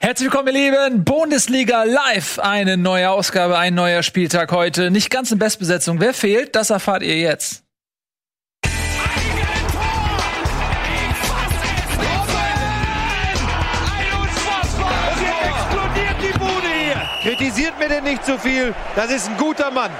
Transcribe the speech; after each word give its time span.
Herzlich 0.00 0.30
willkommen, 0.30 0.54
ihr 0.54 0.70
Lieben. 0.70 1.02
Bundesliga 1.02 1.82
live. 1.82 2.38
Eine 2.38 2.76
neue 2.76 3.10
Ausgabe, 3.10 3.58
ein 3.58 3.74
neuer 3.74 4.04
Spieltag 4.04 4.52
heute. 4.52 4.92
Nicht 4.92 5.10
ganz 5.10 5.32
in 5.32 5.40
Bestbesetzung. 5.40 6.00
Wer 6.00 6.14
fehlt, 6.14 6.54
das 6.54 6.70
erfahrt 6.70 7.02
ihr 7.02 7.18
jetzt. 7.18 7.64
Kritisiert 17.22 17.76
mir 17.80 17.88
denn 17.88 18.04
nicht 18.04 18.24
zu 18.24 18.38
viel. 18.38 18.72
Das 18.94 19.10
ist 19.10 19.28
ein 19.28 19.36
guter 19.36 19.72
Mann. 19.72 19.90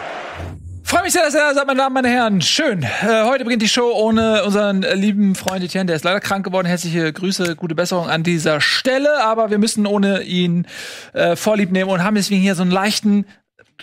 Freue 0.88 1.02
mich 1.02 1.12
sehr, 1.12 1.24
dass 1.24 1.34
ihr 1.34 1.40
da 1.40 1.52
seid, 1.52 1.66
meine 1.66 1.80
Damen, 1.80 1.92
meine 1.92 2.08
Herren. 2.08 2.40
Schön. 2.40 2.82
Äh, 2.82 3.24
heute 3.24 3.44
beginnt 3.44 3.60
die 3.60 3.68
Show 3.68 3.92
ohne 3.92 4.42
unseren 4.42 4.80
lieben 4.80 5.34
Freund 5.34 5.62
Etienne. 5.62 5.84
Der 5.84 5.96
ist 5.96 6.04
leider 6.06 6.18
krank 6.18 6.46
geworden. 6.46 6.66
Herzliche 6.66 7.12
Grüße, 7.12 7.56
gute 7.56 7.74
Besserung 7.74 8.08
an 8.08 8.22
dieser 8.22 8.62
Stelle. 8.62 9.22
Aber 9.22 9.50
wir 9.50 9.58
müssen 9.58 9.84
ohne 9.86 10.22
ihn 10.22 10.66
äh, 11.12 11.36
Vorlieb 11.36 11.72
nehmen 11.72 11.90
und 11.90 12.02
haben 12.02 12.14
deswegen 12.14 12.40
hier 12.40 12.54
so 12.54 12.62
einen 12.62 12.70
leichten 12.70 13.26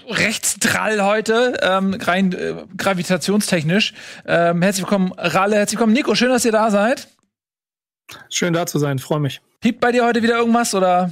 Rechtsdrall 0.09 1.03
heute, 1.03 1.59
ähm, 1.61 1.93
rein 1.93 2.33
äh, 2.33 2.55
gravitationstechnisch. 2.75 3.93
Ähm, 4.25 4.63
herzlich 4.63 4.85
willkommen, 4.85 5.11
Ralle. 5.15 5.57
Herzlich 5.57 5.77
willkommen, 5.77 5.93
Nico. 5.93 6.15
Schön, 6.15 6.29
dass 6.29 6.43
ihr 6.43 6.53
da 6.53 6.71
seid. 6.71 7.07
Schön 8.31 8.51
da 8.51 8.65
zu 8.65 8.79
sein, 8.79 8.97
freue 8.97 9.19
mich. 9.19 9.41
Piept 9.61 9.79
bei 9.79 9.91
dir 9.91 10.05
heute 10.05 10.23
wieder 10.23 10.39
irgendwas 10.39 10.73
oder? 10.73 11.11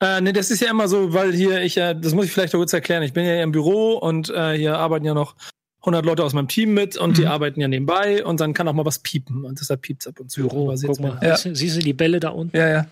Äh, 0.00 0.20
nee, 0.20 0.32
das 0.32 0.50
ist 0.50 0.60
ja 0.60 0.70
immer 0.70 0.88
so, 0.88 1.12
weil 1.12 1.32
hier 1.32 1.62
ich 1.62 1.74
ja, 1.74 1.94
das 1.94 2.14
muss 2.14 2.26
ich 2.26 2.32
vielleicht 2.32 2.52
kurz 2.52 2.72
erklären. 2.72 3.02
Ich 3.02 3.12
bin 3.12 3.24
ja 3.24 3.32
hier 3.32 3.42
im 3.42 3.52
Büro 3.52 3.94
und 3.94 4.30
äh, 4.30 4.56
hier 4.56 4.78
arbeiten 4.78 5.04
ja 5.04 5.14
noch 5.14 5.34
100 5.80 6.04
Leute 6.04 6.24
aus 6.24 6.34
meinem 6.34 6.48
Team 6.48 6.74
mit 6.74 6.96
und 6.96 7.10
mhm. 7.10 7.14
die 7.14 7.26
arbeiten 7.26 7.60
ja 7.60 7.68
nebenbei 7.68 8.24
und 8.24 8.40
dann 8.40 8.54
kann 8.54 8.68
auch 8.68 8.74
mal 8.74 8.84
was 8.84 9.00
piepen 9.00 9.44
und 9.44 9.60
deshalb 9.60 9.82
piept's 9.82 10.06
ab 10.06 10.20
und 10.20 10.30
zu. 10.30 10.42
Büro, 10.42 10.74
guck 10.86 11.00
mal. 11.00 11.18
Ja. 11.22 11.36
Siehst 11.36 11.76
du 11.76 11.80
die 11.80 11.92
Bälle 11.92 12.20
da 12.20 12.30
unten? 12.30 12.56
Ja, 12.56 12.68
ja. 12.68 12.86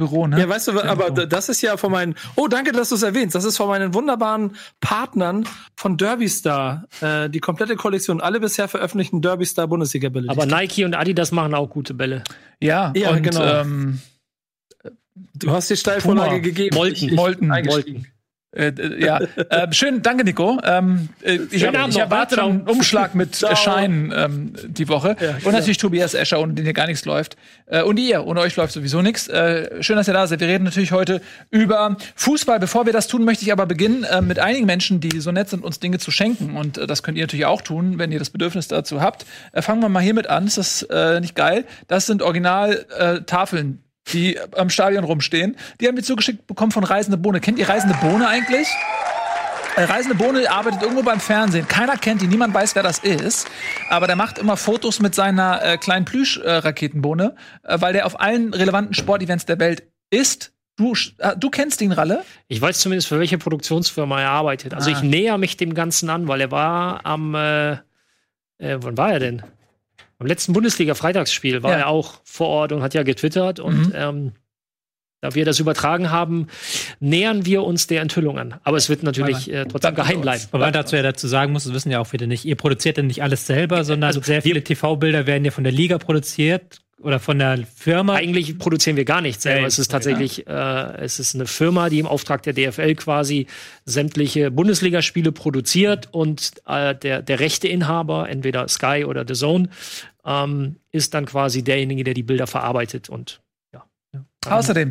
Büro, 0.00 0.26
ne? 0.26 0.40
Ja, 0.40 0.48
weißt 0.48 0.68
du, 0.68 0.80
aber 0.80 1.10
das 1.10 1.50
ist 1.50 1.60
ja 1.60 1.76
von 1.76 1.92
meinen. 1.92 2.14
Oh, 2.34 2.48
danke, 2.48 2.72
dass 2.72 2.88
du 2.88 2.94
es 2.94 3.02
erwähnst. 3.02 3.34
Das 3.34 3.44
ist 3.44 3.58
von 3.58 3.68
meinen 3.68 3.92
wunderbaren 3.92 4.56
Partnern 4.80 5.46
von 5.76 5.98
Derbystar. 5.98 6.86
Äh, 7.02 7.28
die 7.28 7.38
komplette 7.38 7.76
Kollektion, 7.76 8.20
alle 8.22 8.40
bisher 8.40 8.66
veröffentlichten 8.66 9.20
Derbystar 9.20 9.68
Bundesliga-Bälle. 9.68 10.30
Aber 10.30 10.46
Nike 10.46 10.84
und 10.84 10.94
Adidas 10.94 11.32
machen 11.32 11.54
auch 11.54 11.68
gute 11.68 11.92
Bälle. 11.92 12.24
Ja, 12.60 12.94
ja 12.96 13.10
und, 13.10 13.22
genau. 13.22 13.44
Ähm, 13.44 14.00
Du 15.34 15.50
hast 15.50 15.70
die 15.70 15.76
Steilvorlage 15.76 16.40
gegeben. 16.40 16.76
Molten. 16.76 17.14
Molten. 17.14 17.48
Molten. 17.48 18.06
Äh, 18.52 18.72
ja, 18.98 19.20
äh, 19.50 19.72
schön, 19.72 20.02
danke 20.02 20.24
Nico. 20.24 20.58
Ähm, 20.64 21.08
äh, 21.22 21.38
ich, 21.52 21.64
hab, 21.64 21.88
ich 21.88 21.98
erwarte 21.98 22.42
einen 22.42 22.62
Umschlag 22.62 23.14
mit 23.14 23.36
Schein 23.56 24.12
ähm, 24.14 24.52
die 24.66 24.88
Woche. 24.88 25.16
Ja, 25.20 25.36
und 25.44 25.52
natürlich 25.52 25.78
Tobias 25.78 26.14
Escher, 26.14 26.40
ohne 26.40 26.54
den 26.54 26.64
hier 26.64 26.74
gar 26.74 26.88
nichts 26.88 27.04
läuft. 27.04 27.36
Äh, 27.66 27.82
und 27.82 27.96
ihr, 27.98 28.26
ohne 28.26 28.40
euch 28.40 28.56
läuft 28.56 28.72
sowieso 28.72 29.02
nichts. 29.02 29.28
Äh, 29.28 29.82
schön, 29.84 29.94
dass 29.94 30.08
ihr 30.08 30.14
da 30.14 30.26
seid. 30.26 30.40
Wir 30.40 30.48
reden 30.48 30.64
natürlich 30.64 30.90
heute 30.90 31.20
über 31.50 31.96
Fußball. 32.16 32.58
Bevor 32.58 32.86
wir 32.86 32.92
das 32.92 33.06
tun, 33.06 33.24
möchte 33.24 33.44
ich 33.44 33.52
aber 33.52 33.66
beginnen 33.66 34.02
äh, 34.02 34.20
mit 34.20 34.40
einigen 34.40 34.66
Menschen, 34.66 34.98
die 34.98 35.20
so 35.20 35.30
nett 35.30 35.48
sind, 35.48 35.62
uns 35.62 35.78
Dinge 35.78 35.98
zu 35.98 36.10
schenken. 36.10 36.56
Und 36.56 36.76
äh, 36.76 36.88
das 36.88 37.04
könnt 37.04 37.18
ihr 37.18 37.22
natürlich 37.24 37.46
auch 37.46 37.62
tun, 37.62 37.98
wenn 37.98 38.10
ihr 38.10 38.18
das 38.18 38.30
Bedürfnis 38.30 38.66
dazu 38.66 39.00
habt. 39.00 39.26
Äh, 39.52 39.62
fangen 39.62 39.80
wir 39.80 39.88
mal 39.88 40.02
hiermit 40.02 40.28
an. 40.28 40.48
Ist 40.48 40.58
das 40.58 40.82
äh, 40.82 41.20
nicht 41.20 41.36
geil? 41.36 41.66
Das 41.86 42.06
sind 42.06 42.20
Original-Tafeln 42.20 43.78
äh, 43.80 43.89
die 44.08 44.38
am 44.56 44.70
Stadion 44.70 45.04
rumstehen. 45.04 45.56
Die 45.80 45.86
haben 45.86 45.96
wir 45.96 46.02
zugeschickt 46.02 46.46
bekommen 46.46 46.72
von 46.72 46.84
Reisende 46.84 47.16
Bohne. 47.16 47.40
Kennt 47.40 47.58
ihr 47.58 47.68
Reisende 47.68 47.96
Bohne 48.00 48.28
eigentlich? 48.28 48.68
Äh, 49.76 49.84
Reisende 49.84 50.16
Bohne 50.16 50.50
arbeitet 50.50 50.82
irgendwo 50.82 51.02
beim 51.02 51.20
Fernsehen. 51.20 51.68
Keiner 51.68 51.96
kennt 51.96 52.22
ihn, 52.22 52.28
niemand 52.28 52.52
weiß, 52.52 52.74
wer 52.74 52.82
das 52.82 52.98
ist. 52.98 53.48
Aber 53.88 54.06
der 54.06 54.16
macht 54.16 54.38
immer 54.38 54.56
Fotos 54.56 55.00
mit 55.00 55.14
seiner 55.14 55.62
äh, 55.62 55.78
kleinen 55.78 56.04
Plüsch-Raketenbohne, 56.04 57.36
äh, 57.62 57.80
weil 57.80 57.92
der 57.92 58.06
auf 58.06 58.20
allen 58.20 58.52
relevanten 58.52 58.94
Sportevents 58.94 59.46
der 59.46 59.58
Welt 59.60 59.84
ist. 60.10 60.52
Du, 60.76 60.94
äh, 61.18 61.36
du 61.36 61.50
kennst 61.50 61.80
ihn, 61.82 61.92
Ralle? 61.92 62.24
Ich 62.48 62.60
weiß 62.60 62.80
zumindest, 62.80 63.08
für 63.08 63.18
welche 63.20 63.38
Produktionsfirma 63.38 64.20
er 64.20 64.30
arbeitet. 64.30 64.74
Also 64.74 64.90
ah. 64.90 64.94
ich 64.94 65.02
näher 65.02 65.38
mich 65.38 65.56
dem 65.56 65.74
Ganzen 65.74 66.10
an, 66.10 66.26
weil 66.26 66.40
er 66.40 66.50
war 66.50 67.06
am, 67.06 67.34
äh, 67.34 67.72
äh 67.72 68.78
wann 68.80 68.96
war 68.96 69.12
er 69.12 69.20
denn? 69.20 69.42
Am 70.20 70.26
letzten 70.26 70.52
Bundesliga-Freitagsspiel 70.52 71.62
war 71.62 71.72
ja. 71.72 71.78
er 71.78 71.86
auch 71.88 72.20
vor 72.24 72.48
Ort 72.48 72.72
und 72.72 72.82
hat 72.82 72.92
ja 72.92 73.02
getwittert 73.02 73.58
und 73.58 73.88
mhm. 73.88 73.92
ähm, 73.94 74.32
da 75.22 75.34
wir 75.34 75.46
das 75.46 75.60
übertragen 75.60 76.10
haben, 76.10 76.46
nähern 76.98 77.46
wir 77.46 77.62
uns 77.64 77.86
der 77.86 78.02
Enthüllung 78.02 78.38
an. 78.38 78.54
Aber 78.62 78.76
es 78.76 78.88
wird 78.90 79.02
natürlich 79.02 79.50
äh, 79.50 79.64
trotzdem 79.66 79.94
geheim 79.94 80.20
bleiben. 80.20 80.44
Wobei 80.50 80.66
man 80.66 80.72
dazu 80.72 80.94
ja 80.96 81.02
dazu 81.02 81.26
sagen 81.26 81.52
muss, 81.52 81.64
das 81.64 81.72
wissen 81.72 81.90
ja 81.90 82.00
auch 82.00 82.12
wieder 82.12 82.26
nicht, 82.26 82.44
ihr 82.44 82.56
produziert 82.56 82.98
ja 82.98 83.02
nicht 83.02 83.22
alles 83.22 83.46
selber, 83.46 83.84
sondern 83.84 84.08
also, 84.08 84.20
sehr 84.20 84.42
viele 84.42 84.62
TV-Bilder 84.62 85.26
werden 85.26 85.44
ja 85.44 85.50
von 85.50 85.64
der 85.64 85.72
Liga 85.72 85.98
produziert 85.98 86.80
oder 87.02 87.18
von 87.18 87.38
der 87.38 87.58
Firma? 87.74 88.14
Eigentlich 88.14 88.58
produzieren 88.58 88.96
wir 88.96 89.04
gar 89.04 89.20
nichts 89.20 89.42
selber. 89.42 89.66
Es 89.66 89.78
ist 89.78 89.90
tatsächlich, 89.90 90.46
äh, 90.46 90.50
es 90.98 91.18
ist 91.18 91.34
eine 91.34 91.46
Firma, 91.46 91.88
die 91.88 91.98
im 91.98 92.06
Auftrag 92.06 92.42
der 92.42 92.52
DFL 92.52 92.94
quasi 92.94 93.46
sämtliche 93.86 94.50
Bundesligaspiele 94.50 95.32
produziert 95.32 96.08
und 96.12 96.52
äh, 96.66 96.94
der, 96.94 97.22
der 97.22 97.40
Rechteinhaber, 97.40 98.28
entweder 98.28 98.68
Sky 98.68 99.04
oder 99.06 99.24
The 99.26 99.34
Zone, 99.34 99.70
ähm, 100.24 100.76
ist 100.92 101.14
dann 101.14 101.26
quasi 101.26 101.62
derjenige, 101.62 102.04
der 102.04 102.14
die 102.14 102.22
Bilder 102.22 102.46
verarbeitet 102.46 103.08
und 103.08 103.40
ja. 104.42 104.56
Außerdem, 104.56 104.90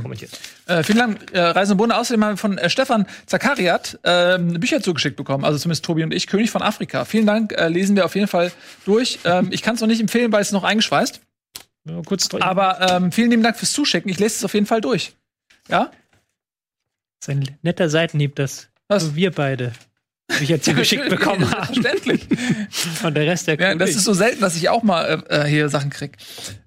äh, 0.68 0.84
vielen 0.84 0.98
Dank, 1.00 1.32
äh, 1.34 1.40
Reisen 1.40 1.72
und 1.74 1.78
Bunde. 1.80 1.98
Außerdem 1.98 2.24
haben 2.24 2.34
wir 2.34 2.38
von 2.38 2.58
äh, 2.58 2.70
Stefan 2.70 3.08
Zakariat 3.26 4.00
äh, 4.04 4.38
Bücher 4.38 4.82
zugeschickt 4.82 5.18
bekommen, 5.18 5.44
also 5.44 5.58
zumindest 5.58 5.84
Tobi 5.84 6.04
und 6.04 6.14
ich, 6.14 6.28
König 6.28 6.52
von 6.52 6.62
Afrika. 6.62 7.04
Vielen 7.04 7.26
Dank, 7.26 7.52
äh, 7.54 7.68
lesen 7.68 7.96
wir 7.96 8.06
auf 8.06 8.16
jeden 8.16 8.28
Fall 8.28 8.52
durch. 8.86 9.20
Ähm, 9.26 9.50
ich 9.52 9.64
kann 9.64 9.76
es 9.76 9.82
noch 9.82 9.88
nicht 9.88 10.02
empfehlen, 10.02 10.32
weil 10.32 10.42
es 10.42 10.52
noch 10.52 10.64
eingeschweißt. 10.64 11.20
Ja, 11.86 12.02
kurz 12.06 12.30
drücken. 12.30 12.44
Aber 12.44 12.80
ähm, 12.92 13.12
vielen 13.12 13.32
lieben 13.32 13.44
Dank 13.44 13.58
fürs 13.58 13.74
Zuschicken. 13.74 14.10
Ich 14.12 14.20
lese 14.20 14.36
es 14.36 14.46
auf 14.46 14.54
jeden 14.54 14.68
Fall 14.68 14.82
durch. 14.82 15.14
Ja? 15.68 15.92
Das 17.20 17.28
ist 17.28 17.30
ein 17.30 17.58
netter 17.64 17.90
Seitenhieb, 17.90 18.36
dass 18.36 18.70
Was? 18.88 19.16
wir 19.16 19.32
beide 19.32 19.74
Bücher 20.40 20.62
zugeschickt 20.62 21.10
bekommen 21.10 21.50
haben. 21.52 21.74
Verständlich. 21.74 22.28
Und 23.04 23.16
der 23.16 23.28
Rest 23.28 23.48
der 23.48 23.60
ja, 23.60 23.76
Das 23.76 23.92
ist 23.92 24.04
so 24.04 24.14
selten, 24.14 24.42
dass 24.42 24.56
ich 24.56 24.70
auch 24.70 24.84
mal 24.84 25.24
äh, 25.30 25.46
hier 25.46 25.70
Sachen 25.70 25.90
krieg. 25.90 26.18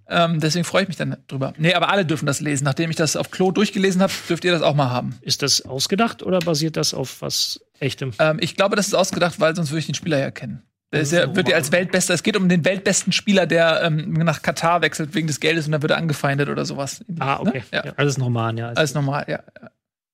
Ähm, 0.08 0.40
deswegen 0.40 0.64
freue 0.64 0.82
ich 0.82 0.88
mich 0.88 0.96
dann 0.96 1.16
drüber. 1.26 1.54
Nee, 1.56 1.74
aber 1.74 1.88
alle 1.88 2.04
dürfen 2.04 2.26
das 2.26 2.40
lesen. 2.40 2.64
Nachdem 2.64 2.90
ich 2.90 2.96
das 2.96 3.16
auf 3.16 3.30
Klo 3.30 3.50
durchgelesen 3.50 4.02
habe, 4.02 4.12
dürft 4.28 4.44
ihr 4.44 4.52
das 4.52 4.62
auch 4.62 4.74
mal 4.74 4.90
haben. 4.90 5.16
Ist 5.22 5.42
das 5.42 5.62
ausgedacht 5.62 6.22
oder 6.22 6.38
basiert 6.38 6.76
das 6.76 6.92
auf 6.92 7.22
was 7.22 7.60
echtem? 7.80 8.12
Ähm, 8.18 8.38
ich 8.40 8.56
glaube, 8.56 8.76
das 8.76 8.88
ist 8.88 8.94
ausgedacht, 8.94 9.40
weil 9.40 9.56
sonst 9.56 9.70
würde 9.70 9.80
ich 9.80 9.86
den 9.86 9.94
Spieler 9.94 10.18
ja 10.18 10.30
kennen. 10.30 10.62
Der 10.92 11.02
ja, 11.04 11.34
wird 11.34 11.48
ja 11.48 11.56
als 11.56 11.72
Weltbester. 11.72 12.12
Es 12.12 12.22
geht 12.22 12.36
um 12.36 12.50
den 12.50 12.66
weltbesten 12.66 13.12
Spieler, 13.12 13.46
der 13.46 13.82
ähm, 13.82 14.12
nach 14.12 14.42
Katar 14.42 14.82
wechselt 14.82 15.14
wegen 15.14 15.26
des 15.26 15.40
Geldes 15.40 15.64
und 15.64 15.72
dann 15.72 15.80
wird 15.80 15.92
er 15.92 15.96
angefeindet 15.96 16.50
oder 16.50 16.66
sowas. 16.66 17.02
Ah, 17.18 17.40
okay. 17.40 17.60
Ne? 17.60 17.78
Ja. 17.78 17.86
ja. 17.86 17.92
Alles 17.96 18.18
normal, 18.18 18.58
ja. 18.58 18.72
Alles 18.72 18.92
normal, 18.92 19.24
ja. 19.26 19.42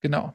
Genau. 0.01 0.35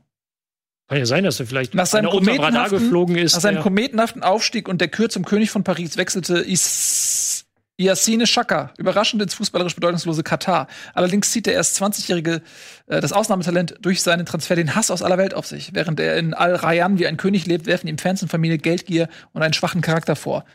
Kann 0.93 0.99
ja 0.99 1.07
sein, 1.07 1.23
dass 1.23 1.39
er 1.39 1.47
vielleicht 1.47 1.73
nach 1.73 1.87
seinem, 1.87 2.11
kometenhaften, 2.11 2.77
geflogen 2.77 3.15
ist, 3.15 3.33
nach 3.33 3.41
seinem 3.41 3.63
kometenhaften 3.63 4.21
Aufstieg 4.21 4.69
und 4.69 4.79
der 4.79 4.89
Kür 4.89 5.09
zum 5.09 5.25
König 5.25 5.49
von 5.49 5.63
Paris 5.63 5.97
wechselte 5.97 6.37
Is 6.37 7.47
Yassine 7.79 8.25
Chaka, 8.25 8.71
überraschend 8.77 9.19
ins 9.19 9.33
fußballerisch 9.33 9.73
bedeutungslose 9.73 10.21
Katar. 10.21 10.67
Allerdings 10.93 11.31
zieht 11.31 11.47
der 11.47 11.55
erst 11.55 11.81
20-jährige 11.81 12.43
äh, 12.85 13.01
das 13.01 13.11
Ausnahmetalent 13.11 13.77
durch 13.81 14.03
seinen 14.03 14.27
Transfer 14.27 14.55
den 14.55 14.75
Hass 14.75 14.91
aus 14.91 15.01
aller 15.01 15.17
Welt 15.17 15.33
auf 15.33 15.47
sich. 15.47 15.73
Während 15.73 15.99
er 15.99 16.15
in 16.15 16.35
Al 16.35 16.53
Rayyan 16.53 16.99
wie 16.99 17.07
ein 17.07 17.17
König 17.17 17.47
lebt, 17.47 17.65
werfen 17.65 17.87
ihm 17.87 17.97
Fans 17.97 18.21
und 18.21 18.29
Familie 18.29 18.59
Geldgier 18.59 19.09
und 19.31 19.41
einen 19.41 19.55
schwachen 19.55 19.81
Charakter 19.81 20.15
vor. 20.15 20.45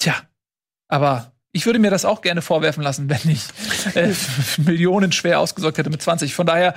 Tja, 0.00 0.16
aber 0.88 1.30
ich 1.52 1.66
würde 1.66 1.80
mir 1.80 1.90
das 1.90 2.04
auch 2.04 2.22
gerne 2.22 2.42
vorwerfen 2.42 2.80
lassen, 2.82 3.10
wenn 3.10 3.30
ich 3.30 3.42
äh, 3.94 4.12
Millionen 4.58 5.12
schwer 5.12 5.38
ausgesorgt 5.40 5.78
hätte 5.78 5.90
mit 5.90 6.00
20. 6.00 6.32
Von 6.34 6.46
daher 6.46 6.74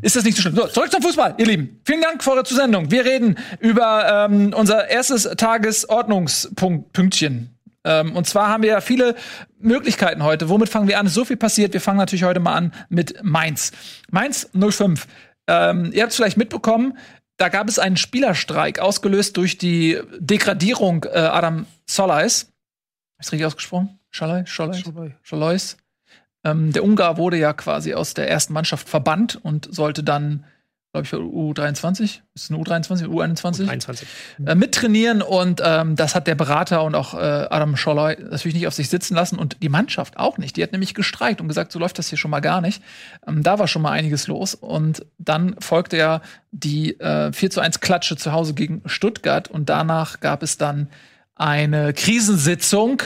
ist 0.00 0.14
das 0.16 0.24
nicht 0.24 0.36
so 0.36 0.42
schlimm. 0.42 0.54
So, 0.54 0.68
zurück 0.68 0.92
zum 0.92 1.02
Fußball, 1.02 1.34
ihr 1.38 1.46
Lieben. 1.46 1.80
Vielen 1.84 2.02
Dank 2.02 2.22
für 2.22 2.30
eure 2.32 2.44
Zusendung. 2.44 2.90
Wir 2.90 3.04
reden 3.04 3.36
über 3.58 4.28
ähm, 4.30 4.54
unser 4.54 4.88
erstes 4.88 5.24
Tagesordnungspünktchen. 5.24 7.50
Ähm, 7.84 8.14
und 8.14 8.28
zwar 8.28 8.48
haben 8.48 8.62
wir 8.62 8.70
ja 8.70 8.80
viele 8.80 9.16
Möglichkeiten 9.58 10.22
heute. 10.22 10.48
Womit 10.48 10.68
fangen 10.68 10.86
wir 10.86 11.00
an? 11.00 11.06
Ist 11.06 11.14
so 11.14 11.24
viel 11.24 11.36
passiert. 11.36 11.72
Wir 11.72 11.80
fangen 11.80 11.98
natürlich 11.98 12.22
heute 12.22 12.38
mal 12.38 12.54
an 12.54 12.72
mit 12.88 13.24
Mainz. 13.24 13.72
Mainz 14.10 14.48
05. 14.54 15.08
Ähm, 15.48 15.90
ihr 15.92 16.02
habt 16.02 16.12
es 16.12 16.16
vielleicht 16.16 16.36
mitbekommen, 16.36 16.96
da 17.38 17.48
gab 17.48 17.68
es 17.68 17.80
einen 17.80 17.96
Spielerstreik, 17.96 18.78
ausgelöst 18.78 19.36
durch 19.36 19.58
die 19.58 19.98
Degradierung 20.18 21.04
äh, 21.04 21.18
Adam 21.18 21.66
Solais. 21.86 22.52
Ist 23.18 23.32
richtig 23.32 23.46
ausgesprochen? 23.46 23.98
Schalai? 24.12 24.46
Schalai? 24.46 24.80
Schalais. 25.22 25.76
Ähm, 26.44 26.72
der 26.72 26.84
Ungar 26.84 27.16
wurde 27.16 27.38
ja 27.38 27.52
quasi 27.52 27.94
aus 27.94 28.14
der 28.14 28.30
ersten 28.30 28.52
Mannschaft 28.52 28.88
verbannt 28.88 29.38
und 29.42 29.74
sollte 29.74 30.04
dann 30.04 30.44
glaube 30.92 31.04
ich, 31.04 31.08
für 31.08 31.16
U23, 31.16 32.02
ist 32.02 32.22
es 32.34 32.50
eine 32.50 32.62
U23, 32.62 33.06
U21? 33.06 33.66
U23. 33.66 34.02
Äh, 34.44 34.54
mittrainieren 34.54 35.22
und 35.22 35.62
ähm, 35.64 35.96
das 35.96 36.14
hat 36.14 36.26
der 36.26 36.34
Berater 36.34 36.84
und 36.84 36.94
auch 36.94 37.14
äh, 37.14 37.16
Adam 37.16 37.76
Scholloy 37.78 38.16
natürlich 38.20 38.54
nicht 38.54 38.66
auf 38.66 38.74
sich 38.74 38.90
sitzen 38.90 39.14
lassen 39.14 39.38
und 39.38 39.62
die 39.62 39.70
Mannschaft 39.70 40.18
auch 40.18 40.36
nicht. 40.36 40.56
Die 40.56 40.62
hat 40.62 40.72
nämlich 40.72 40.92
gestreikt 40.92 41.40
und 41.40 41.48
gesagt, 41.48 41.72
so 41.72 41.78
läuft 41.78 41.98
das 41.98 42.08
hier 42.08 42.18
schon 42.18 42.30
mal 42.30 42.40
gar 42.40 42.60
nicht. 42.60 42.82
Ähm, 43.26 43.42
da 43.42 43.58
war 43.58 43.68
schon 43.68 43.80
mal 43.80 43.92
einiges 43.92 44.26
los 44.26 44.54
und 44.54 45.06
dann 45.16 45.56
folgte 45.60 45.96
ja 45.96 46.20
die 46.50 47.00
äh, 47.00 47.32
4 47.32 47.50
zu 47.50 47.60
1 47.60 47.80
Klatsche 47.80 48.16
zu 48.16 48.32
Hause 48.32 48.52
gegen 48.52 48.82
Stuttgart 48.84 49.48
und 49.48 49.70
danach 49.70 50.20
gab 50.20 50.42
es 50.42 50.58
dann 50.58 50.90
eine 51.34 51.94
Krisensitzung 51.94 53.02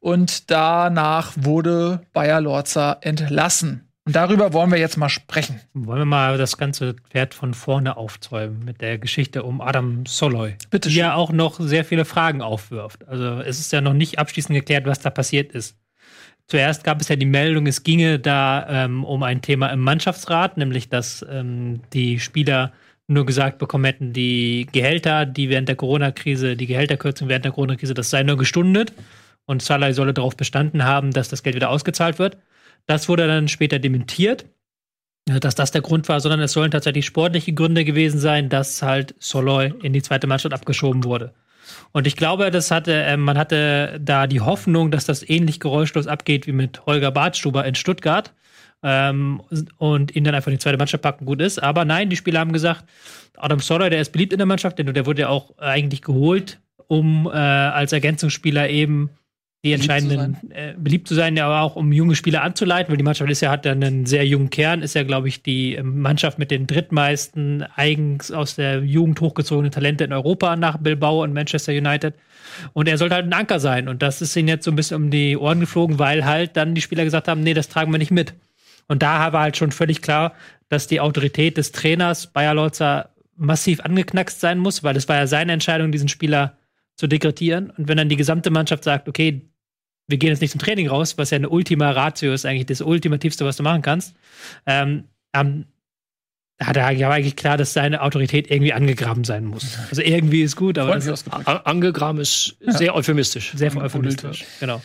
und 0.00 0.50
danach 0.50 1.32
wurde 1.36 2.00
Bayer 2.12 2.40
Lorzer 2.40 2.98
entlassen. 3.00 3.86
Und 4.06 4.14
darüber 4.14 4.52
wollen 4.52 4.70
wir 4.70 4.78
jetzt 4.78 4.96
mal 4.96 5.08
sprechen. 5.08 5.60
Wollen 5.74 6.02
wir 6.02 6.04
mal 6.04 6.38
das 6.38 6.56
ganze 6.56 6.94
Pferd 7.10 7.34
von 7.34 7.54
vorne 7.54 7.96
aufzäumen 7.96 8.64
mit 8.64 8.80
der 8.80 8.98
Geschichte 8.98 9.42
um 9.42 9.60
Adam 9.60 10.06
Soloy. 10.06 10.54
Bitte. 10.70 10.88
Die 10.88 10.94
ja 10.94 11.14
auch 11.14 11.32
noch 11.32 11.58
sehr 11.58 11.84
viele 11.84 12.04
Fragen 12.04 12.40
aufwirft. 12.40 13.06
Also 13.08 13.40
es 13.40 13.58
ist 13.58 13.72
ja 13.72 13.80
noch 13.80 13.94
nicht 13.94 14.20
abschließend 14.20 14.54
geklärt, 14.54 14.86
was 14.86 15.00
da 15.00 15.10
passiert 15.10 15.50
ist. 15.50 15.76
Zuerst 16.46 16.84
gab 16.84 17.00
es 17.00 17.08
ja 17.08 17.16
die 17.16 17.26
Meldung, 17.26 17.66
es 17.66 17.82
ginge 17.82 18.20
da 18.20 18.84
ähm, 18.84 19.02
um 19.02 19.24
ein 19.24 19.42
Thema 19.42 19.68
im 19.70 19.80
Mannschaftsrat, 19.80 20.56
nämlich 20.56 20.88
dass 20.88 21.26
ähm, 21.28 21.80
die 21.92 22.20
Spieler 22.20 22.72
nur 23.08 23.26
gesagt 23.26 23.58
bekommen 23.58 23.84
hätten, 23.84 24.12
die 24.12 24.68
Gehälter, 24.70 25.26
die 25.26 25.48
während 25.48 25.68
der 25.68 25.74
Corona-Krise, 25.74 26.56
die 26.56 26.66
Gehälterkürzung 26.66 27.28
während 27.28 27.44
der 27.44 27.52
Corona-Krise, 27.52 27.94
das 27.94 28.10
sei 28.10 28.22
nur 28.22 28.36
gestundet. 28.36 28.92
Und 29.46 29.62
Salah 29.62 29.92
solle 29.92 30.12
darauf 30.12 30.36
bestanden 30.36 30.84
haben, 30.84 31.12
dass 31.12 31.28
das 31.28 31.42
Geld 31.42 31.56
wieder 31.56 31.70
ausgezahlt 31.70 32.18
wird. 32.18 32.36
Das 32.86 33.08
wurde 33.08 33.26
dann 33.26 33.48
später 33.48 33.78
dementiert, 33.78 34.44
dass 35.26 35.54
das 35.54 35.72
der 35.72 35.82
Grund 35.82 36.08
war, 36.08 36.20
sondern 36.20 36.40
es 36.40 36.52
sollen 36.52 36.70
tatsächlich 36.70 37.06
sportliche 37.06 37.52
Gründe 37.52 37.84
gewesen 37.84 38.18
sein, 38.18 38.48
dass 38.48 38.82
halt 38.82 39.14
Soloy 39.18 39.72
in 39.82 39.92
die 39.92 40.02
zweite 40.02 40.26
Mannschaft 40.26 40.54
abgeschoben 40.54 41.04
wurde. 41.04 41.34
Und 41.92 42.06
ich 42.06 42.16
glaube, 42.16 42.50
das 42.52 42.70
hatte, 42.70 42.92
äh, 42.92 43.16
man 43.16 43.36
hatte 43.36 43.98
da 44.00 44.28
die 44.28 44.40
Hoffnung, 44.40 44.92
dass 44.92 45.04
das 45.04 45.28
ähnlich 45.28 45.58
geräuschlos 45.58 46.06
abgeht 46.06 46.46
wie 46.46 46.52
mit 46.52 46.86
Holger 46.86 47.10
Bartstuber 47.10 47.64
in 47.64 47.74
Stuttgart 47.74 48.32
ähm, 48.84 49.42
und 49.78 50.14
ihn 50.14 50.22
dann 50.22 50.34
einfach 50.34 50.48
in 50.48 50.54
die 50.54 50.62
zweite 50.62 50.78
Mannschaft 50.78 51.02
packen 51.02 51.26
gut 51.26 51.40
ist. 51.40 51.60
Aber 51.60 51.84
nein, 51.84 52.08
die 52.08 52.16
Spieler 52.16 52.40
haben 52.40 52.52
gesagt, 52.52 52.84
Adam 53.36 53.58
Soloy, 53.58 53.90
der 53.90 54.00
ist 54.00 54.12
beliebt 54.12 54.32
in 54.32 54.38
der 54.38 54.46
Mannschaft, 54.46 54.78
denn 54.78 54.92
der 54.92 55.06
wurde 55.06 55.22
ja 55.22 55.28
auch 55.28 55.58
eigentlich 55.58 56.02
geholt, 56.02 56.60
um 56.86 57.26
äh, 57.26 57.30
als 57.30 57.92
Ergänzungsspieler 57.92 58.68
eben 58.68 59.10
die 59.66 59.72
entscheidenden 59.72 60.32
beliebt 60.32 60.52
zu, 60.52 60.58
äh, 60.58 60.74
beliebt 60.78 61.08
zu 61.08 61.14
sein, 61.14 61.38
aber 61.38 61.60
auch 61.60 61.76
um 61.76 61.92
junge 61.92 62.14
Spieler 62.14 62.42
anzuleiten, 62.42 62.90
weil 62.90 62.96
die 62.96 63.04
Mannschaft 63.04 63.30
ist 63.30 63.40
ja, 63.40 63.50
hat 63.50 63.66
dann 63.66 63.82
einen 63.82 64.06
sehr 64.06 64.26
jungen 64.26 64.50
Kern, 64.50 64.82
ist 64.82 64.94
ja, 64.94 65.02
glaube 65.02 65.28
ich, 65.28 65.42
die 65.42 65.74
ähm, 65.74 66.00
Mannschaft 66.00 66.38
mit 66.38 66.50
den 66.50 66.66
drittmeisten 66.66 67.64
eigens 67.74 68.30
aus 68.30 68.56
der 68.56 68.80
Jugend 68.82 69.20
hochgezogenen 69.20 69.72
Talente 69.72 70.04
in 70.04 70.12
Europa 70.12 70.56
nach 70.56 70.78
Bilbao 70.78 71.22
und 71.22 71.32
Manchester 71.32 71.72
United. 71.72 72.14
Und 72.72 72.88
er 72.88 72.96
sollte 72.96 73.16
halt 73.16 73.26
ein 73.26 73.32
Anker 73.32 73.60
sein. 73.60 73.88
Und 73.88 74.02
das 74.02 74.22
ist 74.22 74.34
ihnen 74.36 74.48
jetzt 74.48 74.64
so 74.64 74.70
ein 74.70 74.76
bisschen 74.76 75.02
um 75.02 75.10
die 75.10 75.36
Ohren 75.36 75.60
geflogen, 75.60 75.98
weil 75.98 76.24
halt 76.24 76.56
dann 76.56 76.74
die 76.74 76.80
Spieler 76.80 77.04
gesagt 77.04 77.28
haben, 77.28 77.42
nee, 77.42 77.54
das 77.54 77.68
tragen 77.68 77.92
wir 77.92 77.98
nicht 77.98 78.12
mit. 78.12 78.34
Und 78.88 79.02
da 79.02 79.32
war 79.32 79.42
halt 79.42 79.56
schon 79.56 79.72
völlig 79.72 80.00
klar, 80.00 80.32
dass 80.68 80.86
die 80.86 81.00
Autorität 81.00 81.56
des 81.56 81.72
Trainers 81.72 82.28
Bayer 82.28 82.54
Lorzer 82.54 83.10
massiv 83.36 83.80
angeknackst 83.80 84.40
sein 84.40 84.58
muss, 84.58 84.82
weil 84.82 84.96
es 84.96 85.08
war 85.08 85.16
ja 85.16 85.26
seine 85.26 85.52
Entscheidung, 85.52 85.92
diesen 85.92 86.08
Spieler 86.08 86.56
zu 86.94 87.06
degradieren. 87.06 87.70
Und 87.70 87.88
wenn 87.88 87.98
dann 87.98 88.08
die 88.08 88.16
gesamte 88.16 88.50
Mannschaft 88.50 88.84
sagt, 88.84 89.08
okay, 89.08 89.42
wir 90.08 90.18
gehen 90.18 90.30
jetzt 90.30 90.40
nicht 90.40 90.52
zum 90.52 90.60
Training 90.60 90.88
raus, 90.88 91.18
was 91.18 91.30
ja 91.30 91.36
eine 91.36 91.48
Ultima 91.48 91.90
Ratio 91.90 92.32
ist, 92.32 92.46
eigentlich 92.46 92.66
das 92.66 92.80
Ultimativste, 92.80 93.44
was 93.44 93.56
du 93.56 93.62
machen 93.62 93.82
kannst, 93.82 94.14
ähm, 94.66 95.04
ähm, 95.34 95.66
hat 96.58 96.76
er 96.76 96.86
eigentlich 96.86 97.36
klar, 97.36 97.58
dass 97.58 97.74
seine 97.74 98.00
Autorität 98.00 98.50
irgendwie 98.50 98.72
angegraben 98.72 99.24
sein 99.24 99.44
muss. 99.44 99.78
Also 99.90 100.00
irgendwie 100.00 100.42
ist 100.42 100.56
gut, 100.56 100.78
aber 100.78 100.96
ist 100.96 101.24
angegraben 101.34 102.20
ist 102.20 102.56
sehr 102.60 102.94
euphemistisch. 102.94 103.52
Sehr 103.54 103.76
euphemistisch, 103.76 104.44
genau. 104.58 104.80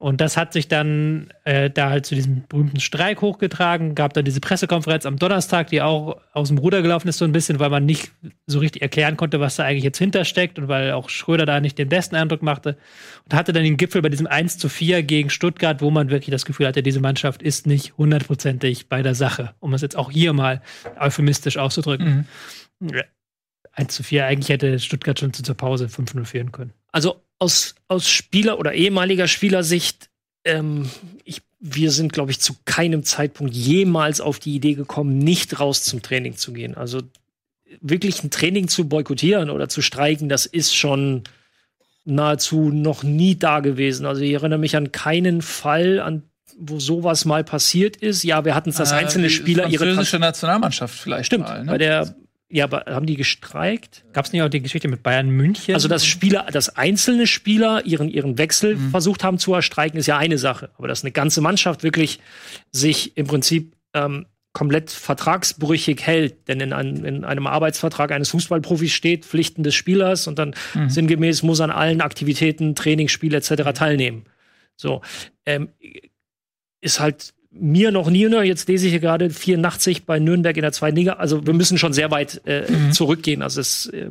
Und 0.00 0.22
das 0.22 0.38
hat 0.38 0.54
sich 0.54 0.66
dann 0.66 1.30
äh, 1.44 1.68
da 1.68 1.90
halt 1.90 2.06
zu 2.06 2.14
diesem 2.14 2.44
berühmten 2.48 2.80
Streik 2.80 3.20
hochgetragen, 3.20 3.94
gab 3.94 4.14
dann 4.14 4.24
diese 4.24 4.40
Pressekonferenz 4.40 5.04
am 5.04 5.18
Donnerstag, 5.18 5.66
die 5.66 5.82
auch 5.82 6.18
aus 6.32 6.48
dem 6.48 6.56
Ruder 6.56 6.80
gelaufen 6.80 7.06
ist, 7.06 7.18
so 7.18 7.26
ein 7.26 7.32
bisschen, 7.32 7.60
weil 7.60 7.68
man 7.68 7.84
nicht 7.84 8.10
so 8.46 8.60
richtig 8.60 8.80
erklären 8.80 9.18
konnte, 9.18 9.40
was 9.40 9.56
da 9.56 9.64
eigentlich 9.64 9.84
jetzt 9.84 9.98
hintersteckt 9.98 10.58
und 10.58 10.68
weil 10.68 10.92
auch 10.92 11.10
Schröder 11.10 11.44
da 11.44 11.60
nicht 11.60 11.76
den 11.76 11.90
besten 11.90 12.16
Eindruck 12.16 12.40
machte. 12.40 12.78
Und 13.26 13.34
hatte 13.34 13.52
dann 13.52 13.62
den 13.62 13.76
Gipfel 13.76 14.00
bei 14.00 14.08
diesem 14.08 14.26
1 14.26 14.56
zu 14.56 14.70
4 14.70 15.02
gegen 15.02 15.28
Stuttgart, 15.28 15.82
wo 15.82 15.90
man 15.90 16.08
wirklich 16.08 16.30
das 16.30 16.46
Gefühl 16.46 16.66
hatte, 16.66 16.82
diese 16.82 17.00
Mannschaft 17.00 17.42
ist 17.42 17.66
nicht 17.66 17.98
hundertprozentig 17.98 18.88
bei 18.88 19.02
der 19.02 19.14
Sache, 19.14 19.54
um 19.60 19.74
es 19.74 19.82
jetzt 19.82 19.98
auch 19.98 20.10
hier 20.10 20.32
mal 20.32 20.62
euphemistisch 20.98 21.58
auszudrücken. 21.58 22.26
Mhm. 22.78 23.02
1 23.72 23.94
zu 23.94 24.02
4, 24.02 24.24
eigentlich 24.24 24.48
hätte 24.48 24.78
Stuttgart 24.78 25.20
schon 25.20 25.34
zur 25.34 25.54
Pause 25.54 25.88
5-0 25.88 26.24
führen 26.24 26.52
können. 26.52 26.72
Also 26.90 27.20
aus, 27.40 27.74
aus 27.88 28.08
Spieler- 28.08 28.58
oder 28.58 28.74
ehemaliger 28.74 29.26
Spielersicht, 29.26 30.10
ähm, 30.44 30.88
ich, 31.24 31.42
wir 31.58 31.90
sind, 31.90 32.12
glaube 32.12 32.30
ich, 32.30 32.40
zu 32.40 32.54
keinem 32.64 33.02
Zeitpunkt 33.02 33.54
jemals 33.54 34.20
auf 34.20 34.38
die 34.38 34.54
Idee 34.54 34.74
gekommen, 34.74 35.18
nicht 35.18 35.58
raus 35.58 35.82
zum 35.82 36.02
Training 36.02 36.36
zu 36.36 36.52
gehen. 36.52 36.76
Also 36.76 37.02
wirklich 37.80 38.22
ein 38.22 38.30
Training 38.30 38.68
zu 38.68 38.88
boykottieren 38.88 39.50
oder 39.50 39.68
zu 39.68 39.82
streiken, 39.82 40.28
das 40.28 40.46
ist 40.46 40.74
schon 40.76 41.24
nahezu 42.04 42.70
noch 42.70 43.02
nie 43.02 43.36
da 43.36 43.60
gewesen. 43.60 44.06
Also 44.06 44.22
ich 44.22 44.32
erinnere 44.32 44.58
mich 44.58 44.76
an 44.76 44.92
keinen 44.92 45.42
Fall, 45.42 46.00
an 46.00 46.22
wo 46.58 46.78
sowas 46.78 47.24
mal 47.24 47.42
passiert 47.42 47.96
ist. 47.96 48.22
Ja, 48.22 48.44
wir 48.44 48.54
hatten 48.54 48.70
es, 48.70 48.76
dass 48.76 48.92
äh, 48.92 48.96
einzelne 48.96 49.30
Spieler 49.30 49.68
ihre 49.68 49.86
französische 49.86 50.18
Nationalmannschaft 50.18 50.98
vielleicht 50.98 51.26
Stimmt, 51.26 51.44
mal, 51.44 51.64
ne? 51.64 51.70
bei 51.70 51.78
der 51.78 52.14
ja, 52.52 52.64
aber 52.64 52.84
haben 52.86 53.06
die 53.06 53.14
gestreikt? 53.14 54.04
Gab 54.12 54.24
es 54.24 54.32
nicht 54.32 54.42
auch 54.42 54.48
die 54.48 54.60
Geschichte 54.60 54.88
mit 54.88 55.04
Bayern 55.04 55.30
München? 55.30 55.72
Also, 55.72 55.86
dass 55.86 56.04
Spieler, 56.04 56.46
dass 56.52 56.76
einzelne 56.76 57.28
Spieler 57.28 57.86
ihren, 57.86 58.08
ihren 58.08 58.38
Wechsel 58.38 58.74
mhm. 58.74 58.90
versucht 58.90 59.22
haben 59.22 59.38
zu 59.38 59.54
erstreiken, 59.54 59.98
ist 59.98 60.06
ja 60.06 60.18
eine 60.18 60.36
Sache. 60.36 60.70
Aber 60.76 60.88
dass 60.88 61.04
eine 61.04 61.12
ganze 61.12 61.40
Mannschaft 61.40 61.84
wirklich 61.84 62.18
sich 62.72 63.16
im 63.16 63.28
Prinzip 63.28 63.76
ähm, 63.94 64.26
komplett 64.52 64.90
vertragsbrüchig 64.90 66.02
hält. 66.02 66.48
Denn 66.48 66.60
in, 66.60 66.72
ein, 66.72 67.04
in, 67.04 67.24
einem 67.24 67.46
Arbeitsvertrag 67.46 68.10
eines 68.10 68.30
Fußballprofis 68.30 68.92
steht 68.92 69.24
Pflichten 69.24 69.62
des 69.62 69.76
Spielers 69.76 70.26
und 70.26 70.40
dann 70.40 70.54
mhm. 70.74 70.90
sinngemäß 70.90 71.44
muss 71.44 71.60
an 71.60 71.70
allen 71.70 72.00
Aktivitäten, 72.00 72.74
Trainingsspiel 72.74 73.32
etc. 73.32 73.72
teilnehmen. 73.74 74.24
So. 74.74 75.02
Ähm, 75.46 75.68
ist 76.80 76.98
halt 76.98 77.32
mir 77.50 77.90
noch 77.90 78.08
nie, 78.08 78.28
ne, 78.28 78.42
jetzt 78.42 78.68
lese 78.68 78.86
ich 78.86 78.92
hier 78.92 79.00
gerade 79.00 79.28
84 79.28 80.06
bei 80.06 80.18
Nürnberg 80.18 80.56
in 80.56 80.62
der 80.62 80.72
zweiten 80.72 80.96
Liga. 80.96 81.14
Also 81.14 81.46
wir 81.46 81.54
müssen 81.54 81.78
schon 81.78 81.92
sehr 81.92 82.10
weit 82.10 82.42
äh, 82.46 82.70
mhm. 82.70 82.92
zurückgehen. 82.92 83.42
Also 83.42 83.60
es 83.60 83.86
äh, 83.86 84.10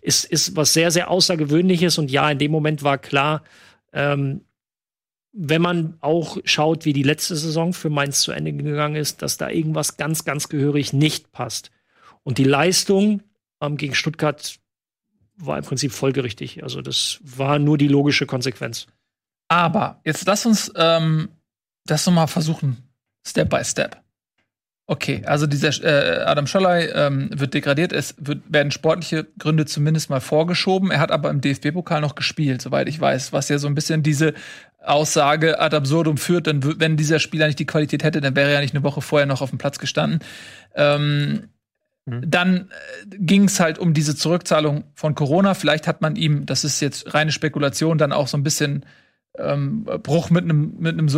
ist, 0.00 0.24
ist 0.24 0.56
was 0.56 0.72
sehr, 0.72 0.90
sehr 0.90 1.10
Außergewöhnliches. 1.10 1.98
Und 1.98 2.10
ja, 2.10 2.30
in 2.30 2.38
dem 2.38 2.52
Moment 2.52 2.84
war 2.84 2.98
klar, 2.98 3.42
ähm, 3.92 4.42
wenn 5.32 5.62
man 5.62 5.96
auch 6.00 6.38
schaut, 6.44 6.84
wie 6.84 6.92
die 6.92 7.02
letzte 7.02 7.34
Saison 7.34 7.72
für 7.72 7.90
Mainz 7.90 8.20
zu 8.20 8.30
Ende 8.30 8.52
gegangen 8.52 8.94
ist, 8.94 9.22
dass 9.22 9.36
da 9.36 9.50
irgendwas 9.50 9.96
ganz, 9.96 10.24
ganz 10.24 10.48
gehörig 10.48 10.92
nicht 10.92 11.32
passt. 11.32 11.72
Und 12.22 12.38
die 12.38 12.44
Leistung 12.44 13.22
ähm, 13.60 13.76
gegen 13.76 13.96
Stuttgart 13.96 14.60
war 15.36 15.58
im 15.58 15.64
Prinzip 15.64 15.90
folgerichtig. 15.90 16.62
Also 16.62 16.82
das 16.82 17.18
war 17.22 17.58
nur 17.58 17.78
die 17.78 17.88
logische 17.88 18.26
Konsequenz. 18.26 18.86
Aber 19.48 20.00
jetzt 20.04 20.24
lass 20.26 20.46
uns 20.46 20.72
ähm, 20.76 21.28
das 21.86 22.06
nochmal 22.06 22.28
versuchen, 22.28 22.78
Step 23.26 23.50
by 23.50 23.64
Step. 23.64 24.04
Okay, 24.86 25.22
also 25.24 25.46
dieser 25.46 25.70
äh, 25.82 26.24
Adam 26.24 26.46
Scholley 26.46 26.90
ähm, 26.94 27.30
wird 27.32 27.54
degradiert, 27.54 27.94
es 27.94 28.16
wird, 28.18 28.42
werden 28.48 28.70
sportliche 28.70 29.26
Gründe 29.38 29.64
zumindest 29.64 30.10
mal 30.10 30.20
vorgeschoben. 30.20 30.90
Er 30.90 31.00
hat 31.00 31.10
aber 31.10 31.30
im 31.30 31.40
DFB-Pokal 31.40 32.02
noch 32.02 32.14
gespielt, 32.14 32.60
soweit 32.60 32.86
ich 32.88 33.00
weiß, 33.00 33.32
was 33.32 33.48
ja 33.48 33.56
so 33.58 33.66
ein 33.66 33.74
bisschen 33.74 34.02
diese 34.02 34.34
Aussage 34.84 35.58
ad 35.58 35.74
absurdum 35.74 36.18
führt, 36.18 36.46
denn 36.46 36.78
wenn 36.78 36.98
dieser 36.98 37.18
Spieler 37.18 37.46
nicht 37.46 37.58
die 37.58 37.64
Qualität 37.64 38.04
hätte, 38.04 38.20
dann 38.20 38.36
wäre 38.36 38.48
er 38.48 38.54
ja 38.56 38.60
nicht 38.60 38.74
eine 38.74 38.84
Woche 38.84 39.00
vorher 39.00 39.24
noch 39.24 39.40
auf 39.40 39.48
dem 39.48 39.58
Platz 39.58 39.78
gestanden. 39.78 40.20
Ähm, 40.74 41.48
mhm. 42.04 42.30
Dann 42.30 42.56
äh, 42.56 43.16
ging 43.18 43.44
es 43.44 43.60
halt 43.60 43.78
um 43.78 43.94
diese 43.94 44.14
Zurückzahlung 44.14 44.84
von 44.94 45.14
Corona. 45.14 45.54
Vielleicht 45.54 45.88
hat 45.88 46.02
man 46.02 46.14
ihm, 46.14 46.44
das 46.44 46.62
ist 46.62 46.80
jetzt 46.80 47.14
reine 47.14 47.32
Spekulation, 47.32 47.96
dann 47.96 48.12
auch 48.12 48.28
so 48.28 48.36
ein 48.36 48.42
bisschen 48.42 48.84
ähm, 49.38 49.84
Bruch 49.84 50.28
mit 50.28 50.44
einem 50.44 50.74
mit 50.78 50.92
einem 50.92 51.08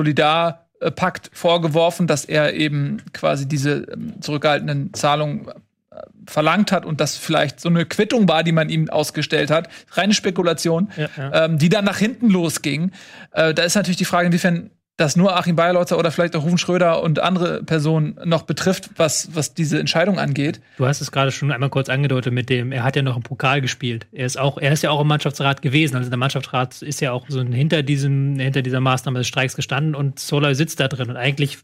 Solidarpakt 0.80 1.30
vorgeworfen, 1.32 2.06
dass 2.06 2.24
er 2.24 2.54
eben 2.54 3.02
quasi 3.12 3.46
diese 3.46 3.86
ähm, 3.92 4.20
zurückgehaltenen 4.20 4.92
Zahlungen 4.94 5.48
äh, 5.90 6.00
verlangt 6.26 6.72
hat 6.72 6.84
und 6.84 7.00
das 7.00 7.16
vielleicht 7.16 7.60
so 7.60 7.68
eine 7.68 7.86
Quittung 7.86 8.28
war, 8.28 8.42
die 8.42 8.52
man 8.52 8.68
ihm 8.68 8.88
ausgestellt 8.90 9.50
hat. 9.50 9.68
Reine 9.92 10.14
Spekulation, 10.14 10.90
ja, 10.96 11.08
ja. 11.16 11.44
Ähm, 11.44 11.58
die 11.58 11.68
dann 11.68 11.84
nach 11.84 11.98
hinten 11.98 12.28
losging. 12.30 12.92
Äh, 13.32 13.54
da 13.54 13.62
ist 13.62 13.74
natürlich 13.74 13.96
die 13.96 14.04
Frage, 14.04 14.26
inwiefern 14.26 14.70
das 14.96 15.14
nur 15.14 15.36
Achim 15.36 15.56
Bayerlotzer 15.56 15.98
oder 15.98 16.10
vielleicht 16.10 16.34
auch 16.36 16.44
Rufen 16.44 16.56
Schröder 16.56 17.02
und 17.02 17.18
andere 17.18 17.62
Personen 17.62 18.18
noch 18.24 18.42
betrifft, 18.42 18.90
was, 18.96 19.34
was 19.34 19.52
diese 19.52 19.78
Entscheidung 19.78 20.18
angeht. 20.18 20.60
Du 20.78 20.86
hast 20.86 21.02
es 21.02 21.12
gerade 21.12 21.30
schon 21.32 21.52
einmal 21.52 21.68
kurz 21.68 21.90
angedeutet 21.90 22.32
mit 22.32 22.48
dem, 22.48 22.72
er 22.72 22.82
hat 22.82 22.96
ja 22.96 23.02
noch 23.02 23.16
im 23.16 23.22
Pokal 23.22 23.60
gespielt. 23.60 24.06
Er 24.12 24.24
ist 24.24 24.38
auch, 24.38 24.56
er 24.56 24.72
ist 24.72 24.82
ja 24.82 24.90
auch 24.90 25.00
im 25.00 25.08
Mannschaftsrat 25.08 25.60
gewesen. 25.60 25.96
Also 25.96 26.08
der 26.08 26.18
Mannschaftsrat 26.18 26.80
ist 26.80 27.00
ja 27.00 27.12
auch 27.12 27.26
so 27.28 27.42
hinter 27.42 27.82
diesem, 27.82 28.38
hinter 28.38 28.62
dieser 28.62 28.80
Maßnahme 28.80 29.18
des 29.18 29.28
Streiks 29.28 29.54
gestanden 29.54 29.94
und 29.94 30.18
Soloy 30.18 30.54
sitzt 30.54 30.80
da 30.80 30.88
drin. 30.88 31.10
Und 31.10 31.16
eigentlich 31.16 31.58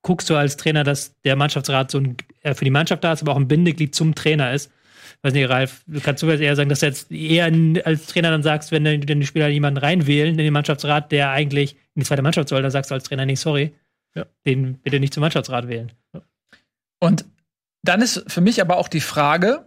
guckst 0.00 0.30
du 0.30 0.36
als 0.36 0.56
Trainer, 0.56 0.82
dass 0.82 1.20
der 1.22 1.36
Mannschaftsrat 1.36 1.90
so 1.90 1.98
ein, 1.98 2.16
für 2.54 2.64
die 2.64 2.70
Mannschaft 2.70 3.04
da 3.04 3.12
ist, 3.12 3.20
aber 3.20 3.32
auch 3.32 3.36
ein 3.36 3.48
Bindeglied 3.48 3.94
zum 3.94 4.14
Trainer 4.14 4.54
ist 4.54 4.70
weiß 5.22 5.32
nicht, 5.34 5.48
Ralf, 5.48 5.82
du 5.86 6.00
kannst 6.00 6.22
du 6.22 6.28
eher 6.28 6.56
sagen, 6.56 6.70
dass 6.70 6.80
du 6.80 6.86
jetzt 6.86 7.10
eher 7.10 7.52
als 7.84 8.06
Trainer 8.06 8.30
dann 8.30 8.42
sagst, 8.42 8.72
wenn, 8.72 8.84
wenn 8.84 9.20
die 9.20 9.26
Spieler 9.26 9.48
jemanden 9.48 9.78
reinwählen 9.78 10.32
in 10.32 10.38
den 10.38 10.52
Mannschaftsrat, 10.52 11.12
der 11.12 11.30
eigentlich 11.30 11.72
in 11.94 12.00
die 12.00 12.06
zweite 12.06 12.22
Mannschaft 12.22 12.48
soll, 12.48 12.62
dann 12.62 12.70
sagst 12.70 12.90
du 12.90 12.94
als 12.94 13.04
Trainer 13.04 13.26
nicht, 13.26 13.40
sorry, 13.40 13.74
ja. 14.14 14.26
den 14.46 14.78
bitte 14.78 15.00
nicht 15.00 15.12
zum 15.12 15.20
Mannschaftsrat 15.20 15.68
wählen. 15.68 15.92
Und 17.00 17.24
dann 17.82 18.02
ist 18.02 18.24
für 18.28 18.40
mich 18.40 18.60
aber 18.60 18.76
auch 18.76 18.88
die 18.88 19.00
Frage, 19.00 19.66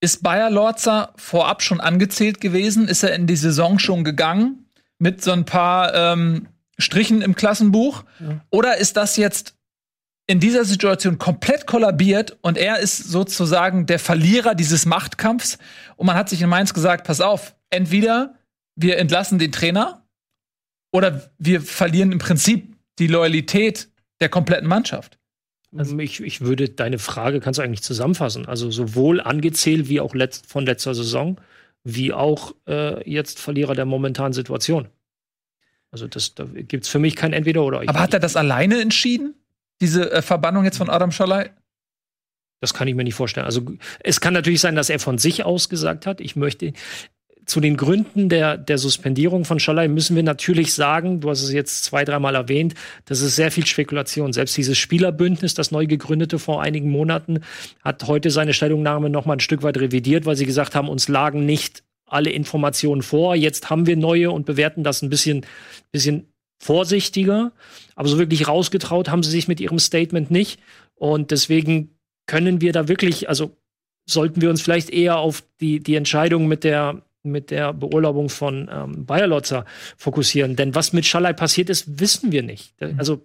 ist 0.00 0.22
Bayer 0.22 0.50
Lorzer 0.50 1.12
vorab 1.16 1.62
schon 1.62 1.80
angezählt 1.80 2.40
gewesen? 2.40 2.86
Ist 2.86 3.02
er 3.02 3.14
in 3.14 3.26
die 3.26 3.36
Saison 3.36 3.78
schon 3.78 4.04
gegangen 4.04 4.66
mit 4.98 5.22
so 5.22 5.32
ein 5.32 5.44
paar 5.44 5.94
ähm, 5.94 6.48
Strichen 6.78 7.22
im 7.22 7.34
Klassenbuch? 7.34 8.04
Ja. 8.20 8.40
Oder 8.50 8.76
ist 8.76 8.96
das 8.96 9.16
jetzt 9.16 9.57
in 10.28 10.40
dieser 10.40 10.64
Situation 10.64 11.18
komplett 11.18 11.66
kollabiert 11.66 12.36
und 12.42 12.58
er 12.58 12.78
ist 12.78 12.98
sozusagen 12.98 13.86
der 13.86 13.98
Verlierer 13.98 14.54
dieses 14.54 14.84
Machtkampfs. 14.84 15.58
Und 15.96 16.06
man 16.06 16.16
hat 16.16 16.28
sich 16.28 16.42
in 16.42 16.50
Mainz 16.50 16.74
gesagt, 16.74 17.06
pass 17.06 17.22
auf, 17.22 17.56
entweder 17.70 18.34
wir 18.76 18.98
entlassen 18.98 19.38
den 19.38 19.52
Trainer 19.52 20.06
oder 20.92 21.30
wir 21.38 21.62
verlieren 21.62 22.12
im 22.12 22.18
Prinzip 22.18 22.76
die 22.98 23.06
Loyalität 23.06 23.88
der 24.20 24.28
kompletten 24.28 24.68
Mannschaft. 24.68 25.18
Also 25.76 25.98
ich, 25.98 26.20
ich 26.20 26.42
würde 26.42 26.68
deine 26.68 26.98
Frage 26.98 27.40
kannst 27.40 27.58
du 27.58 27.62
eigentlich 27.62 27.82
zusammenfassen. 27.82 28.46
Also 28.46 28.70
sowohl 28.70 29.22
angezählt 29.22 29.88
wie 29.88 30.00
auch 30.00 30.14
letzt, 30.14 30.46
von 30.46 30.66
letzter 30.66 30.94
Saison, 30.94 31.40
wie 31.84 32.12
auch 32.12 32.54
äh, 32.66 33.10
jetzt 33.10 33.38
Verlierer 33.38 33.74
der 33.74 33.86
momentanen 33.86 34.34
Situation. 34.34 34.88
Also 35.90 36.06
das, 36.06 36.34
da 36.34 36.44
gibt 36.44 36.84
es 36.84 36.90
für 36.90 36.98
mich 36.98 37.16
kein 37.16 37.32
Entweder 37.32 37.64
oder. 37.64 37.80
Aber 37.86 38.00
hat 38.00 38.12
er 38.12 38.20
das 38.20 38.36
alleine 38.36 38.80
entschieden? 38.80 39.34
Diese 39.80 40.10
äh, 40.10 40.22
Verbannung 40.22 40.64
jetzt 40.64 40.78
von 40.78 40.90
Adam 40.90 41.12
Schalay? 41.12 41.50
Das 42.60 42.74
kann 42.74 42.88
ich 42.88 42.94
mir 42.94 43.04
nicht 43.04 43.14
vorstellen. 43.14 43.46
Also 43.46 43.62
es 44.00 44.20
kann 44.20 44.34
natürlich 44.34 44.60
sein, 44.60 44.74
dass 44.74 44.90
er 44.90 44.98
von 44.98 45.18
sich 45.18 45.44
aus 45.44 45.68
gesagt 45.68 46.06
hat, 46.06 46.20
ich 46.20 46.34
möchte 46.34 46.72
zu 47.48 47.60
den 47.60 47.78
Gründen 47.78 48.28
der, 48.28 48.58
der 48.58 48.76
Suspendierung 48.76 49.46
von 49.46 49.58
Schalay 49.58 49.88
müssen 49.88 50.14
wir 50.14 50.22
natürlich 50.22 50.74
sagen, 50.74 51.20
du 51.20 51.30
hast 51.30 51.42
es 51.42 51.52
jetzt 51.52 51.82
zwei, 51.84 52.04
dreimal 52.04 52.34
erwähnt, 52.34 52.74
das 53.06 53.22
ist 53.22 53.36
sehr 53.36 53.50
viel 53.50 53.64
Spekulation. 53.64 54.34
Selbst 54.34 54.56
dieses 54.56 54.76
Spielerbündnis, 54.76 55.54
das 55.54 55.70
neu 55.70 55.86
gegründete 55.86 56.38
vor 56.38 56.60
einigen 56.60 56.90
Monaten, 56.90 57.40
hat 57.82 58.06
heute 58.06 58.30
seine 58.30 58.52
Stellungnahme 58.52 59.08
noch 59.08 59.24
mal 59.24 59.34
ein 59.34 59.40
Stück 59.40 59.62
weit 59.62 59.78
revidiert, 59.78 60.26
weil 60.26 60.36
sie 60.36 60.44
gesagt 60.44 60.74
haben, 60.74 60.90
uns 60.90 61.08
lagen 61.08 61.46
nicht 61.46 61.84
alle 62.06 62.30
Informationen 62.30 63.02
vor. 63.02 63.34
Jetzt 63.34 63.70
haben 63.70 63.86
wir 63.86 63.96
neue 63.96 64.30
und 64.30 64.44
bewerten 64.44 64.84
das 64.84 65.00
ein 65.00 65.08
bisschen, 65.08 65.46
bisschen 65.90 66.30
vorsichtiger. 66.58 67.52
Aber 67.94 68.08
so 68.08 68.18
wirklich 68.18 68.48
rausgetraut 68.48 69.08
haben 69.08 69.22
sie 69.22 69.30
sich 69.30 69.48
mit 69.48 69.60
ihrem 69.60 69.78
Statement 69.78 70.30
nicht. 70.30 70.60
Und 70.94 71.30
deswegen 71.30 71.98
können 72.26 72.60
wir 72.60 72.72
da 72.72 72.88
wirklich, 72.88 73.28
also 73.28 73.56
sollten 74.06 74.40
wir 74.40 74.50
uns 74.50 74.62
vielleicht 74.62 74.90
eher 74.90 75.18
auf 75.18 75.42
die, 75.60 75.80
die 75.80 75.94
Entscheidung 75.94 76.48
mit 76.48 76.64
der, 76.64 77.02
mit 77.22 77.50
der 77.50 77.72
Beurlaubung 77.72 78.28
von 78.28 78.68
ähm, 78.72 79.06
Bayer 79.06 79.26
Lotzer 79.26 79.64
fokussieren. 79.96 80.56
Denn 80.56 80.74
was 80.74 80.92
mit 80.92 81.06
Schallei 81.06 81.32
passiert 81.32 81.70
ist, 81.70 82.00
wissen 82.00 82.32
wir 82.32 82.42
nicht. 82.42 82.74
Also, 82.96 83.22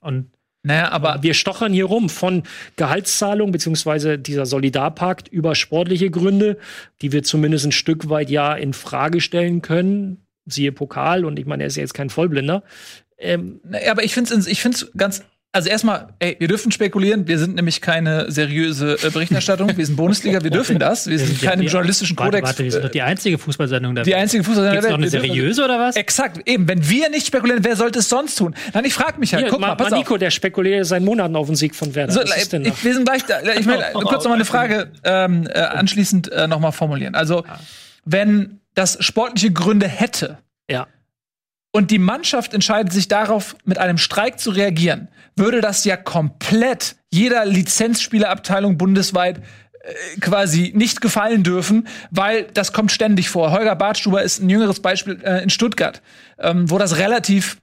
und 0.00 0.30
naja, 0.66 0.90
aber 0.92 1.22
wir 1.22 1.34
stochern 1.34 1.74
hier 1.74 1.84
rum 1.84 2.08
von 2.08 2.42
Gehaltszahlung 2.76 3.52
beziehungsweise 3.52 4.18
dieser 4.18 4.46
Solidarpakt 4.46 5.28
über 5.28 5.54
sportliche 5.54 6.10
Gründe, 6.10 6.56
die 7.02 7.12
wir 7.12 7.22
zumindest 7.22 7.66
ein 7.66 7.72
Stück 7.72 8.08
weit 8.08 8.30
ja 8.30 8.54
in 8.54 8.72
Frage 8.72 9.20
stellen 9.20 9.60
können. 9.60 10.23
Siehe 10.46 10.72
Pokal 10.72 11.24
und 11.24 11.38
ich 11.38 11.46
meine, 11.46 11.64
er 11.64 11.68
ist 11.68 11.76
ja 11.76 11.82
jetzt 11.82 11.94
kein 11.94 12.10
Vollblinder. 12.10 12.62
Ähm, 13.18 13.60
aber 13.90 14.04
ich 14.04 14.12
finde 14.14 14.34
es 14.34 14.46
ich 14.46 14.60
find's 14.60 14.90
ganz 14.96 15.22
also 15.54 15.68
erstmal, 15.68 16.08
ey, 16.18 16.34
wir 16.40 16.48
dürfen 16.48 16.72
spekulieren. 16.72 17.28
Wir 17.28 17.38
sind 17.38 17.54
nämlich 17.54 17.80
keine 17.80 18.28
seriöse 18.28 18.94
äh, 19.00 19.10
Berichterstattung. 19.10 19.76
Wir 19.76 19.86
sind 19.86 19.94
Bundesliga. 19.94 20.42
Wir 20.42 20.50
dürfen 20.50 20.80
das. 20.80 21.06
Wir 21.06 21.16
sind 21.16 21.40
keine 21.40 21.62
journalistischen 21.62 22.16
Kodex. 22.16 22.44
Warte, 22.44 22.64
wir 22.64 22.72
sind 22.72 22.84
doch 22.84 22.90
die 22.90 23.02
einzige 23.02 23.38
Fußballsendung 23.38 23.94
der 23.94 24.02
Die 24.02 24.16
einzige 24.16 24.42
Fußballsendung 24.42 24.82
der 24.82 24.82
Welt. 24.82 24.90
noch 24.90 24.98
eine 24.98 25.08
seriöse 25.08 25.64
oder 25.64 25.78
was? 25.78 25.94
Exakt. 25.94 26.40
Eben. 26.48 26.66
Wenn 26.66 26.90
wir 26.90 27.08
nicht 27.08 27.28
spekulieren, 27.28 27.62
wer 27.62 27.76
sollte 27.76 28.00
es 28.00 28.08
sonst 28.08 28.34
tun? 28.34 28.56
Nein, 28.72 28.84
ich 28.84 28.94
frage 28.94 29.20
mich 29.20 29.32
halt. 29.32 29.44
Hier, 29.44 29.50
Guck 29.52 29.60
mal, 29.60 29.76
pass 29.76 29.92
Maniko, 29.92 30.14
auf. 30.14 30.18
der 30.18 30.32
spekuliert 30.32 30.86
seit 30.86 31.04
Monaten 31.04 31.36
auf 31.36 31.46
den 31.46 31.54
Sieg 31.54 31.76
von 31.76 31.94
Werder. 31.94 32.12
So, 32.12 32.22
ich, 32.22 32.84
wir 32.84 32.94
sind 32.94 33.04
gleich 33.04 33.24
da. 33.24 33.40
Ich 33.56 33.64
meine, 33.64 33.84
kurz 33.92 34.24
noch 34.24 34.30
mal 34.30 34.34
eine 34.34 34.44
Frage 34.44 34.90
ähm, 35.04 35.46
äh, 35.46 35.60
anschließend 35.60 36.32
äh, 36.32 36.48
noch 36.48 36.58
mal 36.58 36.72
formulieren. 36.72 37.14
Also, 37.14 37.44
wenn 38.04 38.58
das 38.74 39.02
sportliche 39.04 39.52
Gründe 39.52 39.88
hätte, 39.88 40.38
ja 40.68 40.86
und 41.74 41.90
die 41.90 41.98
Mannschaft 41.98 42.54
entscheidet 42.54 42.92
sich 42.92 43.08
darauf, 43.08 43.56
mit 43.64 43.78
einem 43.78 43.98
Streik 43.98 44.38
zu 44.38 44.50
reagieren, 44.50 45.08
würde 45.34 45.60
das 45.60 45.84
ja 45.84 45.96
komplett 45.96 46.94
jeder 47.10 47.44
Lizenzspielerabteilung 47.46 48.78
bundesweit 48.78 49.38
äh, 49.38 50.20
quasi 50.20 50.72
nicht 50.76 51.00
gefallen 51.00 51.42
dürfen, 51.42 51.88
weil 52.12 52.44
das 52.54 52.72
kommt 52.72 52.92
ständig 52.92 53.28
vor. 53.28 53.50
Holger 53.50 53.74
Bartstuber 53.74 54.22
ist 54.22 54.38
ein 54.38 54.48
jüngeres 54.48 54.78
Beispiel 54.78 55.20
äh, 55.24 55.42
in 55.42 55.50
Stuttgart, 55.50 56.00
ähm, 56.38 56.70
wo 56.70 56.78
das 56.78 56.96
relativ 56.96 57.60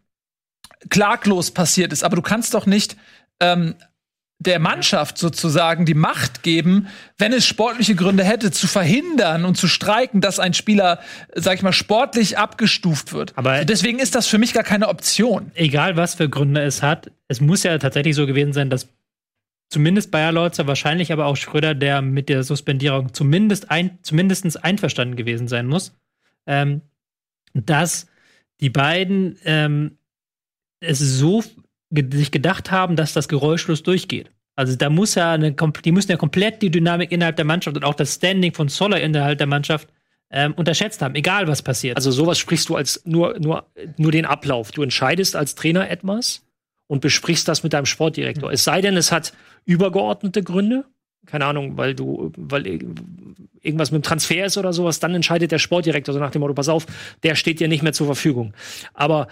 klaglos 0.90 1.52
passiert 1.52 1.94
ist. 1.94 2.04
Aber 2.04 2.18
du 2.18 2.22
kannst 2.22 2.54
doch 2.54 2.66
nicht 2.66 2.98
ähm, 3.40 3.76
der 4.42 4.58
Mannschaft 4.58 5.20
sozusagen 5.20 5.86
die 5.86 5.94
Macht 5.94 6.42
geben, 6.42 6.88
wenn 7.20 7.32
es 7.32 7.46
sportliche 7.46 7.94
Gründe 7.94 8.24
hätte, 8.24 8.50
zu 8.50 8.68
verhindern 8.68 9.46
und 9.46 9.56
zu 9.56 9.68
streiken, 9.68 10.20
dass 10.20 10.40
ein 10.40 10.56
Spieler, 10.56 11.00
sag 11.36 11.56
ich 11.56 11.62
mal, 11.62 11.72
sportlich 11.72 12.40
abgestuft 12.40 13.14
wird. 13.14 13.38
Aber 13.38 13.52
also 13.52 13.66
deswegen 13.66 14.00
ist 14.00 14.16
das 14.16 14.26
für 14.26 14.40
mich 14.40 14.54
gar 14.54 14.64
keine 14.64 14.88
Option. 14.88 15.52
Egal, 15.54 15.96
was 15.96 16.16
für 16.16 16.28
Gründe 16.28 16.62
es 16.64 16.82
hat, 16.82 17.12
es 17.28 17.40
muss 17.40 17.62
ja 17.62 17.78
tatsächlich 17.78 18.16
so 18.16 18.26
gewesen 18.26 18.52
sein, 18.52 18.72
dass 18.72 18.88
zumindest 19.70 20.10
Bayer 20.10 20.32
Leutzer, 20.32 20.66
wahrscheinlich 20.66 21.14
aber 21.14 21.28
auch 21.28 21.38
Schröder, 21.38 21.76
der 21.76 22.02
mit 22.02 22.28
der 22.28 22.42
Suspendierung 22.42 23.14
zumindest 23.14 23.70
ein, 23.70 24.00
zumindestens 24.02 24.58
einverstanden 24.58 25.16
gewesen 25.16 25.48
sein 25.48 25.68
muss, 25.68 25.94
ähm, 26.48 26.82
dass 27.54 28.08
die 28.60 28.72
beiden 28.72 29.38
ähm, 29.46 29.98
es 30.80 30.98
so 30.98 31.44
sich 31.92 32.32
gedacht 32.32 32.72
haben, 32.72 32.96
dass 32.96 33.14
das 33.14 33.28
geräuschlos 33.28 33.84
durchgeht. 33.84 34.32
Also 34.56 34.76
da 34.76 34.90
muss 34.90 35.16
ja 35.16 35.34
eine, 35.34 35.54
die 35.54 35.92
müssen 35.92 36.12
ja 36.12 36.18
komplett 36.18 36.62
die 36.62 36.72
Dynamik 36.72 37.12
innerhalb 37.12 37.36
der 37.36 37.46
Mannschaft 37.46 37.78
und 37.78 37.84
auch 37.84 37.94
das 37.94 38.16
Standing 38.16 38.54
von 38.54 38.68
Soller 38.68 39.00
innerhalb 39.02 39.38
der 39.38 39.48
Mannschaft 39.48 39.88
ähm, 40.30 40.54
unterschätzt 40.54 41.02
haben, 41.02 41.16
egal 41.16 41.48
was 41.48 41.62
passiert. 41.62 41.98
Also 41.98 42.12
sowas 42.12 42.40
sprichst 42.40 42.70
du 42.70 42.76
als 42.76 43.02
nur, 43.06 43.38
nur, 43.40 43.66
nur 43.98 44.12
den 44.12 44.26
Ablauf. 44.26 44.72
Du 44.72 44.82
entscheidest 44.82 45.36
als 45.36 45.56
Trainer 45.56 45.90
etwas 45.90 46.46
und 46.88 47.02
besprichst 47.02 47.48
das 47.48 47.64
mit 47.64 47.74
deinem 47.74 47.86
Sportdirektor. 47.86 48.50
Mhm. 48.50 48.54
Es 48.54 48.64
sei 48.64 48.82
denn, 48.82 48.98
es 48.98 49.12
hat 49.12 49.34
übergeordnete 49.66 50.44
Gründe. 50.44 50.86
Keine 51.26 51.46
Ahnung, 51.46 51.78
weil 51.78 51.94
du, 51.94 52.32
weil 52.36 52.66
irgendwas 53.62 53.92
mit 53.92 54.02
dem 54.02 54.04
Transfer 54.04 54.46
ist 54.46 54.58
oder 54.58 54.74
sowas, 54.74 55.00
dann 55.00 55.14
entscheidet 55.14 55.52
der 55.52 55.60
Sportdirektor 55.60 56.14
so 56.14 56.20
nach 56.20 56.32
dem 56.32 56.42
Motto, 56.42 56.54
pass 56.54 56.70
auf, 56.70 56.88
der 57.24 57.36
steht 57.36 57.60
dir 57.60 57.68
nicht 57.68 57.84
mehr 57.84 57.94
zur 57.94 58.08
Verfügung. 58.08 58.54
Aber 58.94 59.28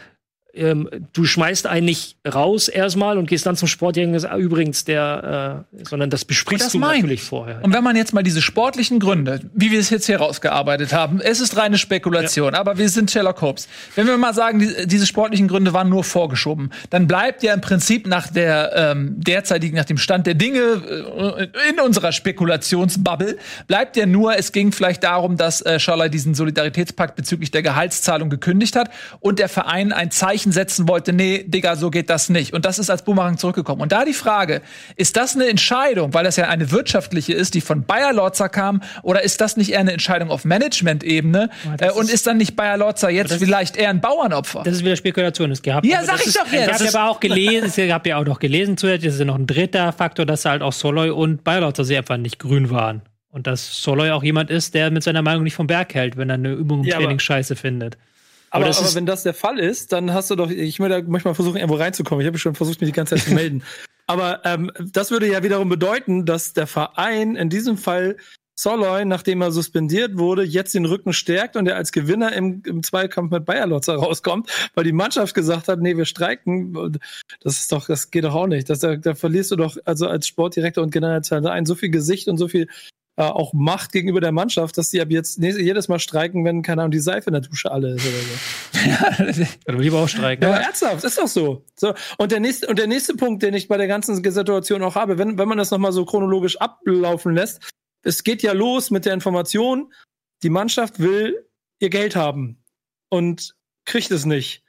ähm, 0.59 0.89
du 1.13 1.25
schmeißt 1.25 1.67
einen 1.67 1.85
nicht 1.85 2.17
raus 2.27 2.67
erstmal 2.67 3.17
und 3.17 3.27
gehst 3.27 3.45
dann 3.45 3.55
zum 3.55 3.67
Sportjäger 3.67 4.35
übrigens, 4.37 4.85
der, 4.85 5.65
äh, 5.73 5.85
sondern 5.85 6.09
das 6.09 6.25
besprichst 6.25 6.65
das 6.65 6.71
du 6.73 6.79
natürlich 6.79 7.21
vorher. 7.21 7.63
Und 7.63 7.73
wenn 7.73 7.83
man 7.83 7.95
jetzt 7.95 8.13
mal 8.13 8.23
diese 8.23 8.41
sportlichen 8.41 8.99
Gründe, 8.99 9.41
wie 9.53 9.71
wir 9.71 9.79
es 9.79 9.89
jetzt 9.89 10.05
hier 10.05 10.17
rausgearbeitet 10.17 10.93
haben, 10.93 11.21
es 11.21 11.39
ist 11.39 11.57
reine 11.57 11.77
Spekulation, 11.77 12.53
ja. 12.53 12.59
aber 12.59 12.77
wir 12.77 12.89
sind 12.89 13.11
Sherlock 13.11 13.41
Holmes. 13.41 13.67
Wenn 13.95 14.07
wir 14.07 14.17
mal 14.17 14.33
sagen, 14.33 14.59
die, 14.59 14.87
diese 14.87 15.05
sportlichen 15.05 15.47
Gründe 15.47 15.73
waren 15.73 15.89
nur 15.89 16.03
vorgeschoben, 16.03 16.71
dann 16.89 17.07
bleibt 17.07 17.43
ja 17.43 17.53
im 17.53 17.61
Prinzip 17.61 18.07
nach 18.07 18.27
der 18.27 18.71
ähm, 18.75 19.15
derzeitigen, 19.17 19.75
nach 19.75 19.85
dem 19.85 19.97
Stand 19.97 20.27
der 20.27 20.33
Dinge 20.33 20.59
äh, 20.59 21.69
in 21.69 21.79
unserer 21.79 22.11
Spekulationsbubble, 22.11 23.37
bleibt 23.67 23.97
ja 23.97 24.05
nur, 24.05 24.37
es 24.37 24.51
ging 24.51 24.71
vielleicht 24.71 25.03
darum, 25.03 25.37
dass 25.37 25.61
äh, 25.61 25.79
Scharley 25.79 26.09
diesen 26.09 26.33
Solidaritätspakt 26.35 27.15
bezüglich 27.15 27.51
der 27.51 27.61
Gehaltszahlung 27.61 28.29
gekündigt 28.29 28.75
hat 28.75 28.89
und 29.19 29.39
der 29.39 29.49
Verein 29.49 29.91
ein 29.91 30.11
Zeichen 30.11 30.48
Zeichen 30.49 30.51
setzen 30.51 30.87
wollte, 30.87 31.13
nee, 31.13 31.43
Digga, 31.45 31.75
so 31.75 31.89
geht 31.89 32.09
das 32.09 32.29
nicht. 32.29 32.53
Und 32.53 32.65
das 32.65 32.79
ist 32.79 32.89
als 32.89 33.03
Boomerang 33.03 33.37
zurückgekommen. 33.37 33.81
Und 33.81 33.91
da 33.91 34.05
die 34.05 34.13
Frage, 34.13 34.61
ist 34.95 35.17
das 35.17 35.35
eine 35.35 35.47
Entscheidung, 35.47 36.13
weil 36.13 36.23
das 36.23 36.35
ja 36.35 36.47
eine 36.47 36.71
wirtschaftliche 36.71 37.33
ist, 37.33 37.53
die 37.53 37.61
von 37.61 37.83
Bayer 37.83 38.13
Lorzer 38.13 38.49
kam, 38.49 38.81
oder 39.03 39.23
ist 39.23 39.41
das 39.41 39.57
nicht 39.57 39.71
eher 39.71 39.79
eine 39.79 39.93
Entscheidung 39.93 40.29
auf 40.29 40.45
Management-Ebene? 40.45 41.49
Äh, 41.79 41.91
und 41.91 42.09
ist 42.09 42.27
dann 42.27 42.37
nicht 42.37 42.55
Bayer 42.55 42.77
Lorzer 42.77 43.09
jetzt 43.09 43.33
vielleicht 43.33 43.77
eher 43.77 43.89
ein 43.89 44.01
Bauernopfer? 44.01 44.63
Das 44.63 44.75
ist 44.75 44.83
wieder 44.83 44.95
Spekulation. 44.95 45.51
Es 45.51 45.61
gab, 45.61 45.85
ja, 45.85 46.03
sag 46.03 46.25
ich 46.25 46.33
doch 46.33 46.51
jetzt. 46.51 46.81
Ich 46.81 46.87
habe 46.87 46.97
aber 46.99 47.11
auch 47.11 47.19
gelesen, 47.19 47.65
es 47.67 47.75
gab 47.75 48.05
ja 48.05 48.17
auch 48.17 48.25
noch 48.25 48.39
gelesen 48.39 48.77
zusätzlich, 48.77 49.07
das 49.07 49.15
ist 49.15 49.19
ja 49.19 49.25
noch 49.25 49.35
ein 49.35 49.47
dritter 49.47 49.91
Faktor, 49.93 50.25
dass 50.25 50.45
halt 50.45 50.61
auch 50.61 50.73
Soloy 50.73 51.09
und 51.09 51.43
Bayer 51.43 51.61
Lorzer 51.61 51.83
sehr 51.83 51.99
einfach 51.99 52.17
nicht 52.17 52.39
grün 52.39 52.69
waren. 52.69 53.01
Und 53.31 53.45
dass 53.45 53.83
Soloy 53.83 54.09
auch 54.09 54.23
jemand 54.23 54.49
ist, 54.49 54.73
der 54.73 54.89
mit 54.89 55.03
seiner 55.03 55.21
Meinung 55.21 55.43
nicht 55.43 55.53
vom 55.53 55.67
Berg 55.67 55.93
hält, 55.93 56.17
wenn 56.17 56.29
er 56.29 56.35
eine 56.35 56.51
Übung 56.51 56.79
im 56.79 56.85
ja, 56.85 56.97
Training 56.97 57.19
scheiße 57.19 57.55
findet. 57.55 57.97
Aber, 58.51 58.65
aber, 58.65 58.77
aber 58.77 58.95
wenn 58.95 59.05
das 59.05 59.23
der 59.23 59.33
Fall 59.33 59.59
ist, 59.59 59.91
dann 59.91 60.13
hast 60.13 60.31
du 60.31 60.35
doch, 60.35 60.49
ich 60.49 60.79
möchte 60.79 61.03
manchmal 61.07 61.35
versuchen, 61.35 61.57
irgendwo 61.57 61.75
reinzukommen. 61.75 62.21
Ich 62.21 62.27
habe 62.27 62.37
schon 62.37 62.55
versucht, 62.55 62.81
mich 62.81 62.89
die 62.89 62.95
ganze 62.95 63.15
Zeit 63.15 63.25
zu 63.25 63.33
melden. 63.35 63.63
aber 64.07 64.41
ähm, 64.45 64.71
das 64.79 65.11
würde 65.11 65.29
ja 65.29 65.43
wiederum 65.43 65.69
bedeuten, 65.69 66.25
dass 66.25 66.53
der 66.53 66.67
Verein 66.67 67.35
in 67.35 67.49
diesem 67.49 67.77
Fall 67.77 68.17
Soloy, 68.59 69.05
nachdem 69.05 69.41
er 69.41 69.53
suspendiert 69.53 70.17
wurde, 70.17 70.43
jetzt 70.43 70.73
den 70.73 70.83
Rücken 70.83 71.13
stärkt 71.13 71.55
und 71.55 71.65
er 71.65 71.77
als 71.77 71.93
Gewinner 71.93 72.33
im, 72.33 72.61
im 72.65 72.83
Zweikampf 72.83 73.31
mit 73.31 73.45
Bayer 73.45 73.67
Lotzer 73.67 73.95
rauskommt, 73.95 74.51
weil 74.75 74.83
die 74.83 74.91
Mannschaft 74.91 75.33
gesagt 75.33 75.69
hat, 75.69 75.79
nee, 75.79 75.95
wir 75.95 76.03
streiken. 76.03 76.99
Das 77.39 77.57
ist 77.57 77.71
doch, 77.71 77.87
das 77.87 78.11
geht 78.11 78.25
doch 78.25 78.35
auch 78.35 78.47
nicht. 78.47 78.69
Das, 78.69 78.79
da, 78.79 78.97
da 78.97 79.15
verlierst 79.15 79.51
du 79.51 79.55
doch 79.55 79.77
also 79.85 80.07
als 80.07 80.27
Sportdirektor 80.27 80.83
und 80.83 80.91
Generalsekretär 80.91 81.53
ein 81.53 81.65
so 81.65 81.73
viel 81.75 81.89
Gesicht 81.89 82.27
und 82.27 82.37
so 82.37 82.49
viel 82.49 82.67
äh, 83.19 83.23
auch 83.23 83.51
Macht 83.51 83.91
gegenüber 83.91 84.21
der 84.21 84.31
Mannschaft, 84.31 84.77
dass 84.77 84.91
die 84.91 85.01
ab 85.01 85.09
jetzt 85.11 85.39
jedes 85.39 85.89
Mal 85.89 85.99
streiken, 85.99 86.45
wenn, 86.45 86.61
keine 86.61 86.83
Ahnung, 86.83 86.91
die 86.91 87.01
Seife 87.01 87.27
in 87.29 87.33
der 87.33 87.41
Dusche 87.41 87.69
alle 87.69 87.95
ist 87.95 88.07
oder 88.07 89.35
so. 89.35 89.41
ja, 89.67 89.73
lieber 89.77 89.99
auch 89.99 90.07
streiken. 90.07 90.43
Ja, 90.43 90.55
aber 90.55 90.61
ernsthaft, 90.61 91.03
ist 91.03 91.17
doch 91.17 91.27
so. 91.27 91.65
so. 91.75 91.93
Und, 92.17 92.31
der 92.31 92.39
nächste, 92.39 92.67
und 92.67 92.79
der 92.79 92.87
nächste 92.87 93.15
Punkt, 93.15 93.43
den 93.43 93.53
ich 93.53 93.67
bei 93.67 93.75
der 93.75 93.87
ganzen 93.87 94.15
Situation 94.23 94.83
auch 94.83 94.95
habe, 94.95 95.17
wenn, 95.17 95.37
wenn 95.37 95.49
man 95.49 95.57
das 95.57 95.69
nochmal 95.69 95.91
so 95.91 96.05
chronologisch 96.05 96.61
ablaufen 96.61 97.33
lässt, 97.33 97.59
es 98.03 98.23
geht 98.23 98.41
ja 98.41 98.53
los 98.53 98.89
mit 98.89 99.05
der 99.05 99.13
Information, 99.15 99.93
die 100.41 100.49
Mannschaft 100.49 100.99
will 100.99 101.45
ihr 101.79 101.89
Geld 101.89 102.15
haben 102.15 102.63
und 103.09 103.53
kriegt 103.83 104.11
es 104.11 104.25
nicht. 104.25 104.63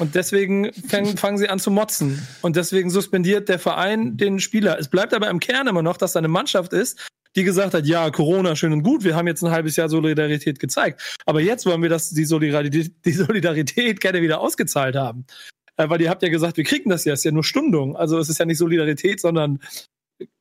Und 0.00 0.16
deswegen 0.16 0.72
fangen, 0.72 1.16
fangen 1.16 1.38
sie 1.38 1.48
an 1.48 1.60
zu 1.60 1.70
motzen. 1.70 2.26
Und 2.42 2.56
deswegen 2.56 2.90
suspendiert 2.90 3.48
der 3.48 3.60
Verein 3.60 4.16
den 4.16 4.40
Spieler. 4.40 4.78
Es 4.80 4.88
bleibt 4.88 5.14
aber 5.14 5.30
im 5.30 5.38
Kern 5.38 5.68
immer 5.68 5.82
noch, 5.82 5.96
dass 5.96 6.12
da 6.12 6.18
eine 6.18 6.28
Mannschaft 6.28 6.72
ist, 6.72 7.08
die 7.36 7.44
gesagt 7.44 7.74
hat, 7.74 7.86
ja, 7.86 8.10
Corona 8.10 8.56
schön 8.56 8.72
und 8.72 8.82
gut, 8.82 9.04
wir 9.04 9.14
haben 9.14 9.26
jetzt 9.26 9.42
ein 9.42 9.50
halbes 9.50 9.76
Jahr 9.76 9.88
Solidarität 9.88 10.58
gezeigt. 10.58 11.16
Aber 11.26 11.40
jetzt 11.40 11.66
wollen 11.66 11.82
wir 11.82 11.88
das, 11.88 12.10
die 12.10 12.24
Solidarität, 12.24 12.92
die 13.04 13.12
Solidarität 13.12 14.00
gerne 14.00 14.22
wieder 14.22 14.40
ausgezahlt 14.40 14.96
haben. 14.96 15.26
Äh, 15.76 15.88
weil 15.88 16.00
ihr 16.00 16.10
habt 16.10 16.22
ja 16.22 16.28
gesagt, 16.28 16.56
wir 16.56 16.64
kriegen 16.64 16.90
das 16.90 17.04
ja, 17.04 17.12
ist 17.12 17.24
ja 17.24 17.30
nur 17.30 17.44
Stundung. 17.44 17.96
Also 17.96 18.18
es 18.18 18.28
ist 18.28 18.38
ja 18.38 18.44
nicht 18.44 18.58
Solidarität, 18.58 19.20
sondern 19.20 19.60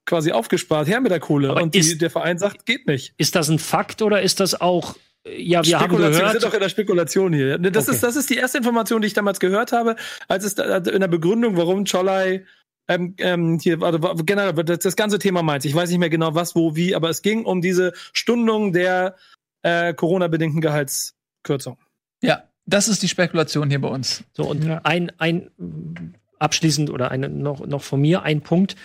quasi 0.06 0.32
aufgespart, 0.32 0.88
her 0.88 1.01
mit 1.01 1.12
der 1.12 1.20
Kohle. 1.20 1.51
Aber 1.51 1.62
und 1.62 1.75
die, 1.75 1.98
der 1.98 2.10
Verein 2.10 2.38
sagt, 2.38 2.65
geht 2.65 2.88
nicht. 2.88 3.13
Ist 3.17 3.36
das 3.36 3.50
ein 3.50 3.60
Fakt 3.60 4.01
oder 4.01 4.22
ist 4.22 4.39
das 4.39 4.60
auch 4.60 4.96
ja, 5.36 5.65
wir 5.65 5.79
haben 5.79 5.96
gehört. 5.96 6.15
Wir 6.15 6.29
sind 6.32 6.44
doch 6.44 6.53
in 6.53 6.60
der 6.62 6.70
Spekulation 6.70 7.34
hier. 7.34 7.58
Das, 7.58 7.88
okay. 7.88 7.96
ist, 7.96 8.03
das 8.03 8.15
ist 8.15 8.29
die 8.29 8.38
erste 8.38 8.60
Information, 8.60 9.01
die 9.01 9.08
ich 9.08 9.13
damals 9.13 9.41
gehört 9.41 9.74
habe, 9.74 9.98
als 10.29 10.46
es 10.46 10.56
da, 10.56 10.77
in 10.77 11.01
der 11.01 11.08
Begründung, 11.10 11.58
warum 11.58 11.84
Cholai 11.84 12.46
ähm, 12.88 13.15
ähm, 13.17 13.60
hier, 13.60 13.82
warte, 13.82 14.00
generell, 14.24 14.53
das, 14.53 14.79
das 14.79 14.96
ganze 14.96 15.20
Thema 15.20 15.44
meint. 15.44 15.65
Ich 15.65 15.75
weiß 15.75 15.89
nicht 15.89 16.00
mehr 16.00 16.10
genau 16.10 16.36
was, 16.36 16.56
wo, 16.56 16.75
wie, 16.75 16.96
aber 16.96 17.10
es 17.10 17.22
ging 17.22 17.46
um 17.46 17.62
diese 17.62 17.94
Stundung 18.13 18.74
der 18.74 19.15
äh, 19.62 19.94
Corona-bedingten 19.94 20.62
Gehaltskürzung. 20.62 21.77
Ja, 22.22 22.44
das 22.65 22.88
ist 22.88 23.03
die 23.03 23.08
Spekulation 23.08 23.70
hier 23.70 23.82
bei 23.82 23.89
uns. 23.89 24.24
So, 24.34 24.44
und 24.44 24.63
ja. 24.63 24.82
ein, 24.84 25.12
ein 25.17 25.51
abschließend 26.39 26.89
oder 26.89 27.12
eine, 27.12 27.29
noch, 27.29 27.65
noch 27.65 27.82
von 27.82 28.01
mir 28.01 28.24
ein 28.24 28.41
Punkt. 28.41 28.75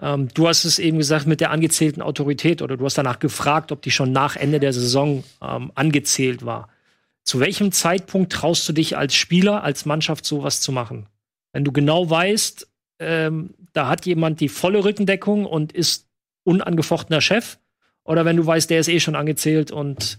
Ähm, 0.00 0.28
du 0.34 0.48
hast 0.48 0.64
es 0.64 0.78
eben 0.78 0.98
gesagt 0.98 1.26
mit 1.26 1.40
der 1.40 1.50
angezählten 1.50 2.02
Autorität 2.02 2.62
oder 2.62 2.76
du 2.76 2.84
hast 2.84 2.98
danach 2.98 3.18
gefragt, 3.18 3.72
ob 3.72 3.82
die 3.82 3.90
schon 3.90 4.12
nach 4.12 4.36
Ende 4.36 4.60
der 4.60 4.72
Saison 4.72 5.24
ähm, 5.42 5.72
angezählt 5.74 6.44
war. 6.44 6.68
Zu 7.24 7.40
welchem 7.40 7.72
Zeitpunkt 7.72 8.32
traust 8.32 8.68
du 8.68 8.72
dich 8.72 8.96
als 8.96 9.14
Spieler, 9.14 9.62
als 9.62 9.84
Mannschaft 9.84 10.24
sowas 10.24 10.60
zu 10.60 10.72
machen? 10.72 11.06
Wenn 11.52 11.64
du 11.64 11.72
genau 11.72 12.08
weißt, 12.08 12.67
ähm, 12.98 13.54
da 13.72 13.88
hat 13.88 14.06
jemand 14.06 14.40
die 14.40 14.48
volle 14.48 14.84
Rückendeckung 14.84 15.46
und 15.46 15.72
ist 15.72 16.06
unangefochtener 16.44 17.20
Chef, 17.20 17.58
oder 18.04 18.24
wenn 18.24 18.36
du 18.36 18.46
weißt, 18.46 18.70
der 18.70 18.80
ist 18.80 18.88
eh 18.88 19.00
schon 19.00 19.14
angezählt 19.14 19.70
und 19.70 20.18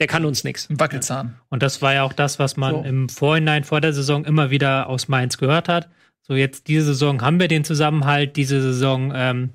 der 0.00 0.08
kann 0.08 0.24
uns 0.24 0.42
nichts. 0.42 0.66
Wackelzahn. 0.70 1.36
Und 1.50 1.62
das 1.62 1.80
war 1.82 1.94
ja 1.94 2.02
auch 2.02 2.12
das, 2.12 2.40
was 2.40 2.56
man 2.56 2.74
so. 2.74 2.82
im 2.82 3.08
Vorhinein 3.08 3.62
vor 3.62 3.80
der 3.80 3.92
Saison 3.92 4.24
immer 4.24 4.50
wieder 4.50 4.88
aus 4.88 5.06
Mainz 5.06 5.38
gehört 5.38 5.68
hat. 5.68 5.88
So, 6.22 6.34
jetzt 6.34 6.66
diese 6.66 6.86
Saison 6.86 7.22
haben 7.22 7.38
wir 7.38 7.46
den 7.46 7.64
Zusammenhalt, 7.64 8.36
diese 8.36 8.60
Saison 8.60 9.12
ähm, 9.14 9.50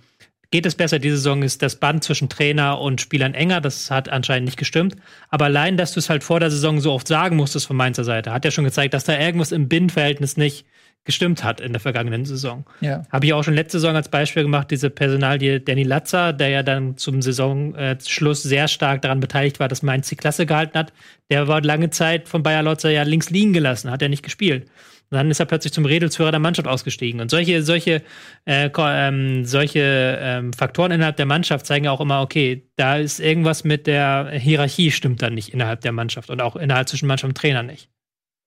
geht 0.50 0.66
es 0.66 0.76
besser. 0.76 1.00
Diese 1.00 1.18
Saison 1.18 1.44
ist 1.44 1.62
das 1.62 1.76
Band 1.78 2.04
zwischen 2.04 2.30
Trainer 2.30 2.80
und 2.80 3.02
Spielern 3.02 3.34
enger. 3.34 3.60
Das 3.60 3.92
hat 3.92 4.08
anscheinend 4.08 4.46
nicht 4.46 4.58
gestimmt. 4.58 4.96
Aber 5.30 5.46
allein, 5.46 5.78
dass 5.78 5.94
du 5.94 6.00
es 6.00 6.10
halt 6.10 6.24
vor 6.24 6.40
der 6.40 6.52
Saison 6.52 6.80
so 6.80 6.94
oft 6.94 7.08
sagen 7.08 7.36
musstest 7.36 7.68
von 7.68 7.76
Mainzer 7.76 8.04
Seite, 8.04 8.32
hat 8.32 8.46
ja 8.46 8.52
schon 8.52 8.64
gezeigt, 8.64 8.94
dass 8.94 9.04
da 9.04 9.20
irgendwas 9.20 9.52
im 9.52 9.68
Bindverhältnis 9.68 10.38
nicht 10.38 10.66
gestimmt 11.06 11.44
hat 11.44 11.60
in 11.60 11.74
der 11.74 11.80
vergangenen 11.80 12.26
Saison. 12.26 12.66
Ja. 12.82 13.04
Habe 13.12 13.26
ich 13.26 13.34
auch 13.34 13.44
schon 13.44 13.54
letzte 13.54 13.80
Saison 13.80 13.96
als 13.96 14.10
Beispiel 14.10 14.44
gemacht, 14.44 14.72
diese 14.72 14.90
Personalie 14.90 15.60
Danny 15.60 15.84
Latzer, 15.84 16.34
der 16.34 16.50
ja 16.50 16.64
dann 16.64 16.98
zum 16.98 17.22
Saisonschluss 17.22 18.44
sehr 18.44 18.68
stark 18.68 19.02
daran 19.02 19.20
beteiligt 19.20 19.60
war, 19.60 19.68
dass 19.68 19.84
Mainz 19.84 20.10
die 20.10 20.16
Klasse 20.16 20.46
gehalten 20.46 20.78
hat. 20.78 20.94
Der 21.30 21.48
war 21.48 21.62
lange 21.62 21.90
Zeit 21.90 22.30
von 22.30 22.44
Bayer 22.44 22.64
Lotzer 22.64 22.90
ja 22.90 23.04
links 23.04 23.30
liegen 23.30 23.54
gelassen, 23.54 23.92
hat 23.92 24.02
er 24.02 24.10
nicht 24.10 24.24
gespielt. 24.24 24.68
Und 25.14 25.18
dann 25.18 25.30
ist 25.30 25.40
er 25.40 25.46
plötzlich 25.46 25.74
zum 25.74 25.86
Redelsführer 25.86 26.32
der 26.32 26.40
Mannschaft 26.40 26.68
ausgestiegen. 26.68 27.22
Und 27.22 27.30
solche, 27.30 27.62
solche, 27.62 28.02
äh, 28.46 28.70
ähm, 28.76 29.46
solche 29.46 30.18
ähm, 30.20 30.54
Faktoren 30.54 30.92
innerhalb 30.92 31.18
der 31.18 31.28
Mannschaft 31.28 31.68
zeigen 31.68 31.88
auch 31.88 32.02
immer, 32.02 32.22
okay, 32.22 32.68
da 32.78 32.98
ist 32.98 33.20
irgendwas 33.20 33.64
mit 33.64 33.86
der 33.86 34.32
Hierarchie 34.32 34.90
stimmt 34.90 35.22
dann 35.22 35.36
nicht 35.36 35.54
innerhalb 35.54 35.82
der 35.82 35.92
Mannschaft 35.92 36.32
und 36.32 36.42
auch 36.42 36.56
innerhalb 36.56 36.90
zwischen 36.90 37.08
Mannschaft 37.08 37.30
und 37.30 37.38
Trainer 37.38 37.62
nicht. 37.62 37.90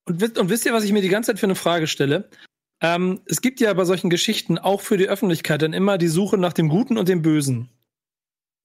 Und, 0.07 0.37
und 0.37 0.49
wisst 0.49 0.65
ihr, 0.65 0.73
was 0.73 0.83
ich 0.83 0.93
mir 0.93 1.01
die 1.01 1.09
ganze 1.09 1.31
Zeit 1.31 1.39
für 1.39 1.45
eine 1.45 1.55
Frage 1.55 1.87
stelle? 1.87 2.29
Ähm, 2.81 3.21
es 3.25 3.41
gibt 3.41 3.59
ja 3.59 3.73
bei 3.73 3.85
solchen 3.85 4.09
Geschichten 4.09 4.57
auch 4.57 4.81
für 4.81 4.97
die 4.97 5.09
Öffentlichkeit 5.09 5.61
dann 5.61 5.73
immer 5.73 5.97
die 5.97 6.07
Suche 6.07 6.37
nach 6.37 6.53
dem 6.53 6.69
Guten 6.69 6.97
und 6.97 7.09
dem 7.09 7.21
Bösen. 7.21 7.69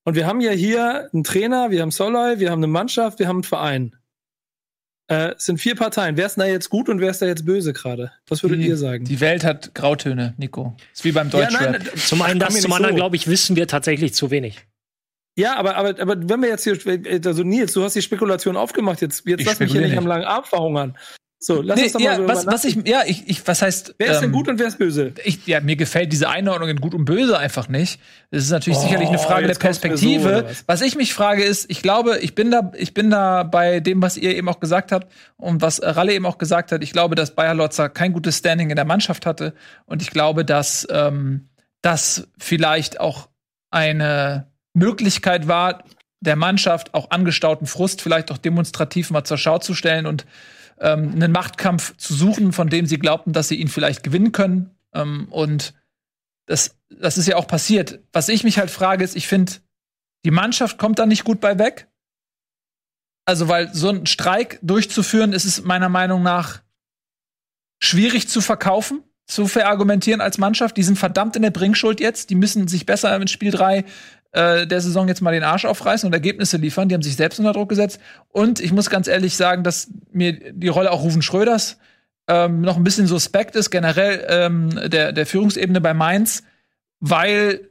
Und 0.05 0.15
wir 0.15 0.27
haben 0.27 0.41
ja 0.41 0.51
hier 0.53 1.09
einen 1.13 1.25
Trainer, 1.25 1.71
wir 1.71 1.83
haben 1.83 1.91
Soloy, 1.91 2.39
wir 2.39 2.51
haben 2.51 2.61
eine 2.61 2.67
Mannschaft, 2.67 3.19
wir 3.19 3.29
haben 3.29 3.37
einen 3.37 3.45
Verein. 3.45 3.97
Äh, 5.09 5.35
es 5.37 5.47
sind 5.47 5.59
vier 5.59 5.75
Parteien. 5.75 6.17
Wer 6.17 6.27
ist 6.27 6.39
da 6.39 6.45
jetzt 6.45 6.71
gut 6.71 6.89
und 6.89 7.01
wer 7.01 7.11
ist 7.11 7.23
da 7.23 7.27
jetzt 7.27 7.45
böse 7.45 7.73
gerade? 7.73 8.13
Was 8.29 8.43
würdet 8.43 8.61
die, 8.61 8.67
ihr 8.67 8.77
sagen? 8.77 9.05
Die 9.05 9.21
Welt 9.21 9.45
hat 9.45 9.75
Grautöne, 9.75 10.35
Nico. 10.39 10.77
Ist 10.93 11.05
wie 11.05 11.13
beim 11.13 11.31
Deutschrap. 11.31 11.85
Ja, 11.85 11.95
zum 11.97 12.23
einen 12.23 12.39
das, 12.39 12.61
zum 12.61 12.73
anderen, 12.73 12.95
so. 12.95 12.99
glaube 12.99 13.17
ich, 13.17 13.27
wissen 13.27 13.57
wir 13.57 13.67
tatsächlich 13.67 14.15
zu 14.15 14.31
wenig. 14.31 14.67
Ja, 15.37 15.57
aber, 15.57 15.77
aber, 15.77 15.99
aber 15.99 16.29
wenn 16.29 16.43
wir 16.43 16.49
jetzt 16.49 16.65
hier, 16.65 16.79
also 17.25 17.43
Nils, 17.43 17.73
du 17.73 17.83
hast 17.83 17.95
die 17.95 18.03
Spekulation 18.03 18.57
aufgemacht, 18.57 19.01
jetzt, 19.01 19.27
jetzt 19.27 19.45
lass 19.45 19.61
mich 19.61 19.73
hier 19.73 19.81
nicht 19.81 19.97
am 19.97 20.07
langen 20.07 20.25
Arm 20.25 20.45
verhungern. 20.45 20.97
So, 21.45 21.61
lass 21.61 21.77
nee, 21.77 21.85
uns 21.87 21.93
doch 21.95 21.99
mal 21.99 22.05
ja, 22.05 22.17
so 22.19 22.29
was, 22.29 22.47
was 22.47 22.65
ich, 22.65 22.79
ja, 22.87 23.03
ich, 23.05 23.29
ich, 23.29 23.45
was 23.49 23.63
heißt. 23.63 23.97
Wer 23.99 24.13
ist 24.13 24.21
denn 24.21 24.27
ähm, 24.27 24.33
gut 24.33 24.49
und 24.49 24.61
wer 24.61 24.69
ist 24.69 24.79
böse? 24.79 25.13
Ich, 25.25 25.45
ja, 25.45 25.61
mir 25.61 25.75
gefällt 25.75 26.13
diese 26.13 26.29
Einordnung 26.29 26.69
in 26.69 26.77
gut 26.77 26.95
und 26.95 27.05
böse 27.05 27.37
einfach 27.37 27.69
nicht. 27.69 28.01
Das 28.31 28.45
ist 28.45 28.51
natürlich 28.51 28.79
oh, 28.79 28.83
sicherlich 28.83 29.09
eine 29.09 29.19
Frage 29.19 29.49
der 29.49 29.57
Perspektive. 29.57 30.37
So, 30.39 30.45
was? 30.45 30.65
was 30.67 30.83
ich 30.83 30.95
mich 30.95 31.13
frage 31.13 31.43
ist, 31.43 31.69
ich 31.69 31.83
glaube, 31.83 32.19
ich 32.21 32.37
bin 32.37 32.53
da, 32.53 32.71
ich 32.77 32.95
bin 32.95 33.11
da 33.11 33.43
bei 33.43 33.81
dem, 33.81 34.01
was 34.01 34.17
ihr 34.17 34.37
eben 34.37 34.49
auch 34.49 34.61
gesagt 34.61 34.93
habt 34.93 35.13
und 35.37 35.63
was 35.63 35.83
Ralle 35.83 36.15
eben 36.15 36.27
auch 36.27 36.39
gesagt 36.39 36.71
hat. 36.71 36.81
Ich 36.85 36.93
glaube, 36.93 37.17
dass 37.17 37.35
Bayer 37.35 37.55
Lotzer 37.55 37.89
kein 37.89 38.13
gutes 38.13 38.39
Standing 38.39 38.71
in 38.71 38.77
der 38.77 38.85
Mannschaft 38.85 39.27
hatte 39.27 39.53
und 39.85 40.01
ich 40.01 40.11
glaube, 40.11 40.45
dass 40.45 40.87
ähm, 40.93 41.49
das 41.81 42.29
vielleicht 42.39 43.01
auch 43.01 43.29
eine 43.73 44.47
Möglichkeit 44.75 45.49
war, 45.49 45.83
der 46.21 46.37
Mannschaft 46.37 46.95
auch 46.95 47.11
angestauten 47.11 47.67
Frust 47.67 48.01
vielleicht 48.01 48.31
auch 48.31 48.39
demonstrativ 48.39 49.11
mal 49.11 49.25
zur 49.25 49.39
Schau 49.39 49.59
zu 49.59 49.75
stellen 49.75 50.07
und 50.07 50.25
ähm, 50.83 51.13
einen 51.15 51.33
Machtkampf 51.33 51.97
zu 51.97 52.13
suchen, 52.13 52.53
von 52.53 52.69
dem 52.69 52.87
sie 52.87 52.99
glaubten, 52.99 53.33
dass 53.33 53.49
sie 53.49 53.55
ihn 53.55 53.69
vielleicht 53.69 54.03
gewinnen 54.03 54.33
können. 54.33 54.71
Ähm, 54.93 55.29
und 55.31 55.75
das, 56.47 56.77
das 56.91 57.17
ist 57.17 57.29
ja 57.29 57.37
auch 57.37 57.47
passiert. 57.47 58.01
Was 58.13 58.29
ich 58.29 58.43
mich 58.45 58.59
halt 58.59 58.71
frage, 58.71 59.05
ist, 59.05 59.17
ich 59.17 59.29
finde, 59.29 59.53
die 60.25 60.33
Mannschaft 60.33 60.79
kommt 60.79 60.99
da 60.99 61.07
nicht 61.07 61.25
gut 61.25 61.41
bei 61.41 61.59
weg. 61.59 61.89
Also, 63.25 63.47
weil 63.47 63.73
so 63.73 63.89
einen 63.89 64.07
Streik 64.07 64.59
durchzuführen, 64.63 65.33
ist 65.33 65.45
es 65.45 65.63
meiner 65.63 65.89
Meinung 65.89 66.25
nach 66.25 66.63
schwierig 67.81 68.29
zu 68.29 68.41
verkaufen, 68.41 69.05
zu 69.27 69.47
verargumentieren 69.47 70.21
als 70.21 70.39
Mannschaft. 70.39 70.77
Die 70.77 70.83
sind 70.83 70.99
verdammt 70.99 71.37
in 71.37 71.43
der 71.43 71.53
Bringschuld 71.53 72.01
jetzt. 72.01 72.31
Die 72.31 72.35
müssen 72.35 72.67
sich 72.67 72.87
besser 72.87 73.15
in 73.15 73.29
Spiel 73.29 73.53
3 73.53 73.85
äh, 74.33 74.67
der 74.67 74.81
Saison 74.81 75.09
jetzt 75.09 75.21
mal 75.21 75.33
den 75.33 75.45
Arsch 75.45 75.65
aufreißen 75.65 76.07
und 76.07 76.13
Ergebnisse 76.13 76.57
liefern. 76.57 76.89
Die 76.89 76.95
haben 76.95 77.03
sich 77.03 77.17
selbst 77.17 77.39
unter 77.39 77.53
Druck 77.53 77.69
gesetzt. 77.69 78.01
Und 78.29 78.61
ich 78.61 78.73
muss 78.73 78.91
ganz 78.91 79.09
ehrlich 79.09 79.37
sagen, 79.37 79.63
dass 79.63 79.89
mir 80.13 80.53
die 80.53 80.69
Rolle 80.69 80.91
auch 80.91 81.03
Rufen 81.03 81.23
Schröders 81.23 81.79
ähm, 82.29 82.61
noch 82.61 82.77
ein 82.77 82.85
bisschen 82.85 83.07
suspekt 83.07 83.57
ist, 83.57 83.71
generell 83.71 84.27
ähm, 84.29 84.91
der, 84.91 85.13
der 85.13 85.27
Führungsebene 85.27 85.81
bei 85.81 85.95
Mainz, 85.95 86.43
weil 87.01 87.69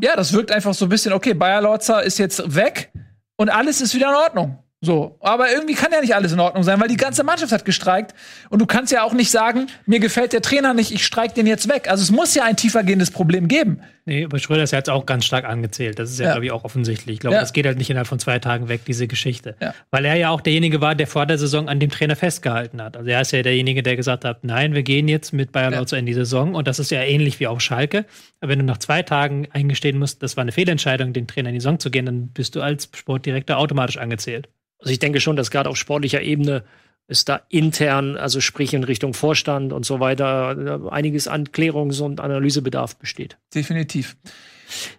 ja, 0.00 0.14
das 0.14 0.32
wirkt 0.32 0.52
einfach 0.52 0.74
so 0.74 0.86
ein 0.86 0.90
bisschen, 0.90 1.12
okay, 1.12 1.34
Bayer 1.34 1.62
Lorzer 1.62 2.02
ist 2.02 2.18
jetzt 2.18 2.54
weg 2.54 2.92
und 3.36 3.48
alles 3.48 3.80
ist 3.80 3.94
wieder 3.94 4.10
in 4.10 4.14
Ordnung. 4.14 4.58
So, 4.80 5.16
aber 5.20 5.50
irgendwie 5.50 5.74
kann 5.74 5.90
ja 5.90 6.00
nicht 6.00 6.14
alles 6.14 6.30
in 6.30 6.38
Ordnung 6.38 6.62
sein, 6.62 6.80
weil 6.80 6.86
die 6.86 6.96
ganze 6.96 7.24
Mannschaft 7.24 7.50
hat 7.50 7.64
gestreikt 7.64 8.14
und 8.48 8.60
du 8.60 8.66
kannst 8.66 8.92
ja 8.92 9.02
auch 9.02 9.12
nicht 9.12 9.32
sagen, 9.32 9.66
mir 9.86 9.98
gefällt 9.98 10.32
der 10.32 10.40
Trainer 10.40 10.72
nicht, 10.72 10.92
ich 10.92 11.04
streik 11.04 11.34
den 11.34 11.48
jetzt 11.48 11.68
weg. 11.68 11.90
Also 11.90 12.04
es 12.04 12.12
muss 12.12 12.36
ja 12.36 12.44
ein 12.44 12.54
tiefergehendes 12.54 13.10
Problem 13.10 13.48
geben. 13.48 13.82
Nee, 14.08 14.24
aber 14.24 14.38
Schröder 14.38 14.62
ist 14.62 14.70
ja 14.70 14.78
jetzt 14.78 14.88
auch 14.88 15.04
ganz 15.04 15.26
stark 15.26 15.44
angezählt. 15.44 15.98
Das 15.98 16.10
ist 16.10 16.18
ja, 16.18 16.24
ja. 16.24 16.32
glaube 16.32 16.46
ich, 16.46 16.52
auch 16.52 16.64
offensichtlich. 16.64 17.16
Ich 17.16 17.20
glaube, 17.20 17.34
ja. 17.34 17.40
das 17.40 17.52
geht 17.52 17.66
halt 17.66 17.76
nicht 17.76 17.90
innerhalb 17.90 18.06
von 18.06 18.18
zwei 18.18 18.38
Tagen 18.38 18.70
weg, 18.70 18.80
diese 18.86 19.06
Geschichte. 19.06 19.54
Ja. 19.60 19.74
Weil 19.90 20.06
er 20.06 20.14
ja 20.14 20.30
auch 20.30 20.40
derjenige 20.40 20.80
war, 20.80 20.94
der 20.94 21.06
vor 21.06 21.26
der 21.26 21.36
Saison 21.36 21.68
an 21.68 21.78
dem 21.78 21.90
Trainer 21.90 22.16
festgehalten 22.16 22.80
hat. 22.80 22.96
Also 22.96 23.10
er 23.10 23.20
ist 23.20 23.32
ja 23.32 23.42
derjenige, 23.42 23.82
der 23.82 23.96
gesagt 23.96 24.24
hat, 24.24 24.44
nein, 24.44 24.72
wir 24.72 24.82
gehen 24.82 25.08
jetzt 25.08 25.34
mit 25.34 25.52
Bayern 25.52 25.74
ja. 25.74 25.98
in 25.98 26.06
die 26.06 26.14
Saison 26.14 26.54
und 26.54 26.66
das 26.66 26.78
ist 26.78 26.90
ja 26.90 27.02
ähnlich 27.02 27.38
wie 27.38 27.48
auch 27.48 27.60
Schalke. 27.60 28.06
Aber 28.40 28.50
wenn 28.50 28.60
du 28.60 28.64
nach 28.64 28.78
zwei 28.78 29.02
Tagen 29.02 29.46
eingestehen 29.52 29.98
musst, 29.98 30.22
das 30.22 30.38
war 30.38 30.42
eine 30.42 30.52
Fehlentscheidung, 30.52 31.12
den 31.12 31.26
Trainer 31.26 31.50
in 31.50 31.56
die 31.56 31.60
Saison 31.60 31.78
zu 31.78 31.90
gehen, 31.90 32.06
dann 32.06 32.28
bist 32.28 32.56
du 32.56 32.62
als 32.62 32.88
Sportdirektor 32.96 33.58
automatisch 33.58 33.98
angezählt. 33.98 34.48
Also 34.78 34.90
ich 34.90 35.00
denke 35.00 35.20
schon, 35.20 35.36
dass 35.36 35.50
gerade 35.50 35.68
auf 35.68 35.76
sportlicher 35.76 36.22
Ebene 36.22 36.64
es 37.08 37.24
da 37.24 37.40
intern, 37.48 38.16
also 38.16 38.40
sprich 38.40 38.74
in 38.74 38.84
Richtung 38.84 39.14
Vorstand 39.14 39.72
und 39.72 39.84
so 39.84 39.98
weiter, 39.98 40.88
einiges 40.90 41.26
an 41.26 41.46
Klärungs- 41.46 42.00
und 42.00 42.20
Analysebedarf 42.20 42.96
besteht. 42.96 43.38
Definitiv. 43.54 44.16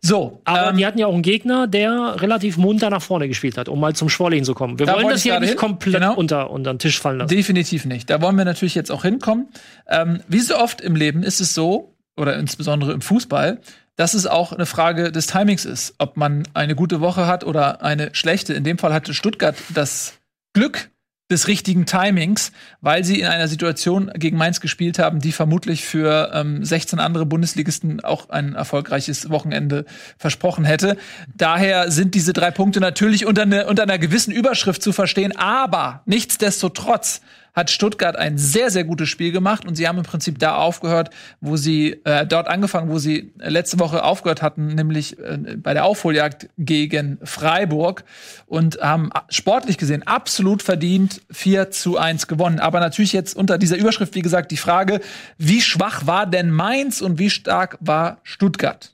So, 0.02 0.42
aber 0.46 0.72
ähm, 0.72 0.78
die 0.78 0.86
hatten 0.88 0.98
ja 0.98 1.06
auch 1.06 1.14
einen 1.14 1.22
Gegner, 1.22 1.68
der 1.68 2.20
relativ 2.20 2.58
munter 2.58 2.90
nach 2.90 3.04
vorne 3.04 3.28
gespielt 3.28 3.56
hat, 3.56 3.70
um 3.70 3.80
mal 3.80 3.94
zum 3.94 4.10
Sportlichen 4.10 4.44
zu 4.44 4.56
kommen. 4.56 4.80
Wir 4.80 4.88
da 4.88 4.96
wollen 4.96 5.10
das 5.10 5.22
hier 5.22 5.40
nicht 5.40 5.50
hin. 5.50 5.58
komplett 5.58 6.02
genau. 6.02 6.16
unter, 6.16 6.50
unter 6.50 6.74
den 6.74 6.80
Tisch 6.80 7.00
fallen 7.00 7.20
lassen. 7.20 7.36
Definitiv 7.36 7.86
nicht. 7.86 8.10
Da 8.10 8.20
wollen 8.20 8.36
wir 8.36 8.46
natürlich 8.46 8.74
jetzt 8.74 8.92
auch 8.92 9.04
hinkommen. 9.04 9.50
Ähm, 9.88 10.22
wie 10.28 10.40
so 10.40 10.58
oft 10.58 10.82
im 10.82 10.96
Leben 10.96 11.22
ist 11.22 11.40
es 11.40 11.54
so, 11.54 11.96
oder 12.18 12.36
insbesondere 12.38 12.94
im 12.94 13.02
Fußball, 13.02 13.60
dass 13.96 14.16
es 14.16 14.26
auch 14.26 14.52
eine 14.52 14.66
Frage 14.66 15.12
des 15.12 15.28
Timings 15.28 15.66
ist, 15.66 15.94
ob 16.00 16.18
man 16.18 16.48
eine 16.56 16.74
gute 16.74 17.00
Woche 17.02 17.28
hat 17.28 17.44
oder 17.44 17.84
eine 17.84 18.10
schlechte. 18.14 18.54
In 18.54 18.64
dem 18.64 18.80
Fall 18.80 18.94
hatte 18.94 19.14
Stuttgart 19.14 19.56
das 19.74 20.14
Glück 20.54 20.90
des 21.30 21.48
richtigen 21.48 21.86
Timings, 21.86 22.52
weil 22.82 23.04
sie 23.04 23.20
in 23.20 23.28
einer 23.28 23.48
Situation 23.48 24.12
gegen 24.16 24.38
Mainz 24.38 24.62
gespielt 24.62 24.98
haben, 24.98 25.20
die 25.20 25.32
vermutlich 25.32 25.86
für 25.86 26.32
ähm, 26.34 26.64
16 26.66 27.00
andere 27.00 27.26
Bundesligisten 27.26 28.00
auch 28.00 28.30
ein 28.30 28.56
erfolgreiches 28.56 29.30
Wochenende 29.30 29.86
versprochen 30.18 30.66
hätte. 30.66 30.98
Daher 31.36 31.92
sind 31.92 32.16
diese 32.16 32.34
drei 32.34 32.50
Punkte 32.50 32.80
natürlich 32.80 33.26
unter, 33.26 33.46
ne, 33.46 33.68
unter 33.68 33.84
einer 33.84 34.00
gewissen 34.00 34.32
Überschrift 34.32 34.82
zu 34.82 34.92
verstehen, 34.92 35.36
aber 35.36 36.02
nichtsdestotrotz 36.06 37.22
hat 37.60 37.70
Stuttgart 37.70 38.16
ein 38.16 38.38
sehr, 38.38 38.72
sehr 38.72 38.86
gutes 38.86 39.10
Spiel 39.10 39.32
gemacht 39.32 39.68
und 39.68 39.76
sie 39.76 39.88
haben 39.88 39.98
im 39.98 40.06
Prinzip 40.06 40.40
da 40.40 40.56
aufgehört, 40.56 41.10
wo 41.42 41.58
sie 41.58 42.00
äh, 42.06 42.26
dort 42.26 42.48
angefangen, 42.48 42.90
wo 42.90 43.00
sie 43.00 43.34
letzte 43.38 43.80
Woche 43.80 44.04
aufgehört 44.04 44.42
hatten, 44.42 44.68
nämlich 44.68 45.20
äh, 45.20 45.38
bei 45.58 45.74
der 45.74 45.84
Aufholjagd 45.84 46.50
gegen 46.58 47.20
Freiburg 47.24 48.06
und 48.46 48.80
haben 48.82 49.10
sportlich 49.28 49.78
gesehen 49.78 50.08
absolut 50.08 50.64
verdient 50.64 51.22
4 51.32 51.70
zu 51.70 51.98
1 51.98 52.28
gewonnen. 52.28 52.60
Aber 52.60 52.80
natürlich 52.80 53.14
jetzt 53.14 53.36
unter 53.36 53.58
dieser 53.58 53.78
Überschrift, 53.78 54.16
wie 54.16 54.22
gesagt, 54.22 54.52
die 54.52 54.58
Frage, 54.58 55.02
wie 55.38 55.62
schwach 55.62 56.08
war 56.08 56.26
denn 56.26 56.52
Mainz 56.52 57.02
und 57.02 57.20
wie 57.20 57.30
stark 57.30 57.78
war 57.82 58.20
Stuttgart? 58.24 58.94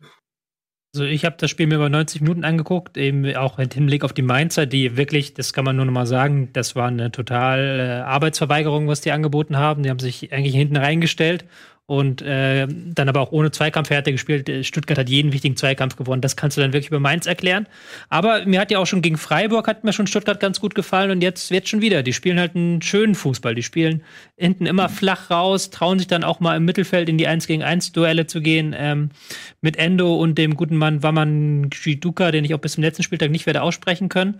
Also 0.96 1.04
ich 1.04 1.26
habe 1.26 1.36
das 1.38 1.50
Spiel 1.50 1.68
mir 1.68 1.76
über 1.76 1.90
90 1.90 2.22
Minuten 2.22 2.46
angeguckt, 2.46 2.96
eben 2.96 3.36
auch 3.36 3.60
im 3.60 3.70
Hinblick 3.70 4.06
auf 4.06 4.14
die 4.14 4.22
Mainzer, 4.22 4.66
die 4.66 4.96
wirklich, 4.96 5.34
das 5.34 5.52
kann 5.52 5.66
man 5.66 5.76
nur 5.76 5.84
noch 5.84 5.92
mal 5.92 6.06
sagen, 6.06 6.52
das 6.54 6.74
war 6.78 6.88
eine 6.88 7.12
total 7.12 7.80
äh, 7.80 8.04
Arbeitsverweigerung, 8.06 8.88
was 8.88 9.02
die 9.02 9.12
angeboten 9.12 9.58
haben. 9.58 9.84
Die 9.84 9.90
haben 9.90 10.00
sich 10.00 10.32
eigentlich 10.32 10.56
hinten 10.56 10.78
reingestellt 10.78 11.44
und 11.88 12.24
äh, 12.24 12.68
dann 12.68 13.10
aber 13.10 13.22
auch 13.22 13.32
ohne 13.32 13.52
Zweikampfhärte 13.52 14.12
gespielt. 14.12 14.50
Stuttgart 14.66 14.98
hat 14.98 15.10
jeden 15.10 15.34
wichtigen 15.34 15.56
Zweikampf 15.56 15.96
gewonnen. 15.96 16.22
Das 16.22 16.36
kannst 16.36 16.58
du 16.58 16.62
dann 16.62 16.74
wirklich 16.74 16.88
über 16.88 17.00
Mainz 17.00 17.28
erklären. 17.28 17.68
Aber 18.10 18.44
mir 18.46 18.60
hat 18.60 18.72
ja 18.72 18.80
auch 18.80 18.88
schon 18.88 19.04
gegen 19.04 19.18
Freiburg 19.18 19.68
hat 19.68 19.84
mir 19.84 19.94
schon 19.94 20.08
Stuttgart 20.08 20.40
ganz 20.40 20.60
gut 20.60 20.74
gefallen 20.74 21.12
und 21.12 21.22
jetzt 21.22 21.52
wird 21.52 21.70
schon 21.70 21.82
wieder. 21.82 22.02
Die 22.02 22.14
spielen 22.14 22.40
halt 22.40 22.56
einen 22.56 22.82
schönen 22.82 23.14
Fußball. 23.14 23.54
Die 23.54 23.62
spielen 23.62 24.02
hinten 24.36 24.66
immer 24.66 24.90
flach 24.90 25.30
raus, 25.30 25.70
trauen 25.70 26.00
sich 26.00 26.08
dann 26.08 26.24
auch 26.24 26.40
mal 26.40 26.58
im 26.58 26.66
Mittelfeld 26.66 27.08
in 27.08 27.20
die 27.20 27.28
1 27.28 27.46
gegen 27.46 27.62
1 27.62 27.92
Duelle 27.92 28.26
zu 28.26 28.42
gehen. 28.42 28.76
Ähm, 28.76 29.12
mit 29.62 29.78
Endo 29.78 30.16
und 30.16 30.38
dem 30.38 30.56
guten 30.56 30.78
Mann 30.78 31.04
Waman 31.04 31.70
Giduka, 31.70 32.32
den 32.32 32.46
ich 32.46 32.54
auch 32.54 32.60
bis 32.60 32.74
zum 32.74 32.84
letzten 32.84 33.04
Spieltag 33.04 33.30
nicht 33.32 33.46
werde 33.46 33.62
aussprechen 33.62 34.10
können, 34.10 34.40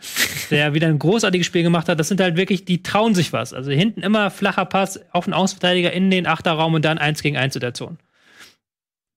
der 0.50 0.74
wieder 0.74 0.88
ein 0.88 1.00
großartiges 1.00 1.46
Spiel 1.46 1.64
gemacht 1.64 1.90
hat. 1.90 2.00
Das 2.00 2.08
sind 2.08 2.22
halt 2.22 2.38
wirklich, 2.38 2.66
die 2.66 2.82
trauen 2.84 3.14
sich 3.14 3.34
was. 3.34 3.54
Also 3.54 3.72
hinten 3.72 4.02
immer 4.02 4.32
flacher 4.32 4.66
Pass 4.66 5.00
auf 5.12 5.26
den 5.26 5.34
Außenverteidiger 5.34 5.92
in 5.92 6.10
den 6.10 6.28
Achterraum 6.28 6.74
und 6.74 6.86
dann 6.86 6.98
1 6.98 7.22
gegen 7.22 7.35
gegen 7.36 7.44
1 7.44 7.54
Situation. 7.54 7.98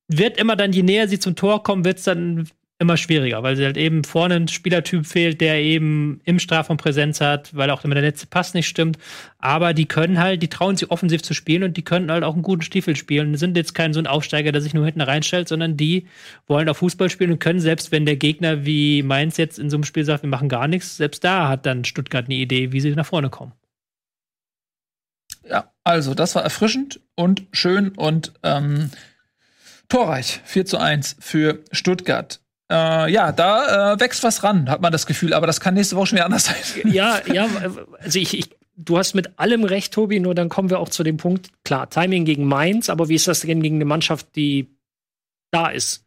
Wird 0.09 0.39
immer 0.39 0.57
dann, 0.57 0.73
je 0.73 0.83
näher 0.83 1.09
sie 1.09 1.19
zum 1.19 1.37
Tor 1.37 1.63
kommen, 1.63 1.85
wird 1.85 1.99
es 1.99 2.05
dann 2.05 2.49
immer 2.81 2.97
schwieriger, 2.97 3.43
weil 3.43 3.57
sie 3.57 3.65
halt 3.65 3.77
eben 3.77 4.05
vorne 4.05 4.37
ein 4.37 4.47
Spielertyp 4.47 5.05
fehlt, 5.05 5.41
der 5.41 5.61
eben 5.61 6.21
im 6.25 6.39
Strafraum 6.39 6.77
Präsenz 6.77 7.21
hat, 7.21 7.55
weil 7.57 7.71
auch 7.71 7.85
immer 7.85 7.97
der 7.97 8.05
letzte 8.05 8.29
Pass 8.29 8.55
nicht 8.55 8.69
stimmt. 8.69 8.99
Aber 9.39 9.75
die 9.75 9.87
können 9.87 10.21
halt, 10.21 10.43
die 10.45 10.49
trauen 10.49 10.77
sich 10.77 10.89
offensiv 10.89 11.23
zu 11.23 11.35
spielen 11.35 11.65
und 11.65 11.77
die 11.77 11.83
können 11.83 12.11
halt 12.11 12.23
auch 12.23 12.35
einen 12.35 12.43
guten 12.43 12.63
Stiefel 12.63 12.95
spielen. 12.95 13.33
Die 13.33 13.39
sind 13.39 13.57
jetzt 13.57 13.75
kein 13.75 13.93
so 13.93 13.99
ein 13.99 14.07
Aufsteiger, 14.07 14.53
der 14.53 14.61
sich 14.61 14.75
nur 14.75 14.85
hinten 14.85 15.01
reinstellt, 15.01 15.49
sondern 15.49 15.77
die 15.77 16.07
wollen 16.47 16.69
auch 16.69 16.77
Fußball 16.77 17.11
spielen 17.11 17.33
und 17.33 17.41
können, 17.41 17.61
selbst 17.61 17.91
wenn 17.91 18.07
der 18.07 18.17
Gegner 18.17 18.65
wie 18.65 19.03
Mainz 19.03 19.39
jetzt 19.39 19.59
in 19.59 19.71
so 19.71 19.77
einem 19.77 19.85
Spiel 19.85 20.05
sagt, 20.05 20.23
wir 20.23 20.31
machen 20.31 20.49
gar 20.49 20.69
nichts, 20.69 20.97
selbst 20.97 21.25
da 21.25 21.49
hat 21.49 21.67
dann 21.67 21.85
Stuttgart 21.85 22.27
eine 22.27 22.37
Idee, 22.37 22.71
wie 22.71 22.81
sie 22.81 22.93
nach 22.93 23.07
vorne 23.07 23.29
kommen. 23.29 23.53
Ja, 25.49 25.73
also 25.85 26.15
das 26.15 26.35
war 26.35 26.43
erfrischend 26.43 27.01
und 27.15 27.45
schön 27.53 27.91
und 27.91 28.33
ähm, 28.43 28.91
torreich. 29.89 30.41
4 30.45 30.67
zu 30.67 30.79
1 30.79 31.17
für 31.21 31.65
Stuttgart. 31.73 32.41
Äh, 32.71 33.11
ja, 33.11 33.33
da 33.33 33.95
äh, 33.95 34.01
wächst 34.01 34.23
was 34.23 34.45
ran, 34.45 34.69
hat 34.69 34.83
man 34.83 34.93
das 34.93 35.07
Gefühl, 35.07 35.33
aber 35.33 35.47
das 35.47 35.61
kann 35.61 35.75
nächste 35.75 35.97
Woche 35.97 36.09
schon 36.09 36.17
wieder 36.17 36.27
anders 36.27 36.45
sein. 36.45 36.57
Ja, 36.93 37.21
ja, 37.27 37.49
also 38.01 38.19
ich, 38.19 38.39
ich 38.39 38.51
du 38.77 38.99
hast 38.99 39.15
mit 39.15 39.39
allem 39.39 39.65
recht, 39.65 39.93
Tobi, 39.93 40.21
nur 40.21 40.35
dann 40.35 40.49
kommen 40.49 40.71
wir 40.71 40.79
auch 40.79 40.89
zu 40.89 41.03
dem 41.03 41.17
Punkt, 41.17 41.51
klar, 41.65 41.91
Timing 41.91 42.25
gegen 42.25 42.45
Mainz, 42.45 42.89
aber 42.89 43.09
wie 43.09 43.15
ist 43.15 43.27
das 43.27 43.41
denn 43.41 43.63
gegen 43.63 43.77
eine 43.77 43.85
Mannschaft, 43.85 44.37
die 44.37 44.69
da 45.51 45.69
ist? 45.69 46.05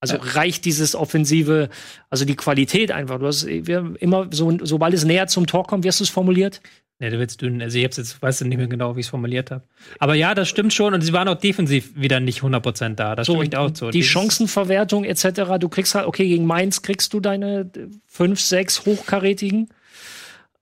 Also 0.00 0.16
ja. 0.16 0.22
reicht 0.22 0.64
dieses 0.64 0.94
offensive, 0.94 1.70
also 2.08 2.24
die 2.24 2.36
Qualität 2.36 2.92
einfach. 2.92 3.18
Du 3.18 3.26
hast 3.26 3.44
immer 3.44 4.28
so, 4.30 4.56
sobald 4.62 4.94
es 4.94 5.04
näher 5.04 5.26
zum 5.26 5.46
Tor 5.46 5.66
kommt, 5.66 5.84
wie 5.84 5.88
hast 5.88 6.00
du 6.00 6.04
es 6.04 6.10
formuliert? 6.10 6.60
Ne, 7.00 7.10
du 7.10 7.18
willst 7.18 7.40
dünn. 7.42 7.62
Also 7.62 7.78
ich 7.78 7.84
hab's 7.84 7.96
jetzt, 7.96 8.20
weiß 8.20 8.40
nicht 8.42 8.56
mehr 8.56 8.66
genau, 8.66 8.96
wie 8.96 9.00
ich 9.00 9.06
es 9.06 9.10
formuliert 9.10 9.52
habe. 9.52 9.62
Aber 10.00 10.14
ja, 10.14 10.34
das 10.34 10.48
stimmt 10.48 10.72
schon. 10.72 10.94
Und 10.94 11.00
sie 11.00 11.12
waren 11.12 11.28
auch 11.28 11.36
defensiv 11.36 11.94
wieder 11.94 12.18
nicht 12.18 12.42
100% 12.42 12.94
da. 12.94 13.14
Das 13.14 13.26
so, 13.28 13.36
stimmt 13.36 13.54
auch 13.54 13.70
so. 13.72 13.90
Die 13.90 14.02
Chancenverwertung 14.02 15.04
etc. 15.04 15.58
Du 15.60 15.68
kriegst 15.68 15.94
halt, 15.94 16.06
okay, 16.06 16.26
gegen 16.26 16.44
Mainz 16.44 16.82
kriegst 16.82 17.12
du 17.12 17.20
deine 17.20 17.70
fünf, 18.06 18.40
sechs 18.40 18.84
hochkarätigen. 18.84 19.68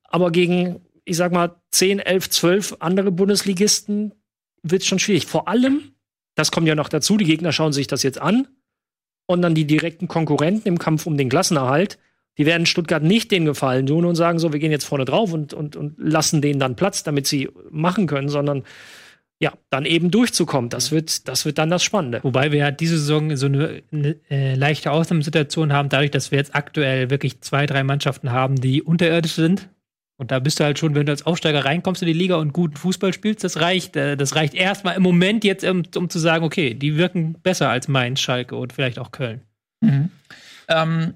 Aber 0.05 0.31
gegen, 0.31 0.81
ich 1.07 1.17
sag 1.17 1.33
mal, 1.33 1.57
10, 1.71 2.01
11, 2.01 2.31
12 2.31 2.77
andere 2.81 3.13
Bundesligisten 3.13 4.13
wird 4.63 4.83
es 4.83 4.89
schon 4.89 4.99
schwierig. 4.99 5.27
Vor 5.27 5.49
allem, 5.49 5.93
das 6.35 6.51
kommt 6.51 6.69
ja 6.69 6.75
noch 6.75 6.91
dazu, 6.91 7.17
die 7.17 7.25
Gegner 7.25 7.53
schauen 7.53 7.73
sich 7.73 7.87
das 7.87 8.03
jetzt 8.03 8.21
an. 8.21 8.47
Und 9.27 9.43
dann 9.43 9.55
die 9.55 9.67
direkten 9.67 10.09
Konkurrenten 10.09 10.69
im 10.69 10.79
Kampf 10.79 11.07
um 11.07 11.17
den 11.17 11.29
Klassenerhalt 11.29 11.99
die 12.39 12.47
werden 12.47 12.67
Stuttgart 12.67 13.03
nicht 13.03 13.31
den 13.31 13.45
Gefallen 13.45 13.87
tun 13.87 14.05
und 14.05 14.15
sagen 14.15 14.39
so, 14.39 14.53
wir 14.53 14.61
gehen 14.61 14.71
jetzt 14.71 14.85
vorne 14.85 15.05
drauf 15.05 15.33
und, 15.33 15.55
und, 15.55 15.77
und 15.77 15.95
lassen 15.99 16.43
denen 16.43 16.61
dann 16.61 16.77
Platz, 16.77 17.03
damit 17.03 17.27
sie 17.27 17.49
machen 17.71 18.07
können, 18.07 18.29
sondern 18.29 18.65
ja, 19.39 19.53
dann 19.69 19.85
eben 19.85 20.11
durchzukommen. 20.11 20.71
Das 20.71 20.93
wird, 20.93 21.29
das 21.29 21.45
wird 21.45 21.59
dann 21.59 21.71
das 21.71 21.83
Spannende. 21.83 22.21
Wobei 22.23 22.53
wir 22.53 22.59
ja 22.59 22.71
diese 22.71 22.99
Saison 22.99 23.37
so 23.37 23.47
eine, 23.47 23.83
eine 23.93 24.17
äh, 24.31 24.55
leichte 24.55 24.91
Ausnahmesituation 24.91 25.73
haben, 25.73 25.89
dadurch, 25.89 26.11
dass 26.11 26.31
wir 26.31 26.39
jetzt 26.39 26.55
aktuell 26.55 27.11
wirklich 27.11 27.41
zwei, 27.43 27.67
drei 27.67 27.85
Mannschaften 27.85 28.33
haben, 28.33 28.57
die 28.57 28.83
unterirdisch 28.83 29.33
sind. 29.33 29.69
Und 30.19 30.31
da 30.31 30.39
bist 30.39 30.61
du 30.61 30.65
halt 30.65 30.79
schon, 30.79 30.95
wenn 30.95 31.07
du 31.07 31.13
als 31.13 31.27
Aufsteiger 31.27 31.65
reinkommst 31.65 32.03
in 32.03 32.07
die 32.07 32.15
Liga 32.15 32.37
und 32.37 32.53
guten 32.53 32.77
Fußball 32.77 33.13
spielst, 33.13 33.45
das 33.45 33.61
reicht. 33.61 33.97
Äh, 33.97 34.17
das 34.17 34.35
reicht 34.35 34.55
erstmal 34.55 34.97
im 34.97 35.03
Moment 35.03 35.45
jetzt, 35.45 35.65
um, 35.65 35.83
um, 35.95 36.09
zu 36.09 36.19
sagen, 36.19 36.45
okay, 36.45 36.75
die 36.75 36.97
wirken 36.97 37.35
besser 37.43 37.69
als 37.69 37.89
Mainz, 37.89 38.21
Schalke 38.21 38.57
und 38.57 38.73
vielleicht 38.73 38.99
auch 38.99 39.11
Köln. 39.11 39.43
Mhm. 39.83 40.11
Ähm, 40.69 41.15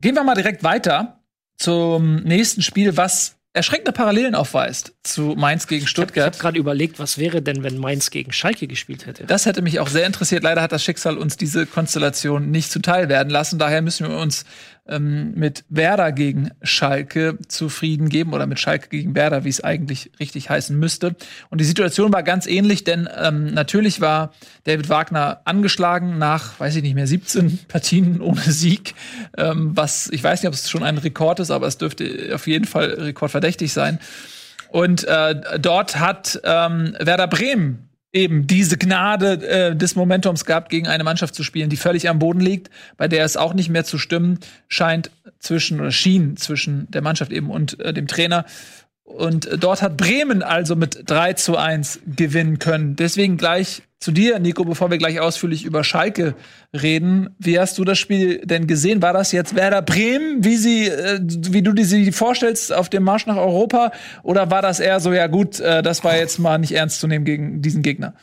Gehen 0.00 0.14
wir 0.14 0.24
mal 0.24 0.34
direkt 0.34 0.62
weiter 0.62 1.20
zum 1.58 2.16
nächsten 2.16 2.60
Spiel, 2.60 2.96
was 2.96 3.36
erschreckende 3.54 3.92
Parallelen 3.92 4.34
aufweist 4.34 4.94
zu 5.02 5.34
Mainz 5.36 5.66
gegen 5.66 5.86
Stuttgart. 5.86 6.16
Ich 6.16 6.22
habe 6.22 6.36
hab 6.36 6.40
gerade 6.40 6.58
überlegt, 6.58 6.98
was 6.98 7.16
wäre 7.16 7.40
denn, 7.40 7.62
wenn 7.62 7.78
Mainz 7.78 8.10
gegen 8.10 8.30
Schalke 8.32 8.66
gespielt 8.66 9.06
hätte? 9.06 9.24
Das 9.24 9.46
hätte 9.46 9.62
mich 9.62 9.80
auch 9.80 9.88
sehr 9.88 10.06
interessiert. 10.06 10.42
Leider 10.42 10.60
hat 10.60 10.72
das 10.72 10.84
Schicksal 10.84 11.16
uns 11.16 11.38
diese 11.38 11.64
Konstellation 11.64 12.50
nicht 12.50 12.70
zuteil 12.70 13.08
werden 13.08 13.30
lassen. 13.30 13.58
Daher 13.58 13.80
müssen 13.80 14.08
wir 14.08 14.18
uns 14.18 14.44
ähm, 14.88 15.32
mit 15.34 15.64
Werder 15.68 16.12
gegen 16.12 16.50
Schalke 16.62 17.38
zufrieden 17.48 18.08
geben 18.08 18.32
oder 18.32 18.46
mit 18.46 18.58
Schalke 18.58 18.88
gegen 18.88 19.14
Werder, 19.14 19.44
wie 19.44 19.48
es 19.48 19.62
eigentlich 19.62 20.10
richtig 20.20 20.50
heißen 20.50 20.78
müsste. 20.78 21.16
Und 21.50 21.60
die 21.60 21.64
Situation 21.64 22.12
war 22.12 22.22
ganz 22.22 22.46
ähnlich, 22.46 22.84
denn 22.84 23.08
ähm, 23.16 23.52
natürlich 23.52 24.00
war 24.00 24.32
David 24.64 24.88
Wagner 24.88 25.40
angeschlagen 25.44 26.18
nach, 26.18 26.58
weiß 26.60 26.76
ich 26.76 26.82
nicht 26.82 26.94
mehr, 26.94 27.06
17 27.06 27.58
Partien 27.68 28.20
ohne 28.20 28.40
Sieg, 28.40 28.94
ähm, 29.36 29.76
was 29.76 30.08
ich 30.12 30.22
weiß 30.22 30.42
nicht, 30.42 30.48
ob 30.48 30.54
es 30.54 30.70
schon 30.70 30.82
ein 30.82 30.98
Rekord 30.98 31.40
ist, 31.40 31.50
aber 31.50 31.66
es 31.66 31.78
dürfte 31.78 32.30
auf 32.34 32.46
jeden 32.46 32.64
Fall 32.64 32.86
rekordverdächtig 32.86 33.72
sein. 33.72 33.98
Und 34.68 35.04
äh, 35.04 35.58
dort 35.58 35.98
hat 35.98 36.40
ähm, 36.44 36.96
Werder 36.98 37.28
Bremen 37.28 37.85
eben 38.16 38.46
diese 38.46 38.78
Gnade 38.78 39.46
äh, 39.46 39.76
des 39.76 39.94
Momentums 39.94 40.44
gehabt, 40.44 40.70
gegen 40.70 40.88
eine 40.88 41.04
Mannschaft 41.04 41.34
zu 41.34 41.44
spielen, 41.44 41.68
die 41.68 41.76
völlig 41.76 42.08
am 42.08 42.18
Boden 42.18 42.40
liegt, 42.40 42.70
bei 42.96 43.08
der 43.08 43.24
es 43.24 43.36
auch 43.36 43.52
nicht 43.54 43.68
mehr 43.68 43.84
zu 43.84 43.98
stimmen 43.98 44.38
scheint 44.68 45.10
zwischen 45.38 45.80
oder 45.80 45.92
schien 45.92 46.36
zwischen 46.36 46.90
der 46.90 47.02
Mannschaft 47.02 47.30
eben 47.30 47.50
und 47.50 47.78
äh, 47.78 47.92
dem 47.92 48.06
Trainer. 48.06 48.46
Und 49.04 49.48
dort 49.62 49.82
hat 49.82 49.96
Bremen 49.96 50.42
also 50.42 50.74
mit 50.74 51.02
3 51.06 51.34
zu 51.34 51.56
1 51.56 52.00
gewinnen 52.06 52.58
können. 52.58 52.96
Deswegen 52.96 53.36
gleich 53.36 53.82
zu 53.98 54.12
dir, 54.12 54.38
Nico, 54.38 54.64
bevor 54.64 54.90
wir 54.90 54.98
gleich 54.98 55.20
ausführlich 55.20 55.64
über 55.64 55.82
Schalke 55.82 56.34
reden. 56.72 57.34
Wie 57.38 57.58
hast 57.58 57.78
du 57.78 57.84
das 57.84 57.98
Spiel 57.98 58.38
denn 58.44 58.66
gesehen? 58.66 59.00
War 59.00 59.12
das 59.12 59.32
jetzt 59.32 59.54
Werder 59.54 59.82
Bremen, 59.82 60.44
wie 60.44 60.56
sie, 60.56 60.88
äh, 60.88 61.18
wie 61.22 61.62
du 61.62 61.72
dir 61.72 61.86
sie 61.86 62.12
vorstellst 62.12 62.72
auf 62.72 62.90
dem 62.90 63.04
Marsch 63.04 63.26
nach 63.26 63.36
Europa? 63.36 63.92
Oder 64.22 64.50
war 64.50 64.62
das 64.62 64.80
eher 64.80 65.00
so, 65.00 65.12
ja 65.12 65.26
gut, 65.28 65.60
äh, 65.60 65.82
das 65.82 66.04
war 66.04 66.16
jetzt 66.16 66.38
mal 66.38 66.58
nicht 66.58 66.72
ernst 66.72 67.00
zu 67.00 67.06
nehmen 67.06 67.24
gegen 67.24 67.62
diesen 67.62 67.82
Gegner? 67.82 68.14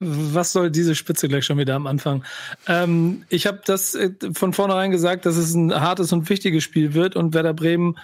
Was 0.00 0.52
soll 0.52 0.70
diese 0.70 0.94
Spitze 0.94 1.26
gleich 1.26 1.46
schon 1.46 1.56
wieder 1.56 1.74
am 1.74 1.86
Anfang? 1.86 2.24
Ähm, 2.66 3.24
ich 3.30 3.46
habe 3.46 3.62
das 3.64 3.94
äh, 3.94 4.10
von 4.32 4.52
vornherein 4.52 4.90
gesagt, 4.90 5.24
dass 5.24 5.36
es 5.36 5.54
ein 5.54 5.72
hartes 5.72 6.12
und 6.12 6.28
wichtiges 6.28 6.64
Spiel 6.64 6.92
wird 6.92 7.16
und 7.16 7.32
Werder 7.32 7.54
Bremen 7.54 7.96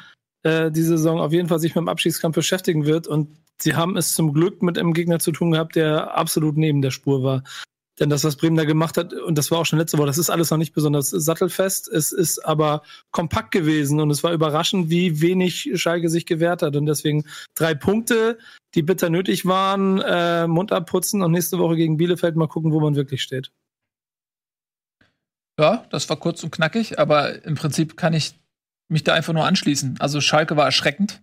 äh, 0.42 0.70
diese 0.70 0.96
Saison 0.96 1.20
auf 1.20 1.32
jeden 1.32 1.48
Fall 1.48 1.58
sich 1.58 1.74
mit 1.74 1.82
dem 1.82 1.88
Abschiedskampf 1.88 2.34
beschäftigen 2.34 2.86
wird. 2.86 3.06
Und 3.06 3.28
sie 3.60 3.74
haben 3.74 3.96
es 3.96 4.14
zum 4.14 4.32
Glück 4.32 4.62
mit 4.62 4.78
einem 4.78 4.92
Gegner 4.92 5.18
zu 5.18 5.32
tun 5.32 5.52
gehabt, 5.52 5.76
der 5.76 6.16
absolut 6.16 6.56
neben 6.56 6.82
der 6.82 6.90
Spur 6.90 7.22
war. 7.22 7.42
Denn 8.00 8.08
das, 8.08 8.24
was 8.24 8.36
Bremen 8.36 8.56
da 8.56 8.64
gemacht 8.64 8.96
hat, 8.96 9.12
und 9.12 9.36
das 9.36 9.50
war 9.50 9.58
auch 9.58 9.66
schon 9.66 9.78
letzte 9.78 9.98
Woche, 9.98 10.06
das 10.06 10.16
ist 10.16 10.30
alles 10.30 10.50
noch 10.50 10.56
nicht 10.56 10.72
besonders 10.72 11.10
sattelfest. 11.10 11.88
Es 11.88 12.10
ist 12.10 12.38
aber 12.44 12.82
kompakt 13.10 13.50
gewesen 13.50 14.00
und 14.00 14.10
es 14.10 14.24
war 14.24 14.32
überraschend, 14.32 14.88
wie 14.88 15.20
wenig 15.20 15.70
Schalke 15.74 16.08
sich 16.08 16.24
gewehrt 16.24 16.62
hat. 16.62 16.74
Und 16.74 16.86
deswegen 16.86 17.24
drei 17.54 17.74
Punkte, 17.74 18.38
die 18.74 18.82
bitter 18.82 19.10
nötig 19.10 19.44
waren, 19.44 20.00
äh, 20.00 20.46
Mund 20.46 20.72
abputzen 20.72 21.22
und 21.22 21.32
nächste 21.32 21.58
Woche 21.58 21.76
gegen 21.76 21.98
Bielefeld 21.98 22.34
mal 22.34 22.48
gucken, 22.48 22.72
wo 22.72 22.80
man 22.80 22.96
wirklich 22.96 23.22
steht. 23.22 23.52
Ja, 25.60 25.84
das 25.90 26.08
war 26.08 26.16
kurz 26.16 26.42
und 26.42 26.50
knackig, 26.50 26.98
aber 26.98 27.44
im 27.44 27.56
Prinzip 27.56 27.98
kann 27.98 28.14
ich 28.14 28.34
mich 28.92 29.04
da 29.04 29.14
einfach 29.14 29.32
nur 29.32 29.44
anschließen. 29.44 29.96
Also 29.98 30.20
Schalke 30.20 30.56
war 30.56 30.66
erschreckend. 30.66 31.22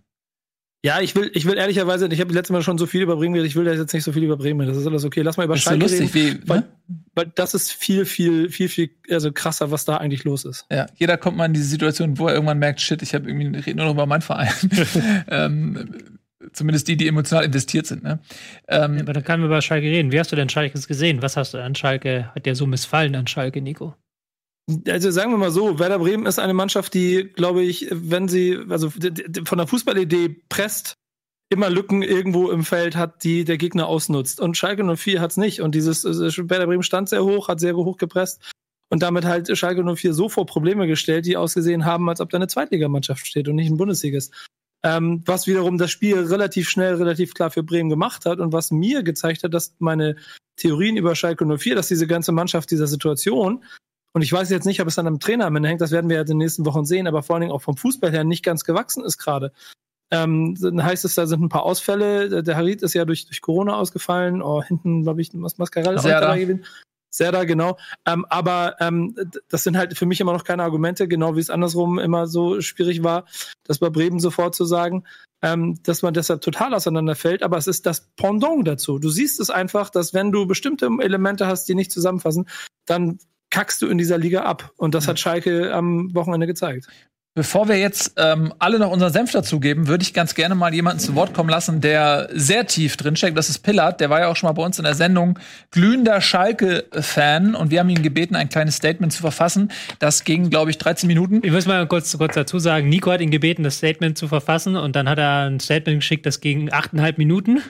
Ja, 0.82 1.00
ich 1.00 1.14
will, 1.14 1.30
ich 1.34 1.44
will 1.44 1.58
ehrlicherweise, 1.58 2.08
ich 2.10 2.20
habe 2.20 2.32
letztes 2.32 2.52
Mal 2.52 2.62
schon 2.62 2.78
so 2.78 2.86
viel 2.86 3.02
über 3.02 3.16
Bremen 3.16 3.44
ich 3.44 3.54
will 3.54 3.66
da 3.66 3.72
jetzt 3.72 3.92
nicht 3.92 4.02
so 4.02 4.12
viel 4.12 4.24
über 4.24 4.38
Bremen. 4.38 4.66
Das 4.66 4.78
ist 4.78 4.86
alles 4.86 5.04
okay. 5.04 5.20
Lass 5.20 5.36
mal 5.36 5.44
über 5.44 5.54
ist 5.54 5.62
Schalke 5.62 5.88
so 5.88 5.94
lustig, 5.96 6.14
reden. 6.14 6.42
Wie, 6.42 6.48
weil, 6.48 6.60
ne? 6.60 6.68
weil 7.14 7.32
das 7.34 7.52
ist 7.52 7.72
viel, 7.72 8.06
viel, 8.06 8.48
viel, 8.48 8.68
viel 8.70 8.90
also 9.10 9.30
krasser, 9.30 9.70
was 9.70 9.84
da 9.84 9.98
eigentlich 9.98 10.24
los 10.24 10.46
ist. 10.46 10.64
Ja, 10.70 10.86
jeder 10.96 11.18
kommt 11.18 11.36
mal 11.36 11.44
in 11.44 11.52
diese 11.52 11.66
Situation, 11.66 12.18
wo 12.18 12.28
er 12.28 12.34
irgendwann 12.34 12.58
merkt, 12.58 12.80
shit, 12.80 13.02
ich 13.02 13.14
habe 13.14 13.28
irgendwie 13.28 13.58
rede 13.58 13.76
nur 13.76 13.86
noch 13.86 13.92
über 13.92 14.06
meinen 14.06 14.22
Verein. 14.22 14.52
ähm, 15.28 15.94
zumindest 16.54 16.88
die, 16.88 16.96
die 16.96 17.08
emotional 17.08 17.44
investiert 17.44 17.86
sind. 17.86 18.02
Ne? 18.02 18.18
Ähm, 18.66 18.94
ja, 18.94 19.02
aber 19.02 19.12
dann 19.12 19.22
können 19.22 19.42
wir 19.42 19.48
über 19.48 19.60
Schalke 19.60 19.86
reden. 19.86 20.12
Wie 20.12 20.18
hast 20.18 20.32
du 20.32 20.36
denn 20.36 20.48
Schalke 20.48 20.80
gesehen? 20.80 21.20
Was 21.20 21.36
hast 21.36 21.52
du 21.52 21.58
an 21.58 21.74
Schalke, 21.74 22.30
hat 22.34 22.46
dir 22.46 22.54
so 22.54 22.66
missfallen 22.66 23.14
an 23.16 23.26
Schalke, 23.26 23.60
Nico? 23.60 23.94
Also 24.88 25.10
sagen 25.10 25.30
wir 25.30 25.38
mal 25.38 25.50
so, 25.50 25.78
Werder 25.78 25.98
Bremen 25.98 26.26
ist 26.26 26.38
eine 26.38 26.54
Mannschaft, 26.54 26.94
die, 26.94 27.30
glaube 27.34 27.62
ich, 27.62 27.88
wenn 27.90 28.28
sie, 28.28 28.58
also 28.68 28.90
von 29.44 29.58
der 29.58 29.66
Fußballidee 29.66 30.42
presst, 30.48 30.94
immer 31.50 31.68
Lücken 31.68 32.02
irgendwo 32.02 32.50
im 32.50 32.64
Feld 32.64 32.96
hat, 32.96 33.24
die 33.24 33.44
der 33.44 33.58
Gegner 33.58 33.88
ausnutzt. 33.88 34.40
Und 34.40 34.56
Schalke 34.56 34.84
04 34.84 35.20
hat 35.20 35.32
es 35.32 35.36
nicht. 35.36 35.60
Und 35.60 35.74
dieses 35.74 36.06
also 36.06 36.48
Werder 36.48 36.66
Bremen 36.66 36.84
stand 36.84 37.08
sehr 37.08 37.24
hoch, 37.24 37.48
hat 37.48 37.60
sehr 37.60 37.74
hoch 37.74 37.96
gepresst 37.96 38.40
und 38.88 39.02
damit 39.02 39.24
halt 39.24 39.56
Schalke 39.56 39.82
04 39.84 40.14
so 40.14 40.28
vor 40.28 40.46
Probleme 40.46 40.86
gestellt, 40.86 41.26
die 41.26 41.36
ausgesehen 41.36 41.84
haben, 41.84 42.08
als 42.08 42.20
ob 42.20 42.30
da 42.30 42.38
eine 42.38 42.48
Zweitligamannschaft 42.48 43.26
steht 43.26 43.48
und 43.48 43.56
nicht 43.56 43.70
ein 43.70 43.76
Bundesligist. 43.76 44.32
Ähm, 44.82 45.22
was 45.26 45.46
wiederum 45.46 45.76
das 45.76 45.90
Spiel 45.90 46.18
relativ 46.18 46.68
schnell, 46.70 46.94
relativ 46.94 47.34
klar 47.34 47.50
für 47.50 47.62
Bremen 47.62 47.90
gemacht 47.90 48.24
hat 48.24 48.38
und 48.38 48.52
was 48.52 48.70
mir 48.70 49.02
gezeigt 49.02 49.44
hat, 49.44 49.52
dass 49.52 49.74
meine 49.78 50.16
Theorien 50.56 50.96
über 50.96 51.14
Schalke 51.14 51.44
04, 51.46 51.74
dass 51.74 51.88
diese 51.88 52.06
ganze 52.06 52.32
Mannschaft 52.32 52.70
dieser 52.70 52.86
Situation 52.86 53.64
und 54.12 54.22
ich 54.22 54.32
weiß 54.32 54.50
jetzt 54.50 54.66
nicht, 54.66 54.80
ob 54.80 54.88
es 54.88 54.98
an 54.98 55.06
einem 55.06 55.20
Trainer 55.20 55.46
am 55.46 55.56
Ende 55.56 55.68
hängt, 55.68 55.80
das 55.80 55.92
werden 55.92 56.08
wir 56.08 56.16
ja 56.16 56.22
in 56.22 56.28
den 56.28 56.38
nächsten 56.38 56.66
Wochen 56.66 56.84
sehen, 56.84 57.06
aber 57.06 57.22
vor 57.22 57.36
allen 57.36 57.42
Dingen 57.42 57.52
auch 57.52 57.62
vom 57.62 57.76
Fußball 57.76 58.10
her 58.10 58.24
nicht 58.24 58.44
ganz 58.44 58.64
gewachsen 58.64 59.04
ist 59.04 59.18
gerade. 59.18 59.52
Ähm, 60.12 60.56
dann 60.60 60.82
heißt 60.82 61.04
es, 61.04 61.14
da 61.14 61.26
sind 61.26 61.40
ein 61.40 61.48
paar 61.48 61.62
Ausfälle. 61.62 62.42
Der 62.42 62.56
Harit 62.56 62.82
ist 62.82 62.94
ja 62.94 63.04
durch, 63.04 63.26
durch 63.26 63.40
Corona 63.40 63.76
ausgefallen. 63.76 64.42
Oh, 64.42 64.62
hinten, 64.62 65.02
glaube 65.02 65.20
ich, 65.20 65.30
was 65.34 65.58
Mascarell 65.58 65.98
auch 65.98 66.02
dabei 66.02 66.40
gewesen. 66.40 66.64
Serda, 67.12 67.44
genau. 67.44 67.76
Ähm, 68.06 68.24
aber 68.28 68.76
ähm, 68.80 69.14
das 69.48 69.64
sind 69.64 69.76
halt 69.76 69.98
für 69.98 70.06
mich 70.06 70.20
immer 70.20 70.32
noch 70.32 70.44
keine 70.44 70.62
Argumente, 70.62 71.08
genau 71.08 71.34
wie 71.34 71.40
es 71.40 71.50
andersrum 71.50 71.98
immer 71.98 72.28
so 72.28 72.60
schwierig 72.60 73.02
war, 73.02 73.26
das 73.64 73.80
bei 73.80 73.90
Bremen 73.90 74.20
sofort 74.20 74.54
zu 74.54 74.64
sagen, 74.64 75.04
ähm, 75.42 75.80
dass 75.82 76.02
man 76.02 76.14
deshalb 76.14 76.40
total 76.40 76.72
auseinanderfällt. 76.72 77.42
Aber 77.42 77.56
es 77.56 77.66
ist 77.66 77.86
das 77.86 78.08
Pendant 78.16 78.66
dazu. 78.66 78.98
Du 78.98 79.10
siehst 79.10 79.40
es 79.40 79.50
einfach, 79.50 79.90
dass 79.90 80.14
wenn 80.14 80.30
du 80.30 80.46
bestimmte 80.46 80.88
Elemente 81.00 81.46
hast, 81.46 81.68
die 81.68 81.74
nicht 81.74 81.90
zusammenfassen, 81.90 82.48
dann 82.86 83.18
kackst 83.50 83.82
du 83.82 83.88
in 83.88 83.98
dieser 83.98 84.18
Liga 84.18 84.42
ab. 84.42 84.72
Und 84.76 84.94
das 84.94 85.08
hat 85.08 85.18
Schalke 85.20 85.74
am 85.74 86.14
Wochenende 86.14 86.46
gezeigt. 86.46 86.86
Bevor 87.36 87.68
wir 87.68 87.78
jetzt 87.78 88.14
ähm, 88.16 88.52
alle 88.58 88.80
noch 88.80 88.90
unseren 88.90 89.12
Senf 89.12 89.30
dazugeben, 89.30 89.86
würde 89.86 90.02
ich 90.02 90.12
ganz 90.12 90.34
gerne 90.34 90.56
mal 90.56 90.74
jemanden 90.74 90.98
zu 90.98 91.14
Wort 91.14 91.32
kommen 91.32 91.48
lassen, 91.48 91.80
der 91.80 92.28
sehr 92.32 92.66
tief 92.66 92.96
drinsteckt. 92.96 93.38
Das 93.38 93.48
ist 93.48 93.60
Pillard. 93.60 94.00
Der 94.00 94.10
war 94.10 94.18
ja 94.18 94.26
auch 94.26 94.34
schon 94.34 94.48
mal 94.48 94.52
bei 94.52 94.64
uns 94.64 94.78
in 94.78 94.84
der 94.84 94.94
Sendung. 94.94 95.38
Glühender 95.70 96.20
Schalke-Fan. 96.20 97.54
Und 97.54 97.70
wir 97.70 97.80
haben 97.80 97.88
ihn 97.88 98.02
gebeten, 98.02 98.34
ein 98.34 98.48
kleines 98.48 98.76
Statement 98.76 99.12
zu 99.12 99.20
verfassen. 99.20 99.70
Das 100.00 100.24
ging, 100.24 100.50
glaube 100.50 100.72
ich, 100.72 100.78
13 100.78 101.06
Minuten. 101.06 101.40
Ich 101.44 101.52
muss 101.52 101.66
mal 101.66 101.86
kurz, 101.86 102.18
kurz 102.18 102.34
dazu 102.34 102.58
sagen, 102.58 102.88
Nico 102.88 103.12
hat 103.12 103.20
ihn 103.20 103.30
gebeten, 103.30 103.62
das 103.62 103.76
Statement 103.76 104.18
zu 104.18 104.26
verfassen. 104.26 104.74
Und 104.74 104.96
dann 104.96 105.08
hat 105.08 105.18
er 105.18 105.48
ein 105.48 105.60
Statement 105.60 106.00
geschickt, 106.00 106.26
das 106.26 106.40
ging 106.40 106.72
achteinhalb 106.72 107.16
Minuten. 107.16 107.62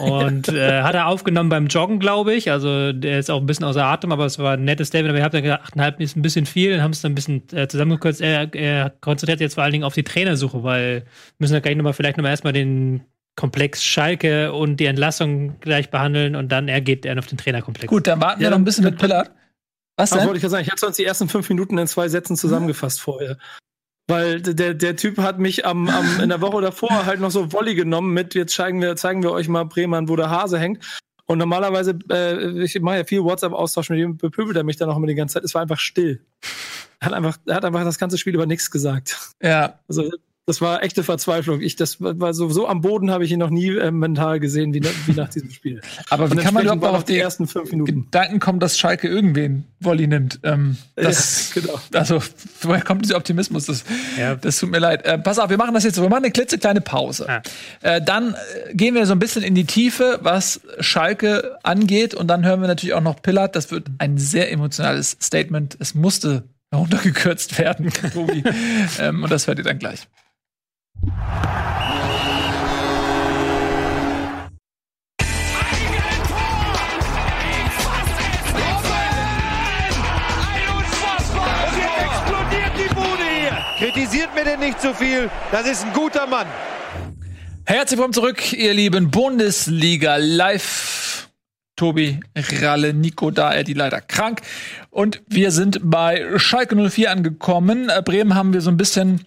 Und 0.00 0.48
äh, 0.48 0.82
hat 0.82 0.94
er 0.94 1.06
aufgenommen 1.06 1.48
beim 1.48 1.66
Joggen, 1.66 1.98
glaube 1.98 2.34
ich. 2.34 2.50
Also 2.50 2.92
der 2.92 3.18
ist 3.18 3.30
auch 3.30 3.40
ein 3.40 3.46
bisschen 3.46 3.66
außer 3.66 3.84
Atem, 3.84 4.12
aber 4.12 4.24
es 4.24 4.38
war 4.38 4.54
ein 4.54 4.64
nettes 4.64 4.88
Statement. 4.88 5.10
Aber 5.10 5.18
ich 5.18 5.24
habe 5.24 5.32
dann 5.32 5.42
gedacht, 5.42 5.74
8,5 5.74 6.00
ist 6.00 6.16
ein 6.16 6.22
bisschen 6.22 6.46
viel. 6.46 6.72
Dann 6.72 6.82
haben 6.82 6.92
es 6.92 7.02
dann 7.02 7.12
ein 7.12 7.14
bisschen 7.14 7.42
äh, 7.52 7.68
zusammengekürzt. 7.68 8.20
Er, 8.20 8.52
er 8.54 8.90
konzentriert 9.00 9.40
jetzt 9.40 9.54
vor 9.54 9.64
allen 9.64 9.72
Dingen 9.72 9.84
auf 9.84 9.94
die 9.94 10.04
Trainersuche, 10.04 10.62
weil 10.62 11.04
müssen 11.38 11.52
wir 11.52 11.60
gleich 11.60 11.76
nochmal 11.76 11.92
vielleicht 11.92 12.16
nochmal 12.16 12.30
erstmal 12.30 12.52
den 12.52 13.02
Komplex 13.36 13.84
Schalke 13.84 14.52
und 14.52 14.76
die 14.78 14.86
Entlassung 14.86 15.58
gleich 15.60 15.90
behandeln 15.90 16.36
und 16.36 16.50
dann 16.50 16.68
er 16.68 16.80
geht 16.80 17.06
er 17.06 17.18
auf 17.18 17.26
den 17.26 17.38
Trainerkomplex. 17.38 17.88
Gut, 17.88 18.06
dann 18.06 18.20
warten 18.20 18.42
ja, 18.42 18.46
wir 18.46 18.50
noch 18.50 18.58
ein 18.58 18.64
bisschen 18.64 18.84
mit 18.84 18.98
Pillard. 18.98 19.30
Was 19.96 20.10
denn? 20.10 20.20
wollte 20.20 20.38
ich 20.38 20.42
ja 20.42 20.48
sagen, 20.48 20.64
ich 20.64 20.70
hatte 20.70 20.80
sonst 20.80 20.98
die 20.98 21.04
ersten 21.04 21.28
fünf 21.28 21.48
Minuten 21.48 21.76
in 21.76 21.86
zwei 21.86 22.08
Sätzen 22.08 22.36
zusammengefasst 22.36 23.00
vorher. 23.00 23.36
Weil 24.10 24.42
der, 24.42 24.74
der 24.74 24.96
Typ 24.96 25.18
hat 25.18 25.38
mich 25.38 25.64
am, 25.64 25.88
am, 25.88 26.20
in 26.20 26.28
der 26.30 26.40
Woche 26.40 26.60
davor 26.60 27.06
halt 27.06 27.20
noch 27.20 27.30
so 27.30 27.52
Volley 27.52 27.76
genommen 27.76 28.12
mit, 28.12 28.34
jetzt 28.34 28.54
zeigen 28.54 28.82
wir, 28.82 28.96
zeigen 28.96 29.22
wir 29.22 29.30
euch 29.30 29.46
mal 29.46 29.64
Bremen, 29.64 30.08
wo 30.08 30.16
der 30.16 30.30
Hase 30.30 30.58
hängt. 30.58 30.84
Und 31.26 31.38
normalerweise, 31.38 31.96
äh, 32.10 32.64
ich 32.64 32.80
mache 32.80 32.96
ja 32.96 33.04
viel 33.04 33.22
WhatsApp-Austausch 33.22 33.88
mit 33.90 34.00
ihm, 34.00 34.16
bepöbelt 34.16 34.56
er 34.56 34.64
mich 34.64 34.76
dann 34.76 34.90
auch 34.90 34.96
immer 34.96 35.06
die 35.06 35.14
ganze 35.14 35.34
Zeit. 35.34 35.44
Es 35.44 35.54
war 35.54 35.62
einfach 35.62 35.78
still. 35.78 36.24
Er 36.98 37.06
hat 37.06 37.12
einfach, 37.12 37.38
er 37.46 37.54
hat 37.54 37.64
einfach 37.64 37.84
das 37.84 38.00
ganze 38.00 38.18
Spiel 38.18 38.34
über 38.34 38.46
nichts 38.46 38.72
gesagt. 38.72 39.16
Ja. 39.40 39.78
Also 39.86 40.10
das 40.46 40.60
war 40.60 40.82
echte 40.82 41.04
Verzweiflung. 41.04 41.60
Ich, 41.60 41.76
das 41.76 42.00
war 42.00 42.34
so, 42.34 42.48
so 42.48 42.66
am 42.66 42.80
Boden 42.80 43.10
habe 43.10 43.24
ich 43.24 43.30
ihn 43.30 43.38
noch 43.38 43.50
nie 43.50 43.68
äh, 43.68 43.90
mental 43.90 44.40
gesehen 44.40 44.74
wie, 44.74 44.82
wie 45.06 45.12
nach 45.12 45.28
diesem 45.28 45.50
Spiel. 45.50 45.80
Aber 46.10 46.30
wie 46.30 46.36
kann 46.36 46.54
man 46.54 46.64
überhaupt 46.64 46.84
auf 46.84 47.04
die 47.04 47.18
ersten 47.18 47.46
fünf 47.46 47.70
Minuten 47.70 48.06
Gedanken 48.06 48.40
kommen, 48.40 48.58
dass 48.58 48.76
Schalke 48.76 49.06
irgendwen 49.06 49.64
Wolli 49.78 50.06
nimmt? 50.06 50.40
Ähm, 50.42 50.76
das, 50.96 51.54
ja, 51.54 51.60
genau. 51.62 51.80
Also, 51.92 52.20
woher 52.62 52.82
kommt 52.82 53.04
dieser 53.04 53.16
Optimismus? 53.16 53.66
Das, 53.66 53.84
ja. 54.18 54.34
das 54.34 54.58
tut 54.58 54.70
mir 54.70 54.80
leid. 54.80 55.04
Äh, 55.04 55.18
pass 55.18 55.38
auf, 55.38 55.50
wir 55.50 55.58
machen 55.58 55.74
das 55.74 55.84
jetzt 55.84 55.94
so. 55.94 56.02
Wir 56.02 56.08
machen 56.08 56.24
eine 56.24 56.32
klitzekleine 56.32 56.80
Pause. 56.80 57.26
Ja. 57.28 57.42
Äh, 57.82 58.02
dann 58.02 58.34
äh, 58.34 58.74
gehen 58.74 58.94
wir 58.94 59.06
so 59.06 59.12
ein 59.12 59.20
bisschen 59.20 59.42
in 59.42 59.54
die 59.54 59.66
Tiefe, 59.66 60.18
was 60.22 60.60
Schalke 60.80 61.58
angeht. 61.62 62.14
Und 62.14 62.26
dann 62.28 62.44
hören 62.44 62.60
wir 62.60 62.66
natürlich 62.66 62.94
auch 62.94 63.02
noch 63.02 63.22
Pillard. 63.22 63.54
Das 63.54 63.70
wird 63.70 63.86
ein 63.98 64.18
sehr 64.18 64.50
emotionales 64.50 65.16
Statement. 65.22 65.76
Es 65.78 65.94
musste 65.94 66.44
runtergekürzt 66.74 67.58
werden, 67.58 67.90
Tobi. 68.12 68.42
ähm, 68.98 69.22
und 69.22 69.30
das 69.30 69.46
hört 69.46 69.58
ihr 69.58 69.64
dann 69.64 69.78
gleich. 69.78 70.08
Kritisiert 83.78 84.34
mir 84.34 84.44
denn 84.44 84.60
nicht 84.60 84.80
zu 84.80 84.88
so 84.88 84.94
viel. 84.94 85.30
Das 85.50 85.66
ist 85.66 85.84
ein 85.84 85.92
guter 85.94 86.26
Mann. 86.26 86.46
Herzlich 87.64 87.98
willkommen 87.98 88.12
zurück, 88.12 88.52
ihr 88.52 88.74
lieben 88.74 89.10
Bundesliga 89.10 90.16
Live. 90.16 91.30
Tobi, 91.76 92.20
Ralle, 92.60 92.92
Nico 92.92 93.30
da, 93.30 93.54
er 93.54 93.64
die 93.64 93.72
leider 93.72 94.02
krank. 94.02 94.42
Und 94.90 95.22
wir 95.28 95.50
sind 95.50 95.80
bei 95.82 96.38
Schalke 96.38 96.76
04 96.76 97.10
angekommen. 97.10 97.90
Bremen 98.04 98.34
haben 98.34 98.52
wir 98.52 98.60
so 98.60 98.70
ein 98.70 98.76
bisschen 98.76 99.24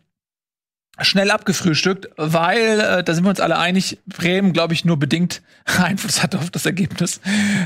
schnell 1.01 1.31
abgefrühstückt, 1.31 2.09
weil 2.17 2.79
äh, 2.79 3.03
da 3.03 3.13
sind 3.13 3.23
wir 3.23 3.29
uns 3.29 3.39
alle 3.39 3.57
einig, 3.57 3.97
Bremen, 4.05 4.53
glaube 4.53 4.73
ich, 4.73 4.85
nur 4.85 4.97
bedingt 4.97 5.41
Einfluss 5.65 6.21
hatte 6.21 6.37
auf 6.37 6.51
das 6.51 6.65
Ergebnis, 6.65 7.19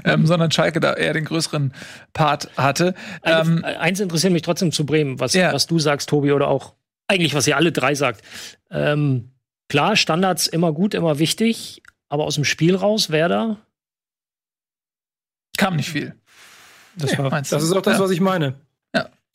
ähm, 0.06 0.26
sondern 0.26 0.52
Schalke 0.52 0.80
da 0.80 0.94
eher 0.94 1.14
den 1.14 1.26
größeren 1.26 1.74
Part 2.14 2.50
hatte. 2.56 2.94
Ähm, 3.24 3.66
eins 3.66 4.00
interessiert 4.00 4.34
mich 4.34 4.44
trotzdem 4.44 4.72
zu 4.72 4.86
Bremen, 4.86 5.20
was, 5.20 5.34
ja. 5.34 5.54
was 5.54 5.68
du 5.68 5.78
sagst, 5.80 6.10
Tobi, 6.10 6.32
oder 6.32 6.48
auch 6.48 6.74
eigentlich, 7.08 7.34
was 7.34 7.48
ihr 7.48 7.58
alle 7.58 7.72
drei 7.72 7.96
sagt. 7.96 8.22
Ähm, 8.72 9.32
klar, 9.68 9.96
Standards 9.96 10.48
immer 10.48 10.72
gut, 10.72 10.94
immer 10.94 11.20
wichtig, 11.20 11.82
aber 12.10 12.24
aus 12.24 12.36
dem 12.36 12.46
Spiel 12.46 12.76
raus, 12.76 13.10
wer 13.10 13.28
da? 13.28 13.58
Kam 15.58 15.76
nicht 15.76 15.90
viel. 15.90 16.16
Das, 16.96 17.18
war, 17.18 17.30
das 17.30 17.52
ist 17.52 17.74
auch 17.74 17.82
das, 17.82 17.98
ja. 17.98 18.04
was 18.04 18.12
ich 18.12 18.22
meine. 18.22 18.56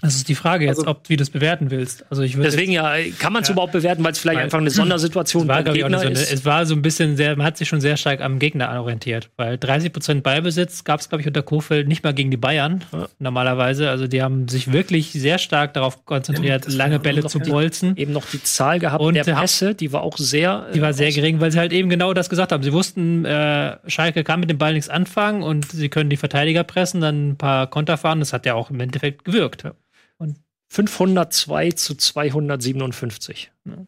Das 0.03 0.17
ist 0.17 0.29
die 0.29 0.35
Frage 0.35 0.67
jetzt, 0.67 0.81
also, 0.81 0.91
ob 0.91 1.07
du 1.07 1.15
das 1.17 1.31
bewerten 1.31 1.71
willst. 1.71 2.05
Also 2.11 2.23
ich 2.23 2.37
Deswegen 2.37 2.73
ja, 2.73 2.93
kann 3.21 3.33
man 3.33 3.43
es 3.43 3.49
ja, 3.49 3.53
überhaupt 3.53 3.73
bewerten, 3.73 4.03
weil 4.03 4.11
es 4.11 4.19
vielleicht 4.19 4.39
weil, 4.39 4.45
einfach 4.45 4.59
eine 4.59 4.71
Sondersituation 4.83 5.47
war, 5.47 5.63
beim 5.63 5.75
Gegner 5.75 6.03
ist. 6.03 6.29
So 6.29 6.35
es 6.35 6.45
war 6.45 6.67
so 6.67 6.75
ein 6.75 6.83
bisschen 6.83 7.17
sehr, 7.17 7.37
man 7.37 7.47
hat 7.47 7.57
sich 7.57 7.69
schon 7.69 7.81
sehr 7.81 7.97
stark 7.97 8.21
am 8.21 8.41
Gegner 8.41 8.69
orientiert, 8.81 9.31
weil 9.37 9.59
30 9.59 9.93
Prozent 9.93 10.23
Ballbesitz 10.25 10.83
gab 10.83 10.99
es, 10.99 11.09
glaube 11.09 11.23
ich, 11.23 11.29
unter 11.29 11.43
Kofeld 11.43 11.87
nicht 11.87 12.03
mal 12.03 12.13
gegen 12.13 12.33
die 12.33 12.37
Bayern 12.37 12.83
ja. 12.93 13.07
normalerweise. 13.21 13.91
Also 13.91 14.09
die 14.09 14.23
haben 14.23 14.49
sich 14.49 14.73
wirklich 14.73 15.13
sehr 15.13 15.39
stark 15.39 15.73
darauf 15.75 16.05
konzentriert, 16.05 16.67
ja, 16.69 16.77
lange 16.77 16.99
Bälle 16.99 17.25
zu 17.27 17.39
bolzen. 17.39 17.97
Eben 17.97 18.13
noch 18.13 18.27
die 18.27 18.43
Zahl 18.43 18.81
gehabt 18.81 19.01
und 19.01 19.15
der 19.15 19.23
Pässe, 19.23 19.77
die 19.77 19.93
war 19.93 20.03
auch 20.03 20.19
sehr, 20.19 20.67
die 20.75 20.83
war 20.83 20.95
sehr 20.95 21.09
äh, 21.09 21.13
gering, 21.13 21.41
weil 21.41 21.53
sie 21.53 21.61
halt 21.61 21.73
eben 21.73 21.89
genau 21.89 22.13
das 22.13 22.29
gesagt 22.29 22.51
haben. 22.51 22.65
Sie 22.65 22.73
wussten, 22.73 23.25
äh, 23.25 23.77
Schalke 23.87 24.25
kann 24.25 24.41
mit 24.41 24.51
dem 24.51 24.59
Ball 24.59 24.73
nichts 24.73 24.89
anfangen 24.89 25.45
und 25.45 25.71
sie 25.71 25.89
können 25.89 26.11
die 26.11 26.17
Verteidiger 26.17 26.65
pressen, 26.65 27.01
dann 27.01 27.31
ein 27.31 27.37
paar 27.37 27.69
Konter 27.69 27.97
fahren. 27.97 28.19
Das 28.19 28.33
hat 28.33 28.47
ja 28.47 28.55
auch 28.55 28.71
im 28.71 28.81
Endeffekt 28.81 29.25
gewirkt. 29.25 29.65
Und 30.79 30.89
502 30.89 31.73
zu 31.73 31.95
257. 31.95 33.51
Ne? 33.65 33.87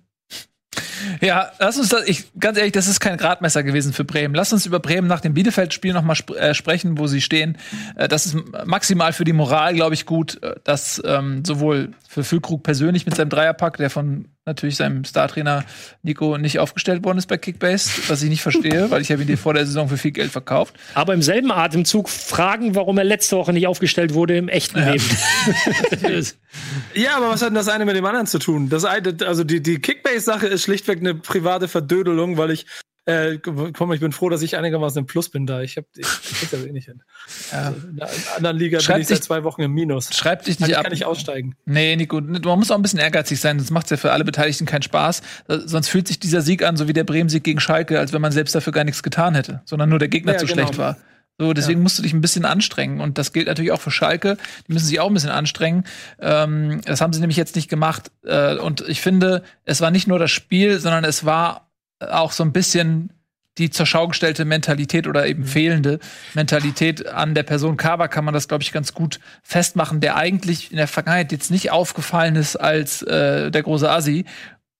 Ja, 1.20 1.52
lass 1.58 1.78
uns 1.78 1.88
das, 1.88 2.06
ich, 2.06 2.24
ganz 2.38 2.58
ehrlich, 2.58 2.72
das 2.72 2.88
ist 2.88 3.00
kein 3.00 3.16
Gradmesser 3.16 3.62
gewesen 3.62 3.92
für 3.92 4.04
Bremen. 4.04 4.34
Lass 4.34 4.52
uns 4.52 4.66
über 4.66 4.80
Bremen 4.80 5.06
nach 5.06 5.20
dem 5.20 5.34
Bielefeld-Spiel 5.34 5.92
nochmal 5.92 6.16
sp 6.18 6.34
äh, 6.34 6.54
sprechen, 6.54 6.98
wo 6.98 7.06
sie 7.06 7.20
stehen. 7.20 7.58
Äh, 7.96 8.08
das 8.08 8.26
ist 8.26 8.36
maximal 8.64 9.12
für 9.12 9.24
die 9.24 9.32
Moral, 9.32 9.74
glaube 9.74 9.94
ich, 9.94 10.06
gut, 10.06 10.42
äh, 10.42 10.56
dass 10.64 11.02
ähm, 11.04 11.44
sowohl 11.44 11.92
für 12.08 12.24
Füllkrug 12.24 12.62
persönlich 12.62 13.06
mit 13.06 13.14
seinem 13.14 13.30
Dreierpack, 13.30 13.76
der 13.76 13.90
von 13.90 14.28
natürlich 14.46 14.76
seinem 14.76 15.04
Startrainer 15.04 15.64
Nico 16.02 16.36
nicht 16.36 16.58
aufgestellt 16.58 17.02
worden 17.04 17.18
ist 17.18 17.26
bei 17.26 17.38
Kickbase, 17.38 17.90
was 18.08 18.22
ich 18.22 18.28
nicht 18.28 18.42
verstehe, 18.42 18.90
weil 18.90 19.00
ich 19.00 19.10
habe 19.10 19.22
ihn 19.22 19.26
dir 19.26 19.38
vor 19.38 19.54
der 19.54 19.64
Saison 19.64 19.88
für 19.88 19.96
viel 19.96 20.10
Geld 20.10 20.30
verkauft. 20.30 20.74
Aber 20.94 21.14
im 21.14 21.22
selben 21.22 21.50
Atemzug 21.50 22.08
fragen, 22.08 22.74
warum 22.74 22.98
er 22.98 23.04
letzte 23.04 23.36
Woche 23.36 23.52
nicht 23.52 23.66
aufgestellt 23.66 24.12
wurde 24.12 24.36
im 24.36 24.48
echten 24.48 24.78
ja. 24.78 24.90
Leben. 24.92 25.04
ja, 26.94 27.16
aber 27.16 27.30
was 27.30 27.40
hat 27.40 27.48
denn 27.48 27.54
das 27.54 27.68
eine 27.68 27.84
mit 27.86 27.96
dem 27.96 28.04
anderen 28.04 28.26
zu 28.26 28.38
tun? 28.38 28.68
Das 28.68 28.84
eine, 28.84 29.16
also 29.26 29.44
die, 29.44 29.62
die 29.62 29.78
Kickbase-Sache 29.78 30.46
ist 30.46 30.62
schlichtweg 30.62 31.00
eine 31.00 31.14
private 31.14 31.68
Verdödelung, 31.68 32.36
weil 32.36 32.50
ich 32.50 32.66
Äh, 33.06 33.36
komm, 33.38 33.92
ich 33.92 34.00
bin 34.00 34.12
froh, 34.12 34.30
dass 34.30 34.40
ich 34.40 34.56
einigermaßen 34.56 35.00
im 35.00 35.06
Plus 35.06 35.28
bin 35.28 35.46
da. 35.46 35.60
Ich, 35.60 35.76
hab, 35.76 35.84
ich, 35.94 36.06
ich 36.06 36.38
krieg 36.38 36.50
das 36.50 36.64
eh 36.64 36.72
nicht 36.72 36.86
hin. 36.86 37.02
Ja. 37.52 37.58
Also 37.66 37.86
in 37.88 38.00
einer 38.00 38.10
anderen 38.36 38.56
Liga 38.56 38.80
Schreib 38.80 38.96
bin 38.96 39.02
ich 39.02 39.08
seit 39.08 39.22
zwei 39.22 39.44
Wochen 39.44 39.60
im 39.60 39.72
Minus. 39.72 40.14
Schreib 40.14 40.44
dich 40.44 40.58
nicht 40.58 40.70
kann 40.70 40.78
ab. 40.78 40.84
kann 40.84 40.92
ich 40.94 41.04
aussteigen. 41.04 41.54
Nee, 41.66 41.96
Nico, 41.96 42.20
man 42.20 42.58
muss 42.58 42.70
auch 42.70 42.76
ein 42.76 42.82
bisschen 42.82 43.00
ehrgeizig 43.00 43.40
sein. 43.40 43.58
Das 43.58 43.70
macht 43.70 43.90
ja 43.90 43.98
für 43.98 44.12
alle 44.12 44.24
Beteiligten 44.24 44.64
keinen 44.64 44.82
Spaß. 44.82 45.20
Äh, 45.48 45.58
sonst 45.66 45.88
fühlt 45.88 46.08
sich 46.08 46.18
dieser 46.18 46.40
Sieg 46.40 46.64
an, 46.64 46.78
so 46.78 46.88
wie 46.88 46.94
der 46.94 47.04
Bremen-Sieg 47.04 47.44
gegen 47.44 47.60
Schalke, 47.60 47.98
als 47.98 48.14
wenn 48.14 48.22
man 48.22 48.32
selbst 48.32 48.54
dafür 48.54 48.72
gar 48.72 48.84
nichts 48.84 49.02
getan 49.02 49.34
hätte, 49.34 49.60
sondern 49.66 49.90
nur 49.90 49.98
der 49.98 50.08
Gegner 50.08 50.32
ja, 50.32 50.38
zu 50.38 50.46
genau. 50.46 50.62
schlecht 50.62 50.78
war. 50.78 50.96
So, 51.38 51.52
deswegen 51.52 51.80
ja. 51.80 51.82
musst 51.82 51.98
du 51.98 52.02
dich 52.02 52.14
ein 52.14 52.22
bisschen 52.22 52.46
anstrengen. 52.46 53.00
Und 53.00 53.18
das 53.18 53.34
gilt 53.34 53.48
natürlich 53.48 53.72
auch 53.72 53.80
für 53.80 53.90
Schalke. 53.90 54.38
Die 54.66 54.72
müssen 54.72 54.86
sich 54.86 55.00
auch 55.00 55.08
ein 55.08 55.14
bisschen 55.14 55.30
anstrengen. 55.30 55.84
Ähm, 56.20 56.80
das 56.86 57.02
haben 57.02 57.12
sie 57.12 57.20
nämlich 57.20 57.36
jetzt 57.36 57.56
nicht 57.56 57.68
gemacht. 57.68 58.12
Äh, 58.24 58.56
und 58.56 58.88
ich 58.88 59.02
finde, 59.02 59.42
es 59.64 59.80
war 59.82 59.90
nicht 59.90 60.06
nur 60.06 60.18
das 60.18 60.30
Spiel, 60.30 60.78
sondern 60.78 61.04
es 61.04 61.26
war 61.26 61.68
auch 62.00 62.32
so 62.32 62.44
ein 62.44 62.52
bisschen 62.52 63.10
die 63.58 63.70
zur 63.70 63.86
Schau 63.86 64.08
gestellte 64.08 64.44
Mentalität 64.44 65.06
oder 65.06 65.26
eben 65.26 65.42
mhm. 65.42 65.46
fehlende 65.46 65.98
Mentalität 66.34 67.06
an 67.06 67.34
der 67.34 67.44
Person 67.44 67.76
Kaba 67.76 68.08
kann 68.08 68.24
man 68.24 68.34
das, 68.34 68.48
glaube 68.48 68.62
ich, 68.62 68.72
ganz 68.72 68.94
gut 68.94 69.20
festmachen, 69.42 70.00
der 70.00 70.16
eigentlich 70.16 70.72
in 70.72 70.76
der 70.76 70.88
Vergangenheit 70.88 71.30
jetzt 71.30 71.50
nicht 71.50 71.70
aufgefallen 71.70 72.36
ist 72.36 72.56
als 72.56 73.02
äh, 73.02 73.50
der 73.50 73.62
große 73.62 73.88
Asi 73.88 74.24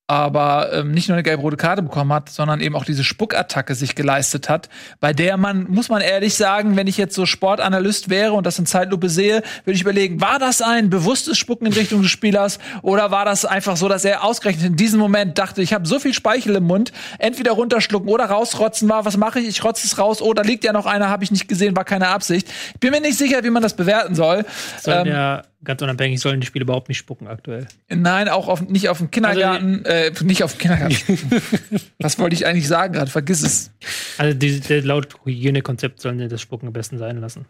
aber 0.07 0.71
ähm, 0.73 0.91
nicht 0.91 1.09
nur 1.09 1.17
eine 1.17 1.23
gelb-rote 1.23 1.57
Karte 1.57 1.81
bekommen 1.81 2.13
hat, 2.13 2.29
sondern 2.29 2.61
eben 2.61 2.77
auch 2.77 2.85
diese 2.85 3.05
Spuckattacke 3.05 3.75
sich 3.75 3.95
geleistet 3.95 4.51
hat, 4.51 4.69
bei 5.01 5.15
der 5.15 5.39
man, 5.39 5.65
muss 5.71 5.89
man 5.89 6.03
ehrlich 6.03 6.35
sagen, 6.35 6.77
wenn 6.77 6.87
ich 6.87 6.99
jetzt 6.99 7.15
so 7.15 7.25
Sportanalyst 7.25 8.11
wäre 8.11 8.35
und 8.35 8.45
das 8.45 8.59
in 8.59 8.67
Zeitlupe 8.67 9.09
sehe, 9.09 9.43
würde 9.65 9.77
ich 9.77 9.81
überlegen, 9.81 10.21
war 10.21 10.39
das 10.39 10.61
ein 10.61 10.91
bewusstes 10.91 11.39
Spucken 11.39 11.67
in 11.67 11.73
Richtung 11.73 12.03
des 12.03 12.11
Spielers 12.11 12.59
oder 12.83 13.11
war 13.13 13.25
das 13.25 13.47
einfach 13.47 13.79
so, 13.79 13.89
dass 13.89 14.05
er 14.05 14.25
ausgerechnet 14.25 14.67
in 14.67 14.77
diesem 14.77 15.01
Moment 15.01 15.39
dachte, 15.39 15.63
ich 15.63 15.73
habe 15.73 15.87
so 15.87 15.99
viel 15.99 16.13
Speichel 16.13 16.57
im 16.57 16.65
Mund, 16.65 16.93
entweder 17.19 17.53
runterschlucken 17.53 18.11
oder 18.11 18.27
rausrotzen 18.27 18.91
war, 18.91 19.07
was 19.07 19.17
mache 19.17 19.41
ich? 19.41 19.49
Ich 19.49 19.65
rotze 19.65 19.87
es 19.87 19.97
raus, 19.97 20.21
oh, 20.21 20.35
da 20.35 20.43
liegt 20.43 20.65
ja 20.65 20.75
noch 20.75 20.85
einer, 20.85 21.09
habe 21.09 21.25
ich 21.25 21.31
nicht 21.31 21.49
gesehen, 21.49 21.75
war 21.77 21.85
keine 21.85 22.09
Absicht. 22.09 22.47
Ich 22.75 22.81
bin 22.81 22.91
mir 22.91 23.01
nicht 23.01 23.17
sicher, 23.17 23.43
wie 23.43 23.51
man 23.51 23.63
das 23.63 23.75
bewerten 23.75 24.15
soll. 24.15 24.45
Sollen 24.83 25.07
ähm, 25.07 25.13
ja 25.13 25.43
ganz 25.65 25.83
unabhängig 25.83 26.21
sollen 26.21 26.41
die 26.41 26.47
Spiele 26.47 26.65
überhaupt 26.65 26.89
nicht 26.89 26.99
spucken 26.99 27.27
aktuell. 27.27 27.67
Nein, 27.89 28.29
auch 28.29 28.49
auf, 28.49 28.61
nicht 28.63 28.89
auf 28.89 28.99
dem 28.99 29.11
Kindergarten, 29.11 29.85
also, 29.85 30.23
äh, 30.23 30.25
nicht 30.25 30.43
auf 30.43 30.55
dem 30.55 30.59
Kindergarten. 30.59 30.97
Was 31.99 32.19
wollte 32.19 32.35
ich 32.35 32.47
eigentlich 32.47 32.69
sagen 32.69 32.95
gerade? 32.95 33.11
Vergiss 33.11 33.43
es. 33.43 33.73
Also 34.19 34.37
die, 34.37 34.61
die, 34.61 34.81
laut 34.81 35.15
Hygienekonzept 35.25 36.01
sollen 36.01 36.19
sie 36.19 36.29
das 36.29 36.41
Spucken 36.41 36.67
am 36.67 36.73
besten 36.73 36.99
sein 36.99 37.19
lassen. 37.19 37.47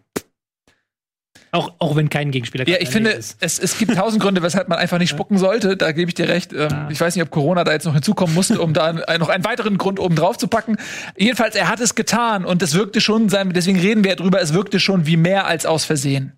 Auch, 1.55 1.73
auch 1.79 1.95
wenn 1.95 2.11
kein 2.11 2.33
Gegenspieler 2.33 2.67
Ja, 2.67 2.79
ich 2.81 2.89
finde, 2.89 3.13
es, 3.13 3.37
es 3.39 3.79
gibt 3.79 3.95
tausend 3.95 4.21
Gründe, 4.21 4.43
weshalb 4.43 4.69
man 4.69 4.77
einfach 4.77 4.99
nicht 4.99 5.11
spucken 5.15 5.39
sollte. 5.39 5.77
Da 5.77 5.93
gebe 5.93 6.09
ich 6.09 6.15
dir 6.15 6.29
recht. 6.29 6.53
Ähm, 6.53 6.69
ah. 6.73 6.89
Ich 6.91 7.01
weiß 7.01 7.15
nicht, 7.15 7.23
ob 7.23 7.31
Corona 7.31 7.63
da 7.63 7.73
jetzt 7.73 7.85
noch 7.85 7.95
hinzukommen 7.95 8.35
musste, 8.35 8.61
um 8.61 8.75
da 8.75 8.93
noch 9.19 9.29
einen 9.29 9.45
weiteren 9.45 9.79
Grund 9.79 10.01
oben 10.01 10.17
drauf 10.17 10.37
zu 10.37 10.49
packen. 10.49 10.79
Jedenfalls, 11.17 11.55
er 11.55 11.69
hat 11.69 11.79
es 11.79 11.95
getan 11.95 12.45
und 12.45 12.61
es 12.61 12.75
wirkte 12.75 13.01
schon, 13.01 13.29
deswegen 13.29 13.79
reden 13.79 14.03
wir 14.03 14.11
ja 14.11 14.17
drüber, 14.17 14.41
es 14.41 14.53
wirkte 14.53 14.81
schon 14.81 15.07
wie 15.07 15.17
mehr 15.17 15.47
als 15.47 15.65
aus 15.65 15.85
Versehen. 15.85 16.33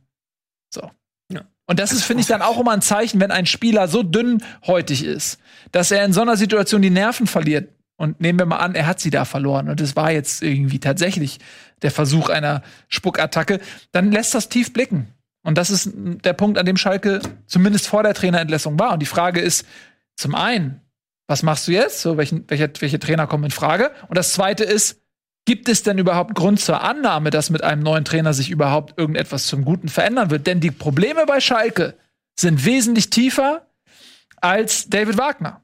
So. 0.74 0.90
Und 1.66 1.80
das 1.80 1.92
ist, 1.92 2.04
finde 2.04 2.20
ich, 2.20 2.28
dann 2.28 2.42
auch 2.42 2.60
immer 2.60 2.72
ein 2.72 2.82
Zeichen, 2.82 3.20
wenn 3.20 3.30
ein 3.30 3.46
Spieler 3.46 3.88
so 3.88 4.02
dünnhäutig 4.02 5.04
ist, 5.04 5.38
dass 5.72 5.90
er 5.90 6.04
in 6.04 6.12
so 6.12 6.22
einer 6.22 6.36
Situation 6.36 6.82
die 6.82 6.90
Nerven 6.90 7.26
verliert. 7.26 7.70
Und 7.96 8.20
nehmen 8.20 8.38
wir 8.38 8.46
mal 8.46 8.58
an, 8.58 8.74
er 8.74 8.86
hat 8.86 9.00
sie 9.00 9.10
da 9.10 9.24
verloren 9.24 9.70
und 9.70 9.80
es 9.80 9.96
war 9.96 10.12
jetzt 10.12 10.42
irgendwie 10.42 10.78
tatsächlich 10.78 11.38
der 11.80 11.90
Versuch 11.90 12.28
einer 12.28 12.62
Spuckattacke, 12.88 13.58
dann 13.90 14.12
lässt 14.12 14.34
das 14.34 14.50
tief 14.50 14.72
blicken. 14.72 15.08
Und 15.42 15.56
das 15.56 15.70
ist 15.70 15.90
der 15.94 16.34
Punkt, 16.34 16.58
an 16.58 16.66
dem 16.66 16.76
Schalke 16.76 17.20
zumindest 17.46 17.86
vor 17.86 18.02
der 18.02 18.14
Trainerentlassung 18.14 18.78
war. 18.78 18.92
Und 18.92 19.00
die 19.00 19.06
Frage 19.06 19.40
ist 19.40 19.64
zum 20.16 20.34
einen, 20.34 20.80
was 21.26 21.42
machst 21.42 21.68
du 21.68 21.72
jetzt? 21.72 22.02
So, 22.02 22.16
welchen, 22.16 22.44
welche, 22.48 22.70
welche 22.80 22.98
Trainer 22.98 23.26
kommen 23.26 23.44
in 23.44 23.50
Frage? 23.50 23.92
Und 24.08 24.18
das 24.18 24.32
zweite 24.32 24.64
ist, 24.64 25.00
Gibt 25.46 25.68
es 25.68 25.84
denn 25.84 25.96
überhaupt 25.96 26.34
Grund 26.34 26.60
zur 26.60 26.82
Annahme, 26.82 27.30
dass 27.30 27.50
mit 27.50 27.62
einem 27.62 27.82
neuen 27.82 28.04
Trainer 28.04 28.34
sich 28.34 28.50
überhaupt 28.50 28.98
irgendetwas 28.98 29.46
zum 29.46 29.64
Guten 29.64 29.88
verändern 29.88 30.30
wird? 30.30 30.46
Denn 30.46 30.60
die 30.60 30.72
Probleme 30.72 31.24
bei 31.24 31.40
Schalke 31.40 31.94
sind 32.38 32.64
wesentlich 32.64 33.10
tiefer 33.10 33.66
als 34.40 34.88
David 34.90 35.16
Wagner. 35.16 35.62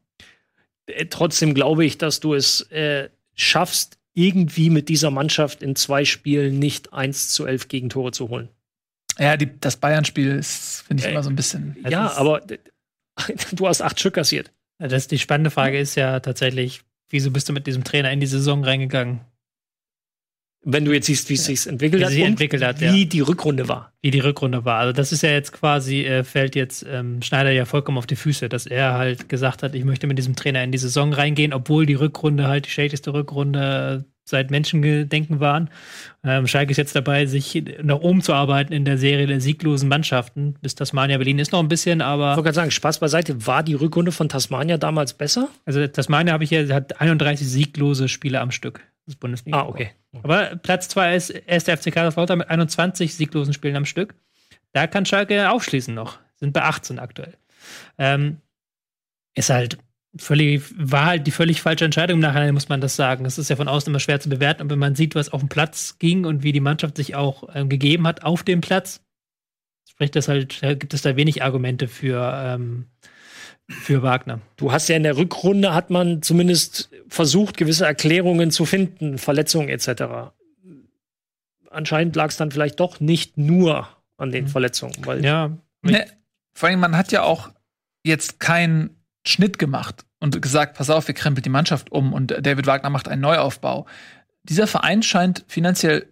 Äh, 0.87 1.07
trotzdem 1.07 1.53
glaube 1.53 1.85
ich, 1.85 1.99
dass 1.99 2.21
du 2.21 2.33
es 2.33 2.63
äh, 2.71 3.11
schaffst, 3.35 3.99
irgendwie 4.15 4.71
mit 4.71 4.89
dieser 4.89 5.11
Mannschaft 5.11 5.63
in 5.63 5.75
zwei 5.75 6.05
Spielen 6.05 6.59
nicht 6.59 6.93
1 6.93 7.31
zu 7.31 7.47
11 7.47 7.69
Gegentore 7.69 8.13
zu 8.13 8.29
holen. 8.29 8.51
Ja, 9.19 9.37
die, 9.37 9.59
das 9.59 9.77
Bayern-Spiel 9.77 10.37
ist, 10.37 10.85
finde 10.87 11.03
ich, 11.03 11.09
äh, 11.09 11.13
immer 11.13 11.23
so 11.23 11.31
ein 11.31 11.37
bisschen. 11.37 11.77
Ja, 11.89 12.13
aber 12.17 12.41
du 13.53 13.67
hast 13.67 13.83
acht 13.83 13.99
Stück 13.99 14.15
kassiert. 14.15 14.53
Das, 14.79 15.09
die 15.09 15.19
spannende 15.19 15.51
Frage 15.51 15.79
ist 15.79 15.95
ja 15.97 16.21
tatsächlich, 16.21 16.83
wieso 17.09 17.31
bist 17.31 17.49
du 17.49 17.53
mit 17.53 17.67
diesem 17.67 17.85
Trainer 17.85 18.13
in 18.13 18.21
die 18.21 18.27
Saison 18.27 18.65
reingegangen? 18.65 19.21
Wenn 20.65 20.85
du 20.85 20.93
jetzt 20.93 21.07
siehst, 21.07 21.29
wie 21.29 21.35
es 21.35 21.45
sich 21.45 21.67
entwickelt, 21.67 22.05
hat, 22.05 22.13
entwickelt 22.13 22.63
hat, 22.63 22.81
wie 22.81 23.03
ja. 23.03 23.05
die 23.05 23.21
Rückrunde 23.21 23.69
war. 23.69 23.93
Wie 24.01 24.13
die 24.13 24.21
Rückrunde 24.21 24.65
war. 24.65 24.79
Also 24.79 24.93
das 24.93 25.11
ist 25.11 25.23
ja 25.23 25.31
jetzt 25.31 25.53
quasi, 25.53 26.03
äh, 26.05 26.23
fällt 26.23 26.55
jetzt 26.55 26.87
ähm, 26.89 27.21
Schneider 27.21 27.51
ja 27.51 27.65
vollkommen 27.65 27.99
auf 27.99 28.07
die 28.07 28.17
Füße, 28.17 28.49
dass 28.49 28.67
er 28.67 28.95
halt 28.95 29.29
gesagt 29.29 29.63
hat, 29.65 29.75
ich 29.75 29.85
möchte 29.85 30.07
mit 30.07 30.19
diesem 30.19 30.37
Trainer 30.37 30.63
in 30.63 30.71
die 30.71 30.79
Saison 30.79 31.13
reingehen, 31.13 31.53
obwohl 31.53 31.85
die 31.85 31.95
Rückrunde 31.95 32.47
halt 32.47 32.67
die 32.67 32.71
schlechteste 32.71 33.13
Rückrunde 33.13 34.05
seit 34.25 34.51
Menschengedenken 34.51 35.41
waren. 35.41 35.71
Ähm, 36.25 36.47
Schalke 36.47 36.71
ist 36.71 36.77
jetzt 36.77 36.95
dabei, 36.95 37.27
sich 37.27 37.63
nach 37.83 38.01
oben 38.01 38.23
zu 38.23 38.33
arbeiten 38.33 38.73
in 38.73 38.85
der 38.85 38.99
Serie 38.99 39.27
der 39.27 39.41
sieglosen 39.41 39.89
Mannschaften. 39.89 40.55
Bis 40.61 40.75
Tasmania 40.75 41.19
Berlin 41.19 41.39
ist 41.39 41.53
noch 41.53 41.61
ein 41.61 41.69
bisschen, 41.69 42.01
aber. 42.01 42.31
Ich 42.31 42.37
wollte 42.37 42.45
gerade 42.45 42.55
sagen, 42.55 42.71
Spaß 42.71 43.01
beiseite. 43.01 43.47
War 43.47 43.63
die 43.63 43.75
Rückrunde 43.75 44.13
von 44.13 44.29
Tasmania 44.29 44.79
damals 44.79 45.15
besser? 45.15 45.49
Also 45.65 45.87
Tasmania 45.87 46.33
habe 46.33 46.45
ich 46.45 46.51
ja, 46.51 46.69
hat 46.69 47.01
31 47.01 47.49
sieglose 47.49 48.09
Spiele 48.09 48.41
am 48.41 48.51
Stück. 48.51 48.81
Das 49.07 49.17
Bundesliga. 49.17 49.59
Ah, 49.59 49.67
okay. 49.67 49.91
Aber 50.23 50.57
Platz 50.57 50.89
2 50.89 51.17
ist 51.17 51.31
erst 51.31 51.69
der 51.69 51.77
FC 51.77 51.93
Kaiserslautern 51.93 52.39
mit 52.39 52.49
21 52.51 53.15
sieglosen 53.15 53.55
Spielen 53.55 53.77
am 53.77 53.85
Stück. 53.85 54.15
Da 54.73 54.87
kann 54.87 55.07
Schalke 55.07 55.51
aufschließen 55.51 55.95
noch. 55.95 56.19
Sind 56.37 56.53
bei 56.53 56.63
18 56.63 56.99
aktuell. 56.99 57.37
Ähm, 57.99 58.39
ist 59.35 59.51
halt 59.51 59.79
völlig, 60.17 60.63
war 60.77 61.07
halt 61.07 61.27
die 61.27 61.31
völlig 61.31 61.63
falsche 61.63 61.85
Entscheidung 61.85 62.21
nachher, 62.21 62.53
muss 62.53 62.69
man 62.69 62.81
das 62.81 62.97
sagen. 62.97 63.25
Das 63.25 63.39
ist 63.39 63.51
ja 63.51 63.57
von 63.57 63.69
außen 63.69 63.91
immer 63.91 64.01
schwer 64.01 64.21
zu 64.21 64.29
bewerten. 64.29 64.63
Und 64.63 64.71
wenn 64.71 64.79
man 64.79 64.95
sieht, 64.95 65.15
was 65.15 65.33
auf 65.33 65.41
dem 65.41 65.49
Platz 65.49 65.99
ging 65.99 66.25
und 66.25 66.43
wie 66.43 66.53
die 66.53 66.61
Mannschaft 66.61 66.97
sich 66.97 67.15
auch 67.15 67.49
ähm, 67.55 67.69
gegeben 67.69 68.07
hat 68.07 68.23
auf 68.23 68.43
dem 68.43 68.61
Platz, 68.61 69.03
spricht 69.89 70.15
das 70.17 70.29
halt, 70.29 70.61
gibt 70.61 70.95
es 70.95 71.03
da 71.03 71.17
wenig 71.17 71.43
Argumente 71.43 71.89
für, 71.89 72.33
ähm, 72.45 72.87
für 73.69 74.03
Wagner. 74.03 74.41
Du 74.57 74.73
hast 74.73 74.89
ja 74.89 74.97
in 74.97 75.03
der 75.03 75.17
Rückrunde 75.17 75.75
hat 75.75 75.91
man 75.91 76.23
zumindest 76.23 76.91
versucht, 77.09 77.57
gewisse 77.57 77.87
Erklärungen 77.87 78.51
zu 78.51 78.65
finden, 78.65 79.19
Verletzungen 79.19 79.69
etc. 79.69 80.33
Anscheinend 81.71 82.17
lag 82.17 82.29
es 82.29 82.37
dann 82.37 82.51
vielleicht 82.51 82.81
doch 82.81 83.01
nicht 83.01 83.39
nur 83.39 83.89
an 84.17 84.31
den 84.31 84.45
mhm. 84.45 84.49
Verletzungen. 84.49 84.95
Weil 85.05 85.25
ja. 85.25 85.51
Ne, 85.83 86.07
vor 86.53 86.69
allem, 86.69 86.81
man 86.81 86.97
hat 86.97 87.13
ja 87.13 87.23
auch 87.23 87.51
jetzt 88.05 88.41
keinen 88.41 88.91
Schnitt 89.27 89.59
gemacht 89.59 90.05
und 90.21 90.41
gesagt, 90.43 90.77
pass 90.77 90.91
auf, 90.91 91.07
wir 91.09 91.15
krempeln 91.15 91.43
die 91.43 91.51
Mannschaft 91.51 91.91
um 91.91 92.13
und 92.13 92.35
David 92.41 92.67
Wagner 92.67 92.91
macht 92.91 93.09
einen 93.09 93.23
Neuaufbau. 93.23 93.87
Dieser 94.43 94.67
Verein 94.67 95.03
scheint 95.03 95.45
finanziell 95.49 96.07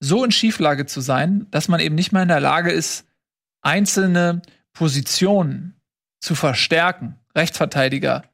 so 0.00 0.24
in 0.24 0.32
Schieflage 0.32 0.86
zu 0.86 1.00
sein, 1.00 1.46
dass 1.50 1.68
man 1.68 1.80
eben 1.80 1.94
nicht 1.94 2.12
mehr 2.12 2.22
in 2.22 2.28
der 2.28 2.40
Lage 2.40 2.70
ist, 2.70 3.06
einzelne 3.62 4.42
Positionen 4.72 5.75
zu 6.26 6.34
verstärken. 6.34 7.14
Rechtsverteidiger. 7.36 8.24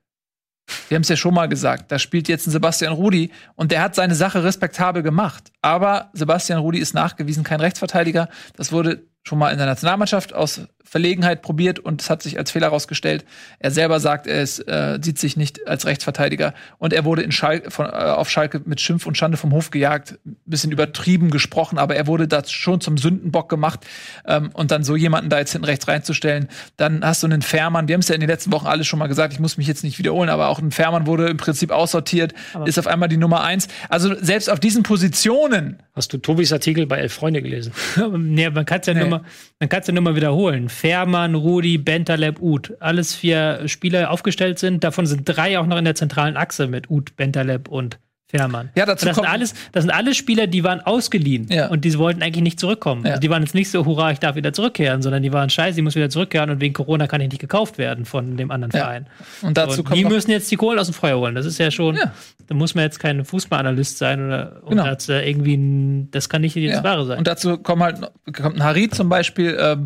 Wir 0.89 0.95
haben 0.95 1.03
es 1.03 1.09
ja 1.11 1.17
schon 1.17 1.35
mal 1.35 1.49
gesagt, 1.49 1.93
da 1.93 1.99
spielt 1.99 2.29
jetzt 2.29 2.47
ein 2.47 2.51
Sebastian 2.51 2.95
Rudi 2.95 3.31
und 3.55 3.71
der 3.71 3.83
hat 3.83 3.95
seine 3.95 4.15
Sache 4.15 4.43
respektabel 4.43 5.03
gemacht. 5.03 5.53
Aber 5.61 6.09
Sebastian 6.15 6.59
Rudi 6.59 6.79
ist 6.79 6.95
nachgewiesen 6.95 7.45
kein 7.45 7.61
Rechtsverteidiger. 7.61 8.29
Das 8.57 8.73
wurde 8.73 9.05
schon 9.25 9.39
mal 9.39 9.51
in 9.51 9.59
der 9.59 9.67
Nationalmannschaft 9.67 10.33
aus 10.33 10.63
Verlegenheit 10.85 11.43
probiert 11.43 11.79
und 11.79 12.03
es 12.03 12.11
hat 12.11 12.23
sich 12.23 12.39
als 12.39 12.51
Fehler 12.51 12.67
herausgestellt. 12.67 13.25
Er 13.59 13.71
selber 13.71 14.01
sagt, 14.01 14.27
er 14.27 14.43
ist, 14.43 14.61
äh, 14.61 14.99
sieht 15.01 15.19
sich 15.19 15.37
nicht 15.37 15.67
als 15.67 15.87
Rechtsverteidiger 15.87 16.55
und 16.79 16.93
er 16.93 17.05
wurde 17.05 17.23
in 17.23 17.33
Schalke, 17.33 17.71
von, 17.71 17.87
äh, 17.87 17.91
auf 17.91 18.29
Schalke 18.29 18.61
mit 18.65 18.81
Schimpf 18.81 19.07
und 19.07 19.17
Schande 19.17 19.37
vom 19.37 19.53
Hof 19.53 19.71
gejagt. 19.71 20.19
Bisschen 20.45 20.73
übertrieben 20.73 21.31
gesprochen, 21.31 21.79
aber 21.79 21.97
er 21.97 22.07
wurde 22.07 22.29
da 22.29 22.45
schon 22.45 22.81
zum 22.81 22.99
Sündenbock 22.99 23.49
gemacht 23.49 23.87
ähm, 24.27 24.51
und 24.53 24.71
dann 24.71 24.85
so 24.85 24.97
jemanden 24.97 25.31
da 25.31 25.39
jetzt 25.39 25.53
hinten 25.53 25.65
rechts 25.65 25.89
reinzustellen. 25.89 26.49
Dann 26.77 27.05
hast 27.05 27.23
du 27.23 27.27
einen 27.27 27.43
Fährmann, 27.43 27.89
wir 27.89 27.95
haben 27.95 28.01
es 28.01 28.09
ja 28.09 28.15
in 28.15 28.21
den 28.21 28.31
letzten 28.31 28.53
Wochen 28.53 28.67
alles 28.67 28.87
schon 28.87 28.99
mal 28.99 29.07
gesagt, 29.07 29.33
ich 29.33 29.41
muss 29.41 29.57
mich 29.57 29.67
jetzt 29.67 29.85
nicht 29.85 29.99
wiederholen, 29.99 30.29
aber 30.29 30.49
auch 30.49 30.59
ein 30.59 30.73
Fährmann 30.73 31.07
wurde 31.07 31.29
im 31.29 31.37
Prinzip 31.37 31.71
aussortiert, 31.71 32.35
aber 32.55 32.67
ist 32.67 32.79
auf 32.79 32.87
einmal 32.87 33.09
die 33.09 33.17
Nummer 33.17 33.43
eins. 33.43 33.69
Also 33.89 34.15
selbst 34.21 34.51
auf 34.51 34.61
diesen 34.61 34.83
Positionen. 34.83 35.83
Hast 35.95 36.13
du 36.13 36.19
Tobis 36.19 36.53
Artikel 36.53 36.87
bei 36.87 36.99
Elf 36.99 37.13
Freunde 37.13 37.43
gelesen? 37.43 37.73
nee, 38.17 38.49
man 38.51 38.65
kann 38.65 38.81
es 38.81 38.87
ja 38.87 38.95
nee. 38.95 39.01
nur 39.01 39.09
mal, 39.09 39.23
man 39.61 39.69
kann 39.69 39.81
es 39.81 39.87
ja 39.87 39.93
nur 39.93 40.03
mal 40.03 40.17
wiederholen. 40.17 40.69
Fährmann, 40.73 41.35
Rudi, 41.35 41.79
Bentaleb, 41.79 42.41
Uth. 42.41 42.75
Alles 42.81 43.15
vier 43.15 43.69
Spieler 43.69 44.11
aufgestellt 44.11 44.59
sind. 44.59 44.83
Davon 44.83 45.07
sind 45.07 45.25
drei 45.25 45.59
auch 45.59 45.67
noch 45.67 45.79
in 45.79 45.85
der 45.85 45.95
zentralen 45.95 46.37
Achse 46.37 46.67
mit 46.67 46.91
Uth, 46.91 47.15
Bentaleb 47.17 47.69
und 47.69 47.99
Fährmann. 48.33 48.71
Ja, 48.75 48.87
dazu 48.87 49.05
das 49.05 49.17
sind 49.17 49.27
alles, 49.27 49.55
das 49.73 49.85
sind 49.85 49.91
alles 49.91 50.17
Spieler, 50.17 50.47
die 50.47 50.65
waren 50.65 50.81
ausgeliehen 50.81 51.49
ja. 51.51 51.69
und 51.69 51.85
die 51.85 51.97
wollten 51.99 52.23
eigentlich 52.23 52.43
nicht 52.43 52.59
zurückkommen. 52.59 53.05
Ja. 53.05 53.11
Also 53.11 53.21
die 53.21 53.29
waren 53.29 53.43
jetzt 53.43 53.55
nicht 53.55 53.71
so, 53.71 53.85
hurra, 53.85 54.11
ich 54.11 54.21
darf 54.21 54.37
wieder 54.37 54.55
zurückkehren, 54.55 55.03
sondern 55.03 55.23
die 55.23 55.33
waren 55.33 55.51
scheiße, 55.51 55.79
ich 55.79 55.85
muss 55.85 55.95
wieder 55.95 56.09
zurückkehren 56.09 56.49
und 56.49 56.61
wegen 56.61 56.73
Corona 56.73 57.07
kann 57.07 57.21
ich 57.21 57.29
nicht 57.29 57.41
gekauft 57.41 57.77
werden 57.77 58.07
von 58.07 58.39
dem 58.39 58.51
anderen 58.51 58.73
ja. 58.73 58.81
Verein. 58.81 59.07
Und 59.43 59.59
dazu 59.59 59.83
und 59.83 59.95
die 59.95 60.05
müssen 60.07 60.31
jetzt 60.31 60.51
die 60.51 60.57
Kohle 60.57 60.81
aus 60.81 60.87
dem 60.87 60.95
Feuer 60.95 61.19
holen. 61.19 61.35
Das 61.35 61.45
ist 61.45 61.59
ja 61.59 61.71
schon, 61.71 61.99
da 62.47 62.55
muss 62.55 62.75
man 62.75 62.85
jetzt 62.85 62.99
kein 62.99 63.23
Fußballanalyst 63.25 63.99
sein 63.99 64.25
oder 64.25 64.63
genau. 64.67 64.85
das, 64.87 65.11
äh, 65.11 65.29
irgendwie, 65.29 66.09
das 66.11 66.31
kann 66.31 66.41
nicht 66.41 66.57
die 66.57 66.71
Wahre 66.71 67.05
sein. 67.05 67.19
Und 67.19 67.27
dazu 67.27 67.59
kommen 67.59 67.83
halt, 67.83 68.01
kommt 68.33 68.57
ein 68.57 68.65
Harid 68.65 68.95
zum 68.95 69.11
Beispiel, 69.11 69.55
äh, 69.55 69.77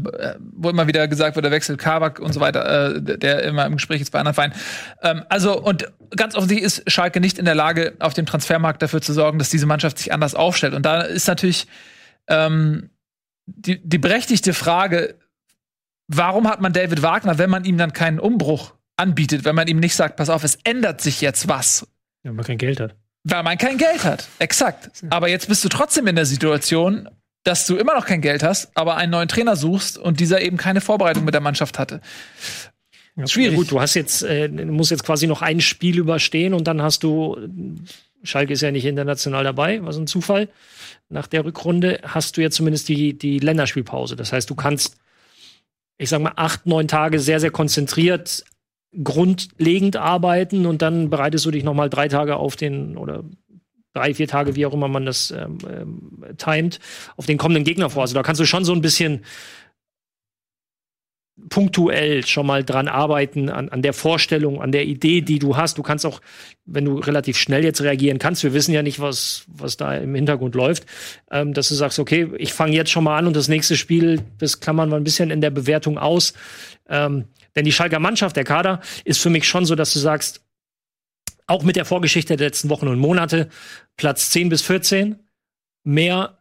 wo 0.57 0.71
immer 0.71 0.87
wieder 0.87 1.09
gesagt 1.09 1.35
wird, 1.35 1.45
der 1.45 1.53
wechselt 1.53 1.79
Kabak 1.79 2.21
und 2.21 2.33
so 2.33 2.41
weiter, 2.41 2.95
äh, 2.97 3.19
der 3.19 3.43
immer 3.43 3.67
im 3.67 3.75
Gespräch 3.75 4.01
ist 4.01 4.13
bei 4.13 4.21
anderen 4.21 4.35
Vereinen. 4.35 4.55
Ähm, 5.03 5.25
also, 5.29 5.61
und 5.61 5.87
ganz 6.15 6.35
offensichtlich 6.35 6.65
ist 6.65 6.91
Schalke 6.91 7.21
nicht 7.21 7.39
in 7.39 7.45
der 7.45 7.55
Lage, 7.55 7.95
auf 7.99 8.15
dem 8.15 8.27
Transfermarkt 8.37 8.83
dafür 8.83 9.01
zu 9.01 9.13
sorgen, 9.13 9.39
dass 9.39 9.49
diese 9.49 9.67
Mannschaft 9.67 9.99
sich 9.99 10.13
anders 10.13 10.35
aufstellt. 10.35 10.75
Und 10.75 10.85
da 10.85 11.01
ist 11.01 11.27
natürlich 11.27 11.67
ähm, 12.29 12.91
die, 13.47 13.81
die 13.83 13.99
berechtigte 13.99 14.53
Frage, 14.53 15.17
warum 16.09 16.49
hat 16.49 16.61
man 16.61 16.73
David 16.73 17.03
Wagner, 17.03 17.39
wenn 17.39 17.51
man 17.51 17.65
ihm 17.65 17.79
dann 17.79 17.93
keinen 17.93 18.21
Umbruch 18.21 18.75
anbietet, 18.97 19.45
wenn 19.45 19.55
man 19.55 19.69
ihm 19.69 19.79
nicht 19.79 19.95
sagt, 19.95 20.17
pass 20.17 20.29
auf, 20.29 20.45
es 20.45 20.59
ändert 20.65 21.01
sich 21.01 21.21
jetzt 21.21 21.49
was. 21.49 21.87
Ja, 22.23 22.31
weil 22.31 22.35
man 22.35 22.45
kein 22.45 22.59
Geld 22.59 22.81
hat. 22.81 22.95
Weil 23.25 23.43
man 23.43 23.59
kein 23.59 23.79
Geld 23.79 24.05
hat, 24.05 24.29
exakt. 24.39 24.91
Aber 25.11 25.29
jetzt 25.29 25.49
bist 25.49 25.65
du 25.65 25.69
trotzdem 25.69 26.07
in 26.07 26.15
der 26.15 26.27
Situation, 26.27 27.09
dass 27.43 27.67
du 27.67 27.77
immer 27.77 27.95
noch 27.95 28.07
kein 28.07 28.21
Geld 28.21 28.43
hast, 28.43 28.71
aber 28.77 28.97
einen 28.97 29.13
neuen 29.13 29.29
Trainer 29.29 29.57
suchst 29.57 29.99
und 29.99 30.21
dieser 30.21 30.43
eben 30.43 30.57
keine 30.57 30.81
Vorbereitung 30.81 31.25
mit 31.25 31.35
der 31.35 31.41
Mannschaft 31.41 31.79
hatte. 31.79 32.01
Schwierig. 33.25 33.53
Ja, 33.53 33.57
gut, 33.57 33.71
du 33.71 33.81
hast 33.81 33.95
jetzt, 33.95 34.23
äh, 34.23 34.49
musst 34.49 34.91
jetzt 34.91 35.05
quasi 35.05 35.27
noch 35.27 35.43
ein 35.43 35.61
Spiel 35.61 35.99
überstehen 35.99 36.53
und 36.53 36.69
dann 36.69 36.83
hast 36.83 37.03
du, 37.03 37.37
Schalke 38.23 38.53
ist 38.53 38.63
ja 38.63 38.71
nicht 38.71 38.85
international 38.85 39.45
dabei, 39.45 39.85
was 39.85 39.97
ein 39.97 40.07
Zufall. 40.07 40.49
Nach 41.09 41.27
der 41.27 41.45
Rückrunde 41.45 42.01
hast 42.03 42.37
du 42.37 42.43
ja 42.43 42.51
zumindest 42.51 42.89
die, 42.89 43.17
die 43.17 43.39
Länderspielpause. 43.39 44.17
Das 44.17 44.33
heißt, 44.33 44.51
du 44.51 44.55
kannst, 44.55 44.97
ich 45.99 46.09
sag 46.09 46.21
mal, 46.21 46.33
acht, 46.37 46.67
neun 46.67 46.89
Tage 46.89 47.19
sehr, 47.21 47.41
sehr 47.41 47.51
konzentriert 47.51 48.45
grundlegend 49.03 49.97
arbeiten 49.97 50.67
und 50.67 50.83
dann 50.83 51.11
bereitest 51.11 51.45
du 51.45 51.51
dich 51.51 51.65
noch 51.65 51.75
mal 51.75 51.91
drei 51.91 52.09
Tage 52.09 52.37
auf 52.37 52.57
den 52.57 52.97
oder 52.97 53.25
drei, 53.93 54.15
vier 54.15 54.29
Tage, 54.29 54.57
wie 54.57 54.67
auch 54.67 54.75
immer 54.75 54.89
man 54.89 55.07
das 55.07 55.31
ähm, 55.31 55.59
ähm, 55.69 56.37
timet, 56.37 56.81
auf 57.17 57.27
den 57.27 57.39
kommenden 57.39 57.65
Gegner 57.65 57.91
vor. 57.91 58.03
Also 58.03 58.15
da 58.15 58.23
kannst 58.23 58.41
du 58.41 58.45
schon 58.45 58.65
so 58.65 58.73
ein 58.73 58.83
bisschen 58.83 59.25
punktuell 61.51 62.27
schon 62.27 62.47
mal 62.47 62.65
dran 62.65 62.89
arbeiten, 62.89 63.51
an, 63.51 63.69
an 63.69 63.83
der 63.83 63.93
Vorstellung, 63.93 64.63
an 64.63 64.73
der 64.73 64.87
Idee, 64.87 65.21
die 65.21 65.39
du 65.39 65.57
hast. 65.57 65.77
Du 65.77 65.83
kannst 65.83 66.07
auch, 66.07 66.21
wenn 66.65 66.87
du 66.87 66.99
relativ 66.99 67.37
schnell 67.37 67.63
jetzt 67.63 67.83
reagieren 67.83 68.19
kannst, 68.19 68.43
wir 68.43 68.55
wissen 68.55 68.73
ja 68.73 68.83
nicht, 68.83 69.01
was, 69.01 69.45
was 69.47 69.77
da 69.77 69.95
im 69.95 70.15
Hintergrund 70.15 70.55
läuft, 70.55 70.87
ähm, 71.31 71.53
dass 71.53 71.69
du 71.69 71.75
sagst, 71.75 71.99
okay, 71.99 72.29
ich 72.39 72.55
fange 72.55 72.75
jetzt 72.75 72.91
schon 72.91 73.05
mal 73.05 73.19
an 73.19 73.27
und 73.27 73.37
das 73.37 73.49
nächste 73.49 73.77
Spiel, 73.77 74.23
das 74.39 74.61
klammern 74.61 74.91
wir 74.91 74.97
ein 74.97 75.05
bisschen 75.05 75.31
in 75.31 75.43
der 75.43 75.51
Bewertung 75.51 75.99
aus. 75.99 76.33
Ähm, 76.89 77.27
denn 77.55 77.65
die 77.65 77.73
Schalker 77.73 77.99
Mannschaft, 77.99 78.37
der 78.37 78.45
Kader, 78.45 78.81
ist 79.05 79.21
für 79.21 79.31
mich 79.31 79.47
schon 79.47 79.67
so, 79.67 79.75
dass 79.75 79.93
du 79.93 79.99
sagst, 79.99 80.43
auch 81.47 81.63
mit 81.63 81.77
der 81.77 81.85
Vorgeschichte 81.85 82.37
der 82.37 82.47
letzten 82.47 82.71
Wochen 82.71 82.89
und 82.89 82.99
Monate, 82.99 83.49
Platz 83.97 84.31
10 84.31 84.49
bis 84.49 84.63
14, 84.63 85.17
mehr 85.85 86.39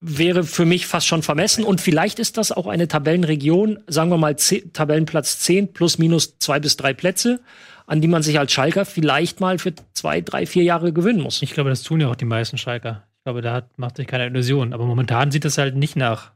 wäre 0.00 0.44
für 0.44 0.64
mich 0.64 0.86
fast 0.86 1.06
schon 1.06 1.22
vermessen. 1.22 1.64
Und 1.64 1.80
vielleicht 1.80 2.18
ist 2.18 2.36
das 2.36 2.52
auch 2.52 2.66
eine 2.66 2.88
Tabellenregion, 2.88 3.80
sagen 3.86 4.10
wir 4.10 4.18
mal 4.18 4.36
10, 4.36 4.72
Tabellenplatz 4.72 5.40
10 5.40 5.72
plus 5.72 5.98
minus 5.98 6.38
zwei 6.38 6.60
bis 6.60 6.76
drei 6.76 6.94
Plätze, 6.94 7.40
an 7.86 8.00
die 8.00 8.08
man 8.08 8.22
sich 8.22 8.38
als 8.38 8.52
Schalker 8.52 8.84
vielleicht 8.84 9.40
mal 9.40 9.58
für 9.58 9.74
zwei, 9.94 10.20
drei, 10.20 10.46
vier 10.46 10.62
Jahre 10.62 10.92
gewöhnen 10.92 11.20
muss. 11.20 11.42
Ich 11.42 11.52
glaube, 11.52 11.70
das 11.70 11.82
tun 11.82 12.00
ja 12.00 12.08
auch 12.08 12.16
die 12.16 12.26
meisten 12.26 12.58
Schalker. 12.58 13.08
Ich 13.18 13.24
glaube, 13.24 13.42
da 13.42 13.52
hat, 13.52 13.78
macht 13.78 13.96
sich 13.96 14.06
keine 14.06 14.26
Illusion. 14.26 14.72
Aber 14.72 14.86
momentan 14.86 15.30
sieht 15.30 15.44
es 15.44 15.58
halt 15.58 15.74
nicht 15.74 15.96
nach 15.96 16.32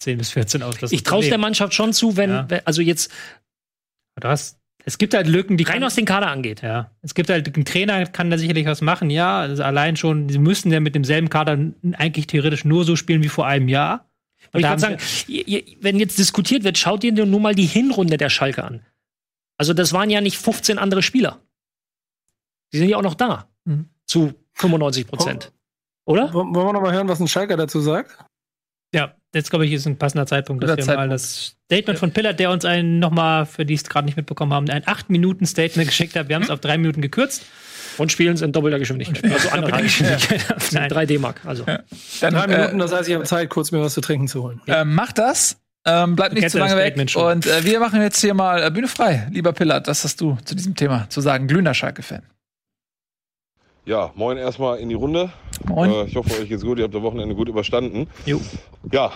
10 0.00 0.18
bis 0.18 0.30
14 0.32 0.62
aus. 0.62 0.76
ich 0.90 1.04
traue 1.04 1.26
der 1.26 1.38
Mannschaft 1.38 1.74
schon 1.74 1.92
zu, 1.92 2.16
wenn, 2.16 2.30
ja. 2.30 2.46
also 2.64 2.82
jetzt. 2.82 3.10
Du 4.20 4.28
hast 4.28 4.61
es 4.84 4.98
gibt 4.98 5.14
halt 5.14 5.26
Lücken, 5.26 5.56
die 5.56 5.64
rein 5.64 5.74
kann, 5.74 5.82
was 5.82 5.94
den 5.94 6.04
Kader 6.04 6.28
angeht. 6.28 6.62
Ja, 6.62 6.90
es 7.02 7.14
gibt 7.14 7.30
halt 7.30 7.56
ein 7.56 7.64
Trainer 7.64 8.04
kann 8.06 8.30
da 8.30 8.38
sicherlich 8.38 8.66
was 8.66 8.80
machen. 8.80 9.10
Ja, 9.10 9.40
also 9.40 9.62
allein 9.62 9.96
schon, 9.96 10.28
sie 10.28 10.38
müssen 10.38 10.72
ja 10.72 10.80
mit 10.80 10.94
demselben 10.94 11.28
Kader 11.28 11.58
eigentlich 11.92 12.26
theoretisch 12.26 12.64
nur 12.64 12.84
so 12.84 12.96
spielen 12.96 13.22
wie 13.22 13.28
vor 13.28 13.46
einem 13.46 13.68
Jahr. 13.68 14.08
Und 14.52 14.60
ich 14.60 14.66
kann 14.66 14.78
sagen, 14.78 14.98
wenn 15.80 15.98
jetzt 15.98 16.18
diskutiert 16.18 16.64
wird, 16.64 16.78
schaut 16.78 17.04
ihr 17.04 17.12
nur 17.12 17.40
mal 17.40 17.54
die 17.54 17.66
Hinrunde 17.66 18.16
der 18.16 18.28
Schalke 18.28 18.64
an. 18.64 18.84
Also 19.56 19.72
das 19.72 19.92
waren 19.92 20.10
ja 20.10 20.20
nicht 20.20 20.38
15 20.38 20.78
andere 20.78 21.02
Spieler. 21.02 21.40
Die 22.72 22.78
sind 22.78 22.88
ja 22.88 22.96
auch 22.96 23.02
noch 23.02 23.14
da. 23.14 23.48
Mhm. 23.64 23.88
Zu 24.06 24.34
95 24.54 25.06
Prozent. 25.06 25.52
Oder? 26.04 26.32
Wollen 26.34 26.52
wir 26.52 26.72
noch 26.72 26.82
mal 26.82 26.92
hören, 26.92 27.08
was 27.08 27.20
ein 27.20 27.28
Schalker 27.28 27.56
dazu 27.56 27.80
sagt? 27.80 28.18
Ja, 28.94 29.14
jetzt 29.34 29.50
glaube 29.50 29.66
ich, 29.66 29.72
ist 29.72 29.86
ein 29.86 29.96
passender 29.96 30.26
Zeitpunkt, 30.26 30.62
dass 30.62 30.76
wir 30.76 30.84
Zeitpunkt. 30.84 30.96
mal 30.96 31.08
das 31.08 31.56
Statement 31.66 31.98
von 31.98 32.12
Pillard, 32.12 32.38
der 32.38 32.50
uns 32.50 32.64
einen 32.64 32.98
nochmal, 32.98 33.46
für 33.46 33.64
die 33.64 33.74
es 33.74 33.84
gerade 33.84 34.04
nicht 34.04 34.16
mitbekommen 34.16 34.52
haben, 34.52 34.68
ein 34.68 34.82
8-Minuten-Statement 34.82 35.88
geschickt 35.88 36.16
hat. 36.16 36.28
Wir 36.28 36.36
haben 36.36 36.42
es 36.42 36.48
hm? 36.48 36.54
auf 36.54 36.60
drei 36.60 36.78
Minuten 36.78 37.00
gekürzt. 37.00 37.44
Und 37.98 38.10
spielen 38.10 38.34
es 38.34 38.40
in 38.40 38.52
doppelter 38.52 38.78
Geschwindigkeit. 38.78 39.30
Also 39.30 39.48
anderthalb 39.52 39.82
Geschwindigkeit. 39.82 40.42
Ja. 40.72 40.88
3 40.88 41.06
D-Mark. 41.06 41.42
Also. 41.44 41.64
Ja. 41.66 41.80
Dann, 42.20 42.34
drei 42.34 42.46
Minuten, 42.46 42.76
äh, 42.76 42.78
das 42.78 42.92
heißt, 42.92 43.08
ich 43.08 43.14
habe 43.14 43.24
Zeit, 43.24 43.50
kurz 43.50 43.70
mir 43.70 43.82
was 43.82 43.94
zu 43.94 44.00
trinken 44.00 44.28
zu 44.28 44.42
holen. 44.42 44.62
Äh, 44.66 44.84
mach 44.84 45.12
das. 45.12 45.58
Ähm, 45.84 46.14
bleibt 46.14 46.34
nicht 46.34 46.48
zu 46.48 46.58
lange 46.58 46.76
weg. 46.76 46.96
Und 47.16 47.46
äh, 47.46 47.64
wir 47.64 47.80
machen 47.80 48.00
jetzt 48.00 48.20
hier 48.20 48.34
mal 48.34 48.62
äh, 48.62 48.70
Bühne 48.70 48.88
frei. 48.88 49.26
Lieber 49.30 49.52
Pillard, 49.52 49.88
was 49.88 50.04
hast 50.04 50.20
du 50.20 50.38
zu 50.44 50.54
diesem 50.54 50.74
Thema 50.74 51.06
zu 51.08 51.20
sagen? 51.20 51.48
Glühender 51.48 51.74
Schalke-Fan. 51.74 52.22
Ja, 53.84 54.12
moin 54.14 54.38
erstmal 54.38 54.78
in 54.78 54.88
die 54.88 54.94
Runde. 54.94 55.32
Moin. 55.66 55.90
Äh, 55.90 56.04
ich 56.04 56.14
hoffe, 56.14 56.40
euch 56.40 56.48
geht's 56.48 56.62
gut. 56.62 56.78
Ihr 56.78 56.84
habt 56.84 56.94
das 56.94 57.02
Wochenende 57.02 57.34
gut 57.34 57.48
überstanden. 57.48 58.08
Jo. 58.26 58.40
Ja. 58.92 59.10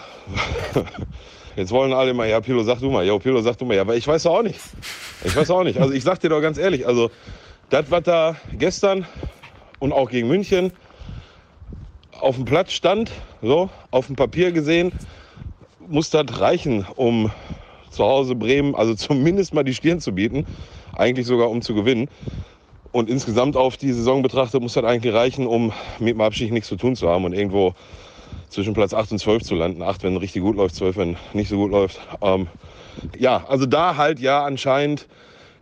Jetzt 1.57 1.71
wollen 1.71 1.93
alle 1.93 2.13
mal, 2.15 2.29
ja, 2.29 2.41
Pilo, 2.41 2.65
sag 2.65 2.81
du 2.81 2.91
mal. 2.91 3.07
Ja, 3.07 3.17
Pilo, 3.19 3.41
sag 3.43 3.57
du 3.59 3.65
mal. 3.65 3.75
Ja, 3.75 3.83
aber 3.83 3.95
ich 3.95 4.07
weiß 4.07 4.27
auch 4.27 4.43
nicht. 4.43 4.59
Ich 5.25 5.37
weiß 5.37 5.51
auch 5.51 5.63
nicht. 5.63 5.79
Also 5.79 5.95
ich 5.95 6.03
sag 6.03 6.19
dir 6.19 6.31
doch 6.31 6.41
ganz 6.41 6.59
ehrlich, 6.59 6.85
also 6.85 7.11
das, 7.71 7.91
was 7.91 8.03
da 8.03 8.37
gestern 8.59 9.07
und 9.79 9.93
auch 9.93 10.11
gegen 10.11 10.27
München 10.27 10.73
auf 12.21 12.35
dem 12.35 12.45
Platz 12.45 12.73
stand, 12.73 13.13
so, 13.43 13.71
auf 13.93 14.07
dem 14.07 14.17
Papier 14.17 14.51
gesehen, 14.51 14.93
muss 15.87 16.11
das 16.11 16.41
reichen, 16.41 16.85
um 16.97 17.31
zu 17.91 18.05
Hause 18.05 18.35
Bremen, 18.35 18.75
also 18.75 18.95
zumindest 18.95 19.55
mal 19.55 19.63
die 19.63 19.75
Stirn 19.75 20.01
zu 20.01 20.13
bieten. 20.13 20.45
Eigentlich 20.93 21.27
sogar 21.27 21.51
um 21.51 21.63
zu 21.63 21.75
gewinnen. 21.75 22.09
Und 22.97 23.11
insgesamt 23.11 23.59
auf 23.59 23.77
die 23.77 23.93
Saison 23.93 24.23
betrachtet 24.23 24.63
muss 24.63 24.73
das 24.73 24.85
eigentlich 24.85 25.13
reichen, 25.13 25.47
um 25.47 25.71
mit 25.99 26.15
dem 26.15 26.21
Abstieg 26.23 26.51
nichts 26.51 26.71
zu 26.71 26.77
tun 26.77 26.97
zu 26.97 27.11
haben 27.11 27.27
und 27.27 27.35
irgendwo 27.35 27.75
zwischen 28.49 28.73
Platz 28.73 28.95
8 28.95 29.13
und 29.13 29.19
12 29.19 29.43
zu 29.43 29.55
landen. 29.55 29.83
8, 29.83 30.03
wenn 30.03 30.17
richtig 30.17 30.41
gut 30.41 30.57
läuft, 30.57 30.77
12, 30.77 30.97
wenn 30.97 31.17
nicht 31.35 31.51
so 31.51 31.59
gut 31.59 31.73
läuft. 31.73 32.01
Ähm, 32.23 32.47
ja, 33.19 33.45
also 33.49 33.67
da 33.67 33.99
halt 33.99 34.19
ja 34.19 34.43
anscheinend 34.47 35.09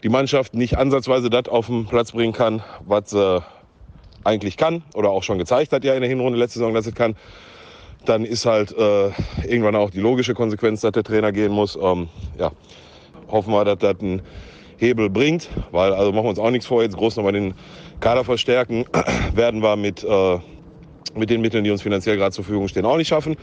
die 0.04 0.10
Mannschaft 0.10 0.54
nicht 0.54 0.78
ansatzweise 0.78 1.28
das 1.28 1.48
auf 1.48 1.66
den 1.66 1.86
Platz 1.86 2.12
bringen 2.12 2.32
kann, 2.32 2.62
was 2.86 3.10
sie 3.10 3.42
eigentlich 4.22 4.56
kann 4.56 4.84
oder 4.94 5.10
auch 5.10 5.24
schon 5.24 5.38
gezeigt 5.38 5.72
hat 5.72 5.82
ja 5.82 5.94
in 5.94 6.02
der 6.02 6.08
Hinrunde 6.08 6.38
letzte 6.38 6.60
Saison, 6.60 6.72
dass 6.72 6.86
es 6.86 6.94
kann. 6.94 7.16
Dann 8.04 8.24
ist 8.24 8.46
halt 8.46 8.70
äh, 8.78 9.10
irgendwann 9.42 9.74
auch 9.74 9.90
die 9.90 9.98
logische 9.98 10.34
Konsequenz, 10.34 10.82
dass 10.82 10.92
der 10.92 11.02
Trainer 11.02 11.32
gehen 11.32 11.50
muss. 11.50 11.76
Ähm, 11.82 12.10
ja, 12.38 12.52
hoffen 13.28 13.52
wir, 13.52 13.64
dass 13.64 13.78
das 13.78 13.96
ein 14.00 14.22
Hebel 14.78 15.10
bringt, 15.10 15.48
weil 15.70 15.92
also 15.92 16.12
machen 16.12 16.24
wir 16.24 16.30
uns 16.30 16.38
auch 16.38 16.50
nichts 16.50 16.66
vor, 16.66 16.82
jetzt 16.82 16.96
groß 16.96 17.16
nochmal 17.16 17.32
den 17.32 17.54
Kader 18.00 18.24
verstärken, 18.24 18.84
werden 19.34 19.62
wir 19.62 19.76
mit, 19.76 20.04
äh, 20.04 20.38
mit 21.14 21.30
den 21.30 21.40
Mitteln, 21.40 21.64
die 21.64 21.70
uns 21.70 21.82
finanziell 21.82 22.16
gerade 22.16 22.32
zur 22.32 22.44
Verfügung 22.44 22.68
stehen, 22.68 22.84
auch 22.84 22.96
nicht 22.96 23.08
schaffen. 23.08 23.36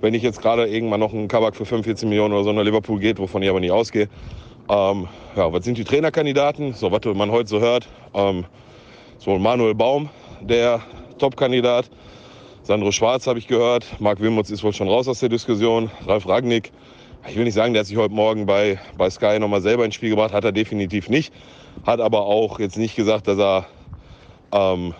Wenn 0.00 0.14
ich 0.14 0.22
jetzt 0.22 0.42
gerade 0.42 0.66
irgendwann 0.66 1.00
noch 1.00 1.12
einen 1.12 1.28
Kabak 1.28 1.54
für 1.54 1.64
45 1.64 2.08
Millionen 2.08 2.34
oder 2.34 2.44
so 2.44 2.52
nach 2.52 2.64
Liverpool 2.64 2.98
geht, 2.98 3.18
wovon 3.18 3.42
ich 3.42 3.48
aber 3.48 3.60
nicht 3.60 3.70
ausgehe. 3.70 4.08
Ähm, 4.68 5.06
ja, 5.36 5.52
was 5.52 5.64
sind 5.64 5.78
die 5.78 5.84
Trainerkandidaten? 5.84 6.74
So, 6.74 6.90
was 6.90 7.00
man 7.14 7.30
heute 7.30 7.48
so 7.48 7.60
hört, 7.60 7.88
ähm, 8.14 8.44
so 9.18 9.38
Manuel 9.38 9.74
Baum, 9.74 10.08
der 10.40 10.80
Top-Kandidat. 11.18 11.88
Sandro 12.64 12.92
Schwarz 12.92 13.26
habe 13.26 13.38
ich 13.38 13.48
gehört. 13.48 13.84
Marc 14.00 14.20
Wilmots 14.20 14.50
ist 14.50 14.62
wohl 14.64 14.72
schon 14.72 14.88
raus 14.88 15.08
aus 15.08 15.20
der 15.20 15.28
Diskussion. 15.28 15.90
Ralf 16.06 16.28
Ragnick 16.28 16.72
ich 17.28 17.36
will 17.36 17.44
nicht 17.44 17.54
sagen, 17.54 17.72
der 17.72 17.80
hat 17.80 17.86
sich 17.86 17.96
heute 17.96 18.14
Morgen 18.14 18.46
bei, 18.46 18.80
bei 18.96 19.08
Sky 19.08 19.38
nochmal 19.38 19.60
selber 19.60 19.84
ins 19.84 19.94
Spiel 19.94 20.10
gebracht, 20.10 20.32
hat 20.32 20.44
er 20.44 20.52
definitiv 20.52 21.08
nicht. 21.08 21.32
Hat 21.86 22.00
aber 22.00 22.26
auch 22.26 22.58
jetzt 22.58 22.76
nicht 22.76 22.96
gesagt, 22.96 23.28
dass 23.28 23.38
er 23.38 23.66
ähm, 24.52 24.94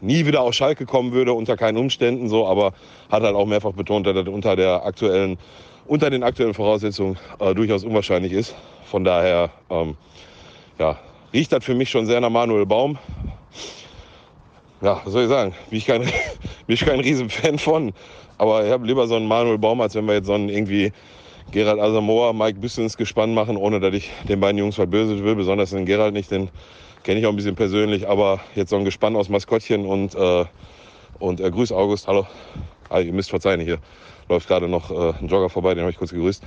nie 0.00 0.26
wieder 0.26 0.42
auf 0.42 0.54
Schalke 0.54 0.86
kommen 0.86 1.12
würde, 1.12 1.32
unter 1.32 1.56
keinen 1.56 1.76
Umständen 1.76 2.28
so, 2.28 2.46
aber 2.46 2.72
hat 3.10 3.22
halt 3.22 3.34
auch 3.34 3.46
mehrfach 3.46 3.72
betont, 3.72 4.06
dass 4.06 4.14
das 4.14 4.28
unter, 4.28 4.56
der 4.56 4.84
aktuellen, 4.84 5.38
unter 5.86 6.10
den 6.10 6.22
aktuellen 6.22 6.54
Voraussetzungen 6.54 7.18
äh, 7.40 7.54
durchaus 7.54 7.84
unwahrscheinlich 7.84 8.32
ist. 8.32 8.54
Von 8.84 9.04
daher 9.04 9.50
ähm, 9.70 9.96
ja, 10.78 10.98
riecht 11.32 11.52
das 11.52 11.64
für 11.64 11.74
mich 11.74 11.90
schon 11.90 12.06
sehr 12.06 12.20
nach 12.20 12.30
Manuel 12.30 12.66
Baum. 12.66 12.98
Ja, 14.80 15.00
was 15.04 15.12
soll 15.12 15.24
ich 15.24 15.28
sagen? 15.28 15.54
Bin 15.70 15.78
ich 15.78 15.86
kein, 15.86 16.02
bin 16.66 16.74
ich 16.74 16.84
kein 16.84 17.00
Riesenfan 17.00 17.58
von. 17.58 17.92
Aber 18.38 18.64
ich 18.64 18.70
habe 18.70 18.86
lieber 18.86 19.06
so 19.06 19.16
einen 19.16 19.26
Manuel 19.26 19.58
Baum, 19.58 19.80
als 19.80 19.94
wenn 19.94 20.06
wir 20.06 20.14
jetzt 20.14 20.26
so 20.26 20.34
einen 20.34 20.48
irgendwie 20.48 20.92
Gerald 21.50 21.80
Asamoah, 21.80 22.32
Mike 22.32 22.58
Büssens 22.58 22.96
gespannt 22.96 23.34
machen, 23.34 23.56
ohne 23.56 23.80
dass 23.80 23.94
ich 23.94 24.10
den 24.28 24.40
beiden 24.40 24.58
Jungs 24.58 24.78
was 24.78 24.90
Böses 24.90 25.22
will, 25.22 25.34
besonders 25.34 25.70
den 25.70 25.86
Gerald 25.86 26.14
nicht, 26.14 26.30
den 26.30 26.50
kenne 27.02 27.20
ich 27.20 27.26
auch 27.26 27.30
ein 27.30 27.36
bisschen 27.36 27.54
persönlich, 27.54 28.08
aber 28.08 28.40
jetzt 28.54 28.70
so 28.70 28.76
ein 28.76 28.84
Gespann 28.84 29.14
aus 29.14 29.28
Maskottchen 29.28 29.86
und, 29.86 30.14
äh, 30.14 30.44
und 31.18 31.40
äh, 31.40 31.50
Grüß 31.50 31.72
August, 31.72 32.08
hallo. 32.08 32.26
Ah, 32.88 33.00
ihr 33.00 33.12
müsst 33.12 33.30
verzeihen, 33.30 33.60
hier 33.60 33.78
läuft 34.28 34.48
gerade 34.48 34.68
noch 34.68 34.90
äh, 34.90 35.12
ein 35.20 35.28
Jogger 35.28 35.48
vorbei, 35.48 35.74
den 35.74 35.82
habe 35.82 35.90
ich 35.90 35.96
kurz 35.96 36.10
gegrüßt. 36.10 36.42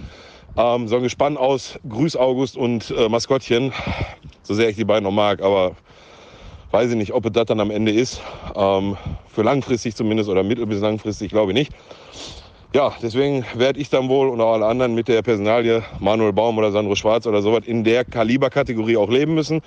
Ähm, 0.58 0.88
so 0.88 0.98
ein 0.98 1.04
Gespann 1.04 1.38
aus 1.38 1.80
Grüß 1.88 2.16
August 2.16 2.58
und 2.58 2.91
äh, 2.91 3.08
Maskottchen, 3.08 3.74
so 4.43 4.54
sehr 4.54 4.70
ich 4.70 4.76
die 4.76 4.86
beiden 4.86 5.04
noch 5.04 5.12
mag, 5.12 5.41
aber 5.41 5.76
weiß 6.72 6.91
ich 6.91 6.98
nicht, 6.98 7.14
ob 7.14 7.26
es 7.26 7.32
das 7.32 7.45
dann 7.45 7.60
am 7.60 7.72
Ende 7.72 7.91
ist. 7.91 8.22
Ähm, 8.56 8.98
für 9.28 9.43
langfristig 9.43 9.95
zumindest 9.95 10.30
oder 10.30 10.43
mittel- 10.43 10.66
bis 10.66 10.82
langfristig 10.82 11.30
glaube 11.30 11.52
ich 11.52 11.58
nicht. 11.58 11.72
Ja, 12.76 12.93
deswegen 13.01 13.45
werde 13.55 13.80
ich 13.80 13.89
dann 13.89 14.09
wohl 14.09 14.28
und 14.28 14.41
auch 14.41 14.53
alle 14.53 14.65
anderen 14.65 14.93
mit 14.93 15.07
der 15.07 15.22
Personalie 15.22 15.84
Manuel 15.99 16.34
Baum 16.34 16.57
oder 16.57 16.72
Sandro 16.72 16.95
Schwarz 16.95 17.26
oder 17.26 17.41
sowas 17.41 17.61
in 17.65 17.84
der 17.84 18.03
Kaliberkategorie 18.03 18.97
auch 18.97 19.09
leben 19.09 19.36
müssen. 19.36 19.61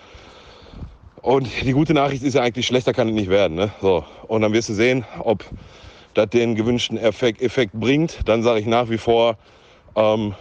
Und 1.23 1.49
die 1.63 1.73
gute 1.73 1.95
Nachricht 1.95 2.23
ist 2.23 2.35
ja 2.35 2.43
eigentlich, 2.43 2.67
schlechter 2.67 2.93
kann 2.93 3.09
es 3.09 3.15
nicht 3.15 3.31
werden. 3.31 3.57
Ne? 3.57 3.73
So. 3.81 4.05
Und 4.29 4.43
dann 4.43 4.53
wirst 4.53 4.69
du 4.69 4.75
sehen, 4.75 5.05
ob 5.19 5.45
das 6.15 6.29
den 6.29 6.55
gewünschten 6.55 6.99
Effekt, 6.99 7.41
Effekt 7.41 7.73
bringt. 7.73 8.21
Dann 8.27 8.43
sage 8.43 8.61
ich 8.61 8.67
nach 8.67 8.91
wie 8.91 8.99
vor, 8.99 9.37
ähm, 9.95 10.35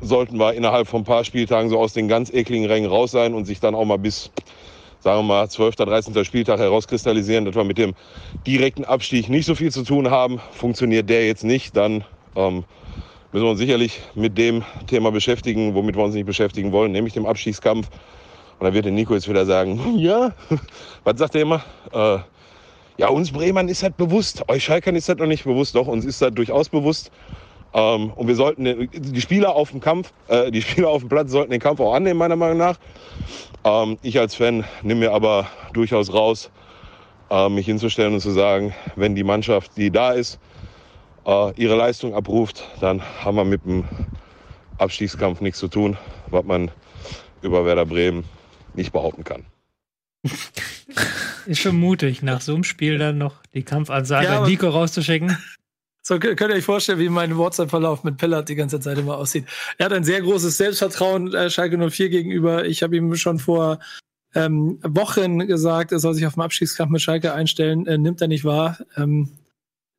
sollten 0.00 0.38
wir 0.38 0.54
innerhalb 0.54 0.86
von 0.86 1.02
ein 1.02 1.04
paar 1.04 1.24
Spieltagen 1.24 1.70
so 1.70 1.78
aus 1.78 1.92
den 1.92 2.06
ganz 2.06 2.30
ekligen 2.32 2.66
Rängen 2.66 2.88
raus 2.88 3.10
sein 3.10 3.34
und 3.34 3.46
sich 3.46 3.58
dann 3.58 3.74
auch 3.74 3.84
mal 3.84 3.98
bis 3.98 4.30
sagen 5.04 5.18
wir 5.18 5.34
mal, 5.34 5.48
12., 5.48 5.76
13. 5.76 6.24
Spieltag 6.24 6.58
herauskristallisieren, 6.58 7.44
dass 7.44 7.54
wir 7.54 7.62
mit 7.62 7.76
dem 7.76 7.92
direkten 8.46 8.86
Abstieg 8.86 9.28
nicht 9.28 9.44
so 9.44 9.54
viel 9.54 9.70
zu 9.70 9.82
tun 9.84 10.10
haben. 10.10 10.40
Funktioniert 10.52 11.10
der 11.10 11.26
jetzt 11.26 11.44
nicht, 11.44 11.76
dann 11.76 12.04
ähm, 12.36 12.64
müssen 13.30 13.44
wir 13.44 13.50
uns 13.50 13.58
sicherlich 13.58 14.00
mit 14.14 14.38
dem 14.38 14.64
Thema 14.86 15.12
beschäftigen, 15.12 15.74
womit 15.74 15.94
wir 15.94 16.04
uns 16.04 16.14
nicht 16.14 16.24
beschäftigen 16.24 16.72
wollen, 16.72 16.90
nämlich 16.90 17.12
dem 17.12 17.26
Abstiegskampf. 17.26 17.90
Und 18.58 18.64
dann 18.64 18.72
wird 18.72 18.86
der 18.86 18.92
Nico 18.92 19.12
jetzt 19.12 19.28
wieder 19.28 19.44
sagen, 19.44 19.78
ja, 19.98 20.32
was 21.04 21.18
sagt 21.18 21.34
er 21.34 21.42
immer? 21.42 21.62
Äh, 21.92 22.18
ja, 22.96 23.08
uns 23.08 23.30
Bremern 23.30 23.68
ist 23.68 23.82
das 23.82 23.92
bewusst, 23.92 24.48
euch 24.48 24.64
Schalkern 24.64 24.96
ist 24.96 25.10
das 25.10 25.18
noch 25.18 25.26
nicht 25.26 25.44
bewusst, 25.44 25.74
doch, 25.74 25.86
uns 25.86 26.06
ist 26.06 26.22
das 26.22 26.32
durchaus 26.32 26.70
bewusst. 26.70 27.10
Ähm, 27.74 28.10
und 28.14 28.26
wir 28.26 28.36
sollten 28.36 28.88
die 28.90 29.20
Spieler 29.20 29.54
auf 29.54 29.70
dem 29.70 29.80
Kampf, 29.80 30.14
äh, 30.28 30.50
die 30.50 30.62
Spieler 30.62 30.88
auf 30.88 31.02
dem 31.02 31.10
Platz 31.10 31.30
sollten 31.30 31.50
den 31.50 31.60
Kampf 31.60 31.80
auch 31.80 31.92
annehmen, 31.92 32.18
meiner 32.18 32.36
Meinung 32.36 32.56
nach. 32.56 32.78
Ähm, 33.64 33.98
ich 34.02 34.18
als 34.18 34.34
Fan 34.34 34.64
nehme 34.82 35.00
mir 35.00 35.12
aber 35.12 35.48
durchaus 35.72 36.12
raus, 36.12 36.50
äh, 37.30 37.48
mich 37.48 37.66
hinzustellen 37.66 38.14
und 38.14 38.20
zu 38.20 38.30
sagen, 38.30 38.74
wenn 38.96 39.14
die 39.14 39.24
Mannschaft, 39.24 39.76
die 39.76 39.90
da 39.90 40.12
ist, 40.12 40.38
äh, 41.26 41.52
ihre 41.56 41.76
Leistung 41.76 42.14
abruft, 42.14 42.64
dann 42.80 43.02
haben 43.24 43.36
wir 43.36 43.44
mit 43.44 43.64
dem 43.64 43.84
Abstiegskampf 44.78 45.40
nichts 45.40 45.58
zu 45.58 45.68
tun, 45.68 45.96
was 46.28 46.44
man 46.44 46.70
über 47.42 47.64
Werder 47.64 47.86
Bremen 47.86 48.24
nicht 48.74 48.92
behaupten 48.92 49.24
kann. 49.24 49.44
Ist 51.46 51.60
schon 51.60 51.76
mutig, 51.76 52.22
nach 52.22 52.40
so 52.40 52.54
einem 52.54 52.64
Spiel 52.64 52.98
dann 52.98 53.18
noch 53.18 53.42
die 53.52 53.62
Kampfansage 53.62 54.26
ja, 54.26 54.40
an 54.40 54.48
Nico 54.48 54.68
rauszuschicken. 54.68 55.36
So 56.06 56.18
könnt 56.18 56.40
ihr 56.40 56.50
euch 56.50 56.64
vorstellen, 56.64 56.98
wie 56.98 57.08
mein 57.08 57.38
WhatsApp-Verlauf 57.38 58.04
mit 58.04 58.18
Pellert 58.18 58.50
die 58.50 58.56
ganze 58.56 58.78
Zeit 58.78 58.98
immer 58.98 59.16
aussieht. 59.16 59.46
Er 59.78 59.86
hat 59.86 59.92
ein 59.94 60.04
sehr 60.04 60.20
großes 60.20 60.58
Selbstvertrauen 60.58 61.32
äh, 61.32 61.48
Schalke 61.48 61.78
04 61.78 62.10
gegenüber. 62.10 62.66
Ich 62.66 62.82
habe 62.82 62.94
ihm 62.94 63.16
schon 63.16 63.38
vor 63.38 63.78
ähm, 64.34 64.78
Wochen 64.82 65.46
gesagt, 65.46 65.92
er 65.92 66.00
soll 66.00 66.12
sich 66.12 66.26
auf 66.26 66.34
den 66.34 66.42
Abstiegskampf 66.42 66.90
mit 66.90 67.00
Schalke 67.00 67.32
einstellen. 67.32 67.86
Äh, 67.86 67.96
nimmt 67.96 68.20
er 68.20 68.28
nicht 68.28 68.44
wahr. 68.44 68.76
Ähm, 68.98 69.30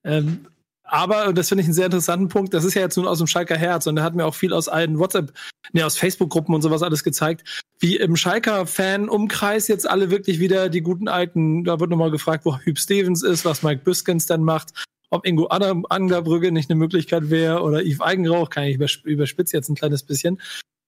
ähm, 0.04 0.46
aber, 0.84 1.28
und 1.28 1.40
das 1.40 1.50
finde 1.50 1.64
ich 1.64 1.68
einen 1.68 1.74
sehr 1.74 1.86
interessanten 1.86 2.28
Punkt, 2.28 2.54
das 2.54 2.64
ist 2.64 2.76
ja 2.76 2.84
jetzt 2.84 2.96
nun 2.96 3.08
aus 3.08 3.18
dem 3.18 3.26
Schalker 3.26 3.58
Herz 3.58 3.88
und 3.88 3.98
er 3.98 4.04
hat 4.04 4.14
mir 4.14 4.26
auch 4.26 4.36
viel 4.36 4.54
aus 4.54 4.68
allen 4.68 5.00
WhatsApp, 5.00 5.34
nee, 5.74 5.82
aus 5.82 5.98
Facebook-Gruppen 5.98 6.54
und 6.54 6.62
sowas 6.62 6.84
alles 6.84 7.04
gezeigt, 7.04 7.64
wie 7.80 7.96
im 7.96 8.16
Schalker-Fan-Umkreis 8.16 9.68
jetzt 9.68 9.90
alle 9.90 10.12
wirklich 10.12 10.40
wieder 10.40 10.70
die 10.70 10.82
guten 10.82 11.08
alten, 11.08 11.64
da 11.64 11.80
wird 11.80 11.90
nochmal 11.90 12.12
gefragt, 12.12 12.46
wo 12.46 12.60
Hüb 12.60 12.78
Stevens 12.78 13.24
ist, 13.24 13.46
was 13.46 13.64
Mike 13.64 13.82
Biskins 13.84 14.28
dann 14.28 14.44
macht, 14.44 14.74
ob 15.10 15.26
Ingo 15.26 15.48
Angerbrügge 15.48 16.52
nicht 16.52 16.70
eine 16.70 16.78
Möglichkeit 16.78 17.30
wäre 17.30 17.62
oder 17.62 17.84
Yves 17.84 18.02
Eigenrauch, 18.02 18.50
kann 18.50 18.66
ich 18.66 18.78
überspitze 19.04 19.56
jetzt 19.56 19.70
ein 19.70 19.76
kleines 19.76 20.04
bisschen. 20.04 20.40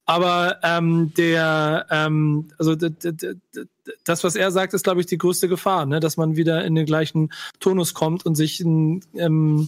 Aber 0.05 0.59
ähm, 0.63 1.13
der, 1.17 1.85
ähm, 1.91 2.49
also 2.57 2.75
das, 2.75 4.23
was 4.23 4.35
er 4.35 4.51
sagt, 4.51 4.73
ist, 4.73 4.83
glaube 4.83 5.01
ich, 5.01 5.05
die 5.05 5.17
größte 5.17 5.49
Gefahr, 5.49 5.85
ne? 5.85 5.99
dass 5.99 6.15
man 6.15 6.37
wieder 6.37 6.63
in 6.63 6.75
den 6.75 6.85
gleichen 6.85 7.33
Tonus 7.59 7.93
kommt 7.93 8.25
und 8.25 8.35
sich 8.35 8.61
ein, 8.61 9.03
ähm, 9.15 9.67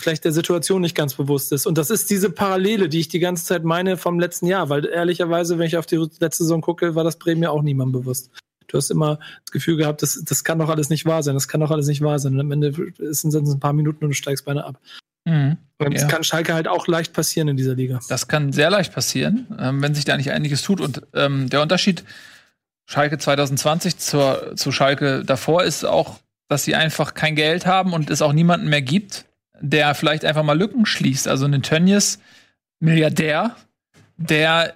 vielleicht 0.00 0.24
der 0.24 0.32
Situation 0.32 0.80
nicht 0.80 0.96
ganz 0.96 1.14
bewusst 1.14 1.52
ist. 1.52 1.66
Und 1.66 1.76
das 1.76 1.90
ist 1.90 2.08
diese 2.08 2.30
Parallele, 2.30 2.88
die 2.88 3.00
ich 3.00 3.08
die 3.08 3.18
ganze 3.18 3.44
Zeit 3.44 3.64
meine 3.64 3.98
vom 3.98 4.18
letzten 4.18 4.46
Jahr, 4.46 4.70
weil 4.70 4.86
ehrlicherweise, 4.86 5.58
wenn 5.58 5.66
ich 5.66 5.76
auf 5.76 5.86
die 5.86 5.96
letzte 5.96 6.44
Saison 6.44 6.62
gucke, 6.62 6.94
war 6.94 7.04
das 7.04 7.18
Bremen 7.18 7.42
ja 7.42 7.50
auch 7.50 7.62
niemandem 7.62 8.00
bewusst. 8.00 8.30
Du 8.74 8.78
hast 8.78 8.90
immer 8.90 9.20
das 9.44 9.52
Gefühl 9.52 9.76
gehabt, 9.76 10.02
das, 10.02 10.20
das 10.24 10.42
kann 10.42 10.58
doch 10.58 10.68
alles 10.68 10.90
nicht 10.90 11.06
wahr 11.06 11.22
sein, 11.22 11.34
das 11.34 11.46
kann 11.46 11.60
doch 11.60 11.70
alles 11.70 11.86
nicht 11.86 12.00
wahr 12.00 12.18
sein. 12.18 12.34
Und 12.34 12.40
am 12.40 12.50
Ende 12.50 12.72
sind 12.98 13.32
es 13.32 13.54
ein 13.54 13.60
paar 13.60 13.72
Minuten 13.72 14.04
und 14.04 14.10
du 14.10 14.14
steigst 14.16 14.44
beinahe 14.44 14.64
ab. 14.64 14.80
Mhm. 15.24 15.58
Und 15.78 15.94
das 15.94 16.02
ja. 16.02 16.08
kann 16.08 16.24
Schalke 16.24 16.54
halt 16.54 16.66
auch 16.66 16.88
leicht 16.88 17.12
passieren 17.12 17.46
in 17.46 17.56
dieser 17.56 17.76
Liga. 17.76 18.00
Das 18.08 18.26
kann 18.26 18.52
sehr 18.52 18.70
leicht 18.70 18.92
passieren, 18.92 19.46
ähm, 19.60 19.80
wenn 19.80 19.94
sich 19.94 20.04
da 20.04 20.16
nicht 20.16 20.32
einiges 20.32 20.62
tut. 20.62 20.80
Und 20.80 21.02
ähm, 21.14 21.48
der 21.48 21.62
Unterschied 21.62 22.02
Schalke 22.86 23.16
2020 23.16 23.96
zur, 23.98 24.56
zu 24.56 24.72
Schalke 24.72 25.24
davor 25.24 25.62
ist 25.62 25.84
auch, 25.84 26.18
dass 26.48 26.64
sie 26.64 26.74
einfach 26.74 27.14
kein 27.14 27.36
Geld 27.36 27.66
haben 27.66 27.92
und 27.92 28.10
es 28.10 28.22
auch 28.22 28.32
niemanden 28.32 28.68
mehr 28.68 28.82
gibt, 28.82 29.24
der 29.60 29.94
vielleicht 29.94 30.24
einfach 30.24 30.42
mal 30.42 30.58
Lücken 30.58 30.84
schließt. 30.84 31.28
Also 31.28 31.46
ein 31.46 31.62
Tönnies, 31.62 32.18
Milliardär, 32.80 33.54
der 34.16 34.74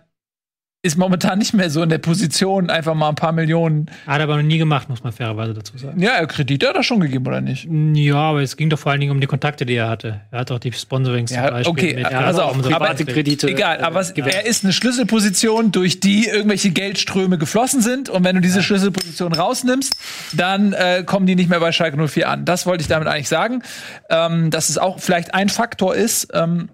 ist 0.81 0.97
momentan 0.97 1.41
nicht 1.41 1.55
mehr 1.55 1.71
so 1.71 1.83
in 1.83 1.89
der 1.89 1.99
Position, 1.99 2.71
einfach 2.71 2.95
mal 2.95 3.09
ein 3.09 3.17
paar 3.17 3.33
Millionen. 3.33 3.87
Hat 4.07 4.19
er 4.19 4.25
aber 4.25 4.37
noch 4.37 4.45
nie 4.45 4.59
gemacht, 4.59 4.89
muss 4.89 5.03
man 5.03 5.13
fairerweise 5.13 5.53
dazu 5.53 5.77
sagen. 5.77 6.01
Ja, 6.01 6.25
Kredit 6.25 6.65
hat 6.65 6.77
er 6.77 6.85
schon 6.85 7.01
gegeben, 7.01 7.27
oder 7.27 7.41
nicht? 7.41 7.67
Ja, 7.95 8.15
aber 8.15 8.43
es 8.43 8.57
ging 8.57 8.71
doch 8.71 8.79
vor 8.79 8.93
allen 8.93 9.01
Dingen 9.01 9.11
um 9.11 9.21
die 9.21 9.27
Kontakte, 9.27 9.67
die 9.67 9.75
er 9.75 9.89
hatte. 9.89 10.21
Er 10.31 10.39
hat 10.39 10.53
auch 10.53 10.61
die 10.61 10.73
Sponsorings 10.73 11.33
ja, 11.33 11.47
zum 11.47 11.51
Beispiel. 11.51 11.73
Okay, 11.73 11.95
mit, 11.97 12.07
also 12.07 12.43
auch 12.43 12.55
um 12.55 12.63
private 12.63 13.05
Kredite. 13.05 13.49
Egal, 13.49 13.81
aber 13.81 14.03
äh, 14.03 14.21
er 14.21 14.47
ist 14.47 14.63
eine 14.63 14.73
Schlüsselposition, 14.73 15.73
durch 15.73 15.99
die 15.99 16.27
irgendwelche 16.27 16.71
Geldströme 16.71 17.39
geflossen 17.39 17.81
sind. 17.81 18.09
Und 18.09 18.23
wenn 18.23 18.37
du 18.37 18.41
diese 18.41 18.59
ja. 18.59 18.63
Schlüsselposition 18.63 19.33
rausnimmst, 19.33 19.99
dann 20.35 20.75
äh, 20.75 21.03
kommen 21.05 21.27
die 21.27 21.35
nicht 21.35 21.51
mehr 21.51 21.59
bei 21.59 21.73
Schalke 21.73 21.97
04 22.07 22.29
an. 22.29 22.45
Das 22.45 22.67
wollte 22.67 22.83
ich 22.83 22.89
damit 22.89 23.09
eigentlich 23.09 23.29
sagen. 23.29 23.65
Ähm, 24.11 24.53
dass 24.53 24.69
es 24.69 24.79
auch 24.79 25.01
vielleicht 25.01 25.35
ein 25.35 25.49
Faktor 25.49 25.97
ist, 25.97 26.29
ähm, 26.35 26.69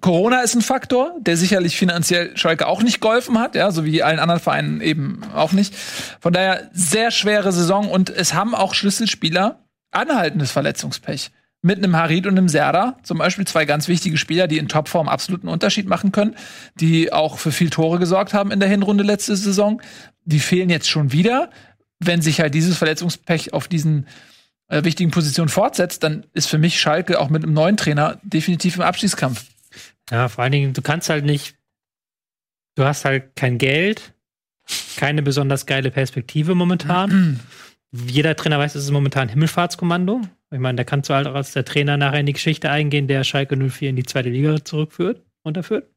Corona 0.00 0.40
ist 0.40 0.54
ein 0.54 0.62
Faktor, 0.62 1.14
der 1.20 1.36
sicherlich 1.36 1.76
finanziell 1.76 2.36
Schalke 2.36 2.66
auch 2.66 2.82
nicht 2.82 3.00
geholfen 3.00 3.38
hat, 3.38 3.54
ja, 3.54 3.70
so 3.70 3.84
wie 3.84 4.02
allen 4.02 4.18
anderen 4.18 4.40
Vereinen 4.40 4.80
eben 4.80 5.20
auch 5.34 5.52
nicht. 5.52 5.74
Von 6.20 6.32
daher 6.32 6.68
sehr 6.72 7.10
schwere 7.10 7.52
Saison 7.52 7.88
und 7.88 8.10
es 8.10 8.34
haben 8.34 8.54
auch 8.54 8.74
Schlüsselspieler 8.74 9.60
anhaltendes 9.92 10.50
Verletzungspech. 10.50 11.30
Mit 11.62 11.78
einem 11.78 11.94
Harid 11.94 12.26
und 12.26 12.38
einem 12.38 12.48
Serda, 12.48 12.96
zum 13.02 13.18
Beispiel 13.18 13.46
zwei 13.46 13.66
ganz 13.66 13.86
wichtige 13.86 14.16
Spieler, 14.16 14.46
die 14.46 14.56
in 14.56 14.68
Topform 14.68 15.08
absoluten 15.08 15.48
Unterschied 15.48 15.86
machen 15.86 16.10
können, 16.10 16.34
die 16.74 17.12
auch 17.12 17.38
für 17.38 17.52
viel 17.52 17.68
Tore 17.68 17.98
gesorgt 17.98 18.32
haben 18.32 18.50
in 18.50 18.60
der 18.60 18.68
Hinrunde 18.68 19.04
letzte 19.04 19.36
Saison. 19.36 19.82
Die 20.24 20.40
fehlen 20.40 20.70
jetzt 20.70 20.88
schon 20.88 21.12
wieder. 21.12 21.50
Wenn 21.98 22.22
sich 22.22 22.40
halt 22.40 22.54
dieses 22.54 22.78
Verletzungspech 22.78 23.52
auf 23.52 23.68
diesen 23.68 24.06
äh, 24.70 24.84
wichtigen 24.84 25.10
Position 25.10 25.48
fortsetzt, 25.48 26.02
dann 26.02 26.24
ist 26.32 26.48
für 26.48 26.58
mich 26.58 26.80
Schalke 26.80 27.20
auch 27.20 27.28
mit 27.28 27.42
einem 27.42 27.52
neuen 27.52 27.76
Trainer 27.76 28.20
definitiv 28.22 28.76
im 28.76 28.82
Abstiegskampf. 28.82 29.44
Ja, 30.10 30.28
vor 30.28 30.44
allen 30.44 30.52
Dingen, 30.52 30.72
du 30.72 30.80
kannst 30.80 31.10
halt 31.10 31.24
nicht, 31.24 31.56
du 32.76 32.84
hast 32.84 33.04
halt 33.04 33.36
kein 33.36 33.58
Geld, 33.58 34.14
keine 34.96 35.22
besonders 35.22 35.66
geile 35.66 35.90
Perspektive 35.90 36.54
momentan. 36.54 37.40
Jeder 37.92 38.36
Trainer 38.36 38.58
weiß, 38.58 38.76
es 38.76 38.84
ist 38.84 38.90
momentan 38.92 39.28
Himmelfahrtskommando. 39.28 40.22
Ich 40.52 40.60
meine, 40.60 40.76
da 40.76 40.84
kannst 40.84 41.10
du 41.10 41.14
halt 41.14 41.26
auch 41.26 41.34
als 41.34 41.52
der 41.52 41.64
Trainer 41.64 41.96
nachher 41.96 42.20
in 42.20 42.26
die 42.26 42.32
Geschichte 42.32 42.70
eingehen, 42.70 43.08
der 43.08 43.24
Schalke 43.24 43.56
04 43.56 43.90
in 43.90 43.96
die 43.96 44.04
zweite 44.04 44.30
Liga 44.30 44.64
zurückführt, 44.64 45.24
unterführt. 45.42 45.90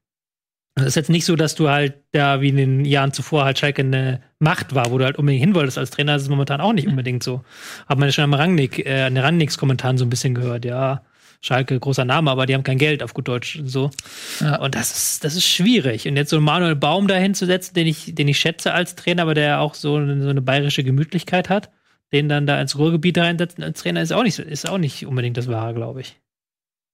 Es 0.75 0.85
ist 0.85 0.95
jetzt 0.95 1.09
nicht 1.09 1.25
so, 1.25 1.35
dass 1.35 1.53
du 1.53 1.69
halt 1.69 1.93
da 2.13 2.41
wie 2.41 2.49
in 2.49 2.57
den 2.57 2.85
Jahren 2.85 3.13
zuvor 3.13 3.45
halt 3.45 3.59
Schalke 3.59 3.83
eine 3.83 4.21
Macht 4.39 4.73
war, 4.73 4.89
wo 4.89 4.97
du 4.97 5.05
halt 5.05 5.17
unbedingt 5.17 5.43
hin 5.43 5.53
wolltest 5.53 5.77
als 5.77 5.91
Trainer. 5.91 6.13
Das 6.13 6.23
ist 6.23 6.29
momentan 6.29 6.61
auch 6.61 6.73
nicht 6.73 6.87
unbedingt 6.87 7.21
so. 7.21 7.43
Hat 7.87 7.99
man 7.99 8.07
ja 8.07 8.11
schon 8.11 8.23
am 8.23 8.33
Rangnick, 8.33 8.85
äh, 8.85 9.03
an 9.03 9.13
den 9.13 9.23
Rangnicks-Kommentaren 9.23 9.97
so 9.99 10.05
ein 10.05 10.09
bisschen 10.09 10.33
gehört. 10.33 10.65
Ja, 10.65 11.03
Schalke, 11.41 11.77
großer 11.77 12.05
Name, 12.05 12.31
aber 12.31 12.45
die 12.45 12.53
haben 12.55 12.63
kein 12.63 12.77
Geld 12.77 13.03
auf 13.03 13.13
gut 13.13 13.27
Deutsch 13.27 13.61
so. 13.65 13.91
Ja. 14.39 14.61
Und 14.61 14.75
das 14.75 14.95
ist, 14.95 15.23
das 15.25 15.35
ist 15.35 15.45
schwierig. 15.45 16.07
Und 16.07 16.15
jetzt 16.15 16.29
so 16.29 16.39
Manuel 16.39 16.75
Baum 16.75 17.07
da 17.07 17.15
hinzusetzen, 17.15 17.73
den 17.75 17.85
ich, 17.85 18.15
den 18.15 18.29
ich 18.29 18.39
schätze 18.39 18.73
als 18.73 18.95
Trainer, 18.95 19.23
aber 19.23 19.33
der 19.33 19.59
auch 19.59 19.75
so, 19.75 19.97
eine, 19.97 20.23
so 20.23 20.29
eine 20.29 20.41
bayerische 20.41 20.83
Gemütlichkeit 20.83 21.49
hat, 21.49 21.69
den 22.13 22.29
dann 22.29 22.47
da 22.47 22.61
ins 22.61 22.77
Ruhrgebiet 22.77 23.17
reinsetzen 23.17 23.63
als 23.63 23.81
Trainer, 23.81 24.01
ist 24.01 24.13
auch 24.13 24.23
nicht, 24.23 24.39
ist 24.39 24.69
auch 24.69 24.77
nicht 24.77 25.05
unbedingt 25.05 25.35
das 25.35 25.49
Wahre, 25.49 25.73
glaube 25.73 26.01
ich. 26.01 26.22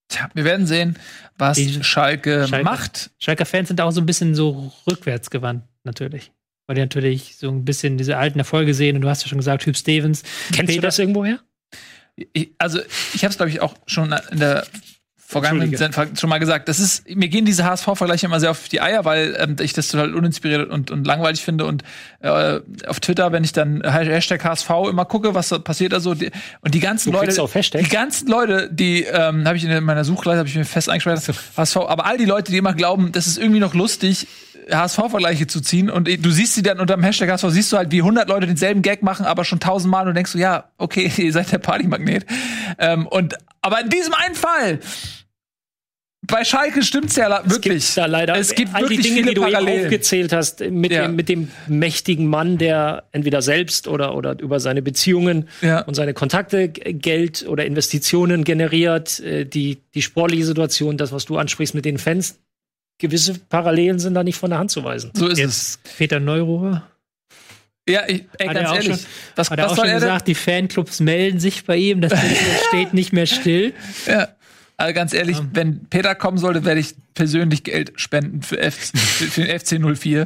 Tja, 0.09 0.29
wir 0.33 0.43
werden 0.43 0.65
sehen, 0.65 0.97
was 1.37 1.57
die 1.57 1.83
Schalke, 1.83 2.47
Schalke 2.47 2.65
macht. 2.65 3.11
Schalke-Fans 3.19 3.67
sind 3.69 3.79
auch 3.79 3.91
so 3.91 4.01
ein 4.01 4.05
bisschen 4.05 4.35
so 4.35 4.73
rückwärts 4.89 5.29
gewandt, 5.29 5.63
natürlich. 5.83 6.31
Weil 6.67 6.75
die 6.75 6.81
natürlich 6.81 7.37
so 7.37 7.49
ein 7.49 7.63
bisschen 7.63 7.97
diese 7.97 8.17
alten 8.17 8.39
Erfolge 8.39 8.73
sehen 8.73 8.95
und 8.95 9.03
du 9.03 9.09
hast 9.09 9.23
ja 9.23 9.29
schon 9.29 9.37
gesagt, 9.37 9.63
Typ 9.63 9.77
Stevens. 9.77 10.23
Kennst 10.51 10.67
Peter, 10.67 10.73
du 10.73 10.81
das 10.81 10.99
irgendwoher? 10.99 11.39
Ich, 12.33 12.49
also, 12.57 12.79
ich 13.13 13.23
habe 13.23 13.31
es, 13.31 13.37
glaube 13.37 13.51
ich, 13.51 13.61
auch 13.61 13.75
schon 13.85 14.13
in 14.31 14.39
der 14.39 14.65
vergangenen 15.29 16.17
schon 16.17 16.29
mal 16.29 16.39
gesagt. 16.39 16.67
Das 16.69 16.79
ist, 16.79 17.07
mir 17.07 17.29
gehen 17.29 17.45
diese 17.45 17.63
HSV-Vergleiche 17.63 18.25
immer 18.25 18.39
sehr 18.39 18.49
auf 18.49 18.67
die 18.67 18.81
Eier, 18.81 19.05
weil 19.05 19.37
ähm, 19.39 19.57
ich 19.61 19.73
das 19.73 19.89
total 19.89 20.15
uninspiriert 20.15 20.67
und, 20.67 20.89
und 20.89 21.05
langweilig 21.05 21.43
finde. 21.43 21.65
Und 21.65 21.83
äh, 22.21 22.59
auf 22.87 22.99
Twitter, 22.99 23.31
wenn 23.31 23.43
ich 23.43 23.53
dann 23.53 23.83
Hashtag 23.83 24.43
HSV 24.43 24.69
immer 24.89 25.05
gucke, 25.05 25.35
was 25.35 25.49
passiert 25.59 25.93
da 25.93 25.99
so, 25.99 26.15
die, 26.15 26.31
und 26.61 26.73
die 26.73 26.79
ganzen 26.79 27.11
du 27.11 27.19
Leute, 27.19 27.47
die 27.75 27.89
ganzen 27.89 28.27
Leute, 28.27 28.69
die 28.71 29.03
ähm, 29.03 29.45
habe 29.45 29.55
ich 29.55 29.63
in 29.63 29.83
meiner 29.83 30.03
Suchleiste 30.03 30.39
habe 30.39 30.49
ich 30.49 30.55
mir 30.55 30.65
fest 30.65 30.89
eingespeichert, 30.89 31.35
HSV, 31.55 31.77
aber 31.77 32.07
all 32.07 32.17
die 32.17 32.25
Leute, 32.25 32.51
die 32.51 32.57
immer 32.57 32.73
glauben, 32.73 33.11
das 33.11 33.27
ist 33.27 33.37
irgendwie 33.37 33.59
noch 33.59 33.75
lustig, 33.75 34.25
HSV-Vergleiche 34.71 35.45
zu 35.45 35.61
ziehen 35.61 35.91
und 35.91 36.07
du 36.07 36.31
siehst 36.31 36.55
sie 36.55 36.63
dann 36.63 36.79
unter 36.79 36.95
dem 36.95 37.03
Hashtag 37.03 37.29
HSV, 37.29 37.45
siehst 37.49 37.71
du 37.71 37.77
halt, 37.77 37.91
wie 37.91 37.99
100 37.99 38.27
Leute 38.27 38.47
denselben 38.47 38.81
Gag 38.81 39.03
machen, 39.03 39.27
aber 39.27 39.45
schon 39.45 39.59
tausendmal 39.59 40.07
und 40.07 40.15
denkst 40.15 40.31
du, 40.31 40.39
ja, 40.39 40.65
okay, 40.79 41.11
ihr 41.17 41.33
seid 41.33 41.51
der 41.51 41.59
Partymagnet. 41.59 42.25
Ähm, 42.79 43.05
und 43.05 43.35
aber 43.61 43.81
in 43.81 43.89
diesem 43.89 44.13
einen 44.13 44.35
Fall 44.35 44.79
bei 46.29 46.43
Schalke 46.43 46.83
stimmt's 46.83 47.15
ja 47.15 47.41
wirklich. 47.45 47.77
Es 47.77 47.95
gibt 47.95 47.97
da 47.97 48.05
leider 48.05 48.35
es 48.35 48.53
gibt 48.53 48.73
all 48.73 48.81
wirklich 48.81 49.01
die 49.01 49.09
Dinge, 49.09 49.27
die 49.29 49.33
du 49.33 49.41
Parallelen. 49.41 49.75
eben 49.75 49.85
aufgezählt 49.85 50.33
hast, 50.33 50.61
mit, 50.61 50.91
ja. 50.91 51.03
dem, 51.03 51.15
mit 51.15 51.29
dem 51.29 51.51
mächtigen 51.67 52.27
Mann, 52.27 52.57
der 52.57 53.03
entweder 53.11 53.41
selbst 53.41 53.87
oder, 53.87 54.15
oder 54.15 54.39
über 54.39 54.59
seine 54.59 54.81
Beziehungen 54.81 55.49
ja. 55.61 55.81
und 55.81 55.95
seine 55.95 56.13
Kontakte 56.13 56.69
Geld 56.69 57.45
oder 57.47 57.65
Investitionen 57.65 58.43
generiert, 58.43 59.19
äh, 59.19 59.45
die, 59.45 59.79
die 59.93 60.01
sportliche 60.01 60.45
Situation, 60.45 60.97
das, 60.97 61.11
was 61.11 61.25
du 61.25 61.37
ansprichst 61.37 61.75
mit 61.75 61.85
den 61.85 61.97
Fans, 61.97 62.39
gewisse 62.99 63.33
Parallelen 63.49 63.99
sind 63.99 64.13
da 64.13 64.23
nicht 64.23 64.37
von 64.37 64.49
der 64.49 64.59
Hand 64.59 64.71
zu 64.71 64.83
weisen. 64.83 65.11
So 65.13 65.27
ist 65.27 65.39
Jetzt 65.39 65.79
es. 65.85 65.95
Peter 65.97 66.19
Neururer. 66.19 66.83
Ja, 67.87 68.03
ich, 68.07 68.25
ey, 68.37 68.47
hat 68.47 68.55
ganz 68.55 68.69
ehrlich. 68.71 68.87
Schon, 68.87 69.05
was, 69.35 69.49
hat 69.49 69.57
er 69.57 69.65
was 69.65 69.71
auch 69.71 69.83
schon 69.83 69.93
gesagt, 69.93 70.27
die 70.27 70.35
Fanclubs 70.35 70.99
melden 70.99 71.39
sich 71.39 71.65
bei 71.65 71.75
ihm, 71.77 72.01
das 72.01 72.13
steht 72.67 72.93
nicht 72.93 73.13
mehr 73.13 73.25
still. 73.25 73.73
Ja. 74.05 74.27
Also 74.79 74.93
ganz 74.93 75.13
ehrlich, 75.13 75.37
ja. 75.37 75.45
wenn 75.51 75.89
Peter 75.89 76.15
kommen 76.15 76.37
sollte, 76.37 76.63
werde 76.63 76.79
ich 76.79 76.95
persönlich 77.13 77.65
Geld 77.65 77.91
spenden 77.97 78.41
für, 78.41 78.57
F, 78.59 78.75
für 78.75 79.43
den 79.43 79.59
FC 79.59 79.77
04. 79.97 80.25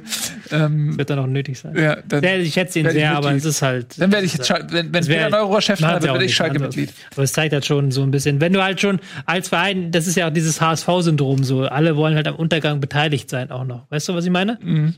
Ähm, 0.51 0.95
Wird 0.95 1.09
dann 1.09 1.17
auch 1.17 1.25
nötig 1.25 1.57
sein. 1.57 1.75
Ja, 1.75 1.97
dann 2.07 2.23
ja, 2.23 2.35
ich 2.35 2.53
schätze 2.53 2.77
ihn 2.79 2.89
sehr, 2.91 3.17
aber 3.17 3.31
es 3.31 3.45
ist 3.45 3.63
halt. 3.63 3.99
Dann 3.99 4.11
werde 4.11 4.27
ich 4.27 4.33
jetzt, 4.33 4.47
wenn, 4.69 4.93
wenn 4.93 5.05
Peter 5.07 5.31
Neurohr 5.31 5.59
Chef 5.59 5.81
wird, 5.81 6.03
werde 6.03 6.23
ich 6.23 6.35
Schalke-Mitglied. 6.35 6.93
Aber 7.13 7.23
es 7.23 7.33
zeigt 7.33 7.51
halt 7.51 7.65
schon 7.65 7.89
so 7.89 8.03
ein 8.03 8.11
bisschen, 8.11 8.41
wenn 8.41 8.53
du 8.53 8.61
halt 8.61 8.79
schon 8.79 8.99
als 9.25 9.49
Verein, 9.49 9.91
das 9.91 10.05
ist 10.05 10.17
ja 10.17 10.27
auch 10.27 10.33
dieses 10.33 10.61
HSV-Syndrom 10.61 11.43
so, 11.43 11.63
alle 11.63 11.95
wollen 11.95 12.13
halt 12.13 12.27
am 12.27 12.35
Untergang 12.35 12.79
beteiligt 12.79 13.31
sein 13.31 13.49
auch 13.49 13.65
noch. 13.65 13.89
Weißt 13.89 14.07
du, 14.09 14.13
was 14.13 14.23
ich 14.23 14.31
meine? 14.31 14.59
Mhm. 14.61 14.93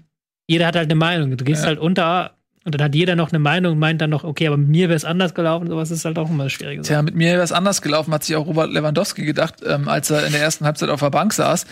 Jeder 0.48 0.68
hat 0.68 0.76
halt 0.76 0.92
eine 0.92 0.96
Meinung. 0.96 1.38
Du 1.38 1.46
gehst 1.46 1.62
ja. 1.62 1.70
halt 1.70 1.80
unter 1.80 2.35
und 2.66 2.74
dann 2.74 2.82
hat 2.82 2.96
jeder 2.96 3.16
noch 3.16 3.30
eine 3.32 3.38
Meinung 3.38 3.74
und 3.74 3.80
meint 3.80 4.02
dann 4.02 4.10
noch, 4.10 4.24
okay, 4.24 4.48
aber 4.48 4.58
mit 4.58 4.70
mir 4.70 4.90
wäre 4.90 4.98
es 4.98 5.06
anders 5.06 5.36
gelaufen. 5.36 5.68
Sowas 5.68 5.92
ist 5.92 6.04
halt 6.04 6.18
auch 6.18 6.32
immer 6.32 6.50
schwierig. 6.50 6.82
Tja, 6.82 7.04
mit 7.04 7.14
mir 7.14 7.34
wäre 7.34 7.44
es 7.44 7.52
anders 7.52 7.84
gelaufen, 7.84 8.12
hat 8.12 8.24
sich 8.24 8.36
auch 8.36 8.48
Robert 8.48 8.72
Lewandowski 8.72 9.24
gedacht, 9.24 9.58
ähm, 9.64 9.88
als 9.88 10.10
er 10.10 10.26
in 10.26 10.32
der 10.32 10.42
ersten 10.42 10.66
Halbzeit 10.66 10.90
auf 10.90 11.00
der 11.00 11.12
Bank 11.12 11.32
saß. 11.34 11.68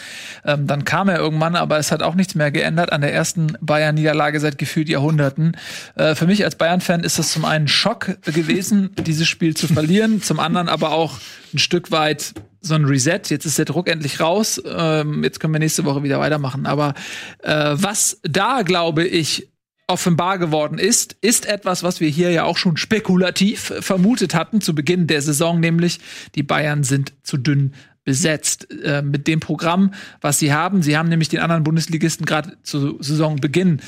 Ähm, 0.45 0.67
dann 0.67 0.85
kam 0.85 1.09
er 1.09 1.17
irgendwann, 1.17 1.55
aber 1.55 1.79
es 1.79 1.91
hat 1.91 2.03
auch 2.03 2.13
nichts 2.13 2.35
mehr 2.35 2.51
geändert 2.51 2.91
an 2.91 3.01
der 3.01 3.11
ersten 3.11 3.57
Bayern-Niederlage 3.59 4.39
seit 4.39 4.59
gefühlt 4.59 4.87
Jahrhunderten. 4.87 5.57
Äh, 5.95 6.13
für 6.13 6.27
mich 6.27 6.45
als 6.45 6.57
Bayern-Fan 6.57 7.03
ist 7.03 7.17
das 7.17 7.31
zum 7.31 7.43
einen 7.43 7.67
Schock 7.67 8.17
gewesen, 8.21 8.91
dieses 9.03 9.27
Spiel 9.27 9.57
zu 9.57 9.65
verlieren, 9.65 10.21
zum 10.21 10.39
anderen 10.39 10.69
aber 10.69 10.91
auch 10.91 11.17
ein 11.55 11.57
Stück 11.57 11.89
weit 11.89 12.35
so 12.61 12.75
ein 12.75 12.85
Reset. 12.85 13.19
Jetzt 13.29 13.45
ist 13.45 13.57
der 13.57 13.65
Druck 13.65 13.89
endlich 13.89 14.19
raus. 14.19 14.61
Ähm, 14.65 15.23
jetzt 15.23 15.39
können 15.39 15.53
wir 15.53 15.59
nächste 15.59 15.85
Woche 15.85 16.03
wieder 16.03 16.19
weitermachen. 16.19 16.65
Aber 16.67 16.93
äh, 17.41 17.71
was 17.73 18.19
da, 18.23 18.61
glaube 18.61 19.05
ich, 19.05 19.49
offenbar 19.88 20.38
geworden 20.38 20.77
ist, 20.77 21.15
ist 21.21 21.45
etwas, 21.45 21.84
was 21.84 21.99
wir 21.99 22.09
hier 22.09 22.31
ja 22.31 22.43
auch 22.43 22.57
schon 22.57 22.77
spekulativ 22.77 23.73
vermutet 23.79 24.34
hatten 24.34 24.61
zu 24.61 24.73
Beginn 24.73 25.07
der 25.07 25.21
Saison, 25.21 25.59
nämlich 25.59 25.99
die 26.36 26.43
Bayern 26.43 26.84
sind 26.84 27.13
zu 27.23 27.38
dünn 27.38 27.73
besetzt 28.05 28.67
äh, 28.84 29.01
mit 29.01 29.27
dem 29.27 29.39
Programm, 29.39 29.93
was 30.19 30.39
sie 30.39 30.53
haben. 30.53 30.81
Sie 30.81 30.97
haben 30.97 31.09
nämlich 31.09 31.29
den 31.29 31.39
anderen 31.39 31.63
Bundesligisten 31.63 32.25
gerade 32.25 32.57
zu 32.63 33.01
Saisonbeginn 33.01 33.81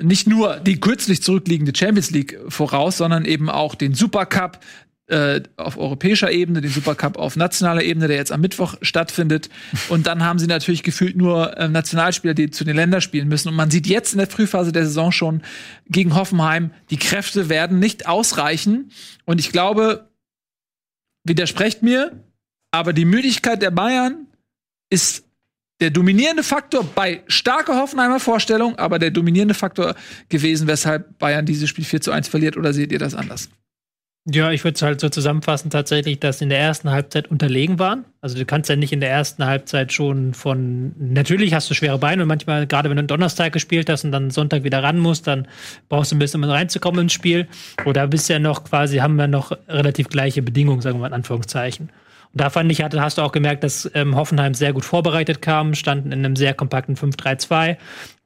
nicht 0.00 0.26
nur 0.26 0.56
die 0.56 0.78
kürzlich 0.78 1.22
zurückliegende 1.22 1.72
Champions 1.74 2.10
League 2.10 2.38
voraus, 2.48 2.98
sondern 2.98 3.24
eben 3.24 3.48
auch 3.48 3.74
den 3.74 3.94
Supercup, 3.94 4.60
äh, 5.08 5.40
auf 5.56 5.78
europäischer 5.78 6.32
Ebene, 6.32 6.60
den 6.60 6.70
Supercup 6.70 7.16
auf 7.16 7.36
nationaler 7.36 7.82
Ebene, 7.82 8.08
der 8.08 8.16
jetzt 8.16 8.32
am 8.32 8.40
Mittwoch 8.40 8.74
stattfindet. 8.82 9.48
Und 9.88 10.06
dann 10.06 10.24
haben 10.24 10.38
sie 10.38 10.46
natürlich 10.46 10.82
gefühlt 10.82 11.16
nur 11.16 11.56
äh, 11.56 11.68
Nationalspieler, 11.68 12.34
die 12.34 12.50
zu 12.50 12.64
den 12.64 12.76
Ländern 12.76 13.00
spielen 13.00 13.28
müssen. 13.28 13.48
Und 13.48 13.54
man 13.54 13.70
sieht 13.70 13.86
jetzt 13.86 14.12
in 14.12 14.18
der 14.18 14.26
Frühphase 14.26 14.72
der 14.72 14.84
Saison 14.84 15.12
schon 15.12 15.42
gegen 15.88 16.14
Hoffenheim, 16.14 16.72
die 16.90 16.96
Kräfte 16.96 17.48
werden 17.48 17.78
nicht 17.78 18.08
ausreichen. 18.08 18.90
Und 19.24 19.38
ich 19.38 19.52
glaube, 19.52 20.08
widersprecht 21.24 21.82
mir, 21.82 22.24
aber 22.72 22.92
die 22.92 23.04
Müdigkeit 23.04 23.62
der 23.62 23.70
Bayern 23.70 24.26
ist 24.90 25.24
der 25.80 25.90
dominierende 25.90 26.42
Faktor 26.42 26.84
bei 26.94 27.22
starker 27.26 27.76
Hoffenheimer 27.76 28.18
Vorstellung, 28.18 28.76
aber 28.78 28.98
der 28.98 29.10
dominierende 29.10 29.54
Faktor 29.54 29.94
gewesen, 30.28 30.66
weshalb 30.66 31.18
Bayern 31.18 31.44
dieses 31.44 31.68
Spiel 31.68 31.84
4 31.84 32.00
zu 32.00 32.12
1 32.12 32.28
verliert. 32.28 32.56
Oder 32.56 32.72
seht 32.72 32.92
ihr 32.92 32.98
das 32.98 33.14
anders? 33.14 33.50
Ja, 34.28 34.50
ich 34.50 34.64
würde 34.64 34.74
es 34.74 34.82
halt 34.82 35.00
so 35.00 35.08
zusammenfassen, 35.08 35.70
tatsächlich, 35.70 36.18
dass 36.18 36.40
in 36.40 36.48
der 36.48 36.58
ersten 36.58 36.90
Halbzeit 36.90 37.28
unterlegen 37.28 37.78
waren. 37.78 38.04
Also 38.20 38.36
du 38.36 38.44
kannst 38.44 38.68
ja 38.68 38.74
nicht 38.74 38.92
in 38.92 38.98
der 38.98 39.08
ersten 39.08 39.46
Halbzeit 39.46 39.92
schon 39.92 40.34
von, 40.34 40.96
natürlich 40.98 41.54
hast 41.54 41.70
du 41.70 41.74
schwere 41.74 41.96
Beine 41.98 42.22
und 42.22 42.28
manchmal, 42.28 42.66
gerade 42.66 42.90
wenn 42.90 42.96
du 42.96 43.04
Donnerstag 43.04 43.52
gespielt 43.52 43.88
hast 43.88 44.04
und 44.04 44.10
dann 44.10 44.30
Sonntag 44.32 44.64
wieder 44.64 44.82
ran 44.82 44.98
musst, 44.98 45.28
dann 45.28 45.46
brauchst 45.88 46.10
du 46.10 46.16
ein 46.16 46.18
bisschen, 46.18 46.42
um 46.42 46.50
reinzukommen 46.50 47.02
ins 47.02 47.12
Spiel. 47.12 47.46
Oder 47.84 48.08
bist 48.08 48.28
ja 48.28 48.40
noch 48.40 48.64
quasi, 48.64 48.96
haben 48.96 49.14
wir 49.14 49.28
noch 49.28 49.52
relativ 49.68 50.08
gleiche 50.08 50.42
Bedingungen, 50.42 50.80
sagen 50.80 50.96
wir 50.96 51.02
mal 51.02 51.06
in 51.06 51.12
Anführungszeichen. 51.12 51.90
Und 52.32 52.40
da 52.40 52.50
fand 52.50 52.72
ich, 52.72 52.82
hast 52.82 53.18
du 53.18 53.22
auch 53.22 53.30
gemerkt, 53.30 53.62
dass 53.62 53.88
ähm, 53.94 54.16
Hoffenheim 54.16 54.54
sehr 54.54 54.72
gut 54.72 54.84
vorbereitet 54.84 55.40
kam, 55.40 55.74
standen 55.74 56.10
in 56.10 56.24
einem 56.24 56.34
sehr 56.34 56.52
kompakten 56.52 56.96
5-3-2, 56.96 57.76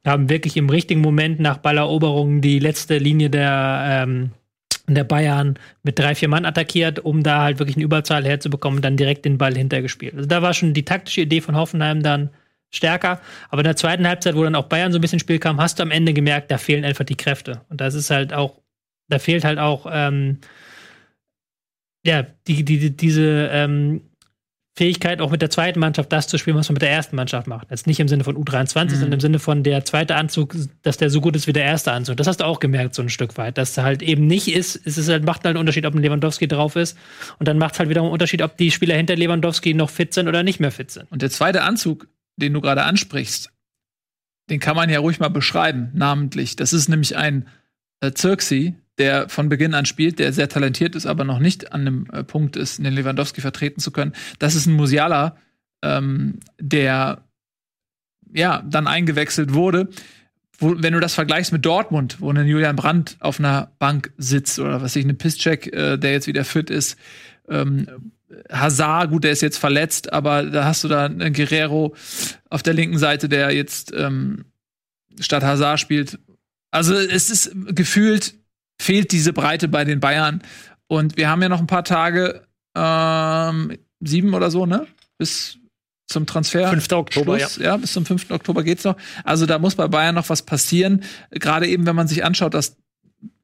haben 0.03 0.29
wirklich 0.31 0.57
im 0.57 0.67
richtigen 0.67 1.01
Moment 1.01 1.39
nach 1.39 1.57
Balleroberung 1.57 2.41
die 2.41 2.57
letzte 2.57 2.97
Linie 2.97 3.29
der, 3.29 3.83
ähm, 3.87 4.31
der 4.95 5.03
Bayern 5.03 5.57
mit 5.83 5.99
drei, 5.99 6.15
vier 6.15 6.27
Mann 6.27 6.45
attackiert, 6.45 6.99
um 6.99 7.23
da 7.23 7.41
halt 7.41 7.59
wirklich 7.59 7.77
eine 7.77 7.85
Überzahl 7.85 8.25
herzubekommen 8.25 8.77
und 8.77 8.85
dann 8.85 8.97
direkt 8.97 9.25
den 9.25 9.37
Ball 9.37 9.55
hintergespielt. 9.55 10.15
Also 10.15 10.27
da 10.27 10.41
war 10.41 10.53
schon 10.53 10.73
die 10.73 10.85
taktische 10.85 11.21
Idee 11.21 11.41
von 11.41 11.55
Hoffenheim 11.55 12.03
dann 12.03 12.29
stärker. 12.69 13.21
Aber 13.49 13.61
in 13.61 13.65
der 13.65 13.75
zweiten 13.75 14.07
Halbzeit, 14.07 14.35
wo 14.35 14.43
dann 14.43 14.55
auch 14.55 14.67
Bayern 14.67 14.91
so 14.91 14.97
ein 14.97 15.01
bisschen 15.01 15.19
Spiel 15.19 15.39
kam, 15.39 15.59
hast 15.59 15.79
du 15.79 15.83
am 15.83 15.91
Ende 15.91 16.13
gemerkt, 16.13 16.51
da 16.51 16.57
fehlen 16.57 16.85
einfach 16.85 17.05
die 17.05 17.15
Kräfte. 17.15 17.61
Und 17.69 17.81
das 17.81 17.93
ist 17.93 18.09
halt 18.09 18.33
auch, 18.33 18.61
da 19.09 19.19
fehlt 19.19 19.43
halt 19.43 19.59
auch, 19.59 19.85
ähm, 19.91 20.39
ja, 22.05 22.25
die, 22.47 22.63
die, 22.63 22.95
diese 22.95 23.49
ähm, 23.51 24.01
Fähigkeit, 24.73 25.19
auch 25.19 25.31
mit 25.31 25.41
der 25.41 25.49
zweiten 25.49 25.81
Mannschaft 25.81 26.13
das 26.13 26.27
zu 26.27 26.37
spielen, 26.37 26.55
was 26.55 26.69
man 26.69 26.75
mit 26.75 26.81
der 26.81 26.91
ersten 26.91 27.17
Mannschaft 27.17 27.45
macht. 27.45 27.69
Jetzt 27.69 27.87
nicht 27.87 27.99
im 27.99 28.07
Sinne 28.07 28.23
von 28.23 28.37
U23, 28.37 28.85
mhm. 28.85 28.89
sondern 28.89 29.13
im 29.13 29.19
Sinne 29.19 29.39
von 29.39 29.63
der 29.63 29.83
zweite 29.83 30.15
Anzug, 30.15 30.55
dass 30.81 30.95
der 30.95 31.09
so 31.09 31.19
gut 31.19 31.35
ist 31.35 31.45
wie 31.45 31.53
der 31.53 31.65
erste 31.65 31.91
Anzug. 31.91 32.15
Das 32.15 32.27
hast 32.27 32.37
du 32.37 32.45
auch 32.45 32.59
gemerkt, 32.61 32.95
so 32.95 33.01
ein 33.01 33.09
Stück 33.09 33.37
weit. 33.37 33.57
Dass 33.57 33.75
er 33.75 33.83
halt 33.83 34.01
eben 34.01 34.27
nicht 34.27 34.47
ist, 34.47 34.79
es 34.85 34.97
ist 34.97 35.09
halt, 35.09 35.25
macht 35.25 35.43
halt 35.43 35.55
einen 35.55 35.59
Unterschied, 35.59 35.85
ob 35.85 35.93
ein 35.93 36.01
Lewandowski 36.01 36.47
drauf 36.47 36.77
ist. 36.77 36.97
Und 37.37 37.49
dann 37.49 37.57
macht 37.57 37.73
es 37.73 37.79
halt 37.79 37.89
wieder 37.89 38.01
einen 38.01 38.11
Unterschied, 38.11 38.41
ob 38.41 38.55
die 38.55 38.71
Spieler 38.71 38.95
hinter 38.95 39.17
Lewandowski 39.17 39.73
noch 39.73 39.89
fit 39.89 40.13
sind 40.13 40.29
oder 40.29 40.41
nicht 40.41 40.61
mehr 40.61 40.71
fit 40.71 40.89
sind. 40.89 41.11
Und 41.11 41.21
der 41.21 41.31
zweite 41.31 41.63
Anzug, 41.63 42.07
den 42.37 42.53
du 42.53 42.61
gerade 42.61 42.83
ansprichst, 42.83 43.51
den 44.49 44.61
kann 44.61 44.77
man 44.77 44.89
ja 44.89 44.99
ruhig 44.99 45.19
mal 45.19 45.29
beschreiben, 45.29 45.91
namentlich. 45.93 46.55
Das 46.55 46.71
ist 46.71 46.87
nämlich 46.87 47.17
ein 47.17 47.47
äh, 47.99 48.13
Zirksi, 48.13 48.75
der 49.01 49.29
von 49.29 49.49
Beginn 49.49 49.73
an 49.73 49.85
spielt, 49.85 50.19
der 50.19 50.31
sehr 50.31 50.47
talentiert 50.47 50.95
ist, 50.95 51.07
aber 51.07 51.23
noch 51.23 51.39
nicht 51.39 51.73
an 51.73 51.81
einem 51.81 52.07
äh, 52.13 52.23
Punkt 52.23 52.55
ist, 52.55 52.77
den 52.77 52.93
Lewandowski 52.93 53.41
vertreten 53.41 53.81
zu 53.81 53.89
können. 53.89 54.13
Das 54.37 54.53
ist 54.53 54.67
ein 54.67 54.75
Musiala, 54.75 55.37
ähm, 55.81 56.39
der 56.59 57.23
ja 58.31 58.61
dann 58.61 58.85
eingewechselt 58.85 59.55
wurde. 59.55 59.89
Wo, 60.59 60.75
wenn 60.77 60.93
du 60.93 60.99
das 60.99 61.15
vergleichst 61.15 61.51
mit 61.51 61.65
Dortmund, 61.65 62.17
wo 62.19 62.31
ein 62.31 62.45
Julian 62.45 62.75
Brandt 62.75 63.17
auf 63.21 63.39
einer 63.39 63.71
Bank 63.79 64.13
sitzt 64.17 64.59
oder 64.59 64.83
was 64.83 64.95
ich, 64.95 65.03
eine 65.03 65.15
Pisscheck, 65.15 65.73
äh, 65.73 65.97
der 65.97 66.11
jetzt 66.11 66.27
wieder 66.27 66.45
fit 66.45 66.69
ist, 66.69 66.95
ähm, 67.49 67.87
Hazard, 68.51 69.09
gut, 69.09 69.23
der 69.23 69.31
ist 69.31 69.41
jetzt 69.41 69.57
verletzt, 69.57 70.13
aber 70.13 70.43
da 70.43 70.65
hast 70.65 70.83
du 70.83 70.87
da 70.87 71.05
einen 71.05 71.33
Guerrero 71.33 71.95
auf 72.51 72.61
der 72.61 72.75
linken 72.75 72.99
Seite, 72.99 73.27
der 73.27 73.51
jetzt 73.51 73.91
ähm, 73.97 74.45
statt 75.19 75.43
Hazard 75.43 75.79
spielt. 75.79 76.19
Also 76.69 76.93
es 76.93 77.31
ist 77.31 77.51
gefühlt 77.73 78.35
fehlt 78.81 79.11
diese 79.11 79.33
Breite 79.33 79.67
bei 79.67 79.85
den 79.85 79.99
Bayern. 79.99 80.41
Und 80.87 81.17
wir 81.17 81.29
haben 81.29 81.41
ja 81.41 81.49
noch 81.49 81.59
ein 81.59 81.67
paar 81.67 81.83
Tage, 81.83 82.43
ähm, 82.75 83.77
sieben 83.99 84.33
oder 84.33 84.51
so, 84.51 84.65
ne? 84.65 84.87
Bis 85.17 85.57
zum 86.07 86.25
Transfer. 86.25 86.69
5. 86.69 86.91
Oktober, 86.91 87.39
Schluss. 87.39 87.57
ja. 87.57 87.63
ja. 87.63 87.77
Bis 87.77 87.93
zum 87.93 88.05
5. 88.05 88.31
Oktober 88.31 88.63
geht's 88.63 88.83
noch. 88.83 88.97
Also 89.23 89.45
da 89.45 89.59
muss 89.59 89.75
bei 89.75 89.87
Bayern 89.87 90.15
noch 90.15 90.29
was 90.29 90.41
passieren. 90.41 91.03
Gerade 91.29 91.67
eben, 91.67 91.85
wenn 91.85 91.95
man 91.95 92.07
sich 92.07 92.25
anschaut, 92.25 92.53
dass 92.53 92.77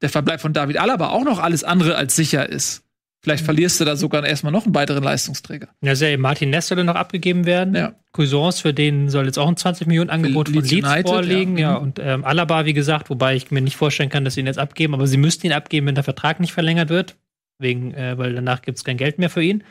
der 0.02 0.10
Verbleib 0.10 0.40
von 0.40 0.52
David 0.52 0.78
Alaba 0.78 1.08
auch 1.08 1.24
noch 1.24 1.38
alles 1.38 1.64
andere 1.64 1.94
als 1.94 2.16
sicher 2.16 2.48
ist. 2.48 2.82
Vielleicht 3.20 3.44
verlierst 3.44 3.80
du 3.80 3.84
da 3.84 3.96
sogar 3.96 4.24
erstmal 4.24 4.52
noch 4.52 4.64
einen 4.64 4.74
weiteren 4.74 5.02
Leistungsträger. 5.02 5.68
Ja, 5.82 5.96
sehr. 5.96 6.16
Martin 6.18 6.50
Ness 6.50 6.68
soll 6.68 6.82
noch 6.84 6.94
abgegeben 6.94 7.46
werden. 7.46 7.74
Ja. 7.74 7.94
Cousins, 8.12 8.60
für 8.60 8.72
den 8.72 9.08
soll 9.08 9.26
jetzt 9.26 9.38
auch 9.38 9.48
ein 9.48 9.56
20 9.56 9.88
Millionen 9.88 10.10
Angebot 10.10 10.48
von 10.48 10.62
Leeds 10.62 10.72
United, 10.72 11.08
vorlegen. 11.08 11.58
Ja. 11.58 11.72
ja. 11.72 11.78
Mhm. 11.78 11.84
und 11.84 11.98
ähm, 11.98 12.24
Alaba, 12.24 12.64
wie 12.64 12.74
gesagt, 12.74 13.10
wobei 13.10 13.34
ich 13.34 13.50
mir 13.50 13.60
nicht 13.60 13.76
vorstellen 13.76 14.08
kann, 14.08 14.24
dass 14.24 14.34
sie 14.34 14.40
ihn 14.40 14.46
jetzt 14.46 14.58
abgeben, 14.58 14.94
aber 14.94 15.06
sie 15.06 15.16
müssten 15.16 15.46
ihn 15.46 15.52
abgeben, 15.52 15.88
wenn 15.88 15.96
der 15.96 16.04
Vertrag 16.04 16.38
nicht 16.38 16.52
verlängert 16.52 16.90
wird. 16.90 17.16
wegen, 17.58 17.92
äh, 17.94 18.16
weil 18.16 18.34
danach 18.34 18.62
gibt 18.62 18.78
es 18.78 18.84
kein 18.84 18.96
Geld 18.96 19.18
mehr 19.18 19.30
für 19.30 19.42
ihn. 19.42 19.64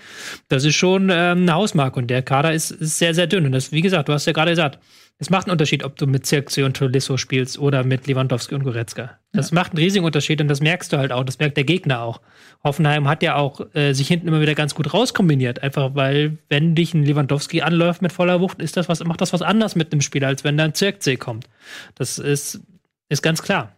Das 0.49 0.65
ist 0.65 0.75
schon 0.75 1.03
ähm, 1.03 1.43
eine 1.43 1.53
Hausmarke 1.53 1.97
und 1.97 2.07
der 2.07 2.21
Kader 2.21 2.53
ist, 2.53 2.71
ist 2.71 2.97
sehr, 2.97 3.13
sehr 3.13 3.27
dünn. 3.27 3.45
Und 3.45 3.53
das, 3.53 3.71
wie 3.71 3.81
gesagt, 3.81 4.09
du 4.09 4.13
hast 4.13 4.25
ja 4.25 4.33
gerade 4.33 4.51
gesagt, 4.51 4.79
es 5.19 5.31
macht 5.31 5.47
einen 5.47 5.53
Unterschied, 5.53 5.83
ob 5.83 5.95
du 5.95 6.05
mit 6.05 6.27
Zirkzee 6.27 6.61
und 6.63 6.77
Tolisso 6.77 7.17
spielst 7.17 7.57
oder 7.57 7.83
mit 7.83 8.05
Lewandowski 8.05 8.53
und 8.53 8.63
Goretzka. 8.63 9.17
Das 9.33 9.49
ja. 9.49 9.55
macht 9.55 9.71
einen 9.71 9.79
riesigen 9.79 10.05
Unterschied 10.05 10.39
und 10.41 10.47
das 10.47 10.61
merkst 10.61 10.93
du 10.93 10.97
halt 10.97 11.11
auch, 11.11 11.23
das 11.23 11.39
merkt 11.39 11.57
der 11.57 11.63
Gegner 11.63 12.01
auch. 12.01 12.21
Hoffenheim 12.63 13.07
hat 13.07 13.23
ja 13.23 13.35
auch 13.35 13.61
äh, 13.73 13.93
sich 13.93 14.07
hinten 14.07 14.27
immer 14.27 14.41
wieder 14.41 14.53
ganz 14.53 14.75
gut 14.75 14.93
rauskombiniert, 14.93 15.63
einfach 15.63 15.95
weil, 15.95 16.37
wenn 16.49 16.75
dich 16.75 16.93
ein 16.93 17.03
Lewandowski 17.03 17.63
anläuft 17.63 18.03
mit 18.03 18.11
voller 18.11 18.41
Wucht, 18.41 18.61
ist 18.61 18.77
das 18.77 18.89
was, 18.89 19.03
macht 19.03 19.21
das 19.21 19.33
was 19.33 19.41
anders 19.41 19.75
mit 19.75 19.91
dem 19.91 20.01
Spiel, 20.01 20.23
als 20.23 20.43
wenn 20.43 20.55
da 20.55 20.65
ein 20.65 20.75
Zirkzee 20.75 21.17
kommt. 21.17 21.47
Das 21.95 22.19
ist, 22.19 22.61
ist 23.09 23.23
ganz 23.23 23.41
klar. 23.41 23.75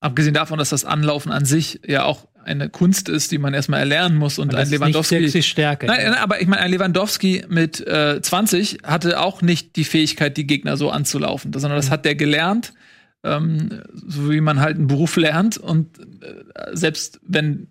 Abgesehen 0.00 0.34
davon, 0.34 0.58
dass 0.58 0.70
das 0.70 0.84
Anlaufen 0.84 1.32
an 1.32 1.44
sich 1.44 1.80
ja 1.86 2.04
auch 2.04 2.27
eine 2.48 2.70
Kunst 2.70 3.08
ist, 3.08 3.30
die 3.30 3.38
man 3.38 3.52
erstmal 3.54 3.80
erlernen 3.80 4.16
muss 4.16 4.38
und, 4.38 4.52
und 4.52 4.58
ein 4.58 4.68
Lewandowski 4.68 5.16
ist 5.18 5.34
nicht 5.34 5.48
Stärke. 5.48 5.86
Nein, 5.86 6.14
aber 6.14 6.40
ich 6.40 6.48
meine, 6.48 6.62
ein 6.62 6.70
Lewandowski 6.70 7.44
mit 7.48 7.86
äh, 7.86 8.20
20 8.20 8.78
hatte 8.84 9.20
auch 9.20 9.42
nicht 9.42 9.76
die 9.76 9.84
Fähigkeit, 9.84 10.36
die 10.36 10.46
Gegner 10.46 10.76
so 10.76 10.90
anzulaufen, 10.90 11.52
sondern 11.52 11.76
das 11.76 11.88
mhm. 11.88 11.92
hat 11.92 12.04
der 12.06 12.14
gelernt, 12.14 12.72
ähm, 13.22 13.82
so 13.92 14.30
wie 14.30 14.40
man 14.40 14.60
halt 14.60 14.76
einen 14.76 14.86
Beruf 14.86 15.16
lernt 15.16 15.58
und 15.58 15.98
äh, 15.98 16.04
selbst 16.72 17.20
wenn 17.22 17.68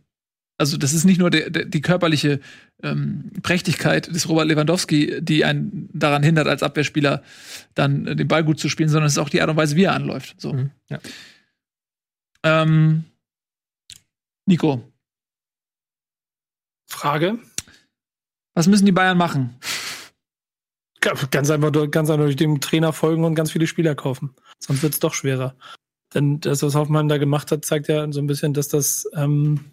also 0.59 0.75
das 0.77 0.93
ist 0.93 1.05
nicht 1.05 1.19
nur 1.19 1.29
der, 1.29 1.51
der, 1.51 1.65
die 1.65 1.81
körperliche 1.81 2.39
ähm, 2.81 3.31
Prächtigkeit 3.43 4.07
des 4.07 4.27
Robert 4.27 4.47
Lewandowski, 4.47 5.21
die 5.21 5.45
einen 5.45 5.87
daran 5.93 6.23
hindert, 6.23 6.47
als 6.47 6.63
Abwehrspieler 6.63 7.21
dann 7.75 8.07
äh, 8.07 8.15
den 8.15 8.27
Ball 8.27 8.43
gut 8.43 8.59
zu 8.59 8.67
spielen, 8.67 8.89
sondern 8.89 9.05
es 9.05 9.13
ist 9.13 9.19
auch 9.19 9.29
die 9.29 9.41
Art 9.41 9.51
und 9.51 9.57
Weise, 9.57 9.75
wie 9.75 9.83
er 9.83 9.93
anläuft. 9.93 10.41
So. 10.41 10.53
Mhm, 10.53 10.71
ja. 10.89 10.99
ähm, 12.43 13.03
Nico. 14.47 14.81
Frage. 16.89 17.37
Was 18.55 18.67
müssen 18.67 18.85
die 18.85 18.93
Bayern 18.93 19.17
machen? 19.17 19.59
Ganz 21.01 21.51
einfach, 21.51 21.91
ganz 21.91 22.09
einfach 22.09 22.25
durch 22.25 22.35
dem 22.37 22.59
Trainer 22.61 22.93
folgen 22.93 23.23
und 23.23 23.35
ganz 23.35 23.51
viele 23.51 23.67
Spieler 23.67 23.93
kaufen. 23.93 24.33
Sonst 24.59 24.81
wird 24.81 24.93
es 24.93 24.99
doch 24.99 25.13
schwerer. 25.13 25.55
Denn 26.13 26.39
das, 26.39 26.63
was 26.63 26.75
Hoffmann 26.75 27.09
da 27.09 27.17
gemacht 27.17 27.51
hat, 27.51 27.65
zeigt 27.65 27.89
ja 27.89 28.11
so 28.11 28.21
ein 28.21 28.27
bisschen, 28.27 28.53
dass 28.53 28.69
das 28.69 29.07
ähm, 29.13 29.65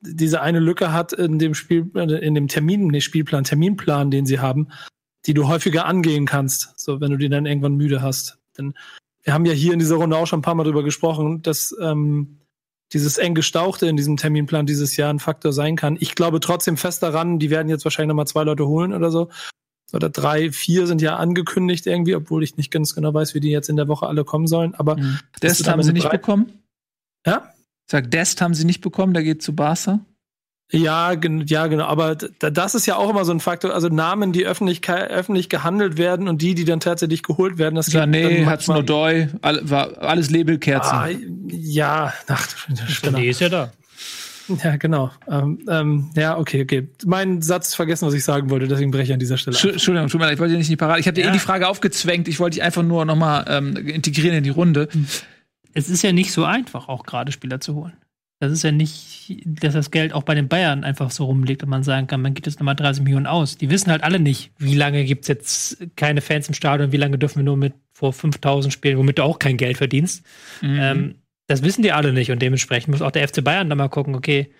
diese 0.00 0.42
eine 0.42 0.58
Lücke 0.58 0.92
hat 0.92 1.12
in 1.12 1.38
dem 1.38 1.54
Spiel, 1.54 1.88
in 1.96 2.34
dem 2.34 2.48
Termin, 2.48 2.88
nee, 2.88 3.00
Spielplan, 3.00 3.44
Terminplan, 3.44 4.10
den 4.10 4.26
sie 4.26 4.40
haben, 4.40 4.68
die 5.24 5.34
du 5.34 5.46
häufiger 5.46 5.86
angehen 5.86 6.26
kannst, 6.26 6.78
so 6.78 7.00
wenn 7.00 7.12
du 7.12 7.16
die 7.16 7.28
dann 7.28 7.46
irgendwann 7.46 7.76
müde 7.76 8.02
hast. 8.02 8.38
Denn 8.58 8.74
wir 9.22 9.32
haben 9.32 9.46
ja 9.46 9.52
hier 9.52 9.72
in 9.72 9.78
dieser 9.78 9.96
Runde 9.96 10.16
auch 10.16 10.26
schon 10.26 10.40
ein 10.40 10.42
paar 10.42 10.56
Mal 10.56 10.64
drüber 10.64 10.82
gesprochen, 10.82 11.42
dass 11.42 11.74
ähm, 11.80 12.40
dieses 12.92 13.18
eng 13.18 13.34
gestauchte 13.34 13.86
in 13.86 13.96
diesem 13.96 14.16
Terminplan 14.16 14.66
dieses 14.66 14.96
Jahr 14.96 15.10
ein 15.10 15.18
Faktor 15.18 15.52
sein 15.52 15.76
kann. 15.76 15.96
Ich 16.00 16.14
glaube 16.14 16.40
trotzdem 16.40 16.76
fest 16.76 17.02
daran, 17.02 17.38
die 17.38 17.50
werden 17.50 17.68
jetzt 17.68 17.84
wahrscheinlich 17.84 18.08
nochmal 18.08 18.26
zwei 18.26 18.44
Leute 18.44 18.66
holen 18.66 18.92
oder 18.92 19.10
so. 19.10 19.28
Oder 19.92 20.08
drei, 20.08 20.50
vier 20.50 20.86
sind 20.86 21.00
ja 21.00 21.16
angekündigt 21.16 21.86
irgendwie, 21.86 22.16
obwohl 22.16 22.42
ich 22.42 22.56
nicht 22.56 22.72
ganz 22.72 22.94
genau 22.94 23.14
weiß, 23.14 23.34
wie 23.34 23.40
die 23.40 23.50
jetzt 23.50 23.68
in 23.68 23.76
der 23.76 23.88
Woche 23.88 24.06
alle 24.06 24.24
kommen 24.24 24.46
sollen. 24.46 24.74
Aber 24.74 24.96
mhm. 24.96 25.20
Dest 25.42 25.68
haben 25.68 25.82
sie 25.82 25.92
nicht 25.92 26.10
bekommen? 26.10 26.62
Ja? 27.24 27.52
Sag, 27.88 28.10
Dest 28.10 28.40
haben 28.40 28.54
sie 28.54 28.64
nicht 28.64 28.80
bekommen, 28.80 29.14
der 29.14 29.22
geht 29.22 29.42
zu 29.42 29.54
Barca. 29.54 30.00
Ja, 30.72 31.12
ja, 31.12 31.66
genau. 31.68 31.84
Aber 31.84 32.16
das 32.16 32.74
ist 32.74 32.86
ja 32.86 32.96
auch 32.96 33.08
immer 33.08 33.24
so 33.24 33.32
ein 33.32 33.38
Faktor. 33.38 33.72
Also 33.72 33.88
Namen, 33.88 34.32
die 34.32 34.46
öffentlich, 34.46 34.88
öffentlich 34.88 35.48
gehandelt 35.48 35.96
werden 35.96 36.26
und 36.26 36.42
die, 36.42 36.54
die 36.54 36.64
dann 36.64 36.80
tatsächlich 36.80 37.22
geholt 37.22 37.58
werden. 37.58 37.76
Das 37.76 37.88
Sané, 37.88 38.50
Hudson-Odoi, 38.50 39.28
all, 39.42 39.60
war 39.68 39.98
alles 39.98 40.30
Labelkerzen. 40.30 40.98
Ah, 40.98 41.08
ja, 41.48 42.12
ach, 42.26 42.48
genau. 43.02 43.18
ist 43.18 43.40
ja 43.40 43.48
da. 43.48 43.72
Ja, 44.62 44.76
genau. 44.76 45.10
Ähm, 45.28 45.58
ähm, 45.68 46.10
ja, 46.16 46.38
okay, 46.38 46.62
okay. 46.62 46.88
Mein 47.04 47.42
Satz 47.42 47.74
vergessen, 47.74 48.06
was 48.06 48.14
ich 48.14 48.24
sagen 48.24 48.50
wollte, 48.50 48.68
deswegen 48.68 48.90
breche 48.90 49.04
ich 49.04 49.12
an 49.12 49.18
dieser 49.18 49.38
Stelle. 49.38 49.56
Entschuldigung, 49.56 50.08
tut 50.08 50.20
mir 50.20 50.26
leid, 50.26 50.34
ich 50.34 50.40
wollte 50.40 50.52
dir 50.52 50.58
nicht 50.58 50.70
die 50.70 50.76
parat. 50.76 51.00
Ich 51.00 51.08
hatte 51.08 51.20
ja. 51.20 51.28
eh 51.28 51.32
die 51.32 51.38
Frage 51.38 51.68
aufgezwängt. 51.68 52.28
Ich 52.28 52.38
wollte 52.38 52.54
dich 52.54 52.62
einfach 52.62 52.82
nur 52.82 53.04
noch 53.04 53.16
mal 53.16 53.44
ähm, 53.48 53.76
integrieren 53.76 54.36
in 54.36 54.44
die 54.44 54.50
Runde. 54.50 54.88
Es 55.74 55.88
ist 55.88 56.02
ja 56.02 56.12
nicht 56.12 56.32
so 56.32 56.44
einfach, 56.44 56.88
auch 56.88 57.04
gerade 57.04 57.32
Spieler 57.32 57.60
zu 57.60 57.74
holen. 57.74 57.94
Das 58.38 58.52
ist 58.52 58.62
ja 58.62 58.70
nicht, 58.70 59.34
dass 59.46 59.72
das 59.72 59.90
Geld 59.90 60.12
auch 60.12 60.22
bei 60.22 60.34
den 60.34 60.48
Bayern 60.48 60.84
einfach 60.84 61.10
so 61.10 61.24
rumliegt 61.24 61.62
und 61.62 61.70
man 61.70 61.82
sagen 61.82 62.06
kann, 62.06 62.20
man 62.20 62.34
gibt 62.34 62.46
jetzt 62.46 62.60
nochmal 62.60 62.76
30 62.76 63.02
Millionen 63.02 63.26
aus. 63.26 63.56
Die 63.56 63.70
wissen 63.70 63.90
halt 63.90 64.02
alle 64.02 64.20
nicht, 64.20 64.52
wie 64.58 64.74
lange 64.74 65.04
gibt 65.04 65.22
es 65.22 65.28
jetzt 65.28 65.96
keine 65.96 66.20
Fans 66.20 66.48
im 66.48 66.54
Stadion, 66.54 66.92
wie 66.92 66.98
lange 66.98 67.16
dürfen 67.16 67.38
wir 67.38 67.44
nur 67.44 67.56
mit 67.56 67.72
vor 67.92 68.12
5000 68.12 68.70
spielen, 68.70 68.98
womit 68.98 69.18
du 69.18 69.22
auch 69.22 69.38
kein 69.38 69.56
Geld 69.56 69.78
verdienst. 69.78 70.22
Mhm. 70.60 70.78
Ähm, 70.78 71.14
das 71.46 71.62
wissen 71.62 71.82
die 71.82 71.92
alle 71.92 72.12
nicht 72.12 72.30
und 72.30 72.42
dementsprechend 72.42 72.88
muss 72.88 73.02
auch 73.02 73.12
der 73.12 73.26
FC 73.26 73.42
Bayern 73.42 73.70
da 73.70 73.76
mal 73.76 73.88
gucken, 73.88 74.14
okay, 74.16 74.50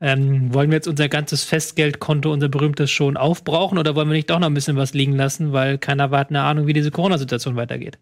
ähm, 0.00 0.52
wollen 0.52 0.70
wir 0.70 0.76
jetzt 0.76 0.88
unser 0.88 1.08
ganzes 1.08 1.44
Festgeldkonto, 1.44 2.32
unser 2.32 2.48
berühmtes 2.48 2.90
schon 2.90 3.16
aufbrauchen 3.16 3.78
oder 3.78 3.94
wollen 3.94 4.08
wir 4.08 4.14
nicht 4.14 4.30
doch 4.30 4.38
noch 4.38 4.48
ein 4.48 4.54
bisschen 4.54 4.76
was 4.76 4.94
liegen 4.94 5.12
lassen, 5.12 5.52
weil 5.52 5.78
keiner 5.78 6.10
hat 6.10 6.30
eine 6.30 6.42
Ahnung, 6.42 6.66
wie 6.66 6.72
diese 6.72 6.90
Corona-Situation 6.90 7.54
weitergeht. 7.54 7.98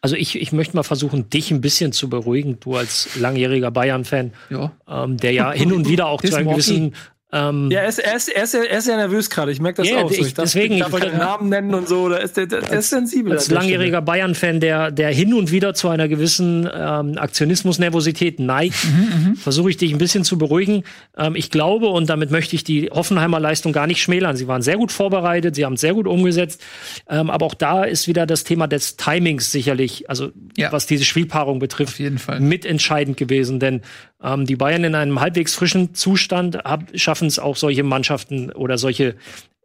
Also 0.00 0.14
ich, 0.16 0.40
ich 0.40 0.52
möchte 0.52 0.76
mal 0.76 0.82
versuchen, 0.82 1.30
dich 1.30 1.50
ein 1.50 1.60
bisschen 1.60 1.92
zu 1.92 2.08
beruhigen, 2.08 2.60
du 2.60 2.76
als 2.76 3.16
langjähriger 3.16 3.70
Bayern-Fan, 3.70 4.32
ja. 4.50 4.72
ähm, 4.88 5.16
der 5.16 5.32
ja 5.32 5.52
hin 5.52 5.72
und 5.72 5.88
wieder 5.88 6.06
auch 6.06 6.20
zu 6.22 6.36
einem 6.36 6.50
gewissen 6.50 6.94
ähm, 7.32 7.70
ja, 7.72 7.80
er 7.80 7.88
ist, 7.88 7.98
er, 7.98 8.14
ist, 8.14 8.28
er, 8.28 8.44
ist, 8.44 8.54
er 8.54 8.78
ist 8.78 8.86
ja 8.86 8.96
nervös 8.96 9.28
gerade. 9.28 9.50
Ich 9.50 9.60
merke 9.60 9.82
das 9.82 9.90
yeah, 9.90 10.04
auch. 10.04 10.12
So. 10.12 10.24
Ich, 10.24 10.34
darf, 10.34 10.44
deswegen, 10.44 10.74
ich 10.74 10.80
darf 10.80 10.94
ich 10.94 11.00
den 11.00 11.18
Namen 11.18 11.48
nennen 11.48 11.74
und 11.74 11.88
so. 11.88 12.08
Da 12.08 12.18
ist 12.18 12.36
der, 12.36 12.46
der, 12.46 12.60
der 12.60 12.78
ist 12.78 12.90
sensibel. 12.90 13.32
Als 13.32 13.50
langjähriger 13.50 14.00
Bayern-Fan, 14.00 14.60
der, 14.60 14.92
der 14.92 15.10
hin 15.10 15.34
und 15.34 15.50
wieder 15.50 15.74
zu 15.74 15.88
einer 15.88 16.06
gewissen 16.06 16.70
ähm, 16.72 17.18
Aktionismus-Nervosität 17.18 18.38
neigt, 18.38 18.76
mhm, 18.84 19.30
mhm, 19.30 19.36
versuche 19.36 19.70
ich 19.70 19.76
dich 19.76 19.92
ein 19.92 19.98
bisschen 19.98 20.22
zu 20.22 20.38
beruhigen. 20.38 20.84
Ähm, 21.18 21.34
ich 21.34 21.50
glaube, 21.50 21.88
und 21.88 22.08
damit 22.08 22.30
möchte 22.30 22.54
ich 22.54 22.62
die 22.62 22.90
Hoffenheimer 22.90 23.40
Leistung 23.40 23.72
gar 23.72 23.88
nicht 23.88 24.00
schmälern. 24.00 24.36
Sie 24.36 24.46
waren 24.46 24.62
sehr 24.62 24.76
gut 24.76 24.92
vorbereitet, 24.92 25.56
sie 25.56 25.64
haben 25.64 25.74
es 25.74 25.80
sehr 25.80 25.94
gut 25.94 26.06
umgesetzt. 26.06 26.62
Ähm, 27.10 27.30
aber 27.30 27.44
auch 27.46 27.54
da 27.54 27.82
ist 27.82 28.06
wieder 28.06 28.26
das 28.26 28.44
Thema 28.44 28.68
des 28.68 28.96
Timings 28.96 29.50
sicherlich, 29.50 30.08
also 30.08 30.30
ja. 30.56 30.70
was 30.70 30.86
diese 30.86 31.04
Spielpaarung 31.04 31.58
betrifft, 31.58 31.94
Auf 31.94 31.98
jeden 31.98 32.18
Fall. 32.18 32.38
mitentscheidend 32.38 33.16
gewesen. 33.16 33.58
Denn 33.58 33.82
ähm, 34.26 34.44
die 34.44 34.56
Bayern 34.56 34.84
in 34.84 34.94
einem 34.94 35.20
halbwegs 35.20 35.54
frischen 35.54 35.94
Zustand 35.94 36.58
schaffen 36.94 37.28
es 37.28 37.38
auch 37.38 37.56
solche 37.56 37.84
Mannschaften 37.84 38.50
oder 38.50 38.76
solche 38.76 39.14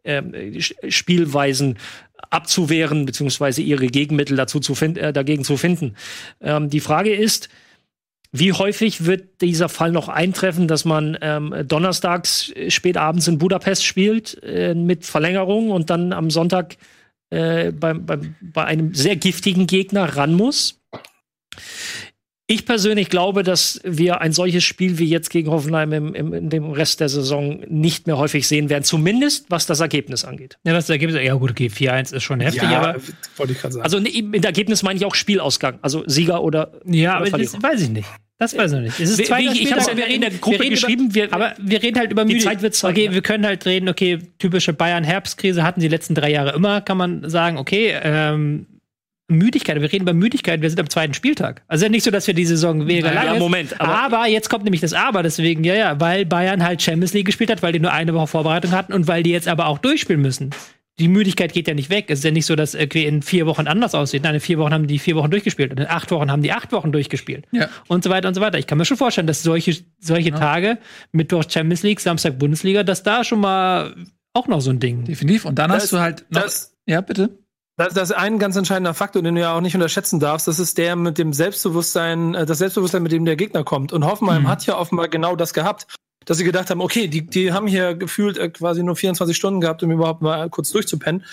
ähm, 0.04 0.32
Spielweisen 0.88 1.78
abzuwehren, 2.30 3.04
beziehungsweise 3.04 3.62
ihre 3.62 3.88
Gegenmittel 3.88 4.36
dazu 4.36 4.60
zu 4.60 4.74
äh, 4.84 5.12
dagegen 5.12 5.44
zu 5.44 5.56
finden. 5.56 5.96
Ähm, 6.40 6.70
die 6.70 6.80
Frage 6.80 7.14
ist, 7.14 7.48
wie 8.30 8.52
häufig 8.52 9.04
wird 9.04 9.42
dieser 9.42 9.68
Fall 9.68 9.92
noch 9.92 10.08
eintreffen, 10.08 10.66
dass 10.66 10.86
man 10.86 11.18
ähm, 11.20 11.54
donnerstags 11.66 12.52
spät 12.68 12.96
abends 12.96 13.28
in 13.28 13.38
Budapest 13.38 13.84
spielt 13.84 14.42
äh, 14.42 14.74
mit 14.74 15.04
Verlängerung 15.04 15.70
und 15.70 15.90
dann 15.90 16.14
am 16.14 16.30
Sonntag 16.30 16.76
äh, 17.28 17.72
bei, 17.72 17.92
bei, 17.92 18.18
bei 18.40 18.64
einem 18.64 18.94
sehr 18.94 19.16
giftigen 19.16 19.66
Gegner 19.66 20.16
ran 20.16 20.32
muss? 20.32 20.80
Ich 22.52 22.66
persönlich 22.66 23.08
glaube, 23.08 23.44
dass 23.44 23.80
wir 23.82 24.20
ein 24.20 24.32
solches 24.32 24.62
Spiel 24.62 24.98
wie 24.98 25.06
jetzt 25.06 25.30
gegen 25.30 25.50
Hoffenheim 25.50 25.90
im, 25.94 26.14
im, 26.14 26.34
in 26.34 26.50
dem 26.50 26.70
Rest 26.70 27.00
der 27.00 27.08
Saison 27.08 27.60
nicht 27.66 28.06
mehr 28.06 28.18
häufig 28.18 28.46
sehen 28.46 28.68
werden, 28.68 28.84
zumindest 28.84 29.46
was 29.48 29.64
das 29.64 29.80
Ergebnis 29.80 30.26
angeht. 30.26 30.58
Ja, 30.62 30.74
was 30.74 30.84
das 30.84 30.90
Ergebnis, 30.90 31.18
ja 31.22 31.32
gut, 31.32 31.50
okay, 31.50 31.68
4-1 31.68 32.14
ist 32.14 32.24
schon 32.24 32.40
heftig, 32.40 32.64
ja, 32.64 32.78
aber 32.82 33.00
wollte 33.38 33.54
ich 33.54 33.58
gerade 33.58 33.72
sagen. 33.72 33.84
Also 33.84 34.00
mit 34.00 34.44
Ergebnis 34.44 34.82
meine 34.82 34.98
ich 34.98 35.06
auch 35.06 35.14
Spielausgang, 35.14 35.78
also 35.80 36.04
Sieger 36.06 36.42
oder 36.42 36.72
Ja, 36.84 37.22
oder 37.22 37.28
aber 37.28 37.38
das 37.38 37.62
weiß 37.62 37.80
ich 37.80 37.88
nicht. 37.88 38.08
Das 38.36 38.54
weiß 38.54 38.72
ich 38.72 38.80
nicht. 38.80 39.00
Es 39.00 39.18
ist 39.18 39.30
wie, 39.30 39.50
wie, 39.50 39.62
ich 39.62 39.72
habe 39.72 39.98
ja 39.98 40.06
in 40.06 40.20
der 40.20 40.30
Gruppe 40.32 40.68
geschrieben, 40.68 41.06
über, 41.06 41.14
wir, 41.14 41.32
aber 41.32 41.54
wir 41.58 41.82
reden 41.82 41.98
halt 41.98 42.10
über 42.10 42.26
die 42.26 42.36
Zeit 42.36 42.60
wird 42.60 42.84
Okay, 42.84 43.06
ja. 43.06 43.12
wir 43.12 43.22
können 43.22 43.46
halt 43.46 43.64
reden, 43.64 43.88
okay, 43.88 44.18
typische 44.38 44.74
Bayern 44.74 45.04
Herbstkrise 45.04 45.62
hatten 45.62 45.80
die 45.80 45.88
letzten 45.88 46.14
drei 46.14 46.30
Jahre 46.30 46.52
immer, 46.52 46.82
kann 46.82 46.98
man 46.98 47.30
sagen, 47.30 47.56
okay, 47.56 47.94
ähm, 48.02 48.66
Müdigkeit. 49.28 49.80
Wir 49.80 49.92
reden 49.92 50.02
über 50.02 50.14
Müdigkeit. 50.14 50.60
Wir 50.60 50.68
sind 50.68 50.80
am 50.80 50.90
zweiten 50.90 51.14
Spieltag. 51.14 51.62
Also 51.68 51.88
nicht 51.88 52.04
so, 52.04 52.10
dass 52.10 52.26
wir 52.26 52.34
die 52.34 52.44
Saison 52.44 52.86
weniger 52.86 53.12
lang 53.12 53.26
ja, 53.26 53.34
Moment. 53.38 53.80
Aber, 53.80 53.98
aber, 53.98 54.26
jetzt 54.26 54.50
kommt 54.50 54.64
nämlich 54.64 54.80
das 54.80 54.92
Aber. 54.92 55.22
Deswegen, 55.22 55.64
ja, 55.64 55.74
ja, 55.74 56.00
weil 56.00 56.26
Bayern 56.26 56.62
halt 56.62 56.82
Champions 56.82 57.12
League 57.14 57.26
gespielt 57.26 57.50
hat, 57.50 57.62
weil 57.62 57.72
die 57.72 57.80
nur 57.80 57.92
eine 57.92 58.14
Woche 58.14 58.26
Vorbereitung 58.26 58.72
hatten 58.72 58.92
und 58.92 59.08
weil 59.08 59.22
die 59.22 59.30
jetzt 59.30 59.48
aber 59.48 59.66
auch 59.66 59.78
durchspielen 59.78 60.20
müssen. 60.20 60.50
Die 60.98 61.08
Müdigkeit 61.08 61.54
geht 61.54 61.68
ja 61.68 61.74
nicht 61.74 61.88
weg. 61.88 62.06
Es 62.08 62.18
ist 62.18 62.24
ja 62.24 62.30
nicht 62.30 62.44
so, 62.44 62.54
dass 62.54 62.74
irgendwie 62.74 63.06
in 63.06 63.22
vier 63.22 63.46
Wochen 63.46 63.66
anders 63.66 63.94
aussieht. 63.94 64.24
Nein, 64.24 64.34
in 64.34 64.40
vier 64.40 64.58
Wochen 64.58 64.74
haben 64.74 64.86
die 64.86 64.98
vier 64.98 65.16
Wochen 65.16 65.30
durchgespielt 65.30 65.70
und 65.70 65.80
in 65.80 65.86
acht 65.86 66.10
Wochen 66.10 66.30
haben 66.30 66.42
die 66.42 66.52
acht 66.52 66.70
Wochen 66.70 66.92
durchgespielt. 66.92 67.46
Ja. 67.50 67.68
Und 67.88 68.04
so 68.04 68.10
weiter 68.10 68.28
und 68.28 68.34
so 68.34 68.42
weiter. 68.42 68.58
Ich 68.58 68.66
kann 68.66 68.76
mir 68.76 68.84
schon 68.84 68.98
vorstellen, 68.98 69.26
dass 69.26 69.42
solche, 69.42 69.74
solche 69.98 70.30
ja. 70.30 70.38
Tage, 70.38 70.78
Mittwoch 71.12 71.44
Champions 71.48 71.82
League, 71.82 72.00
Samstag 72.00 72.38
Bundesliga, 72.38 72.82
dass 72.82 73.02
da 73.02 73.24
schon 73.24 73.40
mal 73.40 73.94
auch 74.34 74.48
noch 74.48 74.60
so 74.60 74.70
ein 74.70 74.80
Ding. 74.80 75.04
Definitiv. 75.04 75.46
Und 75.46 75.58
dann 75.58 75.70
das, 75.70 75.84
hast 75.84 75.92
du 75.92 75.98
halt 75.98 76.26
noch. 76.30 76.42
Das, 76.42 76.76
ja, 76.86 77.00
bitte. 77.00 77.30
Das, 77.82 77.94
das 77.94 78.10
ist 78.10 78.16
ein 78.16 78.38
ganz 78.38 78.54
entscheidender 78.54 78.94
Faktor, 78.94 79.22
den 79.22 79.34
du 79.34 79.40
ja 79.40 79.56
auch 79.56 79.60
nicht 79.60 79.74
unterschätzen 79.74 80.20
darfst. 80.20 80.46
Das 80.46 80.60
ist 80.60 80.78
der 80.78 80.94
mit 80.94 81.18
dem 81.18 81.32
Selbstbewusstsein, 81.32 82.34
äh, 82.34 82.46
das 82.46 82.58
Selbstbewusstsein, 82.58 83.02
mit 83.02 83.10
dem 83.10 83.24
der 83.24 83.34
Gegner 83.34 83.64
kommt. 83.64 83.92
Und 83.92 84.04
Hoffenheim 84.04 84.42
mhm. 84.42 84.48
hat 84.48 84.64
ja 84.66 84.78
offenbar 84.78 85.08
genau 85.08 85.34
das 85.34 85.52
gehabt, 85.52 85.86
dass 86.24 86.38
sie 86.38 86.44
gedacht 86.44 86.70
haben, 86.70 86.80
okay, 86.80 87.08
die, 87.08 87.26
die 87.26 87.52
haben 87.52 87.66
hier 87.66 87.94
gefühlt 87.94 88.38
äh, 88.38 88.50
quasi 88.50 88.84
nur 88.84 88.94
24 88.94 89.36
Stunden 89.36 89.60
gehabt, 89.60 89.82
um 89.82 89.90
überhaupt 89.90 90.22
mal 90.22 90.48
kurz 90.48 90.70
durchzupennen. 90.70 91.24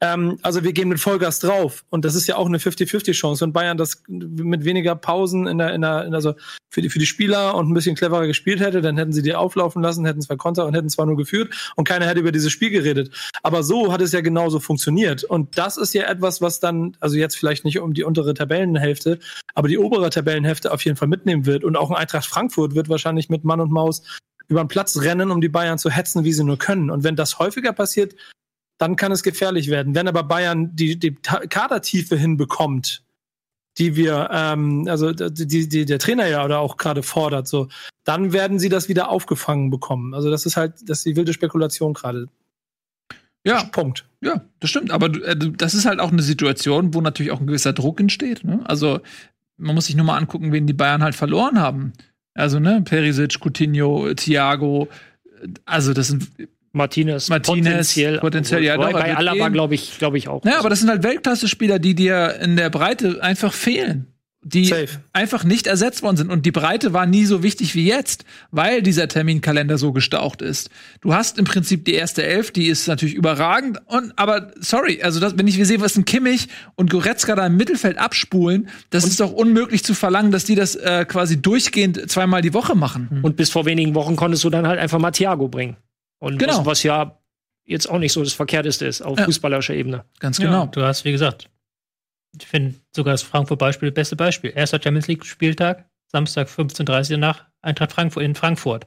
Ähm, 0.00 0.38
also 0.42 0.62
wir 0.62 0.72
gehen 0.72 0.88
mit 0.88 1.00
Vollgas 1.00 1.40
drauf. 1.40 1.84
Und 1.90 2.04
das 2.04 2.14
ist 2.14 2.28
ja 2.28 2.36
auch 2.36 2.46
eine 2.46 2.58
50-50-Chance. 2.58 3.44
Wenn 3.44 3.52
Bayern 3.52 3.76
das 3.76 4.02
mit 4.06 4.64
weniger 4.64 4.94
Pausen 4.94 5.46
in 5.46 5.58
der, 5.58 5.74
in 5.74 5.80
der, 5.80 6.04
in 6.04 6.14
also 6.14 6.34
für 6.70 6.82
die, 6.82 6.90
für 6.90 7.00
die 7.00 7.06
Spieler 7.06 7.56
und 7.56 7.68
ein 7.68 7.74
bisschen 7.74 7.96
cleverer 7.96 8.26
gespielt 8.26 8.60
hätte, 8.60 8.80
dann 8.80 8.96
hätten 8.96 9.12
sie 9.12 9.22
die 9.22 9.34
auflaufen 9.34 9.82
lassen, 9.82 10.04
hätten 10.04 10.20
zwei 10.20 10.36
Konter 10.36 10.66
und 10.66 10.74
hätten 10.74 10.88
zwar 10.88 11.06
nur 11.06 11.16
geführt 11.16 11.52
und 11.74 11.86
keiner 11.88 12.06
hätte 12.06 12.20
über 12.20 12.30
dieses 12.30 12.52
Spiel 12.52 12.70
geredet. 12.70 13.10
Aber 13.42 13.64
so 13.64 13.92
hat 13.92 14.00
es 14.00 14.12
ja 14.12 14.20
genauso 14.20 14.60
funktioniert. 14.60 15.24
Und 15.24 15.58
das 15.58 15.76
ist 15.76 15.94
ja 15.94 16.04
etwas, 16.04 16.40
was 16.40 16.60
dann, 16.60 16.96
also 17.00 17.16
jetzt 17.16 17.36
vielleicht 17.36 17.64
nicht 17.64 17.80
um 17.80 17.92
die 17.92 18.04
untere 18.04 18.34
Tabellenhälfte, 18.34 19.18
aber 19.54 19.66
die 19.66 19.78
obere 19.78 20.10
Tabellenhälfte 20.10 20.72
auf 20.72 20.84
jeden 20.84 20.96
Fall 20.96 21.08
mitnehmen 21.08 21.44
wird. 21.44 21.64
Und 21.64 21.76
auch 21.76 21.90
ein 21.90 21.96
Eintracht 21.96 22.26
Frankfurt 22.26 22.76
wird 22.76 22.88
wahrscheinlich 22.88 23.28
mit 23.30 23.44
Mann 23.44 23.60
und 23.60 23.72
Maus 23.72 24.02
über 24.46 24.62
den 24.62 24.68
Platz 24.68 24.96
rennen, 25.00 25.30
um 25.30 25.40
die 25.40 25.48
Bayern 25.48 25.78
zu 25.78 25.90
hetzen, 25.90 26.24
wie 26.24 26.32
sie 26.32 26.44
nur 26.44 26.58
können. 26.58 26.90
Und 26.90 27.04
wenn 27.04 27.16
das 27.16 27.38
häufiger 27.38 27.72
passiert, 27.72 28.14
dann 28.78 28.96
kann 28.96 29.12
es 29.12 29.22
gefährlich 29.22 29.68
werden. 29.68 29.94
Wenn 29.94 30.08
aber 30.08 30.22
Bayern 30.22 30.74
die, 30.74 30.98
die 30.98 31.14
Kadertiefe 31.14 32.16
hinbekommt, 32.16 33.02
die 33.76 33.96
wir, 33.96 34.28
ähm, 34.32 34.86
also 34.88 35.12
die, 35.12 35.68
die 35.68 35.84
der 35.84 35.98
Trainer 35.98 36.26
ja 36.26 36.44
oder 36.44 36.60
auch 36.60 36.76
gerade 36.76 37.02
fordert, 37.02 37.46
so, 37.46 37.68
dann 38.04 38.32
werden 38.32 38.58
sie 38.58 38.68
das 38.68 38.88
wieder 38.88 39.08
aufgefangen 39.08 39.70
bekommen. 39.70 40.14
Also 40.14 40.30
das 40.30 40.46
ist 40.46 40.56
halt, 40.56 40.74
das 40.88 40.98
ist 40.98 41.06
die 41.06 41.16
wilde 41.16 41.32
Spekulation 41.32 41.94
gerade. 41.94 42.28
Ja, 43.44 43.64
Punkt. 43.64 44.04
Ja, 44.20 44.42
das 44.60 44.70
stimmt. 44.70 44.90
Aber 44.90 45.06
äh, 45.06 45.36
das 45.36 45.74
ist 45.74 45.86
halt 45.86 46.00
auch 46.00 46.10
eine 46.10 46.22
Situation, 46.22 46.94
wo 46.94 47.00
natürlich 47.00 47.32
auch 47.32 47.40
ein 47.40 47.46
gewisser 47.46 47.72
Druck 47.72 48.00
entsteht. 48.00 48.44
Ne? 48.44 48.60
Also 48.64 49.00
man 49.56 49.74
muss 49.74 49.86
sich 49.86 49.96
nur 49.96 50.06
mal 50.06 50.16
angucken, 50.16 50.52
wen 50.52 50.66
die 50.66 50.72
Bayern 50.72 51.02
halt 51.02 51.14
verloren 51.14 51.60
haben. 51.60 51.92
Also 52.34 52.60
ne, 52.60 52.82
Perisic, 52.82 53.40
Coutinho, 53.40 54.12
Thiago. 54.14 54.88
Also 55.64 55.92
das 55.92 56.08
sind 56.08 56.28
Martinez, 56.72 57.28
Martinez 57.28 57.64
potenziell, 57.64 58.18
potenziell 58.18 58.64
ja, 58.64 58.76
doch, 58.76 58.92
bei 58.92 59.16
Alaba 59.16 59.48
glaube 59.48 59.74
ich, 59.74 59.98
glaube 59.98 60.18
ich 60.18 60.28
auch. 60.28 60.44
Ja, 60.44 60.58
aber 60.58 60.70
das 60.70 60.80
sind 60.80 60.90
halt 60.90 61.02
Weltklasse-Spieler, 61.02 61.78
die 61.78 61.94
dir 61.94 62.38
in 62.40 62.56
der 62.56 62.70
Breite 62.70 63.22
einfach 63.22 63.52
fehlen, 63.52 64.06
die 64.42 64.66
Safe. 64.66 64.88
einfach 65.12 65.44
nicht 65.44 65.66
ersetzt 65.66 66.02
worden 66.02 66.16
sind 66.16 66.30
und 66.30 66.46
die 66.46 66.52
Breite 66.52 66.92
war 66.92 67.06
nie 67.06 67.24
so 67.24 67.42
wichtig 67.42 67.74
wie 67.74 67.86
jetzt, 67.86 68.24
weil 68.50 68.82
dieser 68.82 69.08
Terminkalender 69.08 69.78
so 69.78 69.92
gestaucht 69.92 70.42
ist. 70.42 70.70
Du 71.00 71.12
hast 71.12 71.38
im 71.38 71.44
Prinzip 71.44 71.84
die 71.84 71.94
erste 71.94 72.22
Elf, 72.22 72.50
die 72.50 72.66
ist 72.68 72.86
natürlich 72.86 73.14
überragend 73.14 73.80
und 73.86 74.12
aber 74.16 74.52
sorry, 74.60 75.02
also 75.02 75.20
das, 75.20 75.36
wenn 75.36 75.46
ich 75.46 75.56
sehe, 75.56 75.80
was 75.80 75.96
ein 75.96 76.04
Kimmich 76.04 76.48
und 76.76 76.90
Goretzka 76.90 77.34
da 77.34 77.46
im 77.46 77.56
Mittelfeld 77.56 77.98
abspulen, 77.98 78.68
das 78.90 79.04
und 79.04 79.10
ist 79.10 79.20
doch 79.20 79.32
unmöglich 79.32 79.82
zu 79.84 79.94
verlangen, 79.94 80.30
dass 80.30 80.44
die 80.44 80.54
das 80.54 80.76
äh, 80.76 81.04
quasi 81.06 81.42
durchgehend 81.42 82.10
zweimal 82.10 82.42
die 82.42 82.54
Woche 82.54 82.76
machen. 82.76 83.20
Und 83.22 83.36
bis 83.36 83.50
vor 83.50 83.64
wenigen 83.64 83.94
Wochen 83.94 84.16
konntest 84.16 84.44
du 84.44 84.50
dann 84.50 84.68
halt 84.68 84.78
einfach 84.78 84.98
mal 84.98 85.10
Thiago 85.10 85.48
bringen. 85.48 85.76
Und 86.18 86.38
genau. 86.38 86.58
was, 86.58 86.66
was, 86.66 86.82
ja 86.82 87.18
jetzt 87.64 87.88
auch 87.88 87.98
nicht 87.98 88.12
so 88.12 88.22
das 88.22 88.32
Verkehrteste 88.32 88.86
ist 88.86 89.02
auf 89.02 89.18
ja. 89.18 89.24
fußballerischer 89.24 89.74
Ebene. 89.74 90.04
Ganz 90.18 90.38
genau. 90.38 90.64
Ja, 90.64 90.66
du 90.66 90.82
hast, 90.82 91.04
wie 91.04 91.12
gesagt, 91.12 91.50
ich 92.38 92.46
finde 92.46 92.74
sogar 92.94 93.12
das 93.14 93.22
Frankfurt-Beispiel 93.22 93.90
das 93.90 93.94
beste 93.94 94.16
Beispiel. 94.16 94.52
Erster 94.54 94.80
Champions 94.82 95.06
League-Spieltag, 95.06 95.88
Samstag 96.06 96.48
15.30 96.48 97.12
Uhr 97.12 97.18
nach 97.18 97.44
Eintracht 97.60 97.92
Frankfurt 97.92 98.22
in 98.22 98.34
Frankfurt. 98.34 98.86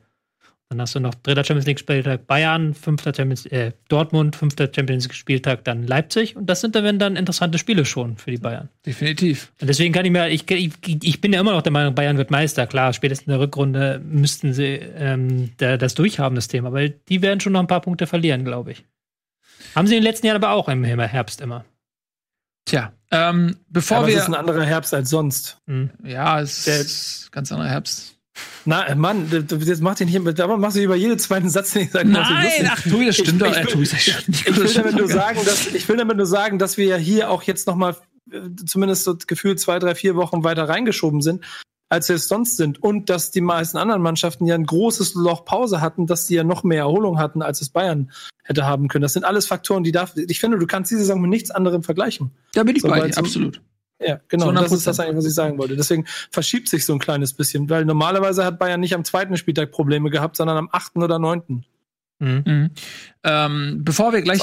Dann 0.72 0.80
hast 0.80 0.95
du 0.95 1.01
noch 1.01 1.13
dritter 1.15 1.43
Champions 1.43 1.65
League 1.65 1.80
Spieltag 1.82 2.28
Bayern, 2.28 2.74
fünfter 2.74 3.13
Champions 3.13 3.45
äh, 3.47 3.74
Dortmund, 3.89 4.38
fünfter 4.38 4.69
Champions 4.74 5.03
League 5.03 5.15
Spieltag 5.15 5.65
dann 5.65 5.86
Leipzig 5.86 6.38
und 6.38 6.45
das 6.45 6.61
sind 6.61 6.76
dann, 6.76 6.97
dann 6.97 7.17
interessante 7.17 7.57
Spiele 7.57 7.84
schon 7.84 8.15
für 8.15 8.32
die 8.32 8.38
Bayern. 8.38 8.69
Definitiv. 8.86 9.51
Und 9.59 9.67
deswegen 9.67 9.93
kann 9.93 10.05
ich 10.05 10.11
mir, 10.11 10.30
ich, 10.30 10.49
ich, 10.49 10.72
ich 10.86 11.19
bin 11.19 11.34
ja 11.34 11.41
immer 11.41 11.51
noch 11.51 11.61
der 11.61 11.74
Meinung, 11.74 11.93
Bayern 11.93 12.15
wird 12.15 12.32
Meister. 12.32 12.67
Klar, 12.67 12.93
spätestens 12.93 13.28
in 13.28 13.32
der 13.32 13.41
Rückrunde 13.41 14.01
müssten 14.01 14.53
sie 14.53 14.76
ähm, 14.76 15.51
da, 15.57 15.76
das 15.76 15.93
durchhaben, 15.93 16.36
das 16.36 16.47
Thema, 16.47 16.72
weil 16.72 16.91
die 17.09 17.22
werden 17.22 17.41
schon 17.41 17.51
noch 17.51 17.59
ein 17.59 17.67
paar 17.67 17.82
Punkte 17.82 18.07
verlieren, 18.07 18.45
glaube 18.45 18.72
ich. 18.72 18.86
Haben 19.76 19.88
sie 19.88 19.95
in 19.95 20.01
den 20.01 20.09
letzten 20.09 20.28
Jahren 20.28 20.41
aber 20.41 20.53
auch 20.53 20.69
im 20.69 20.86
Herbst 20.86 21.41
immer. 21.41 21.65
Tja, 22.63 22.93
ähm, 23.11 23.57
bevor 23.67 23.97
aber 23.97 24.07
wir. 24.07 24.15
Es 24.15 24.22
ist 24.22 24.30
ein 24.30 24.36
anderer 24.36 24.63
Herbst 24.63 24.93
als 24.93 25.09
sonst. 25.09 25.57
Mhm. 25.65 25.89
Ja, 26.05 26.39
es 26.39 26.65
ist 26.65 27.26
ein 27.26 27.32
ganz 27.32 27.51
anderer 27.51 27.67
Herbst. 27.67 28.20
Na, 28.65 28.88
äh, 28.88 28.95
Mann, 28.95 29.27
jetzt 29.32 29.82
macht 29.82 30.01
ihn 30.01 30.07
nicht, 30.07 30.39
aber 30.39 30.57
machst 30.57 30.77
du 30.77 30.82
über 30.82 30.95
jeden 30.95 31.17
zweiten 31.19 31.49
Satz, 31.49 31.71
den 31.71 31.84
ich 31.84 31.91
sage. 31.91 32.07
Nein, 32.07 32.69
ach 32.69 32.82
du, 32.84 33.03
das 33.03 33.17
stimmt 33.17 33.41
doch. 33.41 33.47
Ich, 33.47 33.75
ich, 33.75 33.93
ich, 34.27 34.47
ich, 34.47 34.57
will 34.57 34.73
damit 34.73 34.95
nur 34.95 35.07
sagen, 35.07 35.39
dass, 35.45 35.67
ich 35.67 35.88
will 35.89 35.97
damit 35.97 36.17
nur 36.17 36.25
sagen, 36.25 36.59
dass 36.59 36.77
wir 36.77 36.86
ja 36.86 36.97
hier 36.97 37.32
auch 37.32 37.43
jetzt 37.43 37.67
noch 37.67 37.75
mal 37.75 37.95
äh, 38.32 38.39
zumindest 38.65 39.03
so 39.03 39.15
gefühlt 39.27 39.59
zwei, 39.59 39.79
drei, 39.79 39.95
vier 39.95 40.15
Wochen 40.15 40.43
weiter 40.43 40.69
reingeschoben 40.69 41.21
sind, 41.21 41.43
als 41.89 42.07
wir 42.07 42.15
es 42.15 42.27
sonst 42.27 42.57
sind. 42.57 42.82
Und 42.82 43.09
dass 43.09 43.32
die 43.32 43.41
meisten 43.41 43.77
anderen 43.77 44.01
Mannschaften 44.01 44.45
ja 44.45 44.55
ein 44.55 44.65
großes 44.65 45.15
Loch 45.15 45.43
Pause 45.43 45.82
hatten, 45.82 46.05
dass 46.05 46.27
die 46.27 46.36
ja 46.36 46.43
noch 46.43 46.63
mehr 46.63 46.79
Erholung 46.79 47.17
hatten, 47.17 47.41
als 47.41 47.61
es 47.61 47.69
Bayern 47.69 48.11
hätte 48.43 48.65
haben 48.65 48.88
können. 48.88 49.03
Das 49.03 49.13
sind 49.13 49.25
alles 49.25 49.47
Faktoren, 49.47 49.84
die 49.84 49.91
darf, 49.91 50.15
ich 50.15 50.39
finde, 50.39 50.57
du 50.59 50.67
kannst 50.67 50.91
diese 50.91 51.01
Saison 51.01 51.21
mit 51.21 51.29
nichts 51.29 51.51
anderem 51.51 51.84
vergleichen. 51.84 52.32
Da 52.53 52.63
bin 52.63 52.75
ich 52.75 52.84
so, 52.84 52.88
bei 52.88 53.07
dir, 53.07 53.17
absolut. 53.17 53.61
Ja, 54.05 54.19
genau. 54.27 54.49
100%. 54.49 54.61
Das 54.61 54.71
ist 54.71 54.87
das 54.87 54.99
eigentlich, 54.99 55.17
was 55.17 55.25
ich 55.25 55.33
sagen 55.33 55.57
wollte. 55.57 55.75
Deswegen 55.75 56.05
verschiebt 56.31 56.69
sich 56.69 56.85
so 56.85 56.93
ein 56.93 56.99
kleines 56.99 57.33
bisschen, 57.33 57.69
weil 57.69 57.85
normalerweise 57.85 58.43
hat 58.45 58.59
Bayern 58.59 58.79
nicht 58.79 58.95
am 58.95 59.03
zweiten 59.03 59.37
Spieltag 59.37 59.71
Probleme 59.71 60.09
gehabt, 60.09 60.37
sondern 60.37 60.57
am 60.57 60.69
achten 60.71 61.03
oder 61.03 61.19
neunten. 61.19 61.65
Mhm. 62.19 62.43
Mhm. 62.45 62.69
Ähm, 63.23 63.81
bevor 63.83 64.13
wir 64.13 64.21
gleich 64.21 64.41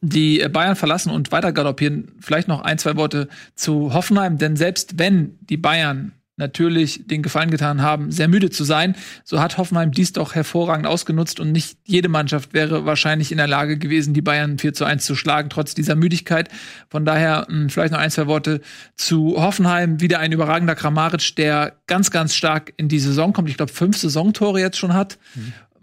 die 0.00 0.46
Bayern 0.48 0.74
verlassen 0.74 1.10
und 1.10 1.32
weiter 1.32 1.52
galoppieren, 1.52 2.12
vielleicht 2.20 2.48
noch 2.48 2.62
ein, 2.62 2.78
zwei 2.78 2.96
Worte 2.96 3.28
zu 3.54 3.92
Hoffenheim, 3.92 4.38
denn 4.38 4.56
selbst 4.56 4.98
wenn 4.98 5.38
die 5.40 5.58
Bayern 5.58 6.12
natürlich 6.36 7.06
den 7.06 7.22
Gefallen 7.22 7.50
getan 7.50 7.80
haben, 7.80 8.10
sehr 8.10 8.28
müde 8.28 8.50
zu 8.50 8.64
sein. 8.64 8.96
So 9.22 9.40
hat 9.40 9.56
Hoffenheim 9.56 9.92
dies 9.92 10.12
doch 10.12 10.34
hervorragend 10.34 10.86
ausgenutzt 10.86 11.38
und 11.38 11.52
nicht 11.52 11.78
jede 11.84 12.08
Mannschaft 12.08 12.54
wäre 12.54 12.84
wahrscheinlich 12.84 13.30
in 13.30 13.38
der 13.38 13.46
Lage 13.46 13.78
gewesen, 13.78 14.14
die 14.14 14.22
Bayern 14.22 14.58
4 14.58 14.74
zu 14.74 14.84
1 14.84 15.04
zu 15.04 15.14
schlagen, 15.14 15.48
trotz 15.50 15.74
dieser 15.74 15.94
Müdigkeit. 15.94 16.48
Von 16.88 17.04
daher 17.04 17.46
mh, 17.48 17.54
hm, 17.54 17.70
vielleicht 17.70 17.92
noch 17.92 18.00
ein, 18.00 18.10
zwei 18.10 18.26
Worte 18.26 18.60
zu 18.96 19.36
Hoffenheim. 19.36 20.00
Wieder 20.00 20.18
ein 20.18 20.32
überragender 20.32 20.74
Kramaric, 20.74 21.36
der 21.36 21.76
ganz, 21.86 22.10
ganz 22.10 22.34
stark 22.34 22.72
in 22.76 22.88
die 22.88 22.98
Saison 22.98 23.32
kommt. 23.32 23.48
Ich 23.48 23.56
glaube, 23.56 23.72
fünf 23.72 23.96
Saisontore 23.96 24.60
jetzt 24.60 24.78
schon 24.78 24.94
hat. 24.94 25.18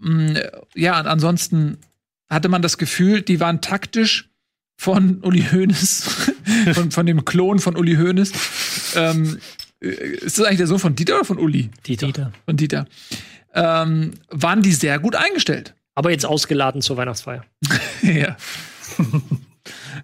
Mhm. 0.02 0.36
Ja, 0.74 0.94
ansonsten 0.94 1.78
hatte 2.28 2.48
man 2.48 2.60
das 2.60 2.76
Gefühl, 2.76 3.22
die 3.22 3.40
waren 3.40 3.60
taktisch 3.60 4.30
von 4.76 5.20
Uli 5.22 5.46
Hoeneß, 5.52 6.32
von, 6.74 6.90
von 6.90 7.06
dem 7.06 7.24
Klon 7.24 7.60
von 7.60 7.76
Uli 7.76 7.94
Hoeneß, 7.94 8.32
ähm, 8.96 9.36
äh, 9.36 9.61
ist 9.82 10.38
das 10.38 10.46
eigentlich 10.46 10.58
der 10.58 10.66
Sohn 10.66 10.78
von 10.78 10.94
Dieter 10.94 11.16
oder 11.16 11.24
von 11.24 11.38
Uli? 11.38 11.70
Dieter. 11.86 12.06
Dieter. 12.06 12.32
Von 12.44 12.56
Dieter. 12.56 12.86
Ähm, 13.54 14.12
waren 14.30 14.62
die 14.62 14.72
sehr 14.72 14.98
gut 14.98 15.16
eingestellt. 15.16 15.74
Aber 15.94 16.10
jetzt 16.10 16.24
ausgeladen 16.24 16.80
zur 16.80 16.96
Weihnachtsfeier. 16.96 17.44
ja. 18.02 18.36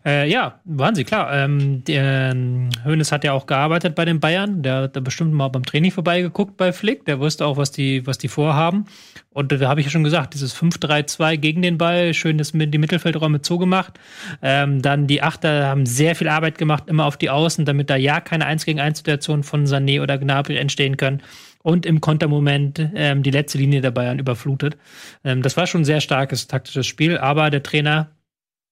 Äh, 0.05 0.31
ja, 0.31 0.61
waren 0.65 0.95
sie, 0.95 1.03
klar. 1.03 1.33
Ähm, 1.33 1.83
der 1.85 2.31
ähm, 2.33 2.71
Hönes 2.85 3.11
hat 3.11 3.25
ja 3.25 3.33
auch 3.33 3.47
gearbeitet 3.47 3.97
bei 3.97 4.05
den 4.05 4.21
Bayern. 4.21 4.63
Der 4.63 4.83
hat 4.83 4.97
da 4.97 5.01
bestimmt 5.01 5.33
mal 5.33 5.49
beim 5.49 5.65
Training 5.65 5.91
vorbeigeguckt 5.91 6.57
bei 6.57 6.73
Flick. 6.73 7.05
Der 7.07 7.19
wusste 7.19 7.45
auch, 7.45 7.57
was 7.57 7.73
die, 7.73 8.07
was 8.07 8.19
die 8.19 8.29
vorhaben. 8.29 8.87
Und 9.31 9.53
da 9.53 9.69
habe 9.69 9.81
ich 9.81 9.87
ja 9.87 9.91
schon 9.91 10.05
gesagt, 10.05 10.35
dieses 10.35 10.57
5-3-2 10.57 11.37
gegen 11.37 11.63
den 11.63 11.79
Ball, 11.79 12.15
schön 12.15 12.39
das 12.39 12.55
mit 12.55 12.73
die 12.73 12.79
Mittelfeldräume 12.79 13.43
zugemacht. 13.43 13.99
Ähm, 14.43 14.83
dann 14.83 15.07
die 15.07 15.23
Achter 15.23 15.67
haben 15.67 15.87
sehr 15.87 16.17
viel 16.17 16.29
Arbeit 16.29 16.59
gemacht, 16.59 16.85
immer 16.87 17.05
auf 17.05 17.17
die 17.17 17.31
Außen, 17.31 17.65
damit 17.65 17.91
da 17.91 17.97
ja 17.97 18.21
keine 18.21 18.47
1 18.47 18.65
gegen 18.65 18.81
1 18.81 18.99
Situation 18.99 19.43
von 19.43 19.67
Sané 19.67 20.03
oder 20.03 20.19
Gnabry 20.19 20.57
entstehen 20.57 20.97
können 20.97 21.23
und 21.63 21.85
im 21.87 22.01
Kontermoment 22.01 22.91
ähm, 22.95 23.23
die 23.23 23.31
letzte 23.31 23.59
Linie 23.59 23.81
der 23.81 23.91
Bayern 23.91 24.19
überflutet. 24.19 24.77
Ähm, 25.25 25.43
das 25.43 25.57
war 25.57 25.67
schon 25.67 25.83
ein 25.83 25.85
sehr 25.85 26.01
starkes 26.01 26.47
taktisches 26.47 26.87
Spiel, 26.87 27.19
aber 27.19 27.51
der 27.51 27.63
Trainer 27.63 28.11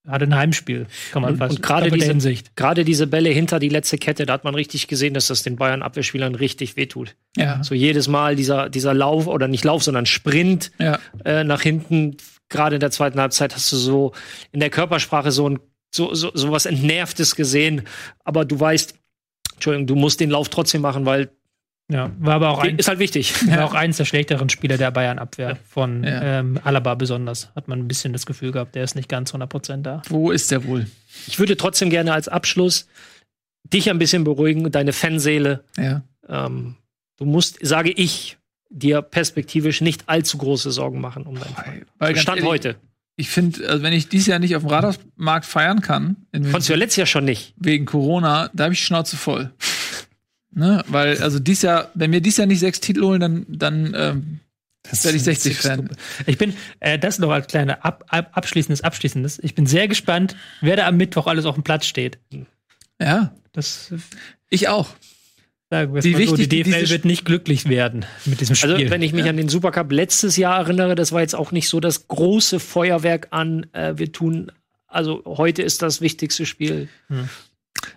hatte 0.06 0.24
ein 0.24 0.34
Heimspiel, 0.34 0.86
kann 1.12 1.22
man 1.22 1.32
und, 1.32 1.38
fast. 1.38 1.56
Und 1.56 1.62
gerade 1.62 1.90
diese, 1.90 2.06
Hinsicht. 2.06 2.56
gerade 2.56 2.84
diese 2.84 3.06
Bälle 3.06 3.30
hinter 3.30 3.58
die 3.58 3.68
letzte 3.68 3.98
Kette, 3.98 4.26
da 4.26 4.34
hat 4.34 4.44
man 4.44 4.54
richtig 4.54 4.88
gesehen, 4.88 5.14
dass 5.14 5.26
das 5.26 5.42
den 5.42 5.56
Bayern 5.56 5.82
Abwehrspielern 5.82 6.34
richtig 6.34 6.76
wehtut. 6.76 7.16
Ja. 7.36 7.62
So 7.62 7.74
jedes 7.74 8.08
Mal 8.08 8.36
dieser, 8.36 8.68
dieser 8.68 8.94
Lauf 8.94 9.26
oder 9.26 9.48
nicht 9.48 9.64
Lauf, 9.64 9.82
sondern 9.82 10.06
Sprint 10.06 10.70
ja. 10.78 10.98
äh, 11.24 11.44
nach 11.44 11.62
hinten. 11.62 12.16
Gerade 12.48 12.76
in 12.76 12.80
der 12.80 12.92
zweiten 12.92 13.20
Halbzeit 13.20 13.54
hast 13.56 13.72
du 13.72 13.76
so 13.76 14.12
in 14.52 14.60
der 14.60 14.70
Körpersprache 14.70 15.32
so 15.32 15.48
ein 15.48 15.58
so, 15.92 16.14
so, 16.14 16.30
so 16.34 16.52
was 16.52 16.66
Entnervtes 16.66 17.34
gesehen. 17.34 17.82
Aber 18.24 18.44
du 18.44 18.58
weißt, 18.58 18.94
Entschuldigung, 19.54 19.86
du 19.86 19.96
musst 19.96 20.20
den 20.20 20.30
Lauf 20.30 20.48
trotzdem 20.48 20.82
machen, 20.82 21.06
weil 21.06 21.30
ja, 21.88 22.10
war 22.18 22.34
aber 22.34 22.50
auch 22.50 22.58
ein, 22.58 22.78
ist 22.78 22.88
halt 22.88 22.98
wichtig. 22.98 23.32
War 23.48 23.64
auch 23.64 23.74
eins 23.74 23.96
der 23.96 24.04
schlechteren 24.04 24.48
Spieler 24.48 24.76
der 24.76 24.90
Bayern-Abwehr. 24.90 25.50
Ja. 25.50 25.58
Von 25.68 26.02
ja. 26.02 26.40
Ähm, 26.40 26.58
Alaba 26.64 26.94
besonders. 26.96 27.50
Hat 27.54 27.68
man 27.68 27.78
ein 27.78 27.86
bisschen 27.86 28.12
das 28.12 28.26
Gefühl 28.26 28.50
gehabt, 28.50 28.74
der 28.74 28.82
ist 28.82 28.96
nicht 28.96 29.08
ganz 29.08 29.32
100% 29.32 29.82
da. 29.82 30.02
Wo 30.08 30.32
ist 30.32 30.50
der 30.50 30.64
wohl? 30.64 30.86
Ich 31.28 31.38
würde 31.38 31.56
trotzdem 31.56 31.90
gerne 31.90 32.12
als 32.12 32.26
Abschluss 32.26 32.88
dich 33.72 33.88
ein 33.88 33.98
bisschen 33.98 34.24
beruhigen, 34.24 34.70
deine 34.72 34.92
Fanseele. 34.92 35.62
Ja. 35.76 36.02
Ähm, 36.28 36.74
du 37.18 37.24
musst, 37.24 37.58
sage 37.64 37.90
ich, 37.90 38.36
dir 38.68 39.00
perspektivisch 39.02 39.80
nicht 39.80 40.08
allzu 40.08 40.38
große 40.38 40.72
Sorgen 40.72 41.00
machen 41.00 41.24
um 41.24 41.36
deinen 41.36 41.54
Verein. 41.54 42.16
Stand 42.16 42.38
ehrlich, 42.38 42.50
heute. 42.50 42.76
Ich 43.16 43.30
finde, 43.30 43.68
also 43.68 43.82
wenn 43.82 43.92
ich 43.92 44.08
dieses 44.08 44.26
Jahr 44.26 44.40
nicht 44.40 44.56
auf 44.56 44.62
dem 44.62 44.70
Rathausmarkt 44.70 45.46
feiern 45.46 45.80
kann. 45.80 46.16
Konntest 46.32 46.68
du 46.68 46.72
ja 46.72 46.78
letztes 46.78 46.96
Jahr 46.96 47.06
schon 47.06 47.24
nicht. 47.24 47.54
Wegen 47.56 47.86
Corona, 47.86 48.50
da 48.52 48.64
habe 48.64 48.74
ich 48.74 48.84
Schnauze 48.84 49.16
voll. 49.16 49.52
Ne? 50.56 50.82
Weil, 50.88 51.22
also 51.22 51.38
dies 51.38 51.60
Jahr, 51.60 51.90
wenn 51.94 52.12
wir 52.12 52.22
dies 52.22 52.38
Jahr 52.38 52.46
nicht 52.46 52.60
sechs 52.60 52.80
Titel 52.80 53.02
holen, 53.02 53.20
dann, 53.20 53.46
dann 53.46 53.94
ähm, 53.94 54.40
Das 54.90 55.04
werde 55.04 55.18
ich 55.18 55.22
60-Fan. 55.22 55.90
Ich 56.26 56.38
bin, 56.38 56.54
äh, 56.80 56.98
das 56.98 57.18
noch 57.18 57.30
als 57.30 57.46
kleine 57.46 57.84
ab, 57.84 58.04
ab, 58.08 58.30
abschließendes, 58.32 58.80
abschließendes. 58.80 59.38
Ich 59.42 59.54
bin 59.54 59.66
sehr 59.66 59.86
gespannt, 59.86 60.34
wer 60.62 60.76
da 60.76 60.86
am 60.86 60.96
Mittwoch 60.96 61.26
alles 61.26 61.44
auf 61.44 61.56
dem 61.56 61.62
Platz 61.62 61.84
steht. 61.84 62.18
Ja. 62.98 63.34
Das, 63.52 63.92
ich 64.48 64.68
auch. 64.68 64.88
Sagen 65.68 65.92
wir 65.92 66.00
die, 66.00 66.16
wichtig, 66.16 66.28
so, 66.30 66.36
die 66.36 66.62
DFL 66.62 66.88
wird 66.88 67.04
nicht 67.04 67.26
glücklich 67.26 67.68
werden 67.68 68.06
mit 68.24 68.40
diesem 68.40 68.54
also, 68.54 68.68
Spiel. 68.68 68.86
Also, 68.86 68.90
wenn 68.90 69.02
ich 69.02 69.12
mich 69.12 69.24
ja. 69.24 69.30
an 69.30 69.36
den 69.36 69.50
Supercup 69.50 69.92
letztes 69.92 70.38
Jahr 70.38 70.58
erinnere, 70.58 70.94
das 70.94 71.12
war 71.12 71.20
jetzt 71.20 71.34
auch 71.34 71.52
nicht 71.52 71.68
so 71.68 71.80
das 71.80 72.08
große 72.08 72.60
Feuerwerk 72.60 73.28
an, 73.30 73.66
äh, 73.74 73.94
wir 73.96 74.10
tun, 74.10 74.52
also 74.86 75.22
heute 75.26 75.60
ist 75.62 75.82
das 75.82 76.00
wichtigste 76.00 76.46
Spiel. 76.46 76.88
Hm. 77.08 77.28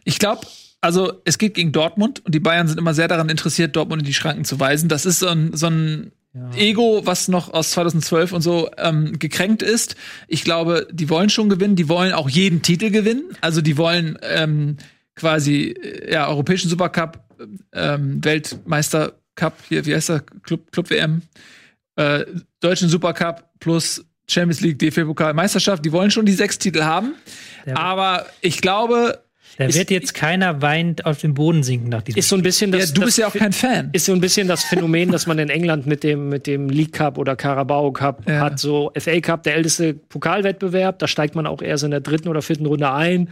Ich 0.03 0.19
glaube, 0.19 0.41
also 0.81 1.21
es 1.25 1.37
geht 1.37 1.55
gegen 1.55 1.71
Dortmund 1.71 2.25
und 2.25 2.33
die 2.33 2.39
Bayern 2.39 2.67
sind 2.67 2.77
immer 2.77 2.93
sehr 2.93 3.07
daran 3.07 3.29
interessiert, 3.29 3.75
Dortmund 3.75 4.01
in 4.01 4.05
die 4.05 4.13
Schranken 4.13 4.45
zu 4.45 4.59
weisen. 4.59 4.89
Das 4.89 5.05
ist 5.05 5.19
so 5.19 5.27
ein, 5.27 5.55
so 5.55 5.67
ein 5.67 6.11
ja. 6.33 6.51
Ego, 6.55 7.01
was 7.05 7.27
noch 7.27 7.53
aus 7.53 7.71
2012 7.71 8.31
und 8.31 8.41
so 8.41 8.69
ähm, 8.77 9.19
gekränkt 9.19 9.61
ist. 9.61 9.95
Ich 10.27 10.43
glaube, 10.43 10.87
die 10.91 11.09
wollen 11.09 11.29
schon 11.29 11.49
gewinnen, 11.49 11.75
die 11.75 11.89
wollen 11.89 12.13
auch 12.13 12.29
jeden 12.29 12.61
Titel 12.61 12.91
gewinnen. 12.91 13.23
Also 13.41 13.61
die 13.61 13.77
wollen 13.77 14.17
ähm, 14.21 14.77
quasi 15.15 15.71
äh, 15.71 16.13
ja 16.13 16.27
europäischen 16.27 16.69
Supercup, 16.69 17.19
ähm, 17.73 18.23
Weltmeister 18.23 19.13
Cup, 19.35 19.57
hier 19.67 19.85
wie 19.85 19.95
heißt 19.95 20.09
der 20.09 20.23
Club 20.43 20.71
Club 20.71 20.89
WM, 20.89 21.23
äh, 21.95 22.25
deutschen 22.59 22.89
Supercup 22.89 23.49
plus 23.59 24.05
Champions 24.27 24.61
League, 24.61 24.79
DFB-Pokal, 24.79 25.33
Meisterschaft. 25.33 25.83
Die 25.83 25.91
wollen 25.91 26.11
schon 26.11 26.25
die 26.25 26.33
sechs 26.33 26.59
Titel 26.59 26.83
haben. 26.83 27.15
Aber 27.73 28.27
ich 28.41 28.61
glaube, 28.61 29.19
da 29.57 29.73
wird 29.73 29.91
jetzt 29.91 30.13
keiner 30.13 30.61
weinend 30.61 31.05
auf 31.05 31.19
den 31.19 31.33
Boden 31.33 31.63
sinken 31.63 31.89
nach 31.89 32.01
diesem 32.01 32.19
Ist 32.19 32.29
so 32.29 32.35
ein 32.35 32.41
bisschen 32.41 32.71
das, 32.71 32.89
ja, 32.89 32.93
du 32.95 33.01
bist 33.01 33.17
ja 33.17 33.27
auch 33.27 33.33
kein 33.33 33.53
Fan. 33.53 33.89
Ist 33.91 34.05
so 34.05 34.13
ein 34.13 34.21
bisschen 34.21 34.47
das 34.47 34.63
Phänomen, 34.63 35.11
das 35.11 35.27
man 35.27 35.39
in 35.39 35.49
England 35.49 35.85
mit 35.85 36.03
dem, 36.03 36.29
mit 36.29 36.47
dem 36.47 36.69
League 36.69 36.93
Cup 36.93 37.17
oder 37.17 37.35
Carabao 37.35 37.91
Cup 37.91 38.27
ja. 38.27 38.39
hat. 38.39 38.59
So 38.59 38.91
FA 38.97 39.19
Cup, 39.19 39.43
der 39.43 39.55
älteste 39.55 39.93
Pokalwettbewerb, 39.93 40.99
da 40.99 41.07
steigt 41.07 41.35
man 41.35 41.45
auch 41.45 41.61
erst 41.61 41.83
in 41.83 41.91
der 41.91 42.01
dritten 42.01 42.29
oder 42.29 42.41
vierten 42.41 42.65
Runde 42.65 42.91
ein. 42.91 43.29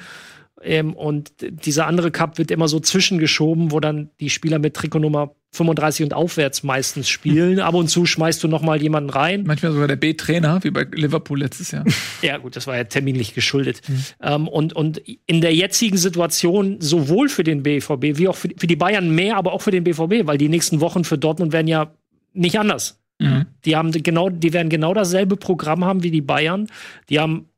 Ähm, 0.63 0.93
und 0.93 1.32
dieser 1.39 1.88
andere 1.88 2.11
Cup 2.11 2.38
wird 2.38 2.51
immer 2.51 2.68
so 2.68 2.80
zwischengeschoben, 2.80 3.72
wo 3.72 3.80
dann 3.80 4.09
die 4.20 4.30
Spieler 4.30 4.59
mit 4.59 4.74
Trikotnummer 4.74 5.36
35 5.53 6.03
und 6.05 6.13
aufwärts 6.13 6.63
meistens 6.63 7.09
spielen. 7.09 7.59
Ab 7.59 7.73
und 7.73 7.87
zu 7.87 8.05
schmeißt 8.05 8.43
du 8.43 8.47
noch 8.47 8.61
mal 8.61 8.81
jemanden 8.81 9.09
rein. 9.09 9.43
Manchmal 9.45 9.71
sogar 9.71 9.87
der 9.87 9.95
B-Trainer, 9.95 10.63
wie 10.63 10.71
bei 10.71 10.85
Liverpool 10.91 11.39
letztes 11.39 11.71
Jahr. 11.71 11.85
ja, 12.21 12.37
gut, 12.37 12.55
das 12.55 12.67
war 12.67 12.75
ja 12.75 12.83
terminlich 12.83 13.33
geschuldet. 13.33 13.81
Mhm. 13.87 14.03
Ähm, 14.21 14.47
und, 14.47 14.73
und 14.73 15.01
in 15.25 15.41
der 15.41 15.55
jetzigen 15.55 15.97
Situation 15.97 16.77
sowohl 16.79 17.29
für 17.29 17.43
den 17.43 17.63
BVB 17.63 18.17
wie 18.17 18.27
auch 18.27 18.35
für, 18.35 18.49
für, 18.57 18.67
die 18.67 18.75
Bayern 18.75 19.09
mehr, 19.09 19.37
aber 19.37 19.53
auch 19.53 19.61
für 19.61 19.71
den 19.71 19.83
BVB, 19.83 20.27
weil 20.27 20.37
die 20.37 20.49
nächsten 20.49 20.81
Wochen 20.81 21.03
für 21.03 21.17
Dortmund 21.17 21.53
werden 21.53 21.67
ja 21.67 21.91
nicht 22.33 22.59
anders. 22.59 22.99
Mhm. 23.19 23.45
Die 23.65 23.75
haben 23.75 23.91
genau, 23.91 24.29
die 24.29 24.53
werden 24.53 24.69
genau 24.69 24.93
dasselbe 24.93 25.37
Programm 25.37 25.85
haben 25.85 26.03
wie 26.03 26.11
die 26.11 26.21
Bayern. 26.21 26.67
Die 27.09 27.19
haben 27.19 27.49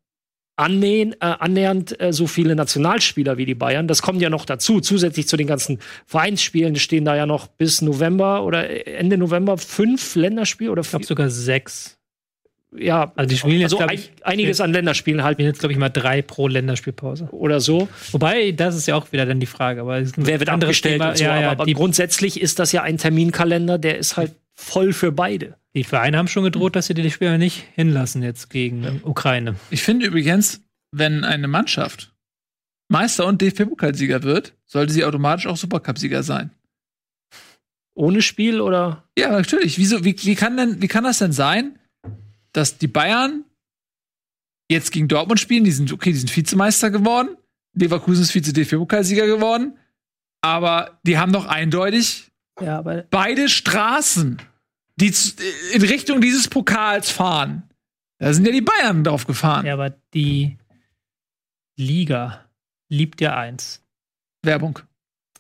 annähen, 0.59 1.13
äh, 1.13 1.17
annähernd 1.21 1.99
äh, 2.01 2.11
so 2.11 2.27
viele 2.27 2.55
Nationalspieler 2.55 3.37
wie 3.37 3.45
die 3.45 3.55
Bayern. 3.55 3.87
Das 3.87 4.01
kommt 4.01 4.21
ja 4.21 4.29
noch 4.29 4.45
dazu. 4.45 4.81
Zusätzlich 4.81 5.27
zu 5.27 5.37
den 5.37 5.47
ganzen 5.47 5.79
Vereinsspielen 6.05 6.75
stehen 6.75 7.05
da 7.05 7.15
ja 7.15 7.25
noch 7.25 7.47
bis 7.47 7.81
November 7.81 8.43
oder 8.43 8.87
Ende 8.87 9.17
November 9.17 9.57
fünf 9.57 10.15
Länderspiele 10.15 10.71
oder 10.71 10.81
ich 10.81 10.89
glaube 10.89 11.05
sogar 11.05 11.29
sechs. 11.29 11.97
Ja, 12.77 13.11
also 13.15 13.27
die 13.27 13.37
spielen 13.37 13.61
jetzt 13.61 13.73
also 13.73 13.87
ein, 13.87 13.95
ich, 13.95 14.11
einiges 14.21 14.61
an 14.61 14.71
Länderspielen 14.71 15.23
halt. 15.23 15.39
Jetzt 15.39 15.59
glaube 15.59 15.73
ich 15.73 15.79
mal 15.79 15.89
drei 15.89 16.21
pro 16.21 16.47
Länderspielpause 16.47 17.29
oder 17.31 17.61
so. 17.61 17.87
Wobei 18.11 18.51
das 18.51 18.75
ist 18.75 18.85
ja 18.85 18.95
auch 18.95 19.11
wieder 19.11 19.25
dann 19.25 19.39
die 19.39 19.47
Frage. 19.47 19.81
Aber 19.81 20.03
wer 20.17 20.39
wird 20.39 20.49
abgestellt? 20.49 21.01
Thema, 21.01 21.15
so, 21.15 21.23
ja, 21.23 21.41
ja, 21.41 21.51
aber 21.51 21.65
grundsätzlich 21.65 22.39
ist 22.39 22.59
das 22.59 22.71
ja 22.71 22.83
ein 22.83 22.97
Terminkalender, 22.97 23.79
der 23.79 23.97
ist 23.97 24.17
halt 24.17 24.35
voll 24.59 24.93
für 24.93 25.11
beide. 25.11 25.57
Die 25.73 25.83
Vereine 25.83 26.17
haben 26.17 26.27
schon 26.27 26.43
gedroht, 26.43 26.75
dass 26.75 26.87
sie 26.87 26.93
die 26.93 27.11
Spieler 27.11 27.37
nicht 27.37 27.65
hinlassen 27.75 28.21
jetzt 28.23 28.49
gegen 28.49 28.83
ja. 28.83 28.91
Ukraine. 29.03 29.55
Ich 29.69 29.83
finde 29.83 30.07
übrigens, 30.07 30.61
wenn 30.91 31.23
eine 31.23 31.47
Mannschaft 31.47 32.13
Meister 32.91 33.27
und 33.27 33.41
DFB-Pokalsieger 33.41 34.23
wird, 34.23 34.55
sollte 34.65 34.93
sie 34.93 35.05
automatisch 35.05 35.45
auch 35.45 35.57
Supercup-Sieger 35.57 36.23
sein. 36.23 36.51
Ohne 37.93 38.21
Spiel 38.21 38.61
oder? 38.61 39.03
Ja, 39.17 39.29
natürlich. 39.31 39.77
Wieso, 39.77 40.03
wie, 40.03 40.15
wie, 40.23 40.35
kann 40.35 40.57
denn, 40.57 40.81
wie 40.81 40.87
kann 40.87 41.03
das 41.03 41.19
denn 41.19 41.33
sein, 41.33 41.77
dass 42.51 42.77
die 42.77 42.87
Bayern 42.87 43.43
jetzt 44.69 44.91
gegen 44.91 45.07
Dortmund 45.07 45.39
spielen? 45.39 45.65
Die 45.65 45.71
sind, 45.71 45.93
okay, 45.93 46.11
die 46.11 46.17
sind 46.17 46.35
Vizemeister 46.35 46.89
geworden. 46.89 47.37
Leverkusen 47.75 48.23
ist 48.23 48.31
Vize-DFB-Pokalsieger 48.31 49.27
geworden. 49.27 49.77
Aber 50.41 50.99
die 51.03 51.17
haben 51.17 51.33
doch 51.33 51.45
eindeutig 51.45 52.31
ja, 52.59 52.81
beide 52.81 53.49
Straßen 53.49 54.41
die 54.99 55.13
in 55.73 55.81
Richtung 55.81 56.21
dieses 56.21 56.47
Pokals 56.47 57.09
fahren. 57.09 57.63
Da 58.19 58.33
sind 58.33 58.45
ja 58.45 58.51
die 58.51 58.61
Bayern 58.61 59.03
drauf 59.03 59.25
gefahren. 59.25 59.65
Ja, 59.65 59.73
aber 59.73 59.91
die 60.13 60.57
Liga 61.77 62.45
liebt 62.89 63.21
ja 63.21 63.37
eins. 63.37 63.81
Werbung. 64.43 64.79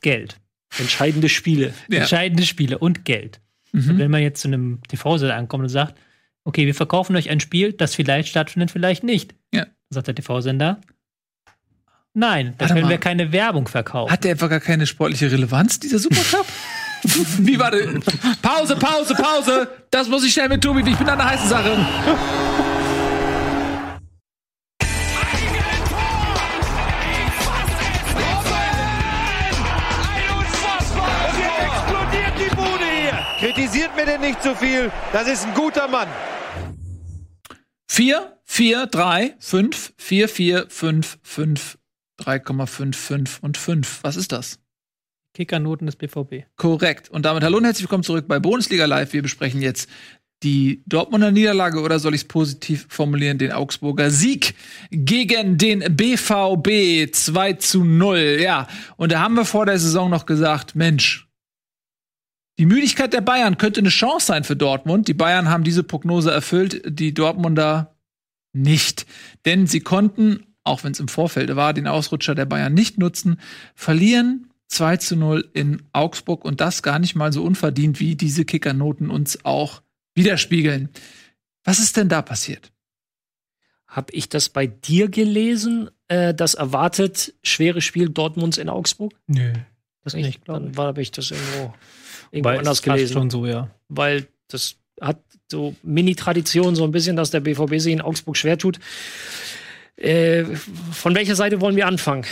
Geld. 0.01 0.39
Entscheidende 0.77 1.29
Spiele. 1.29 1.73
Ja. 1.89 2.01
Entscheidende 2.01 2.45
Spiele 2.45 2.77
und 2.77 3.03
Geld. 3.03 3.41
Mhm. 3.71 3.89
Und 3.89 3.97
wenn 3.97 4.11
man 4.11 4.21
jetzt 4.21 4.41
zu 4.41 4.47
einem 4.47 4.81
TV-Sender 4.87 5.35
ankommt 5.35 5.63
und 5.63 5.69
sagt, 5.69 5.99
okay, 6.45 6.65
wir 6.65 6.75
verkaufen 6.75 7.15
euch 7.15 7.29
ein 7.29 7.39
Spiel, 7.39 7.73
das 7.73 7.95
vielleicht 7.95 8.29
stattfindet, 8.29 8.71
vielleicht 8.71 9.03
nicht. 9.03 9.35
Ja. 9.53 9.65
Dann 9.65 9.73
sagt 9.89 10.07
der 10.07 10.15
TV-Sender, 10.15 10.79
nein, 12.13 12.55
da 12.57 12.67
können 12.67 12.87
wir 12.87 12.97
keine 12.97 13.31
Werbung 13.31 13.67
verkaufen. 13.67 14.11
Hat 14.11 14.23
der 14.23 14.31
einfach 14.31 14.49
gar 14.49 14.59
keine 14.59 14.87
sportliche 14.87 15.31
Relevanz, 15.31 15.79
dieser 15.79 15.99
Supercup? 15.99 16.45
Wie 17.39 17.59
war 17.59 17.71
das? 17.71 17.81
Pause, 18.41 18.75
Pause, 18.75 19.15
Pause. 19.15 19.67
Das 19.89 20.07
muss 20.07 20.23
ich 20.23 20.33
schnell 20.33 20.49
mit 20.49 20.63
Tobi. 20.63 20.79
Ich 20.79 20.97
bin 20.97 21.07
an 21.09 21.17
der 21.17 21.29
heißen 21.29 21.49
Sache. 21.49 21.77
Kritisiert 33.39 33.95
mir 33.95 34.05
denn 34.05 34.19
nicht 34.19 34.43
zu 34.43 34.49
so 34.49 34.55
viel. 34.55 34.91
Das 35.13 35.27
ist 35.27 35.45
ein 35.45 35.53
guter 35.53 35.87
Mann. 35.87 36.09
4, 37.87 38.37
4, 38.43 38.85
3, 38.87 39.35
5, 39.39 39.93
4, 39.97 40.29
4, 40.29 40.65
5, 40.69 41.17
5, 41.23 41.77
3,55 42.19 43.39
und 43.41 43.57
5. 43.57 43.99
Was 44.03 44.17
ist 44.17 44.33
das? 44.33 44.59
Kickernoten 45.33 45.85
des 45.85 45.95
BVB. 45.95 46.45
Korrekt. 46.55 47.09
Und 47.09 47.25
damit 47.25 47.43
hallo 47.43 47.57
und 47.57 47.65
herzlich 47.65 47.83
willkommen 47.83 48.03
zurück 48.03 48.27
bei 48.27 48.39
Bundesliga 48.39 48.85
Live. 48.85 49.13
Wir 49.13 49.21
besprechen 49.21 49.61
jetzt 49.61 49.89
die 50.43 50.83
Dortmunder 50.85 51.31
Niederlage 51.31 51.81
oder 51.81 51.99
soll 51.99 52.15
ich 52.15 52.21
es 52.21 52.27
positiv 52.27 52.87
formulieren, 52.89 53.37
den 53.37 53.51
Augsburger 53.51 54.09
Sieg 54.09 54.55
gegen 54.89 55.57
den 55.57 55.79
BVB 55.95 57.13
2 57.13 57.53
zu 57.53 57.83
0. 57.83 58.39
Ja, 58.41 58.67
und 58.95 59.11
da 59.11 59.19
haben 59.19 59.35
wir 59.35 59.45
vor 59.45 59.65
der 59.65 59.79
Saison 59.79 60.09
noch 60.09 60.25
gesagt, 60.25 60.75
Mensch, 60.75 61.27
die 62.57 62.65
Müdigkeit 62.65 63.13
der 63.13 63.21
Bayern 63.21 63.57
könnte 63.57 63.79
eine 63.79 63.89
Chance 63.89 64.25
sein 64.27 64.43
für 64.43 64.55
Dortmund. 64.55 65.07
Die 65.07 65.13
Bayern 65.13 65.49
haben 65.49 65.63
diese 65.63 65.83
Prognose 65.83 66.31
erfüllt, 66.31 66.81
die 66.85 67.13
Dortmunder 67.13 67.95
nicht. 68.53 69.05
Denn 69.45 69.67
sie 69.67 69.79
konnten, 69.79 70.45
auch 70.63 70.83
wenn 70.83 70.91
es 70.91 70.99
im 70.99 71.07
Vorfeld 71.07 71.55
war, 71.55 71.73
den 71.73 71.87
Ausrutscher 71.87 72.35
der 72.35 72.45
Bayern 72.45 72.73
nicht 72.73 72.97
nutzen, 72.97 73.39
verlieren 73.75 74.48
2 74.69 74.97
zu 74.97 75.15
0 75.15 75.49
in 75.53 75.83
Augsburg 75.93 76.45
und 76.45 76.61
das 76.61 76.81
gar 76.83 76.99
nicht 76.99 77.15
mal 77.15 77.33
so 77.33 77.43
unverdient, 77.43 77.99
wie 77.99 78.15
diese 78.15 78.45
Kickernoten 78.45 79.09
uns 79.09 79.43
auch 79.43 79.81
widerspiegeln. 80.15 80.89
Was 81.63 81.79
ist 81.79 81.97
denn 81.97 82.09
da 82.09 82.21
passiert? 82.21 82.71
Habe 83.87 84.13
ich 84.13 84.29
das 84.29 84.49
bei 84.49 84.67
dir 84.67 85.09
gelesen, 85.09 85.89
äh, 86.07 86.33
das 86.33 86.53
erwartet 86.53 87.33
schwere 87.43 87.81
Spiel 87.81 88.09
Dortmunds 88.09 88.57
in 88.57 88.69
Augsburg? 88.69 89.13
Nö, 89.25 89.53
das 90.03 90.13
nicht, 90.13 90.25
nicht 90.25 90.37
ich. 90.37 90.43
Dann 90.45 90.77
war, 90.77 90.87
habe 90.87 91.01
ich 91.01 91.11
das 91.11 91.31
irgendwo, 91.31 91.73
irgendwo 92.31 92.49
anders 92.49 92.83
gelesen. 92.83 93.13
schon 93.13 93.29
so, 93.31 93.47
ja. 93.47 93.71
Weil 93.87 94.27
das 94.47 94.75
hat 95.01 95.19
so 95.49 95.75
Mini-Tradition, 95.81 96.75
so 96.75 96.83
ein 96.83 96.91
bisschen, 96.91 97.15
dass 97.15 97.31
der 97.31 97.39
BVB 97.39 97.79
sich 97.79 97.93
in 97.93 98.01
Augsburg 98.01 98.37
schwer 98.37 98.59
tut. 98.59 98.79
Äh, 99.95 100.45
von 100.91 101.15
welcher 101.15 101.35
Seite 101.35 101.59
wollen 101.59 101.75
wir 101.75 101.87
anfangen? 101.87 102.25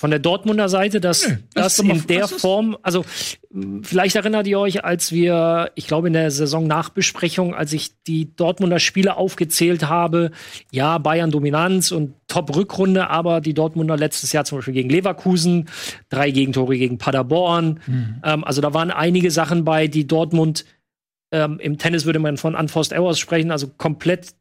Von 0.00 0.08
der 0.08 0.18
Dortmunder 0.18 0.70
Seite, 0.70 0.98
dass 0.98 1.28
nee, 1.28 1.36
das, 1.52 1.76
das 1.76 1.86
in 1.86 2.06
der 2.06 2.26
Form, 2.26 2.74
also 2.80 3.04
vielleicht 3.82 4.16
erinnert 4.16 4.46
ihr 4.46 4.58
euch, 4.58 4.82
als 4.82 5.12
wir, 5.12 5.72
ich 5.74 5.86
glaube 5.86 6.06
in 6.06 6.14
der 6.14 6.30
Saison-Nachbesprechung, 6.30 7.54
als 7.54 7.74
ich 7.74 8.02
die 8.04 8.34
Dortmunder 8.34 8.78
Spiele 8.78 9.18
aufgezählt 9.18 9.90
habe, 9.90 10.30
ja, 10.72 10.96
Bayern 10.96 11.30
Dominanz 11.30 11.92
und 11.92 12.14
Top-Rückrunde, 12.28 13.10
aber 13.10 13.42
die 13.42 13.52
Dortmunder 13.52 13.98
letztes 13.98 14.32
Jahr 14.32 14.46
zum 14.46 14.56
Beispiel 14.56 14.72
gegen 14.72 14.88
Leverkusen, 14.88 15.68
drei 16.08 16.30
Gegentore 16.30 16.78
gegen 16.78 16.96
Paderborn. 16.96 17.80
Mhm. 17.86 18.22
Ähm, 18.24 18.44
also 18.44 18.62
da 18.62 18.72
waren 18.72 18.90
einige 18.90 19.30
Sachen 19.30 19.66
bei, 19.66 19.86
die 19.86 20.06
Dortmund 20.06 20.64
ähm, 21.30 21.58
im 21.60 21.76
Tennis 21.76 22.06
würde 22.06 22.20
man 22.20 22.38
von 22.38 22.54
Unforced 22.54 22.92
Errors 22.92 23.18
sprechen, 23.18 23.50
also 23.50 23.68
komplett 23.68 24.32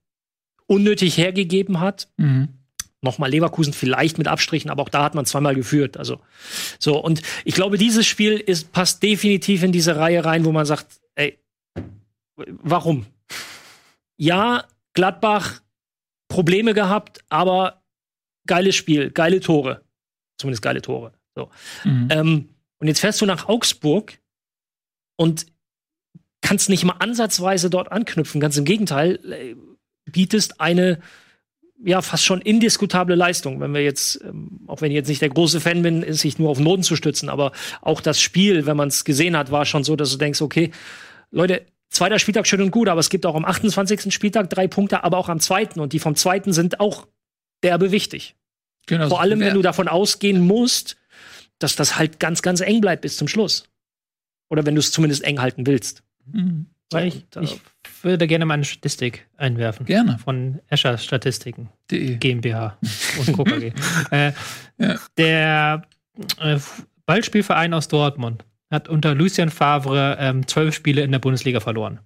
unnötig 0.67 1.17
hergegeben 1.17 1.81
hat. 1.81 2.07
Mhm 2.15 2.58
nochmal 3.01 3.29
Leverkusen 3.29 3.73
vielleicht 3.73 4.17
mit 4.17 4.27
Abstrichen, 4.27 4.69
aber 4.69 4.83
auch 4.83 4.89
da 4.89 5.03
hat 5.03 5.15
man 5.15 5.25
zweimal 5.25 5.55
geführt. 5.55 5.97
Also 5.97 6.19
so 6.79 7.01
und 7.01 7.21
ich 7.45 7.55
glaube, 7.55 7.77
dieses 7.77 8.05
Spiel 8.05 8.37
ist 8.37 8.71
passt 8.71 9.01
definitiv 9.03 9.63
in 9.63 9.71
diese 9.71 9.95
Reihe 9.95 10.25
rein, 10.25 10.45
wo 10.45 10.51
man 10.51 10.65
sagt, 10.65 10.99
ey, 11.15 11.39
warum? 12.35 13.05
ja, 14.19 14.65
Gladbach 14.93 15.61
Probleme 16.27 16.73
gehabt, 16.73 17.23
aber 17.29 17.81
geiles 18.45 18.75
Spiel, 18.75 19.09
geile 19.09 19.39
Tore. 19.39 19.81
Zumindest 20.37 20.61
geile 20.61 20.81
Tore. 20.81 21.13
So. 21.35 21.49
Mhm. 21.85 22.07
Ähm, 22.11 22.49
und 22.79 22.87
jetzt 22.87 22.99
fährst 22.99 23.21
du 23.21 23.25
nach 23.25 23.47
Augsburg 23.47 24.19
und 25.17 25.47
kannst 26.41 26.69
nicht 26.69 26.83
mal 26.83 26.97
ansatzweise 26.99 27.69
dort 27.69 27.91
anknüpfen. 27.91 28.41
Ganz 28.41 28.57
im 28.57 28.65
Gegenteil, 28.65 29.19
äh, 29.31 29.55
bietest 30.05 30.61
eine 30.61 30.99
ja 31.83 32.01
fast 32.01 32.25
schon 32.25 32.41
indiskutable 32.41 33.15
Leistung. 33.15 33.59
Wenn 33.59 33.73
wir 33.73 33.81
jetzt, 33.81 34.21
ähm, 34.23 34.61
auch 34.67 34.81
wenn 34.81 34.91
ich 34.91 34.95
jetzt 34.95 35.07
nicht 35.07 35.21
der 35.21 35.29
große 35.29 35.61
Fan 35.61 35.81
bin, 35.81 36.03
ist 36.03 36.21
sich 36.21 36.39
nur 36.39 36.49
auf 36.49 36.59
Noten 36.59 36.83
zu 36.83 36.95
stützen, 36.95 37.29
aber 37.29 37.51
auch 37.81 38.01
das 38.01 38.21
Spiel, 38.21 38.65
wenn 38.65 38.77
man 38.77 38.89
es 38.89 39.05
gesehen 39.05 39.37
hat, 39.37 39.51
war 39.51 39.65
schon 39.65 39.83
so, 39.83 39.95
dass 39.95 40.11
du 40.11 40.17
denkst, 40.17 40.41
okay, 40.41 40.71
Leute, 41.31 41.65
zweiter 41.89 42.19
Spieltag 42.19 42.47
schön 42.47 42.61
und 42.61 42.71
gut, 42.71 42.89
aber 42.89 42.99
es 42.99 43.09
gibt 43.09 43.25
auch 43.25 43.35
am 43.35 43.45
28. 43.45 44.13
Spieltag 44.13 44.49
drei 44.49 44.67
Punkte, 44.67 45.03
aber 45.03 45.17
auch 45.17 45.29
am 45.29 45.39
zweiten 45.39 45.79
und 45.79 45.93
die 45.93 45.99
vom 45.99 46.15
zweiten 46.15 46.53
sind 46.53 46.79
auch 46.79 47.07
derbe 47.63 47.91
wichtig. 47.91 48.35
Genau, 48.87 49.09
Vor 49.09 49.21
allem, 49.21 49.39
wenn 49.39 49.53
du 49.53 49.61
davon 49.61 49.87
ausgehen 49.87 50.41
musst, 50.41 50.97
dass 51.59 51.75
das 51.75 51.97
halt 51.97 52.19
ganz, 52.19 52.41
ganz 52.41 52.61
eng 52.61 52.81
bleibt 52.81 53.03
bis 53.03 53.17
zum 53.17 53.27
Schluss. 53.27 53.65
Oder 54.49 54.65
wenn 54.65 54.73
du 54.73 54.79
es 54.79 54.91
zumindest 54.91 55.23
eng 55.23 55.41
halten 55.41 55.67
willst. 55.67 56.01
Mhm. 56.25 56.67
Weil 56.89 57.07
ich, 57.09 57.25
ich 57.39 57.61
würde 58.03 58.27
gerne 58.27 58.45
mal 58.45 58.55
eine 58.55 58.65
Statistik 58.65 59.27
einwerfen. 59.37 59.85
Gerne. 59.85 60.17
Von 60.17 60.59
Escher 60.67 60.97
Statistiken. 60.97 61.69
De. 61.91 62.17
GmbH 62.17 62.77
und 63.19 63.37
KKG. 63.37 63.73
äh, 64.11 64.31
ja. 64.77 64.95
Der 65.17 65.81
äh, 66.39 66.59
Ballspielverein 67.05 67.73
aus 67.73 67.87
Dortmund 67.87 68.45
hat 68.69 68.87
unter 68.87 69.15
Lucien 69.15 69.49
Favre 69.49 70.17
ähm, 70.19 70.47
zwölf 70.47 70.75
Spiele 70.75 71.01
in 71.01 71.11
der 71.11 71.19
Bundesliga 71.19 71.59
verloren. 71.59 71.99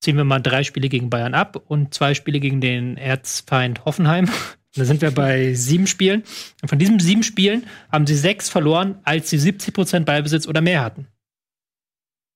Ziehen 0.00 0.16
wir 0.16 0.24
mal 0.24 0.40
drei 0.40 0.62
Spiele 0.62 0.88
gegen 0.88 1.10
Bayern 1.10 1.34
ab 1.34 1.56
und 1.66 1.94
zwei 1.94 2.14
Spiele 2.14 2.38
gegen 2.38 2.60
den 2.60 2.96
Erzfeind 2.96 3.84
Hoffenheim. 3.84 4.28
Da 4.74 4.84
sind 4.84 5.00
wir 5.00 5.10
bei 5.10 5.54
sieben 5.54 5.86
Spielen. 5.86 6.22
Und 6.62 6.68
von 6.68 6.78
diesen 6.78 7.00
sieben 7.00 7.22
Spielen 7.22 7.66
haben 7.90 8.06
sie 8.06 8.14
sechs 8.14 8.48
verloren, 8.48 8.98
als 9.04 9.30
sie 9.30 9.38
70 9.38 9.72
Prozent 9.72 10.06
Ballbesitz 10.06 10.46
oder 10.46 10.60
mehr 10.60 10.82
hatten. 10.82 11.08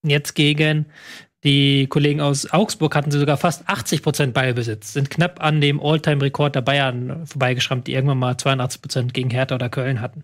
Jetzt 0.03 0.33
gegen 0.33 0.87
die 1.43 1.87
Kollegen 1.87 2.21
aus 2.21 2.51
Augsburg 2.51 2.95
hatten 2.95 3.09
sie 3.09 3.19
sogar 3.19 3.37
fast 3.37 3.67
80 3.67 4.03
Prozent 4.03 4.33
Ballbesitz, 4.33 4.93
sind 4.93 5.09
knapp 5.09 5.43
an 5.43 5.59
dem 5.59 5.79
All-Time-Rekord 5.79 6.55
der 6.55 6.61
Bayern 6.61 7.25
vorbeigeschrammt, 7.25 7.87
die 7.87 7.93
irgendwann 7.93 8.19
mal 8.19 8.37
82 8.37 8.81
Prozent 8.81 9.13
gegen 9.13 9.31
Hertha 9.31 9.55
oder 9.55 9.69
Köln 9.69 10.01
hatten. 10.01 10.23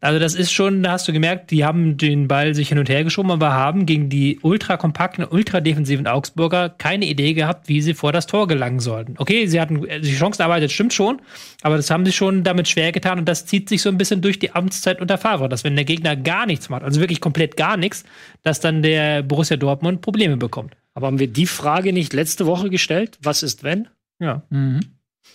Also 0.00 0.18
das 0.18 0.34
ist 0.34 0.52
schon, 0.52 0.82
da 0.82 0.92
hast 0.92 1.06
du 1.06 1.12
gemerkt, 1.12 1.50
die 1.50 1.64
haben 1.64 1.96
den 1.96 2.28
Ball 2.28 2.54
sich 2.54 2.68
hin 2.68 2.78
und 2.78 2.88
her 2.88 3.04
geschoben, 3.04 3.30
aber 3.30 3.52
haben 3.52 3.86
gegen 3.86 4.08
die 4.08 4.38
ultra 4.42 4.76
kompakten, 4.76 5.24
ultra 5.24 5.60
defensiven 5.60 6.06
Augsburger 6.06 6.68
keine 6.70 7.06
Idee 7.06 7.34
gehabt, 7.34 7.68
wie 7.68 7.80
sie 7.80 7.94
vor 7.94 8.12
das 8.12 8.26
Tor 8.26 8.48
gelangen 8.48 8.80
sollten. 8.80 9.14
Okay, 9.18 9.46
sie 9.46 9.60
hatten 9.60 9.82
die 9.82 10.14
Chancen 10.14 10.42
erarbeitet, 10.42 10.72
stimmt 10.72 10.94
schon, 10.94 11.20
aber 11.62 11.76
das 11.76 11.90
haben 11.90 12.04
sie 12.04 12.12
schon 12.12 12.42
damit 12.42 12.68
schwer 12.68 12.92
getan 12.92 13.18
und 13.18 13.28
das 13.28 13.46
zieht 13.46 13.68
sich 13.68 13.82
so 13.82 13.88
ein 13.88 13.98
bisschen 13.98 14.20
durch 14.20 14.38
die 14.38 14.54
Amtszeit 14.54 15.00
unter 15.00 15.18
Favre, 15.18 15.48
dass 15.48 15.64
wenn 15.64 15.76
der 15.76 15.84
Gegner 15.84 16.16
gar 16.16 16.46
nichts 16.46 16.68
macht, 16.68 16.82
also 16.82 17.00
wirklich 17.00 17.20
komplett 17.20 17.56
gar 17.56 17.76
nichts, 17.76 18.04
dass 18.42 18.60
dann 18.60 18.82
der 18.82 19.22
Borussia 19.22 19.56
Dortmund 19.56 20.00
Probleme 20.00 20.36
bekommt. 20.36 20.74
Aber 20.94 21.06
haben 21.06 21.18
wir 21.18 21.28
die 21.28 21.46
Frage 21.46 21.92
nicht 21.92 22.12
letzte 22.12 22.46
Woche 22.46 22.70
gestellt? 22.70 23.18
Was 23.22 23.42
ist 23.42 23.62
wenn? 23.62 23.88
Ja. 24.18 24.42
Mhm. 24.50 24.80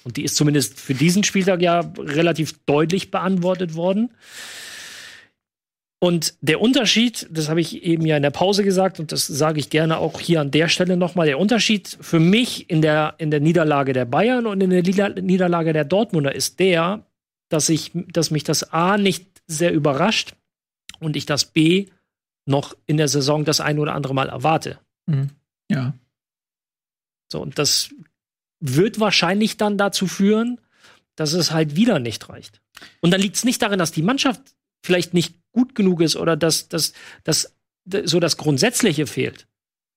Und 0.03 0.17
die 0.17 0.23
ist 0.23 0.35
zumindest 0.35 0.79
für 0.79 0.93
diesen 0.93 1.23
Spieltag 1.23 1.61
ja 1.61 1.79
relativ 1.97 2.57
deutlich 2.65 3.11
beantwortet 3.11 3.75
worden. 3.75 4.11
Und 5.99 6.35
der 6.41 6.61
Unterschied, 6.61 7.27
das 7.31 7.49
habe 7.49 7.59
ich 7.59 7.81
eben 7.83 8.05
ja 8.05 8.17
in 8.17 8.21
der 8.21 8.29
Pause 8.29 8.63
gesagt 8.63 8.99
und 8.99 9.11
das 9.11 9.25
sage 9.25 9.59
ich 9.59 9.71
gerne 9.71 9.97
auch 9.97 10.19
hier 10.19 10.41
an 10.41 10.51
der 10.51 10.67
Stelle 10.67 10.95
nochmal, 10.95 11.25
der 11.25 11.39
Unterschied 11.39 11.97
für 11.99 12.19
mich 12.19 12.69
in 12.69 12.83
der, 12.83 13.15
in 13.17 13.31
der 13.31 13.39
Niederlage 13.39 13.93
der 13.93 14.05
Bayern 14.05 14.45
und 14.45 14.61
in 14.61 14.69
der 14.69 14.83
Niederlage 15.21 15.73
der 15.73 15.85
Dortmunder 15.85 16.35
ist 16.35 16.59
der, 16.59 17.03
dass, 17.49 17.69
ich, 17.69 17.91
dass 17.93 18.29
mich 18.29 18.43
das 18.43 18.71
A 18.71 18.97
nicht 18.97 19.25
sehr 19.47 19.73
überrascht 19.73 20.35
und 20.99 21.15
ich 21.15 21.25
das 21.25 21.45
B 21.45 21.87
noch 22.45 22.75
in 22.85 22.97
der 22.97 23.07
Saison 23.07 23.43
das 23.43 23.59
ein 23.59 23.79
oder 23.79 23.95
andere 23.95 24.13
Mal 24.13 24.29
erwarte. 24.29 24.77
Mhm. 25.07 25.31
Ja. 25.69 25.93
So, 27.31 27.41
und 27.41 27.57
das 27.57 27.89
wird 28.60 28.99
wahrscheinlich 28.99 29.58
dann 29.58 29.78
dazu 29.78 30.08
führen, 30.08 30.60
dass 31.16 31.34
es 31.34 31.51
halt 31.51 31.76
wieder 31.76 31.99
nicht 31.99 32.30
reicht. 32.30 32.62
Und 33.01 33.12
dann 33.12 33.22
liegt 33.22 33.36
es 33.36 33.43
nicht 33.43 33.62
darin, 33.62 33.80
dass 33.80 33.91
die 33.91 34.01
Mannschaft 34.01 34.41
vielleicht 34.84 35.14
nicht 35.14 35.36
gut 35.51 35.76
genug 35.76 36.01
ist 36.01 36.16
oder 36.16 36.38
dass, 36.38 36.70
dass, 36.70 36.93
dass 37.24 37.53
so 38.05 38.20
das 38.20 38.38
Grundsätzliche 38.38 39.08
fehlt, 39.08 39.47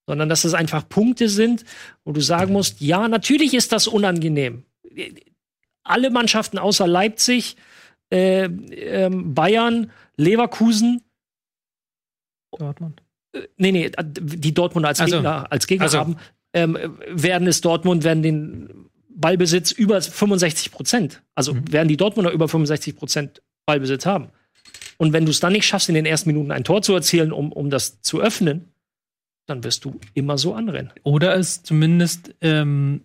sondern 0.06 0.28
dass 0.28 0.44
es 0.44 0.54
einfach 0.54 0.88
Punkte 0.88 1.28
sind, 1.28 1.64
wo 2.04 2.12
du 2.12 2.20
sagen 2.20 2.52
musst, 2.52 2.80
ja, 2.80 3.08
natürlich 3.08 3.54
ist 3.54 3.72
das 3.72 3.86
unangenehm. 3.86 4.64
Alle 5.82 6.10
Mannschaften 6.10 6.58
außer 6.58 6.86
Leipzig, 6.86 7.56
äh, 8.10 8.44
äh, 8.44 9.10
Bayern, 9.10 9.92
Leverkusen, 10.16 11.02
Dortmund. 12.58 13.02
Äh, 13.32 13.48
nee, 13.56 13.72
nee, 13.72 13.90
die 13.98 14.54
Dortmund 14.54 14.86
als 14.86 15.00
also, 15.00 15.16
Gegner, 15.16 15.50
als 15.50 15.66
Gegner 15.66 15.84
also. 15.84 15.98
haben, 15.98 16.16
ähm, 16.52 16.76
werden 17.08 17.46
es 17.48 17.60
Dortmund, 17.60 18.04
werden 18.04 18.22
den 18.22 18.90
Ballbesitz 19.08 19.70
über 19.70 20.00
65 20.00 20.72
Prozent. 20.72 21.22
Also 21.34 21.54
mhm. 21.54 21.72
werden 21.72 21.88
die 21.88 21.96
Dortmunder 21.96 22.32
über 22.32 22.48
65 22.48 22.96
Prozent 22.96 23.42
Ballbesitz 23.66 24.06
haben. 24.06 24.28
Und 24.96 25.12
wenn 25.12 25.24
du 25.24 25.30
es 25.30 25.40
dann 25.40 25.52
nicht 25.52 25.66
schaffst, 25.66 25.88
in 25.88 25.94
den 25.94 26.06
ersten 26.06 26.28
Minuten 26.28 26.50
ein 26.50 26.64
Tor 26.64 26.82
zu 26.82 26.94
erzielen, 26.94 27.32
um, 27.32 27.52
um 27.52 27.70
das 27.70 28.02
zu 28.02 28.20
öffnen, 28.20 28.72
dann 29.46 29.64
wirst 29.64 29.84
du 29.84 29.98
immer 30.14 30.38
so 30.38 30.54
anrennen. 30.54 30.92
Oder 31.02 31.36
es 31.36 31.62
zumindest, 31.62 32.34
ähm, 32.40 33.04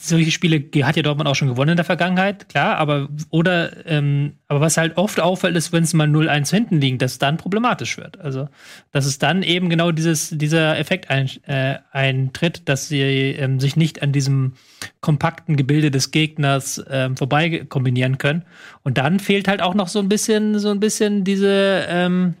solche 0.00 0.30
Spiele 0.30 0.64
hat 0.82 0.96
ja 0.96 1.02
Dortmund 1.02 1.28
auch 1.28 1.34
schon 1.34 1.48
gewonnen 1.48 1.72
in 1.72 1.76
der 1.76 1.84
Vergangenheit, 1.84 2.48
klar, 2.48 2.78
aber 2.78 3.08
oder 3.30 3.86
ähm, 3.86 4.32
aber 4.48 4.60
was 4.60 4.76
halt 4.76 4.96
oft 4.96 5.20
auffällt, 5.20 5.56
ist, 5.56 5.72
wenn 5.72 5.82
es 5.82 5.92
mal 5.92 6.08
0-1 6.08 6.50
hinten 6.50 6.80
liegt, 6.80 7.02
dass 7.02 7.12
es 7.12 7.18
dann 7.18 7.36
problematisch 7.36 7.98
wird. 7.98 8.18
Also, 8.20 8.48
dass 8.92 9.04
es 9.04 9.18
dann 9.18 9.42
eben 9.42 9.68
genau 9.68 9.92
dieses, 9.92 10.30
dieser 10.30 10.78
Effekt 10.78 11.10
ein, 11.10 11.28
äh, 11.46 11.78
eintritt, 11.92 12.68
dass 12.68 12.88
sie 12.88 13.00
ähm, 13.00 13.60
sich 13.60 13.76
nicht 13.76 14.02
an 14.02 14.12
diesem 14.12 14.52
kompakten 15.00 15.56
Gebilde 15.56 15.90
des 15.90 16.12
Gegners 16.12 16.82
ähm, 16.88 17.16
vorbei 17.16 17.64
kombinieren 17.68 18.18
können. 18.18 18.44
Und 18.84 18.98
dann 18.98 19.20
fehlt 19.20 19.48
halt 19.48 19.60
auch 19.60 19.74
noch 19.74 19.88
so 19.88 19.98
ein 19.98 20.08
bisschen, 20.08 20.58
so 20.58 20.70
ein 20.70 20.80
bisschen 20.80 21.24
diese, 21.24 21.84
ähm, 21.88 22.34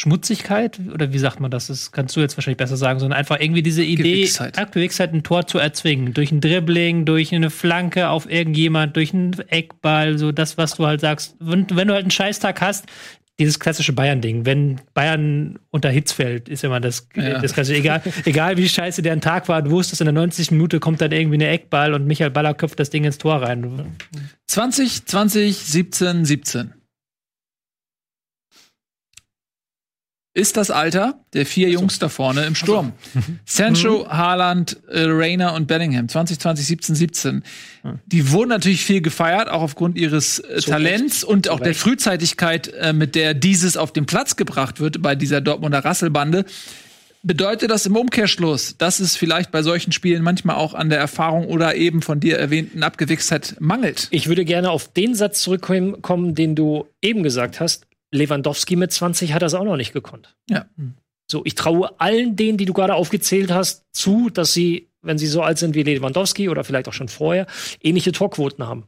Schmutzigkeit 0.00 0.80
oder 0.94 1.12
wie 1.12 1.18
sagt 1.18 1.40
man 1.40 1.50
das? 1.50 1.66
Das 1.66 1.92
kannst 1.92 2.16
du 2.16 2.20
jetzt 2.20 2.36
wahrscheinlich 2.36 2.56
besser 2.56 2.78
sagen, 2.78 3.00
sondern 3.00 3.18
einfach 3.18 3.38
irgendwie 3.38 3.62
diese 3.62 3.82
Idee, 3.82 4.14
Gewichsheit. 4.14 5.12
Ein 5.12 5.22
Tor 5.22 5.46
zu 5.46 5.58
erzwingen. 5.58 6.14
Durch 6.14 6.32
ein 6.32 6.40
Dribbling, 6.40 7.04
durch 7.04 7.34
eine 7.34 7.50
Flanke 7.50 8.08
auf 8.08 8.30
irgendjemand, 8.30 8.96
durch 8.96 9.12
einen 9.12 9.38
Eckball, 9.48 10.16
so 10.16 10.32
das, 10.32 10.56
was 10.56 10.76
du 10.76 10.86
halt 10.86 11.02
sagst. 11.02 11.36
Wenn, 11.38 11.66
wenn 11.70 11.86
du 11.86 11.94
halt 11.94 12.04
einen 12.04 12.10
Scheißtag 12.10 12.62
hast, 12.62 12.86
dieses 13.38 13.58
klassische 13.58 13.92
Bayern-Ding. 13.92 14.46
Wenn 14.46 14.80
Bayern 14.94 15.58
unter 15.70 15.90
Hitzfeld 15.90 16.48
ist 16.48 16.64
immer 16.64 16.80
das, 16.80 17.08
ja. 17.14 17.38
das 17.38 17.52
klassische. 17.52 17.78
Egal, 17.78 18.02
egal 18.24 18.56
wie 18.56 18.68
scheiße 18.68 19.02
der 19.02 19.18
Tag 19.20 19.48
war, 19.48 19.60
du 19.60 19.70
wusstest, 19.70 20.00
in 20.00 20.06
der 20.06 20.14
90. 20.14 20.50
Minute 20.52 20.80
kommt 20.80 21.00
dann 21.00 21.12
irgendwie 21.12 21.36
eine 21.36 21.48
Eckball 21.48 21.92
und 21.92 22.06
Michael 22.06 22.30
Baller 22.30 22.54
köpft 22.54 22.80
das 22.80 22.88
Ding 22.88 23.04
ins 23.04 23.18
Tor 23.18 23.42
rein. 23.42 23.96
20, 24.46 25.06
20, 25.06 25.56
17, 25.56 26.24
17. 26.24 26.74
ist 30.40 30.56
das 30.56 30.70
Alter 30.70 31.20
der 31.34 31.46
vier 31.46 31.68
also. 31.68 31.80
Jungs 31.80 31.98
da 31.98 32.08
vorne 32.08 32.44
im 32.44 32.54
Sturm. 32.54 32.92
Also. 33.14 33.28
Sancho, 33.44 34.04
mhm. 34.04 34.08
Haaland, 34.08 34.76
äh, 34.88 35.02
Rayner 35.06 35.54
und 35.54 35.66
Bellingham, 35.66 36.08
2020, 36.08 36.66
17, 36.66 36.94
17. 36.94 37.44
Die 38.06 38.30
wurden 38.30 38.48
natürlich 38.48 38.84
viel 38.84 39.00
gefeiert, 39.00 39.48
auch 39.48 39.62
aufgrund 39.62 39.96
ihres 39.96 40.38
äh, 40.40 40.60
Talents 40.60 41.22
und 41.22 41.48
auch 41.48 41.60
der 41.60 41.74
Frühzeitigkeit, 41.74 42.68
äh, 42.68 42.92
mit 42.92 43.14
der 43.14 43.34
dieses 43.34 43.76
auf 43.76 43.92
den 43.92 44.06
Platz 44.06 44.36
gebracht 44.36 44.80
wird 44.80 45.02
bei 45.02 45.14
dieser 45.14 45.40
Dortmunder 45.40 45.84
Rasselbande. 45.84 46.44
Bedeutet 47.22 47.70
das 47.70 47.84
im 47.84 47.96
Umkehrschluss, 47.96 48.76
dass 48.78 48.98
es 48.98 49.14
vielleicht 49.14 49.50
bei 49.50 49.62
solchen 49.62 49.92
Spielen 49.92 50.22
manchmal 50.22 50.56
auch 50.56 50.72
an 50.72 50.88
der 50.88 50.98
Erfahrung 50.98 51.48
oder 51.48 51.76
eben 51.76 52.00
von 52.00 52.18
dir 52.18 52.38
erwähnten 52.38 52.82
Abgewichstheit 52.82 53.56
mangelt? 53.60 54.08
Ich 54.10 54.28
würde 54.28 54.46
gerne 54.46 54.70
auf 54.70 54.90
den 54.90 55.14
Satz 55.14 55.42
zurückkommen, 55.42 56.34
den 56.34 56.54
du 56.54 56.86
eben 57.02 57.22
gesagt 57.22 57.60
hast. 57.60 57.86
Lewandowski 58.12 58.76
mit 58.76 58.92
20 58.92 59.32
hat 59.32 59.42
das 59.42 59.54
auch 59.54 59.64
noch 59.64 59.76
nicht 59.76 59.92
gekonnt. 59.92 60.36
Ja. 60.48 60.66
So, 61.30 61.42
ich 61.44 61.54
traue 61.54 61.98
allen 62.00 62.34
denen, 62.34 62.58
die 62.58 62.64
du 62.64 62.72
gerade 62.72 62.94
aufgezählt 62.94 63.52
hast, 63.52 63.84
zu, 63.92 64.30
dass 64.30 64.52
sie, 64.52 64.88
wenn 65.00 65.18
sie 65.18 65.28
so 65.28 65.42
alt 65.42 65.58
sind 65.58 65.74
wie 65.74 65.82
Lewandowski 65.82 66.48
oder 66.48 66.64
vielleicht 66.64 66.88
auch 66.88 66.92
schon 66.92 67.08
vorher, 67.08 67.46
ähnliche 67.80 68.12
Torquoten 68.12 68.66
haben. 68.66 68.84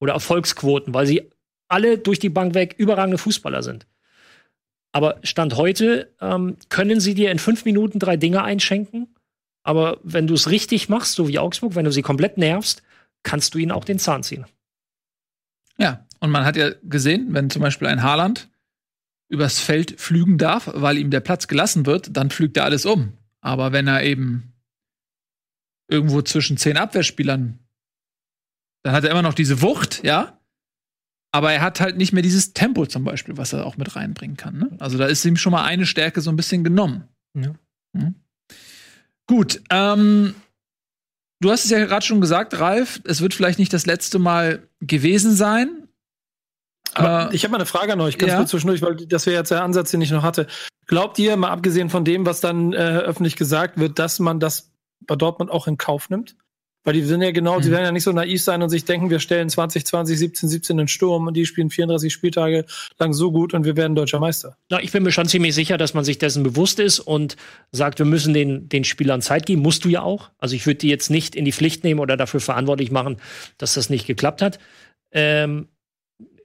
Oder 0.00 0.12
Erfolgsquoten, 0.12 0.94
weil 0.94 1.06
sie 1.06 1.30
alle 1.68 1.98
durch 1.98 2.18
die 2.18 2.30
Bank 2.30 2.54
weg 2.54 2.74
überragende 2.78 3.18
Fußballer 3.18 3.62
sind. 3.62 3.86
Aber 4.92 5.18
Stand 5.22 5.56
heute 5.56 6.14
ähm, 6.20 6.56
können 6.68 6.98
sie 6.98 7.14
dir 7.14 7.30
in 7.30 7.38
fünf 7.38 7.64
Minuten 7.64 7.98
drei 7.98 8.16
Dinge 8.16 8.42
einschenken. 8.42 9.14
Aber 9.62 9.98
wenn 10.02 10.26
du 10.26 10.34
es 10.34 10.50
richtig 10.50 10.88
machst, 10.88 11.14
so 11.14 11.28
wie 11.28 11.38
Augsburg, 11.38 11.74
wenn 11.74 11.84
du 11.84 11.92
sie 11.92 12.02
komplett 12.02 12.38
nervst, 12.38 12.82
kannst 13.22 13.54
du 13.54 13.58
ihnen 13.58 13.72
auch 13.72 13.84
den 13.84 13.98
Zahn 13.98 14.22
ziehen. 14.22 14.46
Ja, 15.76 16.06
und 16.20 16.30
man 16.30 16.44
hat 16.44 16.56
ja 16.56 16.70
gesehen, 16.82 17.28
wenn 17.34 17.50
zum 17.50 17.62
Beispiel 17.62 17.88
ein 17.88 18.02
Haaland 18.02 18.48
übers 19.28 19.60
Feld 19.60 20.00
flügen 20.00 20.38
darf, 20.38 20.70
weil 20.72 20.98
ihm 20.98 21.10
der 21.10 21.20
Platz 21.20 21.48
gelassen 21.48 21.86
wird, 21.86 22.16
dann 22.16 22.30
pflügt 22.30 22.56
er 22.56 22.64
alles 22.64 22.86
um. 22.86 23.12
Aber 23.40 23.72
wenn 23.72 23.86
er 23.86 24.02
eben 24.02 24.54
irgendwo 25.88 26.22
zwischen 26.22 26.56
zehn 26.56 26.76
Abwehrspielern. 26.76 27.58
Dann 28.84 28.92
hat 28.92 29.04
er 29.04 29.10
immer 29.10 29.22
noch 29.22 29.34
diese 29.34 29.62
Wucht, 29.62 30.04
ja. 30.04 30.38
Aber 31.32 31.52
er 31.52 31.60
hat 31.60 31.80
halt 31.80 31.96
nicht 31.96 32.12
mehr 32.12 32.22
dieses 32.22 32.52
Tempo 32.52 32.86
zum 32.86 33.04
Beispiel, 33.04 33.36
was 33.36 33.52
er 33.52 33.66
auch 33.66 33.76
mit 33.76 33.96
reinbringen 33.96 34.36
kann. 34.36 34.58
Ne? 34.58 34.70
Also 34.78 34.96
da 34.96 35.06
ist 35.06 35.24
ihm 35.24 35.36
schon 35.36 35.52
mal 35.52 35.64
eine 35.64 35.84
Stärke 35.84 36.20
so 36.20 36.30
ein 36.30 36.36
bisschen 36.36 36.64
genommen. 36.64 37.08
Ja. 37.34 37.54
Mhm. 37.92 38.14
Gut, 39.26 39.60
ähm, 39.68 40.34
du 41.40 41.50
hast 41.50 41.64
es 41.64 41.70
ja 41.70 41.84
gerade 41.84 42.04
schon 42.04 42.22
gesagt, 42.22 42.58
Ralf, 42.58 43.02
es 43.04 43.20
wird 43.20 43.34
vielleicht 43.34 43.58
nicht 43.58 43.72
das 43.74 43.84
letzte 43.84 44.18
Mal 44.18 44.66
gewesen 44.80 45.34
sein. 45.34 45.87
Aber 46.98 47.30
äh, 47.30 47.34
ich 47.34 47.44
habe 47.44 47.52
mal 47.52 47.58
eine 47.58 47.66
Frage 47.66 47.92
an 47.92 48.00
euch, 48.00 48.18
ganz 48.18 48.32
ja? 48.32 48.38
kurz 48.38 48.50
zwischendurch, 48.50 48.82
weil 48.82 48.96
das 48.96 49.26
wäre 49.26 49.36
jetzt 49.36 49.50
der 49.50 49.62
Ansatz, 49.62 49.90
den 49.90 50.00
ich 50.00 50.10
noch 50.10 50.22
hatte. 50.22 50.46
Glaubt 50.86 51.18
ihr, 51.18 51.36
mal 51.36 51.50
abgesehen 51.50 51.90
von 51.90 52.04
dem, 52.04 52.26
was 52.26 52.40
dann 52.40 52.72
äh, 52.72 52.76
öffentlich 52.76 53.36
gesagt 53.36 53.78
wird, 53.78 53.98
dass 53.98 54.18
man 54.18 54.40
das 54.40 54.72
bei 55.00 55.16
Dortmund 55.16 55.50
auch 55.50 55.66
in 55.66 55.78
Kauf 55.78 56.10
nimmt? 56.10 56.36
Weil 56.84 56.94
die 56.94 57.02
sind 57.02 57.20
ja 57.20 57.32
genau, 57.32 57.58
mhm. 57.58 57.62
die 57.62 57.70
werden 57.70 57.84
ja 57.84 57.92
nicht 57.92 58.04
so 58.04 58.12
naiv 58.12 58.42
sein 58.42 58.62
und 58.62 58.70
sich 58.70 58.84
denken, 58.86 59.10
wir 59.10 59.18
stellen 59.18 59.50
2020, 59.50 60.18
17, 60.18 60.48
17 60.48 60.78
in 60.78 60.88
Sturm 60.88 61.26
und 61.26 61.34
die 61.34 61.44
spielen 61.44 61.68
34 61.68 62.10
Spieltage 62.10 62.64
lang 62.98 63.12
so 63.12 63.30
gut 63.30 63.52
und 63.52 63.64
wir 63.64 63.76
werden 63.76 63.94
deutscher 63.94 64.20
Meister. 64.20 64.56
Na, 64.70 64.80
ich 64.80 64.92
bin 64.92 65.02
mir 65.02 65.12
schon 65.12 65.28
ziemlich 65.28 65.54
sicher, 65.54 65.76
dass 65.76 65.92
man 65.92 66.04
sich 66.04 66.16
dessen 66.16 66.44
bewusst 66.44 66.80
ist 66.80 67.00
und 67.00 67.36
sagt, 67.72 67.98
wir 67.98 68.06
müssen 68.06 68.32
den, 68.32 68.70
den 68.70 68.84
Spielern 68.84 69.20
Zeit 69.20 69.44
geben. 69.44 69.60
Musst 69.60 69.84
du 69.84 69.90
ja 69.90 70.02
auch. 70.02 70.30
Also 70.38 70.54
ich 70.54 70.66
würde 70.66 70.78
die 70.78 70.88
jetzt 70.88 71.10
nicht 71.10 71.36
in 71.36 71.44
die 71.44 71.52
Pflicht 71.52 71.84
nehmen 71.84 72.00
oder 72.00 72.16
dafür 72.16 72.40
verantwortlich 72.40 72.90
machen, 72.90 73.18
dass 73.58 73.74
das 73.74 73.90
nicht 73.90 74.06
geklappt 74.06 74.40
hat. 74.40 74.58
Ähm, 75.12 75.68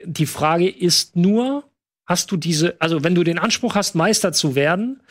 die 0.05 0.25
Frage 0.25 0.69
ist 0.69 1.15
nur, 1.15 1.63
hast 2.05 2.31
du 2.31 2.37
diese, 2.37 2.79
also 2.79 3.03
wenn 3.03 3.15
du 3.15 3.23
den 3.23 3.39
Anspruch 3.39 3.75
hast, 3.75 3.95
Meister 3.95 4.33
zu 4.33 4.55
werden, 4.55 5.01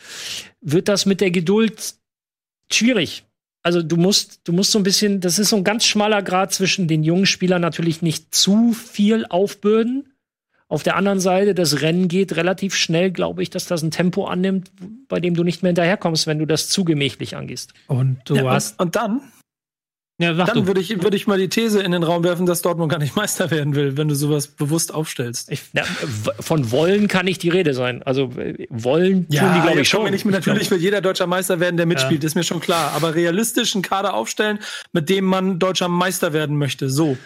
wird 0.61 0.87
das 0.87 1.05
mit 1.05 1.21
der 1.21 1.31
Geduld 1.31 1.95
schwierig. 2.71 3.25
Also 3.63 3.81
du 3.81 3.95
musst, 3.95 4.41
du 4.43 4.51
musst 4.51 4.71
so 4.71 4.79
ein 4.79 4.83
bisschen, 4.83 5.21
das 5.21 5.39
ist 5.39 5.49
so 5.49 5.55
ein 5.55 5.63
ganz 5.63 5.85
schmaler 5.85 6.21
Grad 6.21 6.53
zwischen 6.53 6.87
den 6.87 7.03
jungen 7.03 7.25
Spielern 7.25 7.61
natürlich 7.61 8.01
nicht 8.01 8.35
zu 8.35 8.73
viel 8.73 9.25
aufbürden. 9.25 10.09
Auf 10.67 10.83
der 10.83 10.95
anderen 10.95 11.19
Seite, 11.19 11.53
das 11.53 11.81
Rennen 11.81 12.07
geht 12.07 12.35
relativ 12.35 12.75
schnell, 12.75 13.11
glaube 13.11 13.43
ich, 13.43 13.49
dass 13.49 13.67
das 13.67 13.83
ein 13.83 13.91
Tempo 13.91 14.25
annimmt, 14.25 14.71
bei 15.07 15.19
dem 15.19 15.35
du 15.35 15.43
nicht 15.43 15.61
mehr 15.61 15.69
hinterherkommst, 15.69 16.27
wenn 16.27 16.39
du 16.39 16.45
das 16.45 16.67
zu 16.67 16.83
gemächlich 16.83 17.35
angehst. 17.35 17.73
Und 17.87 18.17
du 18.25 18.35
ja, 18.35 18.49
hast. 18.49 18.79
Und, 18.79 18.87
und 18.87 18.95
dann 18.95 19.21
ja, 20.19 20.33
Dann 20.33 20.67
würde 20.67 20.79
ich, 20.79 21.01
würde 21.01 21.17
ich 21.17 21.25
mal 21.25 21.39
die 21.39 21.49
These 21.49 21.81
in 21.81 21.91
den 21.91 22.03
Raum 22.03 22.23
werfen, 22.23 22.45
dass 22.45 22.61
Dortmund 22.61 22.91
gar 22.91 22.99
nicht 22.99 23.15
Meister 23.15 23.49
werden 23.49 23.73
will, 23.73 23.97
wenn 23.97 24.07
du 24.07 24.15
sowas 24.15 24.47
bewusst 24.47 24.93
aufstellst. 24.93 25.51
Ich, 25.51 25.63
ja, 25.73 25.83
von 26.39 26.71
wollen 26.71 27.07
kann 27.07 27.25
nicht 27.25 27.41
die 27.41 27.49
Rede 27.49 27.73
sein. 27.73 28.03
Also 28.03 28.31
wollen 28.69 29.25
ja, 29.29 29.41
tun 29.41 29.53
die, 29.55 29.61
glaube 29.61 29.81
ich, 29.81 29.89
schon. 29.89 30.11
Nicht, 30.11 30.25
natürlich 30.25 30.69
will 30.69 30.79
jeder 30.79 31.01
deutscher 31.01 31.25
Meister 31.25 31.59
werden, 31.59 31.77
der 31.77 31.87
mitspielt, 31.87 32.21
ja. 32.21 32.27
ist 32.27 32.35
mir 32.35 32.43
schon 32.43 32.59
klar. 32.59 32.91
Aber 32.95 33.15
realistisch 33.15 33.73
einen 33.73 33.81
Kader 33.81 34.13
aufstellen, 34.13 34.59
mit 34.91 35.09
dem 35.09 35.25
man 35.25 35.57
deutscher 35.57 35.87
Meister 35.87 36.31
werden 36.31 36.57
möchte. 36.57 36.89
So. 36.89 37.17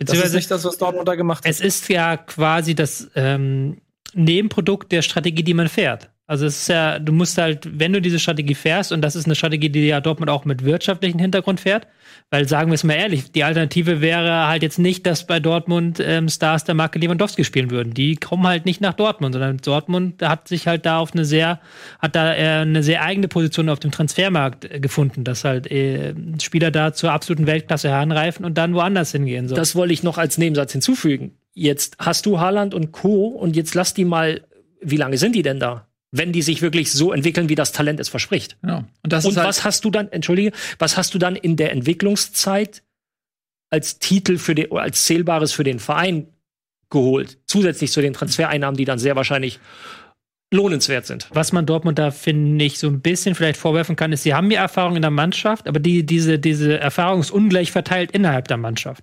Das 0.00 0.18
ist 0.18 0.34
nicht 0.34 0.50
das, 0.50 0.64
was 0.64 0.78
Dortmund 0.78 1.06
da 1.06 1.14
gemacht 1.14 1.44
hat. 1.44 1.50
Es 1.50 1.60
ist 1.60 1.88
ja 1.88 2.16
quasi 2.16 2.74
das 2.74 3.08
ähm, 3.14 3.78
Nebenprodukt 4.14 4.90
der 4.90 5.02
Strategie, 5.02 5.44
die 5.44 5.54
man 5.54 5.68
fährt. 5.68 6.10
Also 6.32 6.46
es 6.46 6.62
ist 6.62 6.68
ja, 6.68 6.98
du 6.98 7.12
musst 7.12 7.36
halt, 7.36 7.78
wenn 7.78 7.92
du 7.92 8.00
diese 8.00 8.18
Strategie 8.18 8.54
fährst, 8.54 8.90
und 8.90 9.02
das 9.02 9.16
ist 9.16 9.26
eine 9.26 9.34
Strategie, 9.34 9.68
die 9.68 9.86
ja 9.86 10.00
Dortmund 10.00 10.30
auch 10.30 10.46
mit 10.46 10.64
wirtschaftlichen 10.64 11.18
Hintergrund 11.18 11.60
fährt, 11.60 11.86
weil 12.30 12.48
sagen 12.48 12.70
wir 12.70 12.76
es 12.76 12.84
mal 12.84 12.94
ehrlich, 12.94 13.32
die 13.32 13.44
Alternative 13.44 14.00
wäre 14.00 14.46
halt 14.46 14.62
jetzt 14.62 14.78
nicht, 14.78 15.04
dass 15.04 15.26
bei 15.26 15.40
Dortmund 15.40 16.00
ähm, 16.02 16.30
Stars 16.30 16.64
der 16.64 16.74
Marke 16.74 16.98
Lewandowski 16.98 17.44
spielen 17.44 17.70
würden. 17.70 17.92
Die 17.92 18.16
kommen 18.16 18.46
halt 18.46 18.64
nicht 18.64 18.80
nach 18.80 18.94
Dortmund, 18.94 19.34
sondern 19.34 19.58
Dortmund 19.58 20.22
hat 20.22 20.48
sich 20.48 20.66
halt 20.66 20.86
da 20.86 21.00
auf 21.00 21.12
eine 21.12 21.26
sehr, 21.26 21.60
hat 21.98 22.16
da 22.16 22.32
äh, 22.32 22.62
eine 22.62 22.82
sehr 22.82 23.02
eigene 23.02 23.28
Position 23.28 23.68
auf 23.68 23.80
dem 23.80 23.90
Transfermarkt 23.90 24.64
äh, 24.64 24.80
gefunden, 24.80 25.24
dass 25.24 25.44
halt 25.44 25.70
äh, 25.70 26.14
Spieler 26.40 26.70
da 26.70 26.94
zur 26.94 27.12
absoluten 27.12 27.46
Weltklasse 27.46 27.90
heranreifen 27.90 28.46
und 28.46 28.56
dann 28.56 28.72
woanders 28.72 29.12
hingehen. 29.12 29.48
So. 29.48 29.54
Das 29.54 29.76
wollte 29.76 29.92
ich 29.92 30.02
noch 30.02 30.16
als 30.16 30.38
Nebensatz 30.38 30.72
hinzufügen. 30.72 31.32
Jetzt 31.52 31.96
hast 31.98 32.24
du 32.24 32.40
Haaland 32.40 32.72
und 32.72 32.90
Co. 32.90 33.26
und 33.26 33.54
jetzt 33.54 33.74
lass 33.74 33.92
die 33.92 34.06
mal, 34.06 34.40
wie 34.80 34.96
lange 34.96 35.18
sind 35.18 35.36
die 35.36 35.42
denn 35.42 35.60
da? 35.60 35.88
Wenn 36.12 36.32
die 36.32 36.42
sich 36.42 36.62
wirklich 36.62 36.92
so 36.92 37.12
entwickeln, 37.12 37.48
wie 37.48 37.54
das 37.54 37.72
Talent 37.72 37.98
es 37.98 38.10
verspricht. 38.10 38.58
Ja. 38.64 38.84
Und, 39.02 39.12
und 39.12 39.36
halt 39.36 39.36
was 39.36 39.64
hast 39.64 39.84
du 39.84 39.90
dann, 39.90 40.12
entschuldige, 40.12 40.52
was 40.78 40.96
hast 40.96 41.14
du 41.14 41.18
dann 41.18 41.34
in 41.34 41.56
der 41.56 41.72
Entwicklungszeit 41.72 42.82
als 43.70 43.98
Titel 43.98 44.36
für 44.36 44.54
den, 44.54 44.70
als 44.72 45.04
zählbares 45.06 45.52
für 45.52 45.64
den 45.64 45.80
Verein 45.80 46.28
geholt? 46.90 47.38
Zusätzlich 47.46 47.90
zu 47.90 48.02
den 48.02 48.12
Transfereinnahmen, 48.12 48.76
die 48.76 48.84
dann 48.84 48.98
sehr 48.98 49.16
wahrscheinlich 49.16 49.58
lohnenswert 50.52 51.06
sind. 51.06 51.28
Was 51.32 51.52
man 51.52 51.64
Dortmund 51.64 51.98
da, 51.98 52.10
finde 52.10 52.62
ich, 52.66 52.78
so 52.78 52.88
ein 52.88 53.00
bisschen 53.00 53.34
vielleicht 53.34 53.58
vorwerfen 53.58 53.96
kann, 53.96 54.12
ist, 54.12 54.22
sie 54.22 54.34
haben 54.34 54.50
ja 54.50 54.60
Erfahrung 54.60 54.96
in 54.96 55.02
der 55.02 55.10
Mannschaft, 55.10 55.66
aber 55.66 55.80
die, 55.80 56.04
diese, 56.04 56.38
diese 56.38 56.78
Erfahrung 56.78 57.20
ist 57.20 57.30
ungleich 57.30 57.72
verteilt 57.72 58.10
innerhalb 58.12 58.48
der 58.48 58.58
Mannschaft. 58.58 59.02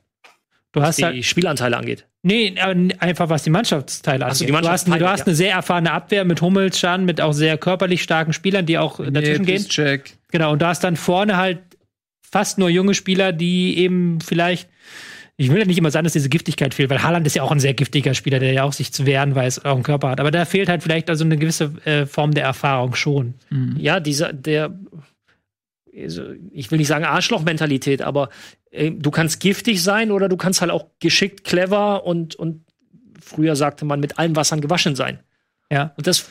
Du 0.72 0.82
was 0.82 0.90
hast 0.90 1.00
die 1.00 1.06
halt, 1.06 1.26
Spielanteile 1.26 1.78
angeht. 1.78 2.06
Nee, 2.22 2.56
einfach 3.00 3.30
was 3.30 3.44
die 3.44 3.50
Mannschaftsteile 3.50 4.26
angeht. 4.26 4.38
So, 4.38 4.46
die 4.46 4.52
du 4.52 4.70
hast, 4.70 4.88
du 4.88 5.10
hast 5.10 5.26
eine 5.26 5.36
sehr 5.36 5.54
erfahrene 5.54 5.92
Abwehr 5.92 6.26
mit 6.26 6.42
Hummels, 6.42 6.78
Schan, 6.78 7.06
mit 7.06 7.22
auch 7.22 7.34
sehr 7.34 7.58
körperlich 7.58 8.04
starken 8.04 8.34
Spielern, 8.34 8.66
die 8.66 8.78
auch 8.78 9.00
nee, 9.00 9.12
dazwischen 9.12 9.46
gehen. 9.46 9.66
Check. 9.68 10.18
Genau, 10.32 10.52
und 10.52 10.62
du 10.62 10.68
hast 10.68 10.84
dann 10.84 10.96
vorne 10.96 11.38
halt 11.38 11.60
fast 12.22 12.60
nur 12.60 12.70
junge 12.70 12.94
Spieler, 12.94 13.32
die 13.32 13.78
eben 13.78 14.22
vielleicht 14.22 14.70
ich 15.40 15.50
will 15.50 15.60
ja 15.60 15.66
nicht 15.66 15.78
immer 15.78 15.90
sagen, 15.90 16.04
dass 16.04 16.12
diese 16.12 16.28
Giftigkeit 16.28 16.74
fehlt, 16.74 16.90
weil 16.90 17.02
Haaland 17.02 17.26
ist 17.26 17.34
ja 17.34 17.44
auch 17.44 17.52
ein 17.54 17.62
sehr 17.62 17.74
giftiger 17.74 18.14
Spieler, 18.14 18.40
der 18.40 18.52
ja 18.52 18.64
auch 18.66 18.74
sich 18.74 18.92
zu 18.92 19.06
wehren 19.06 19.36
weiß, 19.36 19.64
auch 19.64 19.76
einen 19.76 19.84
Körper 19.84 20.10
hat. 20.10 20.20
Aber 20.20 20.32
da 20.32 20.44
fehlt 20.44 20.68
halt 20.68 20.84
vielleicht 20.84 21.10
also 21.10 21.24
eine 21.24 21.38
gewisse 21.38 21.72
äh, 21.86 22.06
Form 22.06 22.34
der 22.34 22.44
Erfahrung 22.44 22.94
schon. 22.94 23.36
Mhm. 23.50 23.78
Ja, 23.80 24.02
dieser, 24.02 24.34
der, 24.34 24.78
also 25.98 26.24
ich 26.52 26.70
will 26.72 26.78
nicht 26.78 26.90
sagen 26.90 27.06
Arschloch-Mentalität, 27.06 28.02
aber 28.02 28.28
du 28.72 29.12
kannst 29.12 29.40
giftig 29.40 29.84
sein 29.84 30.12
oder 30.12 30.30
du 30.30 30.38
kannst 30.38 30.62
halt 30.62 30.72
auch 30.72 30.88
geschickt, 31.00 31.44
clever 31.44 32.06
und, 32.06 32.36
und 32.36 32.66
früher 33.20 33.56
sagte 33.56 33.86
man 33.86 34.00
mit 34.00 34.20
allen 34.20 34.36
Wassern 34.36 34.62
gewaschen 34.62 34.96
sein. 34.96 35.20
Ja. 35.72 35.94
Und 35.98 36.08
das, 36.08 36.28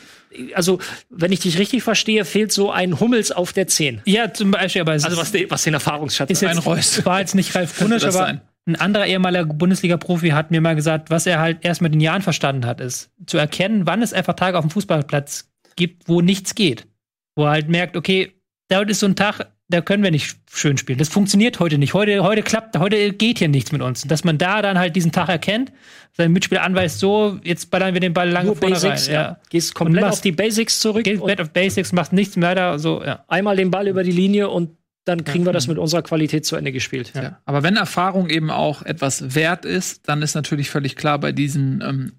also, 0.54 0.80
wenn 1.10 1.32
ich 1.32 1.40
dich 1.40 1.58
richtig 1.58 1.82
verstehe, 1.82 2.24
fehlt 2.24 2.52
so 2.52 2.70
ein 2.70 2.98
Hummels 2.98 3.30
auf 3.30 3.52
der 3.52 3.68
10. 3.68 4.02
Ja, 4.04 4.32
zum 4.32 4.50
Beispiel, 4.50 4.82
aber 4.82 4.92
Also, 4.92 5.16
was, 5.16 5.32
den, 5.32 5.50
was 5.50 5.62
den 5.62 5.74
Erfahrungsschatz 5.74 6.30
ist. 6.30 6.42
Jetzt, 6.42 6.50
ein 6.50 6.58
Reus. 6.58 7.04
War 7.04 7.20
jetzt 7.20 7.34
nicht 7.34 7.54
Ralf 7.54 7.78
Brunisch, 7.78 8.02
aber 8.02 8.12
sein? 8.12 8.40
ein 8.66 8.76
anderer 8.76 9.06
ehemaliger 9.06 9.46
Bundesliga-Profi 9.46 10.30
hat 10.30 10.50
mir 10.50 10.60
mal 10.60 10.74
gesagt, 10.74 11.10
was 11.10 11.26
er 11.26 11.40
halt 11.40 11.58
erst 11.62 11.80
mit 11.80 11.94
den 11.94 12.00
Jahren 12.00 12.22
verstanden 12.22 12.66
hat, 12.66 12.80
ist 12.80 13.10
zu 13.26 13.38
erkennen, 13.38 13.86
wann 13.86 14.02
es 14.02 14.12
einfach 14.12 14.34
Tage 14.34 14.58
auf 14.58 14.64
dem 14.64 14.70
Fußballplatz 14.70 15.50
gibt, 15.76 16.08
wo 16.08 16.20
nichts 16.20 16.54
geht. 16.54 16.86
Wo 17.34 17.44
er 17.44 17.50
halt 17.50 17.68
merkt, 17.68 17.96
okay, 17.96 18.34
da 18.68 18.82
ist 18.82 19.00
so 19.00 19.06
ein 19.06 19.16
Tag, 19.16 19.50
da 19.70 19.82
können 19.82 20.02
wir 20.02 20.10
nicht 20.10 20.38
schön 20.50 20.78
spielen. 20.78 20.98
Das 20.98 21.10
funktioniert 21.10 21.60
heute 21.60 21.76
nicht. 21.76 21.92
Heute, 21.92 22.22
heute 22.22 22.42
klappt, 22.42 22.78
heute 22.78 23.12
geht 23.12 23.38
hier 23.38 23.48
nichts 23.48 23.70
mit 23.70 23.82
uns. 23.82 24.02
Dass 24.02 24.24
man 24.24 24.38
da 24.38 24.62
dann 24.62 24.78
halt 24.78 24.96
diesen 24.96 25.12
Tag 25.12 25.28
erkennt, 25.28 25.72
seinen 26.12 26.32
Mitspieler 26.32 26.62
anweist, 26.62 26.98
so, 26.98 27.38
jetzt 27.44 27.70
ballern 27.70 27.92
wir 27.92 28.00
den 28.00 28.14
Ball 28.14 28.30
lange 28.30 28.46
Nur 28.46 28.56
vorne 28.56 28.74
Basics, 28.74 29.08
rein. 29.08 29.14
Ja. 29.14 29.22
Ja. 29.22 29.40
Gehst 29.50 29.74
komplett 29.74 30.02
machst, 30.02 30.14
auf 30.14 30.20
die 30.22 30.32
Basics 30.32 30.80
zurück. 30.80 31.04
Gehst 31.04 31.18
komplett 31.18 31.42
auf 31.42 31.50
Basics, 31.50 31.92
machst 31.92 32.14
nichts 32.14 32.36
mehr 32.36 32.54
da, 32.54 32.78
so, 32.78 33.04
ja. 33.04 33.24
Einmal 33.28 33.56
den 33.56 33.70
Ball 33.70 33.88
über 33.88 34.04
die 34.04 34.12
Linie 34.12 34.48
und 34.48 34.70
dann 35.04 35.24
kriegen 35.24 35.46
wir 35.46 35.52
das 35.52 35.68
mit 35.68 35.78
unserer 35.78 36.02
Qualität 36.02 36.44
zu 36.44 36.56
Ende 36.56 36.72
gespielt. 36.72 37.12
Ja. 37.14 37.40
Aber 37.46 37.62
wenn 37.62 37.76
Erfahrung 37.76 38.28
eben 38.28 38.50
auch 38.50 38.82
etwas 38.82 39.34
wert 39.34 39.64
ist, 39.64 40.08
dann 40.08 40.20
ist 40.20 40.34
natürlich 40.34 40.68
völlig 40.70 40.96
klar 40.96 41.18
bei 41.18 41.32
diesen 41.32 41.82
ähm, 41.82 42.12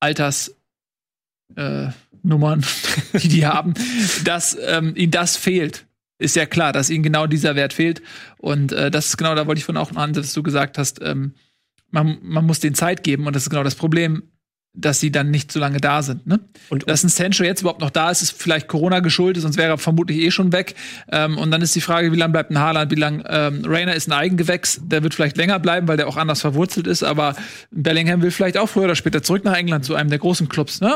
Alters 0.00 0.56
äh, 1.56 1.88
Nummern, 2.22 2.64
die 3.14 3.28
die 3.28 3.46
haben, 3.46 3.74
dass 4.24 4.56
ähm, 4.66 4.94
ihnen 4.96 5.10
das 5.10 5.36
fehlt 5.36 5.83
ist 6.18 6.36
ja 6.36 6.46
klar, 6.46 6.72
dass 6.72 6.90
ihnen 6.90 7.02
genau 7.02 7.26
dieser 7.26 7.56
Wert 7.56 7.72
fehlt. 7.72 8.02
Und 8.38 8.72
äh, 8.72 8.90
das 8.90 9.06
ist 9.06 9.16
genau, 9.16 9.34
da 9.34 9.46
wollte 9.46 9.58
ich 9.58 9.64
von 9.64 9.76
auch 9.76 9.90
noch 9.90 10.00
an, 10.00 10.12
dass 10.12 10.32
du 10.32 10.42
gesagt 10.42 10.78
hast, 10.78 11.00
ähm, 11.02 11.34
man, 11.90 12.18
man 12.22 12.44
muss 12.44 12.60
denen 12.60 12.74
Zeit 12.74 13.02
geben 13.02 13.26
und 13.26 13.34
das 13.36 13.44
ist 13.44 13.50
genau 13.50 13.62
das 13.62 13.74
Problem 13.74 14.22
dass 14.76 14.98
sie 14.98 15.12
dann 15.12 15.30
nicht 15.30 15.52
so 15.52 15.60
lange 15.60 15.78
da 15.78 16.02
sind. 16.02 16.26
Ne? 16.26 16.40
Und 16.68 16.88
dass 16.90 17.04
ein 17.04 17.08
Sancho 17.08 17.44
jetzt 17.44 17.60
überhaupt 17.60 17.80
noch 17.80 17.90
da 17.90 18.10
ist, 18.10 18.22
ist 18.22 18.42
vielleicht 18.42 18.66
Corona 18.66 18.98
geschuldet, 18.98 19.42
sonst 19.42 19.56
wäre 19.56 19.70
er 19.70 19.78
vermutlich 19.78 20.18
eh 20.18 20.32
schon 20.32 20.52
weg. 20.52 20.74
Ähm, 21.12 21.38
und 21.38 21.52
dann 21.52 21.62
ist 21.62 21.76
die 21.76 21.80
Frage, 21.80 22.10
wie 22.10 22.16
lange 22.16 22.32
bleibt 22.32 22.50
ein 22.50 22.58
Haaland, 22.58 22.90
wie 22.90 22.96
lange 22.96 23.22
ähm, 23.28 23.62
Rainer 23.64 23.94
ist 23.94 24.08
ein 24.08 24.12
Eigengewächs, 24.12 24.80
der 24.82 25.04
wird 25.04 25.14
vielleicht 25.14 25.36
länger 25.36 25.60
bleiben, 25.60 25.86
weil 25.86 25.96
der 25.96 26.08
auch 26.08 26.16
anders 26.16 26.40
verwurzelt 26.40 26.88
ist, 26.88 27.04
aber 27.04 27.36
Bellingham 27.70 28.20
will 28.22 28.32
vielleicht 28.32 28.58
auch 28.58 28.68
früher 28.68 28.84
oder 28.84 28.96
später 28.96 29.22
zurück 29.22 29.44
nach 29.44 29.56
England 29.56 29.84
zu 29.84 29.94
einem 29.94 30.10
der 30.10 30.18
großen 30.18 30.48
Clubs. 30.48 30.80
Ne? 30.80 30.92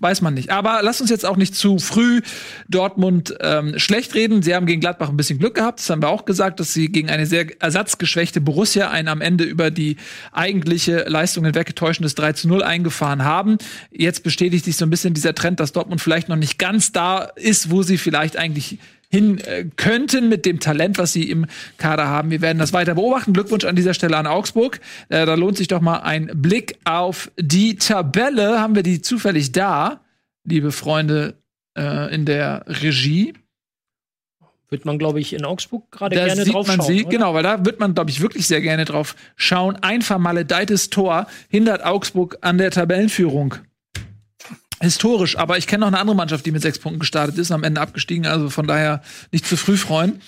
Weiß 0.00 0.20
man 0.20 0.34
nicht. 0.34 0.50
Aber 0.50 0.80
lass 0.82 1.00
uns 1.00 1.08
jetzt 1.08 1.24
auch 1.24 1.38
nicht 1.38 1.54
zu 1.54 1.78
früh 1.78 2.20
Dortmund 2.68 3.34
ähm, 3.40 3.78
schlecht 3.78 4.14
reden. 4.14 4.42
Sie 4.42 4.54
haben 4.54 4.66
gegen 4.66 4.82
Gladbach 4.82 5.08
ein 5.08 5.16
bisschen 5.16 5.38
Glück 5.38 5.54
gehabt, 5.54 5.80
das 5.80 5.88
haben 5.88 6.02
wir 6.02 6.08
auch 6.10 6.26
gesagt, 6.26 6.60
dass 6.60 6.74
sie 6.74 6.88
gegen 6.88 7.08
eine 7.08 7.24
sehr 7.24 7.46
ersatzgeschwächte 7.62 8.42
Borussia 8.42 8.90
einen 8.90 9.08
am 9.08 9.22
Ende 9.22 9.44
über 9.44 9.70
die 9.70 9.96
eigentliche 10.32 11.04
Leistung 11.08 11.44
hinweggetäuschendes 11.44 12.14
3 12.16 12.34
zu 12.34 12.48
0 12.48 12.62
eingefahren 12.62 13.13
gefahren 13.14 13.24
haben. 13.24 13.58
Jetzt 13.90 14.22
bestätigt 14.22 14.64
sich 14.64 14.76
so 14.76 14.84
ein 14.84 14.90
bisschen 14.90 15.14
dieser 15.14 15.34
Trend, 15.34 15.60
dass 15.60 15.72
Dortmund 15.72 16.00
vielleicht 16.00 16.28
noch 16.28 16.36
nicht 16.36 16.58
ganz 16.58 16.92
da 16.92 17.22
ist, 17.36 17.70
wo 17.70 17.82
sie 17.82 17.98
vielleicht 17.98 18.36
eigentlich 18.36 18.78
hin 19.10 19.38
äh, 19.38 19.64
könnten 19.76 20.28
mit 20.28 20.44
dem 20.44 20.58
Talent, 20.58 20.98
was 20.98 21.12
sie 21.12 21.30
im 21.30 21.46
Kader 21.76 22.08
haben. 22.08 22.30
Wir 22.30 22.40
werden 22.40 22.58
das 22.58 22.72
weiter 22.72 22.94
beobachten. 22.94 23.32
Glückwunsch 23.32 23.64
an 23.64 23.76
dieser 23.76 23.94
Stelle 23.94 24.16
an 24.16 24.26
Augsburg. 24.26 24.80
Äh, 25.08 25.24
da 25.26 25.34
lohnt 25.34 25.56
sich 25.56 25.68
doch 25.68 25.80
mal 25.80 25.98
ein 25.98 26.30
Blick 26.34 26.78
auf 26.84 27.30
die 27.38 27.76
Tabelle. 27.76 28.60
Haben 28.60 28.74
wir 28.74 28.82
die 28.82 29.02
zufällig 29.02 29.52
da, 29.52 30.00
liebe 30.44 30.72
Freunde 30.72 31.34
äh, 31.78 32.12
in 32.12 32.24
der 32.24 32.64
Regie? 32.66 33.34
Wird 34.74 34.84
man, 34.84 34.98
glaube 34.98 35.20
ich, 35.20 35.32
in 35.32 35.44
Augsburg 35.44 35.88
gerade 35.92 36.16
gerne 36.16 36.44
drauf 36.44 36.66
man 36.66 36.78
schauen. 36.78 36.86
Sie, 36.86 37.04
genau, 37.04 37.32
weil 37.32 37.44
da 37.44 37.64
wird 37.64 37.78
man, 37.78 37.94
glaube 37.94 38.10
ich, 38.10 38.20
wirklich 38.20 38.48
sehr 38.48 38.60
gerne 38.60 38.84
drauf 38.84 39.14
schauen. 39.36 39.76
Ein 39.82 40.02
vermaledeites 40.02 40.90
Tor 40.90 41.28
hindert 41.48 41.84
Augsburg 41.84 42.38
an 42.40 42.58
der 42.58 42.72
Tabellenführung. 42.72 43.54
Historisch, 44.80 45.38
aber 45.38 45.58
ich 45.58 45.68
kenne 45.68 45.82
noch 45.82 45.86
eine 45.86 46.00
andere 46.00 46.16
Mannschaft, 46.16 46.44
die 46.44 46.50
mit 46.50 46.60
sechs 46.60 46.80
Punkten 46.80 46.98
gestartet 46.98 47.38
ist, 47.38 47.52
am 47.52 47.62
Ende 47.62 47.80
abgestiegen, 47.80 48.26
also 48.26 48.50
von 48.50 48.66
daher 48.66 49.00
nicht 49.30 49.46
zu 49.46 49.56
früh 49.56 49.76
freuen. 49.76 50.20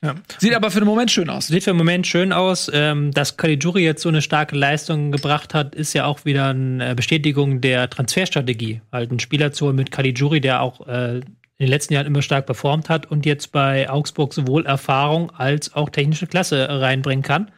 Ja. 0.00 0.14
Sieht 0.38 0.54
aber 0.54 0.70
für 0.70 0.78
den 0.78 0.86
Moment 0.86 1.10
schön 1.10 1.28
aus. 1.28 1.48
Sieht 1.48 1.64
für 1.64 1.72
den 1.72 1.76
Moment 1.76 2.06
schön 2.06 2.32
aus. 2.32 2.70
Ähm, 2.72 3.10
dass 3.10 3.36
Caligiuri 3.36 3.82
jetzt 3.82 4.02
so 4.02 4.08
eine 4.08 4.22
starke 4.22 4.54
Leistung 4.54 5.10
gebracht 5.10 5.54
hat, 5.54 5.74
ist 5.74 5.92
ja 5.92 6.04
auch 6.04 6.24
wieder 6.24 6.50
eine 6.50 6.94
Bestätigung 6.94 7.60
der 7.60 7.90
Transferstrategie. 7.90 8.80
Halt 8.92 9.10
ein 9.10 9.18
Spieler 9.18 9.50
zu 9.50 9.72
mit 9.72 9.90
Caligiuri, 9.90 10.40
der 10.40 10.62
auch 10.62 10.86
äh, 10.86 11.20
in 11.58 11.66
den 11.66 11.70
letzten 11.70 11.94
Jahren 11.94 12.06
immer 12.06 12.22
stark 12.22 12.46
performt 12.46 12.88
hat 12.88 13.10
und 13.10 13.26
jetzt 13.26 13.50
bei 13.50 13.90
Augsburg 13.90 14.32
sowohl 14.32 14.64
Erfahrung 14.64 15.30
als 15.32 15.74
auch 15.74 15.90
technische 15.90 16.28
Klasse 16.28 16.68
reinbringen 16.70 17.24
kann. 17.24 17.50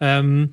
Ähm, 0.00 0.52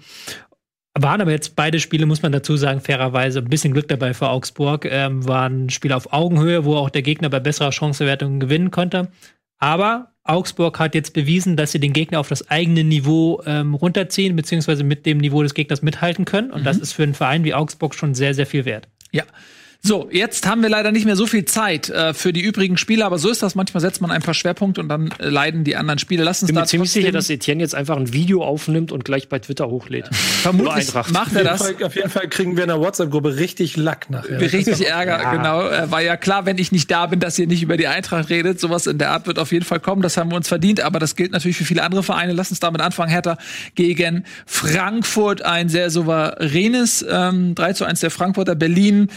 waren 0.98 1.20
aber 1.20 1.32
jetzt 1.32 1.56
beide 1.56 1.80
Spiele, 1.80 2.06
muss 2.06 2.22
man 2.22 2.32
dazu 2.32 2.56
sagen, 2.56 2.80
fairerweise 2.80 3.40
ein 3.40 3.50
bisschen 3.50 3.74
Glück 3.74 3.88
dabei 3.88 4.14
für 4.14 4.30
Augsburg. 4.30 4.86
Ähm, 4.86 5.28
waren 5.28 5.70
Spiele 5.70 5.96
auf 5.96 6.14
Augenhöhe, 6.14 6.64
wo 6.64 6.76
auch 6.76 6.90
der 6.90 7.02
Gegner 7.02 7.30
bei 7.30 7.40
besserer 7.40 7.72
Chancewertung 7.72 8.40
gewinnen 8.40 8.72
konnte. 8.72 9.10
Aber 9.58 10.14
Augsburg 10.24 10.80
hat 10.80 10.96
jetzt 10.96 11.14
bewiesen, 11.14 11.58
dass 11.58 11.72
sie 11.72 11.80
den 11.80 11.92
Gegner 11.92 12.20
auf 12.20 12.30
das 12.30 12.50
eigene 12.50 12.84
Niveau 12.84 13.42
ähm, 13.46 13.74
runterziehen, 13.74 14.36
beziehungsweise 14.36 14.84
mit 14.84 15.06
dem 15.06 15.18
Niveau 15.18 15.44
des 15.44 15.54
Gegners 15.54 15.82
mithalten 15.82 16.24
können. 16.24 16.52
Und 16.52 16.62
mhm. 16.62 16.66
das 16.66 16.78
ist 16.78 16.94
für 16.94 17.04
einen 17.04 17.14
Verein 17.14 17.44
wie 17.44 17.54
Augsburg 17.54 17.94
schon 17.96 18.16
sehr, 18.16 18.34
sehr 18.34 18.46
viel 18.46 18.66
wert. 18.66 18.88
Ja. 19.12 19.24
So, 19.86 20.10
jetzt 20.12 20.48
haben 20.48 20.64
wir 20.64 20.70
leider 20.70 20.92
nicht 20.92 21.06
mehr 21.06 21.16
so 21.16 21.28
viel 21.28 21.46
Zeit 21.46 21.92
äh, 21.92 22.16
für 22.16 22.34
die 22.34 22.42
übrigen 22.42 22.76
Spiele, 22.76 23.06
aber 23.06 23.20
so 23.20 23.30
ist 23.30 23.44
das. 23.44 23.54
Manchmal 23.54 23.82
setzt 23.82 24.02
man 24.02 24.10
ein 24.10 24.24
paar 24.24 24.34
Schwerpunkte 24.34 24.82
und 24.82 24.90
dann 24.90 25.12
äh, 25.20 25.30
leiden 25.30 25.64
die 25.64 25.76
anderen 25.76 26.00
Spiele. 26.00 26.24
Lass 26.24 26.42
uns 26.42 26.50
ich 26.50 26.56
bin 26.56 26.62
mir 26.62 26.66
ziemlich 26.66 26.92
sicher, 26.92 27.12
dass 27.12 27.30
Etienne 27.30 27.62
jetzt 27.62 27.76
einfach 27.76 27.96
ein 27.96 28.12
Video 28.12 28.44
aufnimmt 28.44 28.92
und 28.92 29.06
gleich 29.06 29.30
bei 29.30 29.38
Twitter 29.38 29.70
hochlädt. 29.70 30.10
Vermutlich 30.16 30.92
macht 31.12 31.36
er 31.36 31.44
das. 31.44 31.62
Auf 31.62 31.68
jeden, 31.68 31.78
Fall, 31.78 31.86
auf 31.86 31.96
jeden 31.96 32.10
Fall 32.10 32.28
kriegen 32.30 32.58
wir 32.58 32.64
in 32.64 32.70
der 32.70 32.80
WhatsApp-Gruppe 32.80 33.36
richtig 33.36 33.78
Lack 33.78 34.10
nachher. 34.10 34.42
Richtig 34.42 34.88
Ärger, 34.88 35.22
ja. 35.22 35.36
genau. 35.36 35.68
Äh, 35.68 35.92
war 35.92 36.02
ja 36.02 36.18
klar, 36.18 36.48
wenn 36.48 36.58
ich 36.58 36.72
nicht 36.72 36.90
da 36.90 37.06
bin, 37.06 37.20
dass 37.20 37.38
ihr 37.38 37.46
nicht 37.46 37.62
über 37.62 37.78
die 37.78 37.86
Eintracht 37.86 38.32
redet. 38.32 38.60
Sowas 38.60 38.88
in 38.88 38.98
der 38.98 39.12
Art 39.12 39.28
wird 39.28 39.38
auf 39.38 39.52
jeden 39.52 39.66
Fall 39.66 39.82
kommen. 39.82 40.02
Das 40.02 40.18
haben 40.18 40.32
wir 40.32 40.36
uns 40.36 40.48
verdient, 40.48 40.82
aber 40.82 40.98
das 40.98 41.16
gilt 41.16 41.32
natürlich 41.32 41.58
für 41.58 41.66
viele 41.66 41.84
andere 41.84 42.02
Vereine. 42.02 42.34
Lass 42.34 42.50
uns 42.50 42.60
damit 42.60 42.82
anfangen. 42.82 43.12
Hertha 43.12 43.38
gegen 43.76 44.26
Frankfurt. 44.48 45.44
Ein 45.44 45.70
sehr 45.70 45.92
souveränes 45.92 47.06
ähm, 47.08 47.54
3 47.54 47.74
zu 47.74 47.86
1 47.86 48.00
der 48.00 48.10
Frankfurter. 48.10 48.56
Berlin 48.56 49.12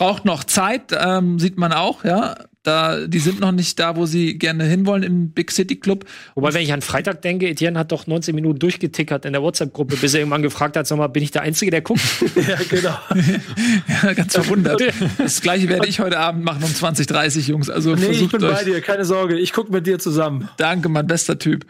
braucht 0.00 0.24
noch 0.24 0.44
Zeit, 0.44 0.96
ähm, 0.98 1.38
sieht 1.38 1.58
man 1.58 1.74
auch, 1.74 2.04
ja. 2.04 2.34
Da, 2.62 3.06
die 3.06 3.18
sind 3.18 3.40
noch 3.40 3.52
nicht 3.52 3.78
da, 3.78 3.96
wo 3.96 4.06
sie 4.06 4.38
gerne 4.38 4.64
hinwollen 4.64 5.02
im 5.02 5.30
Big 5.32 5.50
City 5.50 5.76
Club. 5.76 6.06
Wobei, 6.34 6.54
wenn 6.54 6.62
ich 6.62 6.72
an 6.72 6.80
Freitag 6.80 7.20
denke, 7.20 7.48
Etienne 7.48 7.78
hat 7.78 7.92
doch 7.92 8.06
19 8.06 8.34
Minuten 8.34 8.58
durchgetickert 8.58 9.26
in 9.26 9.34
der 9.34 9.42
WhatsApp-Gruppe, 9.42 9.96
bis 9.96 10.14
er 10.14 10.20
irgendwann 10.20 10.40
gefragt 10.40 10.76
hat, 10.76 10.86
sag 10.86 10.96
mal, 10.96 11.08
bin 11.08 11.22
ich 11.22 11.32
der 11.32 11.42
Einzige, 11.42 11.70
der 11.70 11.82
guckt? 11.82 12.00
ja, 12.34 12.58
genau. 12.68 12.98
ja, 14.02 14.12
ganz 14.14 14.32
verwundert. 14.32 14.82
Das 15.18 15.42
gleiche 15.42 15.68
werde 15.68 15.86
ich 15.86 16.00
heute 16.00 16.18
Abend 16.18 16.44
machen 16.44 16.64
um 16.64 16.70
20.30 16.70 17.48
Jungs. 17.48 17.68
Also 17.68 17.94
nee, 17.94 18.06
ich 18.06 18.30
bin 18.30 18.42
euch. 18.42 18.54
bei 18.54 18.64
dir, 18.64 18.80
keine 18.80 19.04
Sorge. 19.04 19.38
Ich 19.38 19.52
gucke 19.52 19.70
mit 19.70 19.86
dir 19.86 19.98
zusammen. 19.98 20.48
Danke, 20.56 20.88
mein 20.88 21.06
bester 21.06 21.38
Typ. 21.38 21.66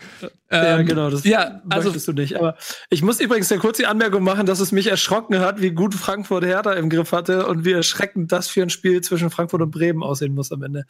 Ja, 0.53 0.79
ähm, 0.79 0.87
genau, 0.87 1.11
das 1.11 1.25
ja, 1.25 1.61
also, 1.69 1.89
möchtest 1.89 2.09
du 2.09 2.13
nicht. 2.13 2.37
Aber 2.37 2.57
ich 2.89 3.03
muss 3.03 3.21
übrigens 3.21 3.53
eine 3.53 3.61
kurze 3.61 3.87
Anmerkung 3.87 4.25
machen, 4.25 4.47
dass 4.47 4.59
es 4.59 4.73
mich 4.73 4.89
erschrocken 4.89 5.39
hat, 5.39 5.61
wie 5.61 5.71
gut 5.71 5.95
Frankfurt 5.95 6.45
Hertha 6.45 6.73
im 6.73 6.91
Griff 6.91 7.13
hatte 7.13 7.47
und 7.47 7.65
wie 7.65 7.73
erschreckend 7.73 8.33
das 8.33 8.49
für 8.49 8.63
ein 8.63 8.71
Spiel 8.71 9.01
zwischen 9.01 9.31
Frankfurt 9.31 9.63
und 9.63 9.71
Bremen 9.71 10.03
aussehen 10.03 10.35
muss 10.35 10.51
am 10.51 10.65
Ende. 10.65 10.87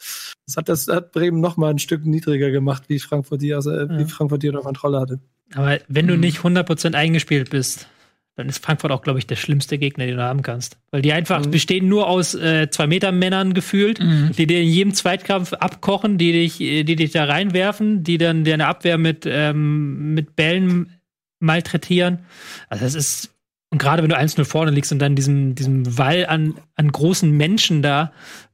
Das 0.47 0.57
hat, 0.57 0.67
das 0.67 0.87
hat 0.87 1.11
Bremen 1.11 1.41
noch 1.41 1.57
mal 1.57 1.69
ein 1.69 1.79
Stück 1.79 2.05
niedriger 2.05 2.49
gemacht, 2.49 2.83
wie 2.87 2.99
Frankfurt 2.99 3.41
die, 3.43 3.53
also, 3.53 3.71
ja. 3.71 3.97
wie 3.99 4.05
Frankfurt 4.05 4.41
die 4.41 4.49
unter 4.49 4.61
Kontrolle 4.61 4.99
hatte. 4.99 5.19
Aber 5.53 5.77
wenn 5.87 6.07
du 6.07 6.15
mhm. 6.15 6.21
nicht 6.21 6.39
100% 6.39 6.95
eingespielt 6.95 7.51
bist, 7.51 7.87
dann 8.35 8.47
ist 8.47 8.63
Frankfurt 8.63 8.91
auch, 8.91 9.01
glaube 9.01 9.19
ich, 9.19 9.27
der 9.27 9.35
schlimmste 9.35 9.77
Gegner, 9.77 10.05
den 10.05 10.17
du 10.17 10.23
haben 10.23 10.41
kannst. 10.41 10.77
Weil 10.91 11.01
die 11.01 11.13
einfach 11.13 11.45
mhm. 11.45 11.51
bestehen 11.51 11.87
nur 11.87 12.07
aus 12.07 12.33
äh, 12.33 12.69
zwei 12.69 12.87
Meter 12.87 13.11
Männern 13.11 13.53
gefühlt, 13.53 13.99
mhm. 13.99 14.31
die 14.37 14.47
dir 14.47 14.61
in 14.61 14.67
jedem 14.67 14.93
Zweitkampf 14.93 15.53
abkochen, 15.53 16.17
die 16.17 16.31
dich, 16.31 16.57
die 16.57 16.95
dich 16.95 17.11
da 17.11 17.25
reinwerfen, 17.25 18.03
die 18.03 18.17
dann 18.17 18.43
deine 18.43 18.67
Abwehr 18.67 18.97
mit, 18.97 19.25
ähm, 19.27 20.13
mit 20.13 20.35
Bällen 20.35 20.97
malträtieren. 21.39 22.19
Also 22.69 22.85
das 22.85 22.95
ist, 22.95 23.35
und 23.69 23.79
gerade 23.79 24.01
wenn 24.03 24.09
du 24.09 24.17
1-0 24.17 24.45
vorne 24.45 24.71
liegst 24.71 24.91
und 24.91 24.99
dann 24.99 25.15
diesem, 25.15 25.55
diesem 25.55 25.97
Wall 25.97 26.25
an, 26.25 26.55
an 26.75 26.91
großen 26.91 27.29
Menschen 27.29 27.81
da 27.81 28.11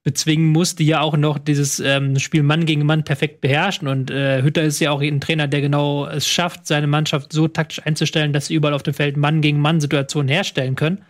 bezwingen 0.07 0.47
musst, 0.47 0.79
die 0.79 0.85
ja 0.85 1.01
auch 1.01 1.17
noch 1.17 1.37
dieses 1.37 1.81
ähm, 1.81 2.17
Spiel 2.17 2.41
Mann 2.41 2.65
gegen 2.65 2.85
Mann 2.85 3.03
perfekt 3.03 3.41
beherrschen. 3.41 3.89
Und 3.89 4.09
äh, 4.09 4.41
Hütter 4.41 4.63
ist 4.63 4.79
ja 4.79 4.91
auch 4.91 5.01
ein 5.01 5.19
Trainer, 5.19 5.49
der 5.49 5.59
genau 5.59 6.07
es 6.07 6.25
schafft, 6.25 6.65
seine 6.65 6.87
Mannschaft 6.87 7.33
so 7.33 7.49
taktisch 7.49 7.85
einzustellen, 7.85 8.31
dass 8.31 8.45
sie 8.45 8.55
überall 8.55 8.73
auf 8.73 8.83
dem 8.83 8.93
Feld 8.93 9.17
Mann 9.17 9.41
gegen 9.41 9.59
Mann 9.59 9.81
Situationen 9.81 10.29
herstellen 10.29 10.75
können. 10.75 11.03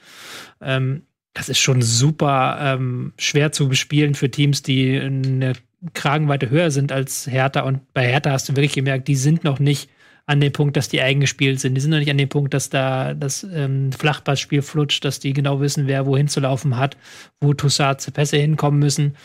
Ähm, 0.61 1.03
das 1.35 1.47
ist 1.47 1.59
schon 1.59 1.83
super 1.83 2.57
ähm, 2.59 3.13
schwer 3.19 3.51
zu 3.51 3.69
bespielen 3.69 4.15
für 4.15 4.31
Teams, 4.31 4.63
die 4.63 4.99
eine 4.99 5.53
Kragenweite 5.93 6.49
höher 6.49 6.71
sind 6.71 6.91
als 6.91 7.27
Hertha. 7.27 7.61
Und 7.61 7.93
bei 7.93 8.07
Hertha 8.07 8.31
hast 8.31 8.49
du 8.49 8.55
wirklich 8.55 8.73
gemerkt, 8.73 9.07
die 9.07 9.15
sind 9.15 9.43
noch 9.43 9.59
nicht 9.59 9.91
an 10.27 10.41
dem 10.41 10.51
Punkt, 10.51 10.75
dass 10.75 10.89
die 10.89 11.01
eingespielt 11.01 11.61
sind. 11.61 11.73
Die 11.75 11.81
sind 11.81 11.91
noch 11.91 11.99
nicht 11.99 12.11
an 12.11 12.17
dem 12.17 12.27
Punkt, 12.27 12.53
dass 12.53 12.69
da 12.69 13.13
das 13.13 13.43
ähm, 13.43 13.91
Flachpassspiel 13.93 14.61
flutscht, 14.61 15.03
dass 15.05 15.19
die 15.19 15.31
genau 15.31 15.61
wissen, 15.61 15.87
wer 15.87 16.05
wohin 16.05 16.27
zu 16.27 16.41
laufen 16.41 16.77
hat, 16.77 16.97
wo 17.39 17.53
Toussaint 17.53 18.13
Pässe 18.13 18.37
hinkommen 18.37 18.79
müssen. 18.79 19.15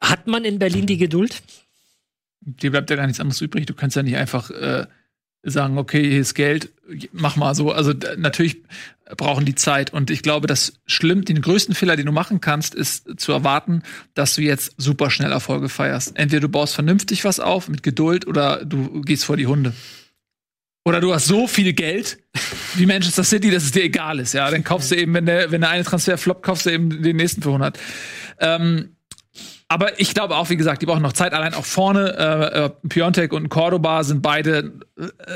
Hat 0.00 0.26
man 0.26 0.44
in 0.44 0.58
Berlin 0.58 0.86
die 0.86 0.98
Geduld? 0.98 1.42
Dir 2.42 2.70
bleibt 2.70 2.90
ja 2.90 2.96
gar 2.96 3.06
nichts 3.06 3.20
anderes 3.20 3.40
übrig. 3.40 3.64
Du 3.64 3.74
kannst 3.74 3.96
ja 3.96 4.02
nicht 4.02 4.16
einfach 4.16 4.50
äh, 4.50 4.86
sagen, 5.50 5.78
okay, 5.78 6.08
hier 6.08 6.20
ist 6.20 6.34
Geld, 6.34 6.70
mach 7.12 7.36
mal 7.36 7.54
so. 7.54 7.72
Also 7.72 7.92
natürlich 8.16 8.62
brauchen 9.16 9.44
die 9.44 9.54
Zeit. 9.54 9.92
Und 9.92 10.10
ich 10.10 10.22
glaube, 10.22 10.46
das 10.46 10.74
schlimm, 10.86 11.24
den 11.24 11.40
größten 11.40 11.74
Fehler, 11.74 11.96
den 11.96 12.06
du 12.06 12.12
machen 12.12 12.40
kannst, 12.40 12.74
ist 12.74 13.20
zu 13.20 13.32
erwarten, 13.32 13.82
dass 14.14 14.34
du 14.34 14.42
jetzt 14.42 14.74
super 14.76 15.10
schnell 15.10 15.32
Erfolge 15.32 15.68
feierst. 15.68 16.16
Entweder 16.16 16.40
du 16.40 16.48
baust 16.48 16.74
vernünftig 16.74 17.24
was 17.24 17.38
auf 17.38 17.68
mit 17.68 17.82
Geduld 17.82 18.26
oder 18.26 18.64
du 18.64 19.02
gehst 19.02 19.24
vor 19.24 19.36
die 19.36 19.46
Hunde. 19.46 19.72
Oder 20.84 21.00
du 21.00 21.12
hast 21.12 21.26
so 21.26 21.46
viel 21.46 21.72
Geld 21.72 22.18
wie 22.74 22.86
Manchester 22.86 23.24
City, 23.24 23.50
dass 23.50 23.64
es 23.64 23.72
dir 23.72 23.84
egal 23.84 24.18
ist. 24.18 24.34
Ja, 24.34 24.50
dann 24.50 24.64
kaufst 24.64 24.90
du 24.90 24.96
eben, 24.96 25.14
wenn 25.14 25.26
der, 25.26 25.50
wenn 25.50 25.60
der 25.60 25.70
eine 25.70 25.84
Transfer 25.84 26.18
floppt, 26.18 26.42
kaufst 26.42 26.66
du 26.66 26.70
eben 26.70 27.02
den 27.02 27.16
nächsten 27.16 27.42
für 27.42 27.48
100. 27.48 27.78
Ähm, 28.40 28.95
aber 29.68 29.98
ich 29.98 30.14
glaube 30.14 30.36
auch, 30.36 30.48
wie 30.48 30.56
gesagt, 30.56 30.80
die 30.80 30.86
brauchen 30.86 31.02
noch 31.02 31.12
Zeit. 31.12 31.32
Allein 31.32 31.52
auch 31.52 31.64
vorne, 31.64 32.14
äh, 32.16 32.66
äh, 32.66 32.70
Piontek 32.88 33.32
und 33.32 33.48
Cordoba 33.48 34.04
sind 34.04 34.22
beide 34.22 34.74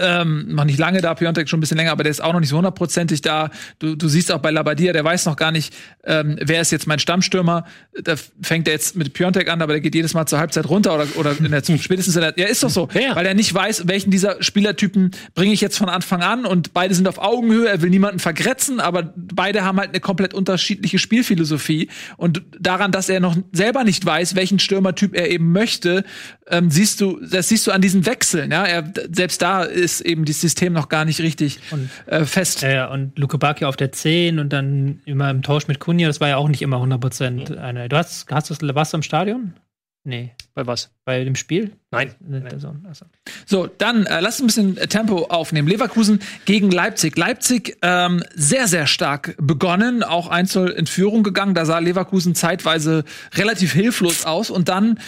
ähm, 0.00 0.54
noch 0.54 0.64
nicht 0.64 0.78
lange 0.78 1.00
da. 1.00 1.14
Piontek 1.14 1.48
schon 1.48 1.58
ein 1.58 1.60
bisschen 1.60 1.78
länger, 1.78 1.90
aber 1.90 2.04
der 2.04 2.12
ist 2.12 2.22
auch 2.22 2.32
noch 2.32 2.38
nicht 2.38 2.50
so 2.50 2.56
hundertprozentig 2.56 3.22
da. 3.22 3.50
Du, 3.80 3.96
du 3.96 4.08
siehst 4.08 4.30
auch 4.30 4.38
bei 4.38 4.52
Labadia, 4.52 4.92
der 4.92 5.04
weiß 5.04 5.26
noch 5.26 5.34
gar 5.34 5.50
nicht, 5.50 5.74
ähm, 6.04 6.38
wer 6.40 6.60
ist 6.60 6.70
jetzt 6.70 6.86
mein 6.86 7.00
Stammstürmer. 7.00 7.64
Da 8.04 8.14
fängt 8.40 8.68
er 8.68 8.74
jetzt 8.74 8.94
mit 8.94 9.14
Piontek 9.14 9.48
an, 9.50 9.62
aber 9.62 9.72
der 9.72 9.80
geht 9.80 9.96
jedes 9.96 10.14
Mal 10.14 10.26
zur 10.26 10.38
Halbzeit 10.38 10.68
runter 10.68 10.94
oder, 10.94 11.06
oder 11.16 11.36
in 11.36 11.50
der, 11.50 11.62
spätestens 11.78 12.14
in 12.14 12.22
der, 12.22 12.34
ja, 12.36 12.46
ist 12.46 12.62
doch 12.62 12.70
so. 12.70 12.88
Ja. 12.94 13.16
Weil 13.16 13.26
er 13.26 13.34
nicht 13.34 13.52
weiß, 13.52 13.88
welchen 13.88 14.12
dieser 14.12 14.40
Spielertypen 14.40 15.10
bringe 15.34 15.52
ich 15.52 15.60
jetzt 15.60 15.76
von 15.76 15.88
Anfang 15.88 16.22
an 16.22 16.46
und 16.46 16.72
beide 16.72 16.94
sind 16.94 17.08
auf 17.08 17.18
Augenhöhe. 17.18 17.68
Er 17.68 17.82
will 17.82 17.90
niemanden 17.90 18.20
vergrätzen, 18.20 18.78
aber 18.78 19.12
beide 19.16 19.64
haben 19.64 19.80
halt 19.80 19.90
eine 19.90 20.00
komplett 20.00 20.34
unterschiedliche 20.34 21.00
Spielphilosophie 21.00 21.88
und 22.16 22.42
daran, 22.60 22.92
dass 22.92 23.08
er 23.08 23.18
noch 23.18 23.36
selber 23.50 23.82
nicht 23.82 24.06
weiß, 24.06 24.19
weiß, 24.20 24.34
welchen 24.36 24.58
Stürmertyp 24.58 25.14
er 25.14 25.30
eben 25.30 25.52
möchte, 25.52 26.04
ähm, 26.48 26.70
siehst 26.70 27.00
du, 27.00 27.20
das 27.20 27.48
siehst 27.48 27.66
du 27.66 27.72
an 27.72 27.80
diesen 27.80 28.06
Wechseln. 28.06 28.50
Ja, 28.50 28.64
er, 28.64 28.92
selbst 29.10 29.40
da 29.42 29.62
ist 29.62 30.00
eben 30.00 30.24
das 30.24 30.40
System 30.40 30.72
noch 30.72 30.88
gar 30.88 31.04
nicht 31.04 31.20
richtig 31.20 31.58
und, 31.70 31.90
äh, 32.06 32.24
fest. 32.24 32.62
Ja, 32.62 32.90
und 32.90 33.18
Luke 33.18 33.38
Bacchio 33.38 33.68
auf 33.68 33.76
der 33.76 33.92
10 33.92 34.38
und 34.38 34.52
dann 34.52 35.00
immer 35.04 35.30
im 35.30 35.42
Tausch 35.42 35.68
mit 35.68 35.80
Kunja, 35.80 36.06
das 36.08 36.20
war 36.20 36.28
ja 36.28 36.36
auch 36.36 36.48
nicht 36.48 36.62
immer 36.62 36.76
100 36.76 37.00
Prozent. 37.00 37.50
Mhm. 37.50 37.88
Du 37.88 37.96
hast, 37.96 38.30
hast 38.30 38.50
du 38.50 38.74
warst 38.74 38.92
du 38.92 38.98
im 38.98 39.02
Stadion? 39.02 39.54
Nee. 40.02 40.32
Bei 40.54 40.66
was? 40.66 40.90
Bei 41.04 41.24
dem 41.24 41.34
Spiel? 41.34 41.72
Nein. 41.90 42.14
Also. 42.50 42.74
So, 43.44 43.66
dann 43.66 44.06
äh, 44.06 44.20
lass 44.20 44.40
ein 44.40 44.46
bisschen 44.46 44.76
Tempo 44.76 45.26
aufnehmen. 45.26 45.68
Leverkusen 45.68 46.20
gegen 46.46 46.70
Leipzig. 46.70 47.16
Leipzig 47.16 47.76
ähm, 47.82 48.22
sehr, 48.34 48.66
sehr 48.66 48.86
stark 48.86 49.36
begonnen, 49.38 50.02
auch 50.02 50.28
einzeln 50.28 50.68
in 50.68 50.86
Führung 50.86 51.22
gegangen. 51.22 51.54
Da 51.54 51.66
sah 51.66 51.78
Leverkusen 51.78 52.34
zeitweise 52.34 53.04
relativ 53.34 53.72
hilflos 53.72 54.24
aus 54.24 54.50
und 54.50 54.68
dann 54.68 54.98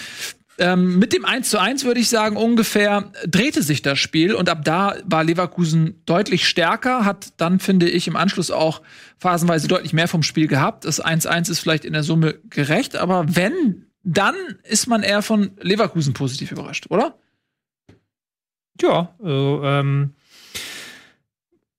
ähm, 0.59 0.98
mit 0.98 1.14
dem 1.14 1.24
1 1.24 1.48
zu 1.48 1.59
1 1.59 1.85
würde 1.85 2.01
ich 2.01 2.10
sagen, 2.10 2.36
ungefähr 2.36 3.10
drehte 3.27 3.62
sich 3.62 3.81
das 3.81 3.98
Spiel 3.98 4.35
und 4.35 4.51
ab 4.51 4.64
da 4.64 4.97
war 5.05 5.24
Leverkusen 5.24 6.02
deutlich 6.05 6.47
stärker, 6.47 7.06
hat 7.06 7.32
dann, 7.39 7.59
finde 7.59 7.89
ich, 7.89 8.06
im 8.06 8.16
Anschluss 8.16 8.51
auch 8.51 8.82
phasenweise 9.19 9.66
deutlich 9.66 9.94
mehr 9.94 10.09
vom 10.09 10.23
Spiel 10.23 10.48
gehabt. 10.48 10.85
Das 10.85 11.02
1-1 11.02 11.51
ist 11.51 11.60
vielleicht 11.60 11.86
in 11.86 11.94
der 11.94 12.02
Summe 12.02 12.35
gerecht, 12.51 12.97
aber 12.97 13.35
wenn 13.35 13.86
dann 14.05 14.35
ist 14.65 14.87
man 14.87 15.03
eher 15.03 15.23
von 15.23 15.53
Leverkusen 15.61 16.15
positiv 16.15 16.53
überrascht, 16.53 16.87
oder? 16.91 17.19
Ja, 18.81 19.15
also, 19.19 19.62
ähm, 19.65 20.15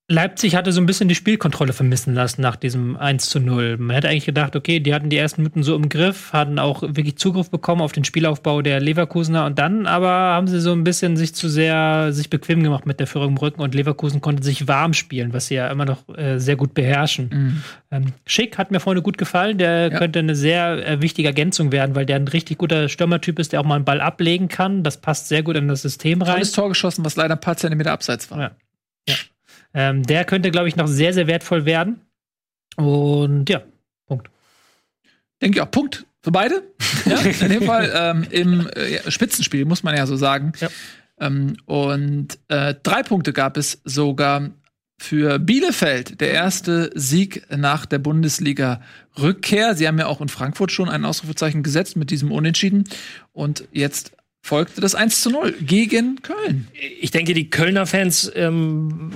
Leipzig 0.09 0.57
hatte 0.57 0.73
so 0.73 0.81
ein 0.81 0.85
bisschen 0.85 1.07
die 1.07 1.15
Spielkontrolle 1.15 1.71
vermissen 1.71 2.13
lassen 2.13 2.41
nach 2.41 2.57
diesem 2.57 2.97
1 2.97 3.29
zu 3.29 3.39
0. 3.39 3.77
Man 3.77 3.95
hätte 3.95 4.09
eigentlich 4.09 4.25
gedacht, 4.25 4.53
okay, 4.57 4.81
die 4.81 4.93
hatten 4.93 5.09
die 5.09 5.15
ersten 5.15 5.41
Minuten 5.41 5.63
so 5.63 5.77
im 5.77 5.87
Griff, 5.87 6.33
hatten 6.33 6.59
auch 6.59 6.81
wirklich 6.81 7.15
Zugriff 7.17 7.49
bekommen 7.49 7.81
auf 7.81 7.93
den 7.93 8.03
Spielaufbau 8.03 8.61
der 8.61 8.81
Leverkusener 8.81 9.45
und 9.45 9.59
dann 9.59 9.85
aber 9.87 10.09
haben 10.09 10.47
sie 10.47 10.59
so 10.59 10.73
ein 10.73 10.83
bisschen 10.83 11.15
sich 11.15 11.33
zu 11.33 11.47
sehr 11.47 12.11
sich 12.11 12.29
bequem 12.29 12.63
gemacht 12.63 12.85
mit 12.85 12.99
der 12.99 13.07
Führung 13.07 13.29
im 13.29 13.37
Rücken 13.37 13.61
und 13.61 13.75
Leverkusen 13.75 14.19
konnte 14.19 14.43
sich 14.43 14.67
warm 14.67 14.93
spielen, 14.93 15.31
was 15.31 15.47
sie 15.47 15.55
ja 15.55 15.69
immer 15.69 15.85
noch 15.85 16.09
äh, 16.17 16.37
sehr 16.37 16.57
gut 16.57 16.73
beherrschen. 16.73 17.29
Mhm. 17.31 17.63
Ähm, 17.91 18.05
Schick 18.25 18.57
hat 18.57 18.71
mir 18.71 18.81
vorne 18.81 19.01
gut 19.01 19.17
gefallen, 19.17 19.57
der 19.57 19.89
ja. 19.89 19.97
könnte 19.97 20.19
eine 20.19 20.35
sehr 20.35 20.85
äh, 20.85 21.01
wichtige 21.01 21.29
Ergänzung 21.29 21.71
werden, 21.71 21.95
weil 21.95 22.05
der 22.05 22.17
ein 22.17 22.27
richtig 22.27 22.57
guter 22.57 22.89
Stürmertyp 22.89 23.39
ist, 23.39 23.53
der 23.53 23.61
auch 23.61 23.65
mal 23.65 23.75
einen 23.75 23.85
Ball 23.85 24.01
ablegen 24.01 24.49
kann. 24.49 24.83
Das 24.83 24.97
passt 24.97 25.29
sehr 25.29 25.43
gut 25.43 25.55
in 25.55 25.69
das 25.69 25.81
System 25.81 26.21
rein. 26.21 26.33
Tolles 26.33 26.51
Tor 26.51 26.67
geschossen, 26.67 27.05
was 27.05 27.15
leider 27.15 27.35
ein 27.35 27.39
paar 27.41 27.55
Zentimeter 27.55 27.93
abseits 27.93 28.29
war. 28.29 28.39
Ja. 28.39 28.51
Ähm, 29.73 30.03
der 30.03 30.25
könnte, 30.25 30.51
glaube 30.51 30.67
ich, 30.67 30.75
noch 30.75 30.87
sehr, 30.87 31.13
sehr 31.13 31.27
wertvoll 31.27 31.65
werden. 31.65 32.01
Und 32.75 33.49
ja, 33.49 33.63
Punkt. 34.07 34.29
Denke 35.41 35.57
ich 35.57 35.61
auch, 35.61 35.71
Punkt 35.71 36.05
für 36.21 36.31
beide. 36.31 36.63
ja, 37.05 37.19
in 37.19 37.49
dem 37.49 37.63
Fall 37.63 37.91
ähm, 37.95 38.25
im 38.29 38.67
äh, 38.67 39.09
Spitzenspiel, 39.11 39.65
muss 39.65 39.83
man 39.83 39.95
ja 39.95 40.05
so 40.05 40.15
sagen. 40.15 40.53
Ja. 40.59 40.69
Ähm, 41.19 41.57
und 41.65 42.39
äh, 42.47 42.75
drei 42.81 43.03
Punkte 43.03 43.33
gab 43.33 43.57
es 43.57 43.81
sogar 43.83 44.49
für 44.99 45.37
Bielefeld. 45.39 46.21
Der 46.21 46.31
erste 46.31 46.91
Sieg 46.95 47.45
nach 47.55 47.85
der 47.85 47.99
Bundesliga-Rückkehr. 47.99 49.75
Sie 49.75 49.87
haben 49.87 49.99
ja 49.99 50.07
auch 50.07 50.21
in 50.21 50.29
Frankfurt 50.29 50.71
schon 50.71 50.89
ein 50.89 51.03
Ausrufezeichen 51.03 51.61
gesetzt 51.61 51.97
mit 51.97 52.09
diesem 52.09 52.31
Unentschieden. 52.31 52.85
Und 53.33 53.67
jetzt 53.71 54.13
folgte 54.41 54.81
das 54.81 54.95
1 54.95 55.21
zu 55.21 55.29
0 55.29 55.53
gegen 55.61 56.21
Köln. 56.21 56.67
Ich 57.01 57.11
denke, 57.11 57.33
die 57.33 57.49
Kölner 57.49 57.85
Fans 57.85 58.31
ähm, 58.35 59.11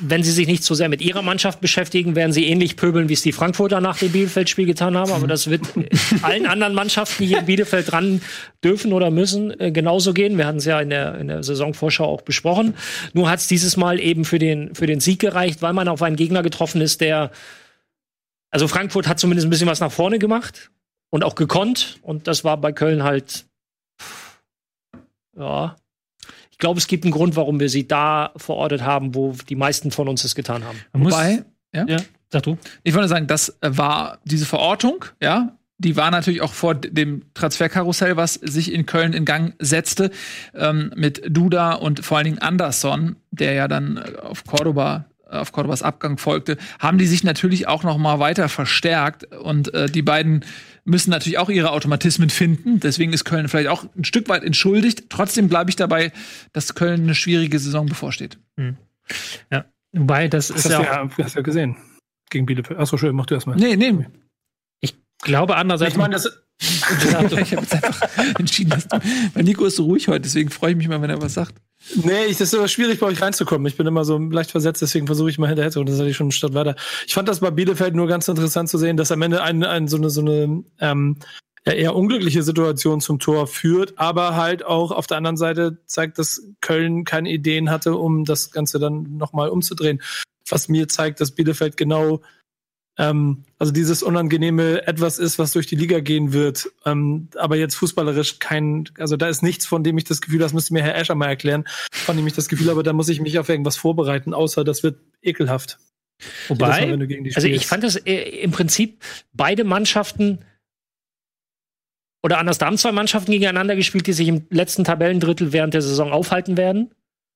wenn 0.00 0.22
sie 0.22 0.32
sich 0.32 0.46
nicht 0.46 0.64
so 0.64 0.74
sehr 0.74 0.88
mit 0.88 1.00
ihrer 1.00 1.22
Mannschaft 1.22 1.60
beschäftigen, 1.60 2.14
werden 2.14 2.32
sie 2.32 2.46
ähnlich 2.46 2.76
pöbeln, 2.76 3.08
wie 3.08 3.14
es 3.14 3.22
die 3.22 3.32
Frankfurter 3.32 3.80
nach 3.80 3.98
dem 3.98 4.12
Bielefeld-Spiel 4.12 4.66
getan 4.66 4.96
haben. 4.96 5.12
Aber 5.12 5.26
das 5.26 5.48
wird 5.48 5.62
allen 6.22 6.46
anderen 6.46 6.74
Mannschaften, 6.74 7.22
die 7.22 7.28
hier 7.28 7.38
in 7.38 7.46
Bielefeld 7.46 7.90
dran 7.90 8.20
dürfen 8.62 8.92
oder 8.92 9.10
müssen, 9.10 9.58
äh, 9.60 9.72
genauso 9.72 10.12
gehen. 10.12 10.38
Wir 10.38 10.46
hatten 10.46 10.58
es 10.58 10.64
ja 10.64 10.80
in 10.80 10.90
der, 10.90 11.18
in 11.18 11.28
der 11.28 11.42
Saisonvorschau 11.42 12.04
auch 12.04 12.22
besprochen. 12.22 12.74
Nur 13.12 13.30
hat 13.30 13.38
es 13.40 13.48
dieses 13.48 13.76
Mal 13.76 14.00
eben 14.00 14.24
für 14.24 14.38
den, 14.38 14.74
für 14.74 14.86
den 14.86 15.00
Sieg 15.00 15.20
gereicht, 15.20 15.62
weil 15.62 15.72
man 15.72 15.88
auf 15.88 16.02
einen 16.02 16.16
Gegner 16.16 16.42
getroffen 16.42 16.80
ist, 16.80 17.00
der, 17.00 17.30
also 18.50 18.68
Frankfurt 18.68 19.08
hat 19.08 19.18
zumindest 19.18 19.46
ein 19.46 19.50
bisschen 19.50 19.68
was 19.68 19.80
nach 19.80 19.92
vorne 19.92 20.18
gemacht 20.18 20.70
und 21.10 21.24
auch 21.24 21.34
gekonnt. 21.34 21.98
Und 22.02 22.26
das 22.26 22.44
war 22.44 22.56
bei 22.56 22.72
Köln 22.72 23.02
halt, 23.02 23.46
ja, 25.36 25.76
ich 26.56 26.58
glaube, 26.58 26.78
es 26.78 26.86
gibt 26.86 27.04
einen 27.04 27.12
Grund, 27.12 27.36
warum 27.36 27.60
wir 27.60 27.68
sie 27.68 27.86
da 27.86 28.32
verortet 28.34 28.80
haben, 28.80 29.14
wo 29.14 29.34
die 29.46 29.56
meisten 29.56 29.90
von 29.90 30.08
uns 30.08 30.24
es 30.24 30.34
getan 30.34 30.64
haben. 30.64 30.78
Wobei, 30.94 31.44
ja, 31.74 31.84
ja 31.86 31.98
sag 32.32 32.44
du. 32.44 32.56
Ich 32.82 32.94
wollte 32.94 33.08
sagen, 33.08 33.26
das 33.26 33.58
war 33.60 34.20
diese 34.24 34.46
Verortung, 34.46 35.04
ja, 35.22 35.54
die 35.76 35.96
war 35.96 36.10
natürlich 36.10 36.40
auch 36.40 36.54
vor 36.54 36.74
dem 36.74 37.26
Transferkarussell, 37.34 38.16
was 38.16 38.34
sich 38.34 38.72
in 38.72 38.86
Köln 38.86 39.12
in 39.12 39.26
Gang 39.26 39.52
setzte, 39.58 40.10
ähm, 40.54 40.94
mit 40.96 41.20
Duda 41.28 41.74
und 41.74 42.02
vor 42.02 42.16
allen 42.16 42.24
Dingen 42.24 42.38
Anderson, 42.38 43.16
der 43.30 43.52
ja 43.52 43.68
dann 43.68 43.98
auf 44.16 44.44
Cordoba 44.44 45.04
auf 45.28 45.52
Cordobas 45.52 45.82
Abgang 45.82 46.18
folgte, 46.18 46.56
haben 46.78 46.98
die 46.98 47.06
sich 47.06 47.24
natürlich 47.24 47.66
auch 47.66 47.82
noch 47.82 47.98
mal 47.98 48.20
weiter 48.20 48.48
verstärkt 48.48 49.24
und 49.34 49.74
äh, 49.74 49.90
die 49.90 50.02
beiden 50.02 50.44
müssen 50.86 51.10
natürlich 51.10 51.38
auch 51.38 51.50
ihre 51.50 51.70
Automatismen 51.70 52.30
finden. 52.30 52.80
Deswegen 52.80 53.12
ist 53.12 53.24
Köln 53.24 53.48
vielleicht 53.48 53.68
auch 53.68 53.84
ein 53.96 54.04
Stück 54.04 54.28
weit 54.28 54.44
entschuldigt. 54.44 55.10
Trotzdem 55.10 55.48
bleibe 55.48 55.68
ich 55.68 55.76
dabei, 55.76 56.12
dass 56.52 56.74
Köln 56.74 57.02
eine 57.02 57.14
schwierige 57.14 57.58
Saison 57.58 57.86
bevorsteht. 57.86 58.38
Hm. 58.56 58.76
Ja, 59.52 59.66
wobei 59.92 60.28
das, 60.28 60.48
das 60.48 60.64
ist 60.64 60.70
ja, 60.70 60.78
auch 60.78 60.84
ja, 60.84 61.24
hast 61.24 61.36
ja 61.36 61.42
gesehen 61.42 61.76
gegen 62.30 62.46
Bielefeld. 62.46 62.78
Achso, 62.78 62.96
schön, 62.96 63.14
mach 63.14 63.26
du 63.26 63.34
erstmal. 63.34 63.56
Nee, 63.56 63.76
nee. 63.76 64.06
Ich 65.18 65.24
glaube 65.24 65.56
andererseits. 65.56 65.92
Ich 65.92 65.98
meine, 65.98 66.14
das 66.14 66.30
ich 66.58 67.14
habe 67.14 67.28
jetzt 67.34 67.74
einfach 67.74 68.08
entschieden, 68.38 68.70
dass 68.70 68.88
du, 68.88 68.98
weil 69.34 69.44
Nico 69.44 69.66
ist 69.66 69.76
so 69.76 69.84
ruhig 69.84 70.08
heute, 70.08 70.22
deswegen 70.22 70.48
freue 70.48 70.70
ich 70.70 70.76
mich 70.76 70.88
mal, 70.88 71.02
wenn 71.02 71.10
er 71.10 71.20
was 71.20 71.34
sagt. 71.34 71.54
Nee, 71.94 72.24
ich, 72.24 72.38
das 72.38 72.48
ist 72.48 72.54
aber 72.54 72.68
schwierig, 72.68 72.98
bei 72.98 73.06
euch 73.06 73.20
reinzukommen. 73.20 73.66
Ich 73.66 73.76
bin 73.76 73.86
immer 73.86 74.04
so 74.04 74.18
leicht 74.18 74.50
versetzt, 74.50 74.80
deswegen 74.80 75.06
versuche 75.06 75.28
ich 75.28 75.38
mal 75.38 75.48
hinterher 75.48 75.70
zu. 75.70 75.80
Und 75.80 75.88
das 75.88 75.98
hatte 75.98 76.08
ich 76.08 76.16
schon 76.16 76.32
statt 76.32 76.54
weiter. 76.54 76.74
Ich 77.06 77.12
fand 77.12 77.28
das 77.28 77.40
bei 77.40 77.50
Bielefeld 77.50 77.94
nur 77.94 78.06
ganz 78.06 78.26
interessant 78.26 78.70
zu 78.70 78.78
sehen, 78.78 78.96
dass 78.96 79.12
am 79.12 79.20
Ende 79.20 79.42
ein, 79.42 79.62
ein, 79.64 79.86
so 79.86 79.98
eine, 79.98 80.08
so 80.08 80.22
eine 80.22 80.64
ähm, 80.80 81.18
ja, 81.66 81.72
eher 81.74 81.94
unglückliche 81.94 82.42
Situation 82.42 83.00
zum 83.00 83.18
Tor 83.18 83.46
führt, 83.46 83.98
aber 83.98 84.34
halt 84.34 84.64
auch 84.64 84.90
auf 84.90 85.06
der 85.06 85.18
anderen 85.18 85.36
Seite 85.36 85.78
zeigt, 85.84 86.18
dass 86.18 86.42
Köln 86.60 87.04
keine 87.04 87.30
Ideen 87.30 87.70
hatte, 87.70 87.96
um 87.96 88.24
das 88.24 88.50
Ganze 88.50 88.78
dann 88.78 89.16
nochmal 89.18 89.50
umzudrehen. 89.50 90.00
Was 90.48 90.68
mir 90.68 90.88
zeigt, 90.88 91.20
dass 91.20 91.32
Bielefeld 91.32 91.76
genau 91.76 92.22
ähm, 92.98 93.44
also 93.58 93.72
dieses 93.72 94.02
unangenehme 94.02 94.86
etwas 94.86 95.18
ist, 95.18 95.38
was 95.38 95.52
durch 95.52 95.66
die 95.66 95.76
Liga 95.76 96.00
gehen 96.00 96.32
wird. 96.32 96.70
Ähm, 96.84 97.28
aber 97.36 97.56
jetzt 97.56 97.74
fußballerisch 97.74 98.38
kein, 98.38 98.88
also 98.98 99.16
da 99.16 99.28
ist 99.28 99.42
nichts, 99.42 99.66
von 99.66 99.84
dem 99.84 99.98
ich 99.98 100.04
das 100.04 100.20
Gefühl, 100.20 100.38
das 100.38 100.52
müsste 100.52 100.72
mir 100.72 100.82
Herr 100.82 100.96
Escher 100.96 101.14
mal 101.14 101.28
erklären, 101.28 101.64
von 101.90 102.16
dem 102.16 102.26
ich 102.26 102.32
das 102.32 102.48
Gefühl 102.48 102.70
habe, 102.70 102.82
da 102.82 102.92
muss 102.92 103.08
ich 103.08 103.20
mich 103.20 103.38
auf 103.38 103.48
irgendwas 103.48 103.76
vorbereiten, 103.76 104.32
außer 104.32 104.64
das 104.64 104.82
wird 104.82 104.98
ekelhaft. 105.22 105.78
Wobei, 106.48 106.96
Mal, 106.96 107.08
also 107.34 107.46
ich 107.46 107.66
fand 107.66 107.84
das 107.84 107.96
äh, 107.96 108.40
im 108.40 108.50
Prinzip 108.50 109.02
beide 109.34 109.64
Mannschaften 109.64 110.38
oder 112.22 112.38
anders, 112.38 112.56
da 112.56 112.66
haben 112.66 112.78
zwei 112.78 112.92
Mannschaften 112.92 113.30
gegeneinander 113.30 113.76
gespielt, 113.76 114.06
die 114.06 114.14
sich 114.14 114.26
im 114.26 114.46
letzten 114.48 114.84
Tabellendrittel 114.84 115.52
während 115.52 115.74
der 115.74 115.82
Saison 115.82 116.12
aufhalten 116.12 116.56
werden. 116.56 116.90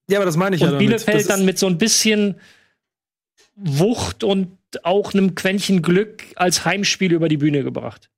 Ja, 0.09 0.19
aber 0.19 0.24
das 0.24 0.37
meine 0.37 0.57
ich 0.57 0.62
und 0.62 0.69
ja. 0.69 0.73
Und 0.73 0.78
Bielefeld 0.78 1.28
dann 1.28 1.45
mit 1.45 1.59
so 1.59 1.66
ein 1.66 1.77
bisschen 1.77 2.41
Wucht 3.55 4.24
und 4.24 4.57
auch 4.85 5.15
einem 5.15 5.35
Quäntchen 5.35 5.83
Glück 5.83 6.25
als 6.37 6.65
Heimspiel 6.65 7.13
über 7.13 7.29
die 7.29 7.37
Bühne 7.37 7.65
gebracht. 7.65 8.11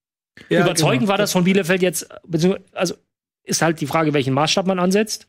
Ja, 0.48 0.62
Überzeugend 0.62 1.00
genau. 1.00 1.10
war 1.10 1.18
das 1.18 1.32
von 1.32 1.44
Bielefeld 1.44 1.82
jetzt, 1.82 2.08
also 2.72 2.94
ist 3.44 3.62
halt 3.62 3.80
die 3.80 3.86
Frage, 3.86 4.14
welchen 4.14 4.34
Maßstab 4.34 4.66
man 4.66 4.78
ansetzt. 4.78 5.28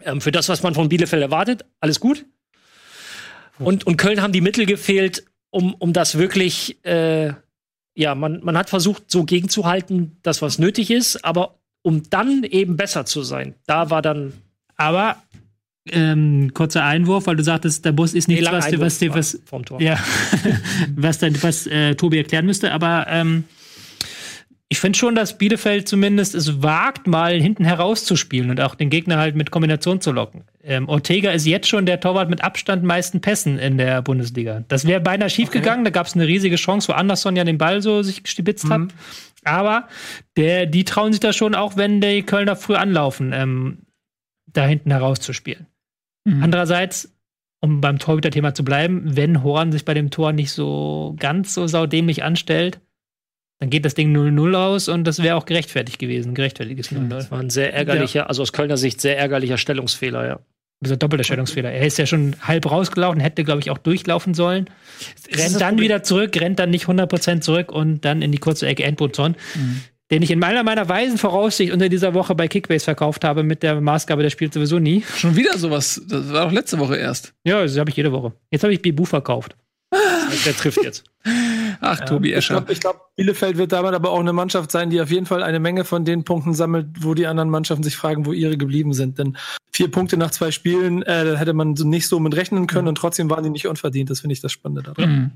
Ähm, 0.00 0.20
für 0.20 0.32
das, 0.32 0.48
was 0.48 0.62
man 0.62 0.74
von 0.74 0.88
Bielefeld 0.88 1.22
erwartet, 1.22 1.64
alles 1.80 2.00
gut. 2.00 2.26
Und, 3.58 3.86
und 3.86 3.96
Köln 3.96 4.20
haben 4.20 4.32
die 4.32 4.40
Mittel 4.40 4.66
gefehlt, 4.66 5.24
um, 5.50 5.74
um 5.74 5.92
das 5.92 6.18
wirklich, 6.18 6.84
äh, 6.84 7.32
ja, 7.94 8.14
man, 8.14 8.40
man 8.44 8.58
hat 8.58 8.68
versucht, 8.68 9.10
so 9.10 9.24
gegenzuhalten, 9.24 10.18
das, 10.22 10.42
was 10.42 10.58
nötig 10.58 10.90
ist, 10.90 11.24
aber 11.24 11.58
um 11.82 12.02
dann 12.10 12.42
eben 12.44 12.76
besser 12.76 13.06
zu 13.06 13.22
sein, 13.22 13.54
da 13.66 13.90
war 13.90 14.02
dann. 14.02 14.34
Aber 14.76 15.22
ähm, 15.90 16.52
kurzer 16.54 16.84
Einwurf, 16.84 17.26
weil 17.26 17.36
du 17.36 17.42
sagtest, 17.42 17.84
der 17.84 17.92
Bus 17.92 18.14
ist 18.14 18.28
nichts, 18.28 18.44
nee, 18.44 18.52
was, 18.52 18.72
was, 18.72 19.00
was, 19.00 19.14
was, 19.14 19.40
vom 19.44 19.64
Tor. 19.64 19.80
Ja, 19.80 19.98
was, 20.96 21.18
dann, 21.18 21.42
was 21.42 21.66
äh, 21.66 21.94
Tobi 21.94 22.18
erklären 22.18 22.46
müsste. 22.46 22.72
Aber 22.72 23.06
ähm, 23.08 23.44
ich 24.68 24.80
finde 24.80 24.98
schon, 24.98 25.14
dass 25.14 25.38
Bielefeld 25.38 25.86
zumindest 25.86 26.34
es 26.34 26.60
wagt, 26.60 27.06
mal 27.06 27.40
hinten 27.40 27.64
herauszuspielen 27.64 28.50
und 28.50 28.60
auch 28.60 28.74
den 28.74 28.90
Gegner 28.90 29.16
halt 29.16 29.36
mit 29.36 29.52
Kombination 29.52 30.00
zu 30.00 30.10
locken. 30.10 30.42
Ähm, 30.64 30.88
Ortega 30.88 31.30
ist 31.30 31.46
jetzt 31.46 31.68
schon 31.68 31.86
der 31.86 32.00
Torwart 32.00 32.28
mit 32.28 32.42
Abstand 32.42 32.82
meisten 32.82 33.20
Pässen 33.20 33.58
in 33.58 33.78
der 33.78 34.02
Bundesliga. 34.02 34.64
Das 34.66 34.84
wäre 34.84 35.00
beinahe 35.00 35.30
schiefgegangen. 35.30 35.80
Okay. 35.80 35.92
Da 35.92 35.98
gab 36.00 36.06
es 36.08 36.14
eine 36.14 36.26
riesige 36.26 36.56
Chance, 36.56 36.88
wo 36.88 36.92
Anderson 36.94 37.36
ja 37.36 37.44
den 37.44 37.58
Ball 37.58 37.80
so 37.80 38.02
sich 38.02 38.24
gestibitzt 38.24 38.64
mhm. 38.64 38.72
hat. 38.72 38.80
Aber 39.44 39.86
der, 40.36 40.66
die 40.66 40.84
trauen 40.84 41.12
sich 41.12 41.20
da 41.20 41.32
schon 41.32 41.54
auch, 41.54 41.76
wenn 41.76 42.00
die 42.00 42.24
Kölner 42.24 42.56
früh 42.56 42.74
anlaufen, 42.74 43.32
ähm, 43.32 43.86
da 44.46 44.66
hinten 44.66 44.90
herauszuspielen. 44.90 45.66
Mhm. 46.26 46.42
Andererseits, 46.42 47.14
um 47.60 47.80
beim 47.80 47.98
Torhüter-Thema 47.98 48.52
zu 48.52 48.64
bleiben, 48.64 49.16
wenn 49.16 49.42
Horn 49.42 49.72
sich 49.72 49.84
bei 49.84 49.94
dem 49.94 50.10
Tor 50.10 50.32
nicht 50.32 50.50
so 50.50 51.14
ganz 51.18 51.54
so 51.54 51.66
saudämlich 51.66 52.24
anstellt, 52.24 52.80
dann 53.60 53.70
geht 53.70 53.84
das 53.84 53.94
Ding 53.94 54.14
0-0 54.14 54.54
aus 54.54 54.88
und 54.88 55.04
das 55.04 55.22
wäre 55.22 55.36
auch 55.36 55.46
gerechtfertigt 55.46 55.98
gewesen. 55.98 56.34
Gerechtfertiges 56.34 56.92
0-0. 56.92 57.08
Das 57.08 57.30
war 57.30 57.38
ein 57.38 57.48
sehr 57.48 57.72
ärgerlicher, 57.72 58.20
ja. 58.20 58.26
also 58.26 58.42
aus 58.42 58.52
Kölner 58.52 58.76
Sicht 58.76 59.00
sehr 59.00 59.16
ärgerlicher 59.16 59.56
Stellungsfehler, 59.56 60.26
ja. 60.26 60.40
Dieser 60.80 60.98
doppelte 60.98 61.24
Stellungsfehler. 61.24 61.72
Er 61.72 61.86
ist 61.86 61.96
ja 61.96 62.04
schon 62.04 62.36
halb 62.42 62.70
rausgelaufen, 62.70 63.18
hätte, 63.18 63.44
glaube 63.44 63.60
ich, 63.60 63.70
auch 63.70 63.78
durchlaufen 63.78 64.34
sollen. 64.34 64.68
Rennt 65.32 65.58
dann 65.58 65.78
wieder 65.78 66.02
zurück, 66.02 66.38
rennt 66.38 66.58
dann 66.58 66.68
nicht 66.68 66.84
100% 66.84 67.40
zurück 67.40 67.72
und 67.72 68.04
dann 68.04 68.20
in 68.20 68.30
die 68.30 68.36
kurze 68.36 68.66
Ecke 68.66 68.84
Endboton. 68.84 69.36
Mhm 69.54 69.80
den 70.10 70.22
ich 70.22 70.30
in 70.30 70.38
meiner 70.38 70.62
meiner 70.62 70.88
weisen 70.88 71.18
Voraussicht 71.18 71.72
unter 71.72 71.88
dieser 71.88 72.14
Woche 72.14 72.34
bei 72.34 72.48
Kickbase 72.48 72.84
verkauft 72.84 73.24
habe 73.24 73.42
mit 73.42 73.62
der 73.62 73.80
Maßgabe, 73.80 74.22
der 74.22 74.30
spielt 74.30 74.54
sowieso 74.54 74.78
nie. 74.78 75.02
Schon 75.16 75.36
wieder 75.36 75.58
sowas. 75.58 76.00
Das 76.08 76.32
war 76.32 76.44
doch 76.46 76.52
letzte 76.52 76.78
Woche 76.78 76.96
erst. 76.96 77.34
Ja, 77.44 77.62
das 77.62 77.76
habe 77.76 77.90
ich 77.90 77.96
jede 77.96 78.12
Woche. 78.12 78.32
Jetzt 78.50 78.62
habe 78.62 78.72
ich 78.72 78.82
Bibu 78.82 79.04
verkauft. 79.04 79.56
der 80.44 80.56
trifft 80.56 80.82
jetzt. 80.82 81.04
Ach, 81.80 82.00
Tobi 82.00 82.32
Escher. 82.32 82.64
Ich 82.68 82.80
glaube, 82.80 82.96
glaub, 82.98 83.16
Bielefeld 83.16 83.56
wird 83.56 83.72
damit 83.72 83.94
aber 83.94 84.10
auch 84.10 84.20
eine 84.20 84.32
Mannschaft 84.32 84.70
sein, 84.70 84.90
die 84.90 85.00
auf 85.00 85.10
jeden 85.10 85.26
Fall 85.26 85.42
eine 85.42 85.60
Menge 85.60 85.84
von 85.84 86.04
den 86.04 86.24
Punkten 86.24 86.54
sammelt, 86.54 86.88
wo 87.00 87.14
die 87.14 87.26
anderen 87.26 87.50
Mannschaften 87.50 87.82
sich 87.82 87.96
fragen, 87.96 88.26
wo 88.26 88.32
ihre 88.32 88.56
geblieben 88.56 88.92
sind. 88.92 89.18
Denn 89.18 89.36
vier 89.72 89.90
Punkte 89.90 90.16
nach 90.16 90.30
zwei 90.30 90.50
Spielen, 90.50 91.02
äh, 91.02 91.36
hätte 91.36 91.52
man 91.52 91.72
nicht 91.72 92.08
so 92.08 92.18
mit 92.20 92.34
rechnen 92.36 92.66
können 92.66 92.84
mhm. 92.84 92.90
und 92.90 92.98
trotzdem 92.98 93.30
waren 93.30 93.44
die 93.44 93.50
nicht 93.50 93.66
unverdient. 93.66 94.10
Das 94.10 94.20
finde 94.20 94.32
ich 94.32 94.40
das 94.40 94.52
Spannende 94.52 94.82
daran. 94.82 95.10
Mhm. 95.10 95.30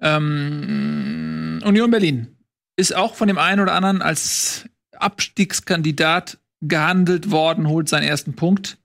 Ähm, 0.00 1.62
Union 1.64 1.90
Berlin 1.90 2.37
ist 2.78 2.94
auch 2.94 3.16
von 3.16 3.28
dem 3.28 3.38
einen 3.38 3.60
oder 3.60 3.72
anderen 3.74 4.02
als 4.02 4.64
Abstiegskandidat 4.96 6.38
gehandelt 6.60 7.30
worden, 7.30 7.68
holt 7.68 7.88
seinen 7.88 8.04
ersten 8.04 8.34
Punkt. 8.34 8.78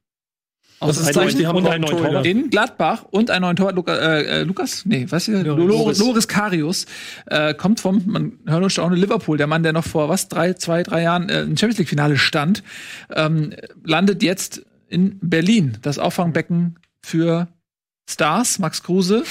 Das 0.80 0.98
ist 0.98 1.14
Zeichen, 1.14 1.38
die 1.38 1.48
haben 1.48 1.60
und 1.60 1.68
einen 1.68 1.84
neuen 1.84 1.98
Torwart. 1.98 2.26
In 2.26 2.50
Gladbach 2.50 3.06
und 3.10 3.30
einen 3.30 3.44
neuen 3.44 3.56
Torwart, 3.56 3.76
Luca, 3.76 3.96
äh, 3.96 4.42
äh 4.42 4.44
Lukas, 4.44 4.86
nee, 4.86 5.06
was 5.10 5.26
hier? 5.26 5.44
Loris, 5.44 6.00
Loris 6.00 6.28
Karius, 6.28 6.86
äh, 7.28 7.54
kommt 7.54 7.80
vom, 7.80 8.02
man 8.06 8.40
hört 8.46 8.64
uns 8.64 8.78
auch 8.80 8.90
Liverpool, 8.90 9.38
der 9.38 9.48
Mann, 9.48 9.64
der 9.64 9.72
noch 9.72 9.86
vor 9.86 10.10
was, 10.10 10.28
drei, 10.28 10.54
zwei, 10.54 10.84
drei 10.84 11.04
Jahren 11.04 11.30
äh, 11.30 11.44
im 11.44 11.56
Champions 11.56 11.78
League-Finale 11.78 12.18
stand, 12.18 12.64
ähm, 13.16 13.54
landet 13.86 14.24
jetzt 14.24 14.66
in 14.90 15.20
Berlin, 15.22 15.78
das 15.84 16.00
Auffangbecken 16.00 16.80
für 17.02 17.48
Stars, 18.10 18.60
Max 18.60 18.84
Kruse, 18.84 19.24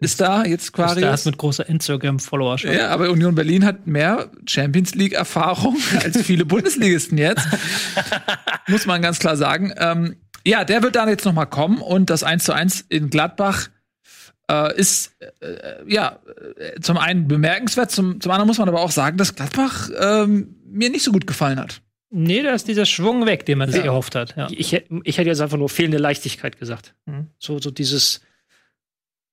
ist 0.00 0.20
da 0.20 0.44
jetzt 0.44 0.72
quasi. 0.72 1.00
Stars 1.00 1.26
mit 1.26 1.36
großer 1.36 1.68
Instagram-Followerschaft. 1.68 2.74
Ja, 2.74 2.88
aber 2.88 3.10
Union 3.10 3.34
Berlin 3.34 3.64
hat 3.64 3.86
mehr 3.86 4.30
Champions 4.46 4.94
League-Erfahrung 4.94 5.76
als 6.02 6.22
viele 6.22 6.44
Bundesligisten 6.46 7.18
jetzt. 7.18 7.46
Muss 8.66 8.86
man 8.86 9.02
ganz 9.02 9.18
klar 9.18 9.36
sagen. 9.36 9.72
Ähm, 9.76 10.16
ja, 10.46 10.64
der 10.64 10.82
wird 10.82 10.96
dann 10.96 11.08
jetzt 11.08 11.24
noch 11.24 11.34
mal 11.34 11.46
kommen 11.46 11.82
und 11.82 12.08
das 12.08 12.22
1 12.22 12.44
zu 12.44 12.52
1 12.52 12.86
in 12.88 13.10
Gladbach 13.10 13.68
äh, 14.50 14.74
ist 14.76 15.12
äh, 15.40 15.84
ja 15.86 16.18
äh, 16.56 16.80
zum 16.80 16.96
einen 16.96 17.28
bemerkenswert, 17.28 17.90
zum, 17.90 18.20
zum 18.20 18.32
anderen 18.32 18.46
muss 18.46 18.58
man 18.58 18.68
aber 18.68 18.80
auch 18.80 18.90
sagen, 18.90 19.18
dass 19.18 19.34
Gladbach 19.34 19.90
ähm, 19.98 20.56
mir 20.64 20.90
nicht 20.90 21.04
so 21.04 21.12
gut 21.12 21.26
gefallen 21.26 21.60
hat. 21.60 21.82
Nee, 22.12 22.42
da 22.42 22.52
ist 22.52 22.66
dieser 22.66 22.86
Schwung 22.86 23.26
weg, 23.26 23.46
den 23.46 23.58
man 23.58 23.70
sich 23.70 23.84
erhofft 23.84 24.16
hat. 24.16 24.34
Ja. 24.36 24.48
Ich, 24.50 24.72
ich 24.72 25.18
hätte 25.18 25.28
jetzt 25.28 25.40
einfach 25.40 25.58
nur 25.58 25.68
fehlende 25.68 25.98
Leichtigkeit 25.98 26.58
gesagt. 26.58 26.94
Mhm. 27.06 27.28
So, 27.38 27.60
so 27.60 27.70
dieses, 27.70 28.20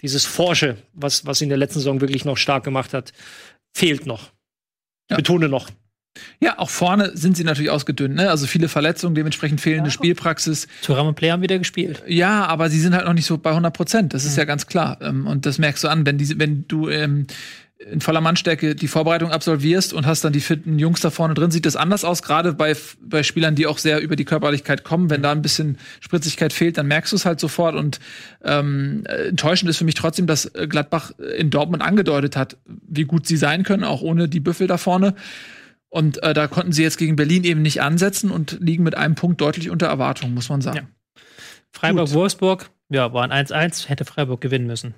dieses 0.02 0.26
Forsche, 0.26 0.78
was, 0.94 1.26
was 1.26 1.42
in 1.42 1.50
der 1.50 1.58
letzten 1.58 1.80
Saison 1.80 2.02
wirklich 2.02 2.26
noch 2.26 2.38
stark 2.38 2.64
gemacht 2.64 2.94
hat, 2.94 3.14
fehlt 3.74 4.06
noch. 4.06 4.32
Ich 5.08 5.12
ja. 5.12 5.18
betone 5.18 5.50
noch. 5.50 5.70
Ja, 6.40 6.58
auch 6.58 6.70
vorne 6.70 7.16
sind 7.16 7.38
sie 7.38 7.44
natürlich 7.44 7.70
ausgedünnt, 7.70 8.16
ne? 8.16 8.30
Also 8.30 8.48
viele 8.48 8.70
Verletzungen, 8.70 9.16
dementsprechend 9.16 9.62
fehlende 9.62 9.90
ja. 9.90 9.94
Spielpraxis. 9.94 10.68
Thuram 10.82 11.08
und 11.08 11.16
Player 11.16 11.34
haben 11.34 11.42
wieder 11.42 11.60
gespielt. 11.60 12.04
Ja, 12.08 12.46
aber 12.46 12.70
sie 12.70 12.80
sind 12.80 12.96
halt 12.96 13.06
noch 13.06 13.14
nicht 13.14 13.26
so 13.26 13.38
bei 13.38 13.52
100 13.52 13.74
Prozent. 13.74 14.14
Das 14.14 14.26
ist 14.26 14.34
mhm. 14.34 14.40
ja 14.40 14.46
ganz 14.46 14.68
klar. 14.68 14.98
Ähm, 15.02 15.28
und 15.28 15.46
das 15.46 15.60
merkst 15.60 15.84
du 15.84 15.88
an, 15.88 16.06
wenn, 16.06 16.18
diese, 16.18 16.40
wenn 16.40 16.68
du 16.68 16.90
ähm, 16.90 17.28
in 17.80 18.02
voller 18.02 18.22
Mannstärke 18.22 18.76
die 18.76 18.88
Vorbereitung 18.88 19.32
absolvierst 19.32 19.94
und 19.94 20.06
hast 20.06 20.24
dann 20.24 20.34
die 20.34 20.40
fitten 20.40 20.80
Jungs 20.80 21.02
da 21.02 21.12
vorne 21.12 21.36
drin, 21.36 21.52
sieht 21.52 21.66
das 21.66 21.76
anders 21.76 22.04
aus, 22.04 22.24
gerade 22.24 22.54
bei, 22.54 22.76
bei 23.02 23.24
Spielern, 23.24 23.56
die 23.56 23.68
auch 23.68 23.78
sehr 23.78 24.02
über 24.02 24.16
die 24.16 24.26
Körperlichkeit 24.26 24.84
kommen. 24.84 25.10
Wenn 25.10 25.22
da 25.22 25.32
ein 25.32 25.42
bisschen 25.42 25.78
Spritzigkeit 26.00 26.54
fehlt, 26.54 26.78
dann 26.78 26.88
merkst 26.88 27.12
du 27.12 27.16
es 27.16 27.26
halt 27.26 27.40
sofort. 27.40 27.76
Und 27.76 28.00
ähm, 28.44 29.04
enttäuschend 29.06 29.70
ist 29.70 29.78
für 29.78 29.86
mich 29.86 29.96
trotzdem, 29.96 30.26
dass 30.26 30.52
Gladbach 30.70 31.12
in 31.38 31.50
Dortmund 31.50 31.84
angedeutet 31.84 32.36
hat, 32.36 32.58
wie 32.66 33.06
gut 33.06 33.28
sie 33.28 33.38
sein 33.38 33.64
können, 33.64 33.84
auch 33.84 34.02
ohne 34.02 34.28
die 34.28 34.40
Büffel 34.40 34.68
da 34.68 34.78
vorne. 34.78 35.14
Und 35.90 36.22
äh, 36.24 36.34
da 36.34 36.48
konnten 36.48 36.72
sie 36.72 36.84
jetzt 36.84 36.98
gegen 36.98 37.16
Berlin 37.16 37.44
eben 37.44 37.62
nicht 37.62 37.82
ansetzen 37.82 38.32
und 38.32 38.58
liegen 38.60 38.84
mit 38.84 38.96
einem 38.96 39.16
Punkt 39.16 39.40
deutlich 39.40 39.70
unter 39.70 39.88
Erwartung, 39.88 40.34
muss 40.34 40.50
man 40.50 40.62
sagen. 40.62 40.78
Ja. 40.78 41.22
Freiburg-Wolfsburg, 41.72 42.70
ja, 42.90 43.14
war 43.14 43.30
ein 43.30 43.46
1-1, 43.46 43.88
hätte 43.88 44.04
Freiburg 44.04 44.42
gewinnen 44.42 44.68
müssen. 44.68 44.96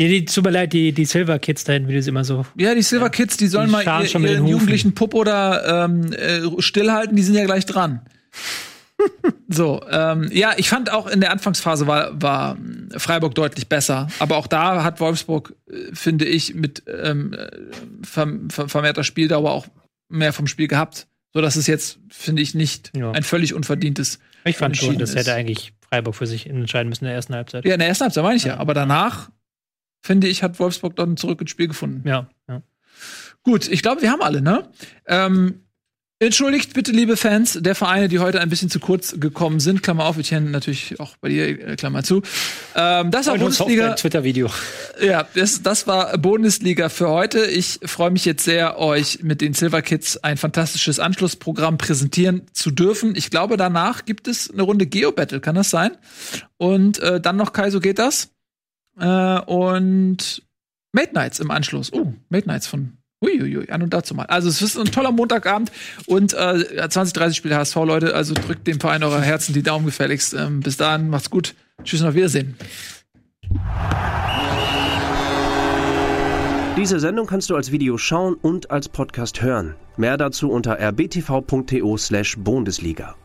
Ja, 0.00 0.06
die, 0.06 0.24
tut 0.24 0.44
mir 0.44 0.50
leid, 0.50 0.72
die, 0.72 0.92
die 0.92 1.04
Silver 1.04 1.40
Kids 1.40 1.64
da 1.64 1.72
hinten, 1.72 1.88
wie 1.88 1.94
du 1.94 2.02
sie 2.02 2.10
immer 2.10 2.24
so. 2.24 2.46
Ja, 2.56 2.72
die 2.74 2.82
Silver 2.82 3.10
Kids, 3.10 3.36
die 3.36 3.48
sollen 3.48 3.66
die 3.66 3.72
mal 3.72 4.02
ihr, 4.02 4.06
schon 4.06 4.24
ihren 4.24 4.46
jugendlichen 4.46 4.94
Pupp 4.94 5.12
oder 5.14 5.84
ähm, 5.86 6.12
äh, 6.12 6.62
stillhalten, 6.62 7.16
die 7.16 7.22
sind 7.22 7.34
ja 7.34 7.44
gleich 7.44 7.66
dran. 7.66 8.02
so, 9.48 9.82
ähm, 9.90 10.28
ja, 10.32 10.52
ich 10.56 10.68
fand 10.68 10.92
auch 10.92 11.08
in 11.08 11.20
der 11.20 11.32
Anfangsphase 11.32 11.88
war, 11.88 12.10
war 12.20 12.56
Freiburg 12.96 13.34
deutlich 13.34 13.68
besser. 13.68 14.06
Aber 14.20 14.36
auch 14.36 14.46
da 14.46 14.84
hat 14.84 15.00
Wolfsburg, 15.00 15.54
äh, 15.68 15.92
finde 15.92 16.26
ich, 16.26 16.54
mit 16.54 16.84
ähm, 16.86 17.36
vermehrter 18.04 19.02
Spieldauer 19.02 19.50
auch 19.50 19.66
mehr 20.08 20.32
vom 20.32 20.46
Spiel 20.46 20.68
gehabt. 20.68 21.08
So 21.34 21.40
dass 21.40 21.56
es 21.56 21.66
jetzt, 21.66 21.98
finde 22.08 22.40
ich, 22.40 22.54
nicht 22.54 22.92
ja. 22.96 23.10
ein 23.10 23.22
völlig 23.22 23.52
unverdientes. 23.52 24.18
Ich 24.44 24.56
fand 24.56 24.76
schon, 24.76 24.96
das 24.98 25.14
hätte 25.14 25.34
eigentlich 25.34 25.74
Freiburg 25.88 26.14
für 26.14 26.26
sich 26.26 26.46
entscheiden 26.46 26.88
müssen 26.88 27.04
in 27.04 27.08
der 27.08 27.16
ersten 27.16 27.34
Halbzeit. 27.34 27.64
Ja, 27.64 27.74
in 27.74 27.80
der 27.80 27.88
ersten 27.88 28.04
Halbzeit 28.04 28.24
meine 28.24 28.36
ich 28.36 28.44
ja. 28.44 28.56
Aber 28.56 28.74
danach 28.74 29.28
finde 30.00 30.28
ich, 30.28 30.42
hat 30.42 30.58
Wolfsburg 30.58 30.96
dann 30.96 31.16
zurück 31.16 31.40
ins 31.40 31.50
Spiel 31.50 31.68
gefunden. 31.68 32.06
Ja, 32.08 32.28
ja. 32.48 32.62
Gut, 33.42 33.68
ich 33.68 33.82
glaube, 33.82 34.02
wir 34.02 34.10
haben 34.10 34.22
alle, 34.22 34.42
ne? 34.42 34.68
Ähm, 35.06 35.60
Entschuldigt 36.20 36.74
bitte, 36.74 36.90
liebe 36.90 37.16
Fans 37.16 37.60
der 37.60 37.76
Vereine, 37.76 38.08
die 38.08 38.18
heute 38.18 38.40
ein 38.40 38.48
bisschen 38.48 38.68
zu 38.68 38.80
kurz 38.80 39.20
gekommen 39.20 39.60
sind. 39.60 39.84
Klammer 39.84 40.04
auf, 40.04 40.18
ich 40.18 40.32
natürlich 40.32 40.98
auch 40.98 41.16
bei 41.18 41.28
dir, 41.28 41.46
äh, 41.46 41.76
Klammer 41.76 42.02
zu. 42.02 42.22
Ähm, 42.74 43.12
das 43.12 43.28
war 43.28 43.38
Bundesliga. 43.38 43.94
Twitter-Video. 43.94 44.50
Ja, 45.00 45.28
das, 45.36 45.62
das 45.62 45.86
war 45.86 46.18
Bundesliga 46.18 46.88
für 46.88 47.08
heute. 47.08 47.44
Ich 47.46 47.78
freue 47.84 48.10
mich 48.10 48.24
jetzt 48.24 48.42
sehr, 48.42 48.80
euch 48.80 49.22
mit 49.22 49.40
den 49.40 49.54
Silver 49.54 49.80
Kids 49.80 50.16
ein 50.16 50.38
fantastisches 50.38 50.98
Anschlussprogramm 50.98 51.78
präsentieren 51.78 52.42
zu 52.52 52.72
dürfen. 52.72 53.14
Ich 53.14 53.30
glaube, 53.30 53.56
danach 53.56 54.04
gibt 54.04 54.26
es 54.26 54.50
eine 54.50 54.62
Runde 54.62 54.86
Geo-Battle, 54.86 55.38
kann 55.38 55.54
das 55.54 55.70
sein? 55.70 55.92
Und 56.56 56.98
äh, 56.98 57.20
dann 57.20 57.36
noch 57.36 57.52
Kaiso 57.52 57.78
geht 57.78 58.00
das? 58.00 58.30
Äh, 58.98 59.40
und 59.40 60.42
Mate 60.92 61.14
Nights 61.14 61.40
im 61.40 61.50
Anschluss. 61.50 61.92
Oh, 61.92 62.12
Mate 62.28 62.48
Nights 62.48 62.66
von 62.66 62.98
Uiuiui, 63.20 63.68
an 63.70 63.82
und 63.82 63.92
dazu 63.92 64.14
mal. 64.14 64.26
Also 64.26 64.48
es 64.48 64.62
ist 64.62 64.78
ein 64.78 64.86
toller 64.86 65.10
Montagabend 65.10 65.72
und 66.06 66.34
äh, 66.34 66.88
20, 66.88 67.12
30 67.14 67.36
Spiele 67.36 67.56
HSV, 67.56 67.76
Leute. 67.76 68.14
Also 68.14 68.34
drückt 68.34 68.66
dem 68.66 68.78
Verein 68.78 69.02
eurer 69.02 69.20
Herzen 69.20 69.52
die 69.52 69.62
Daumen 69.62 69.86
gefälligst. 69.86 70.34
Ähm, 70.34 70.60
bis 70.60 70.76
dahin, 70.76 71.10
macht's 71.10 71.30
gut. 71.30 71.54
Tschüss 71.82 72.00
und 72.00 72.08
auf 72.08 72.14
Wiedersehen. 72.14 72.56
Diese 76.76 77.00
Sendung 77.00 77.26
kannst 77.26 77.50
du 77.50 77.56
als 77.56 77.72
Video 77.72 77.98
schauen 77.98 78.34
und 78.34 78.70
als 78.70 78.88
Podcast 78.88 79.42
hören. 79.42 79.74
Mehr 79.96 80.16
dazu 80.16 80.48
unter 80.48 80.78
rbtv.to 80.78 81.96
slash 81.96 82.36
Bundesliga. 82.38 83.16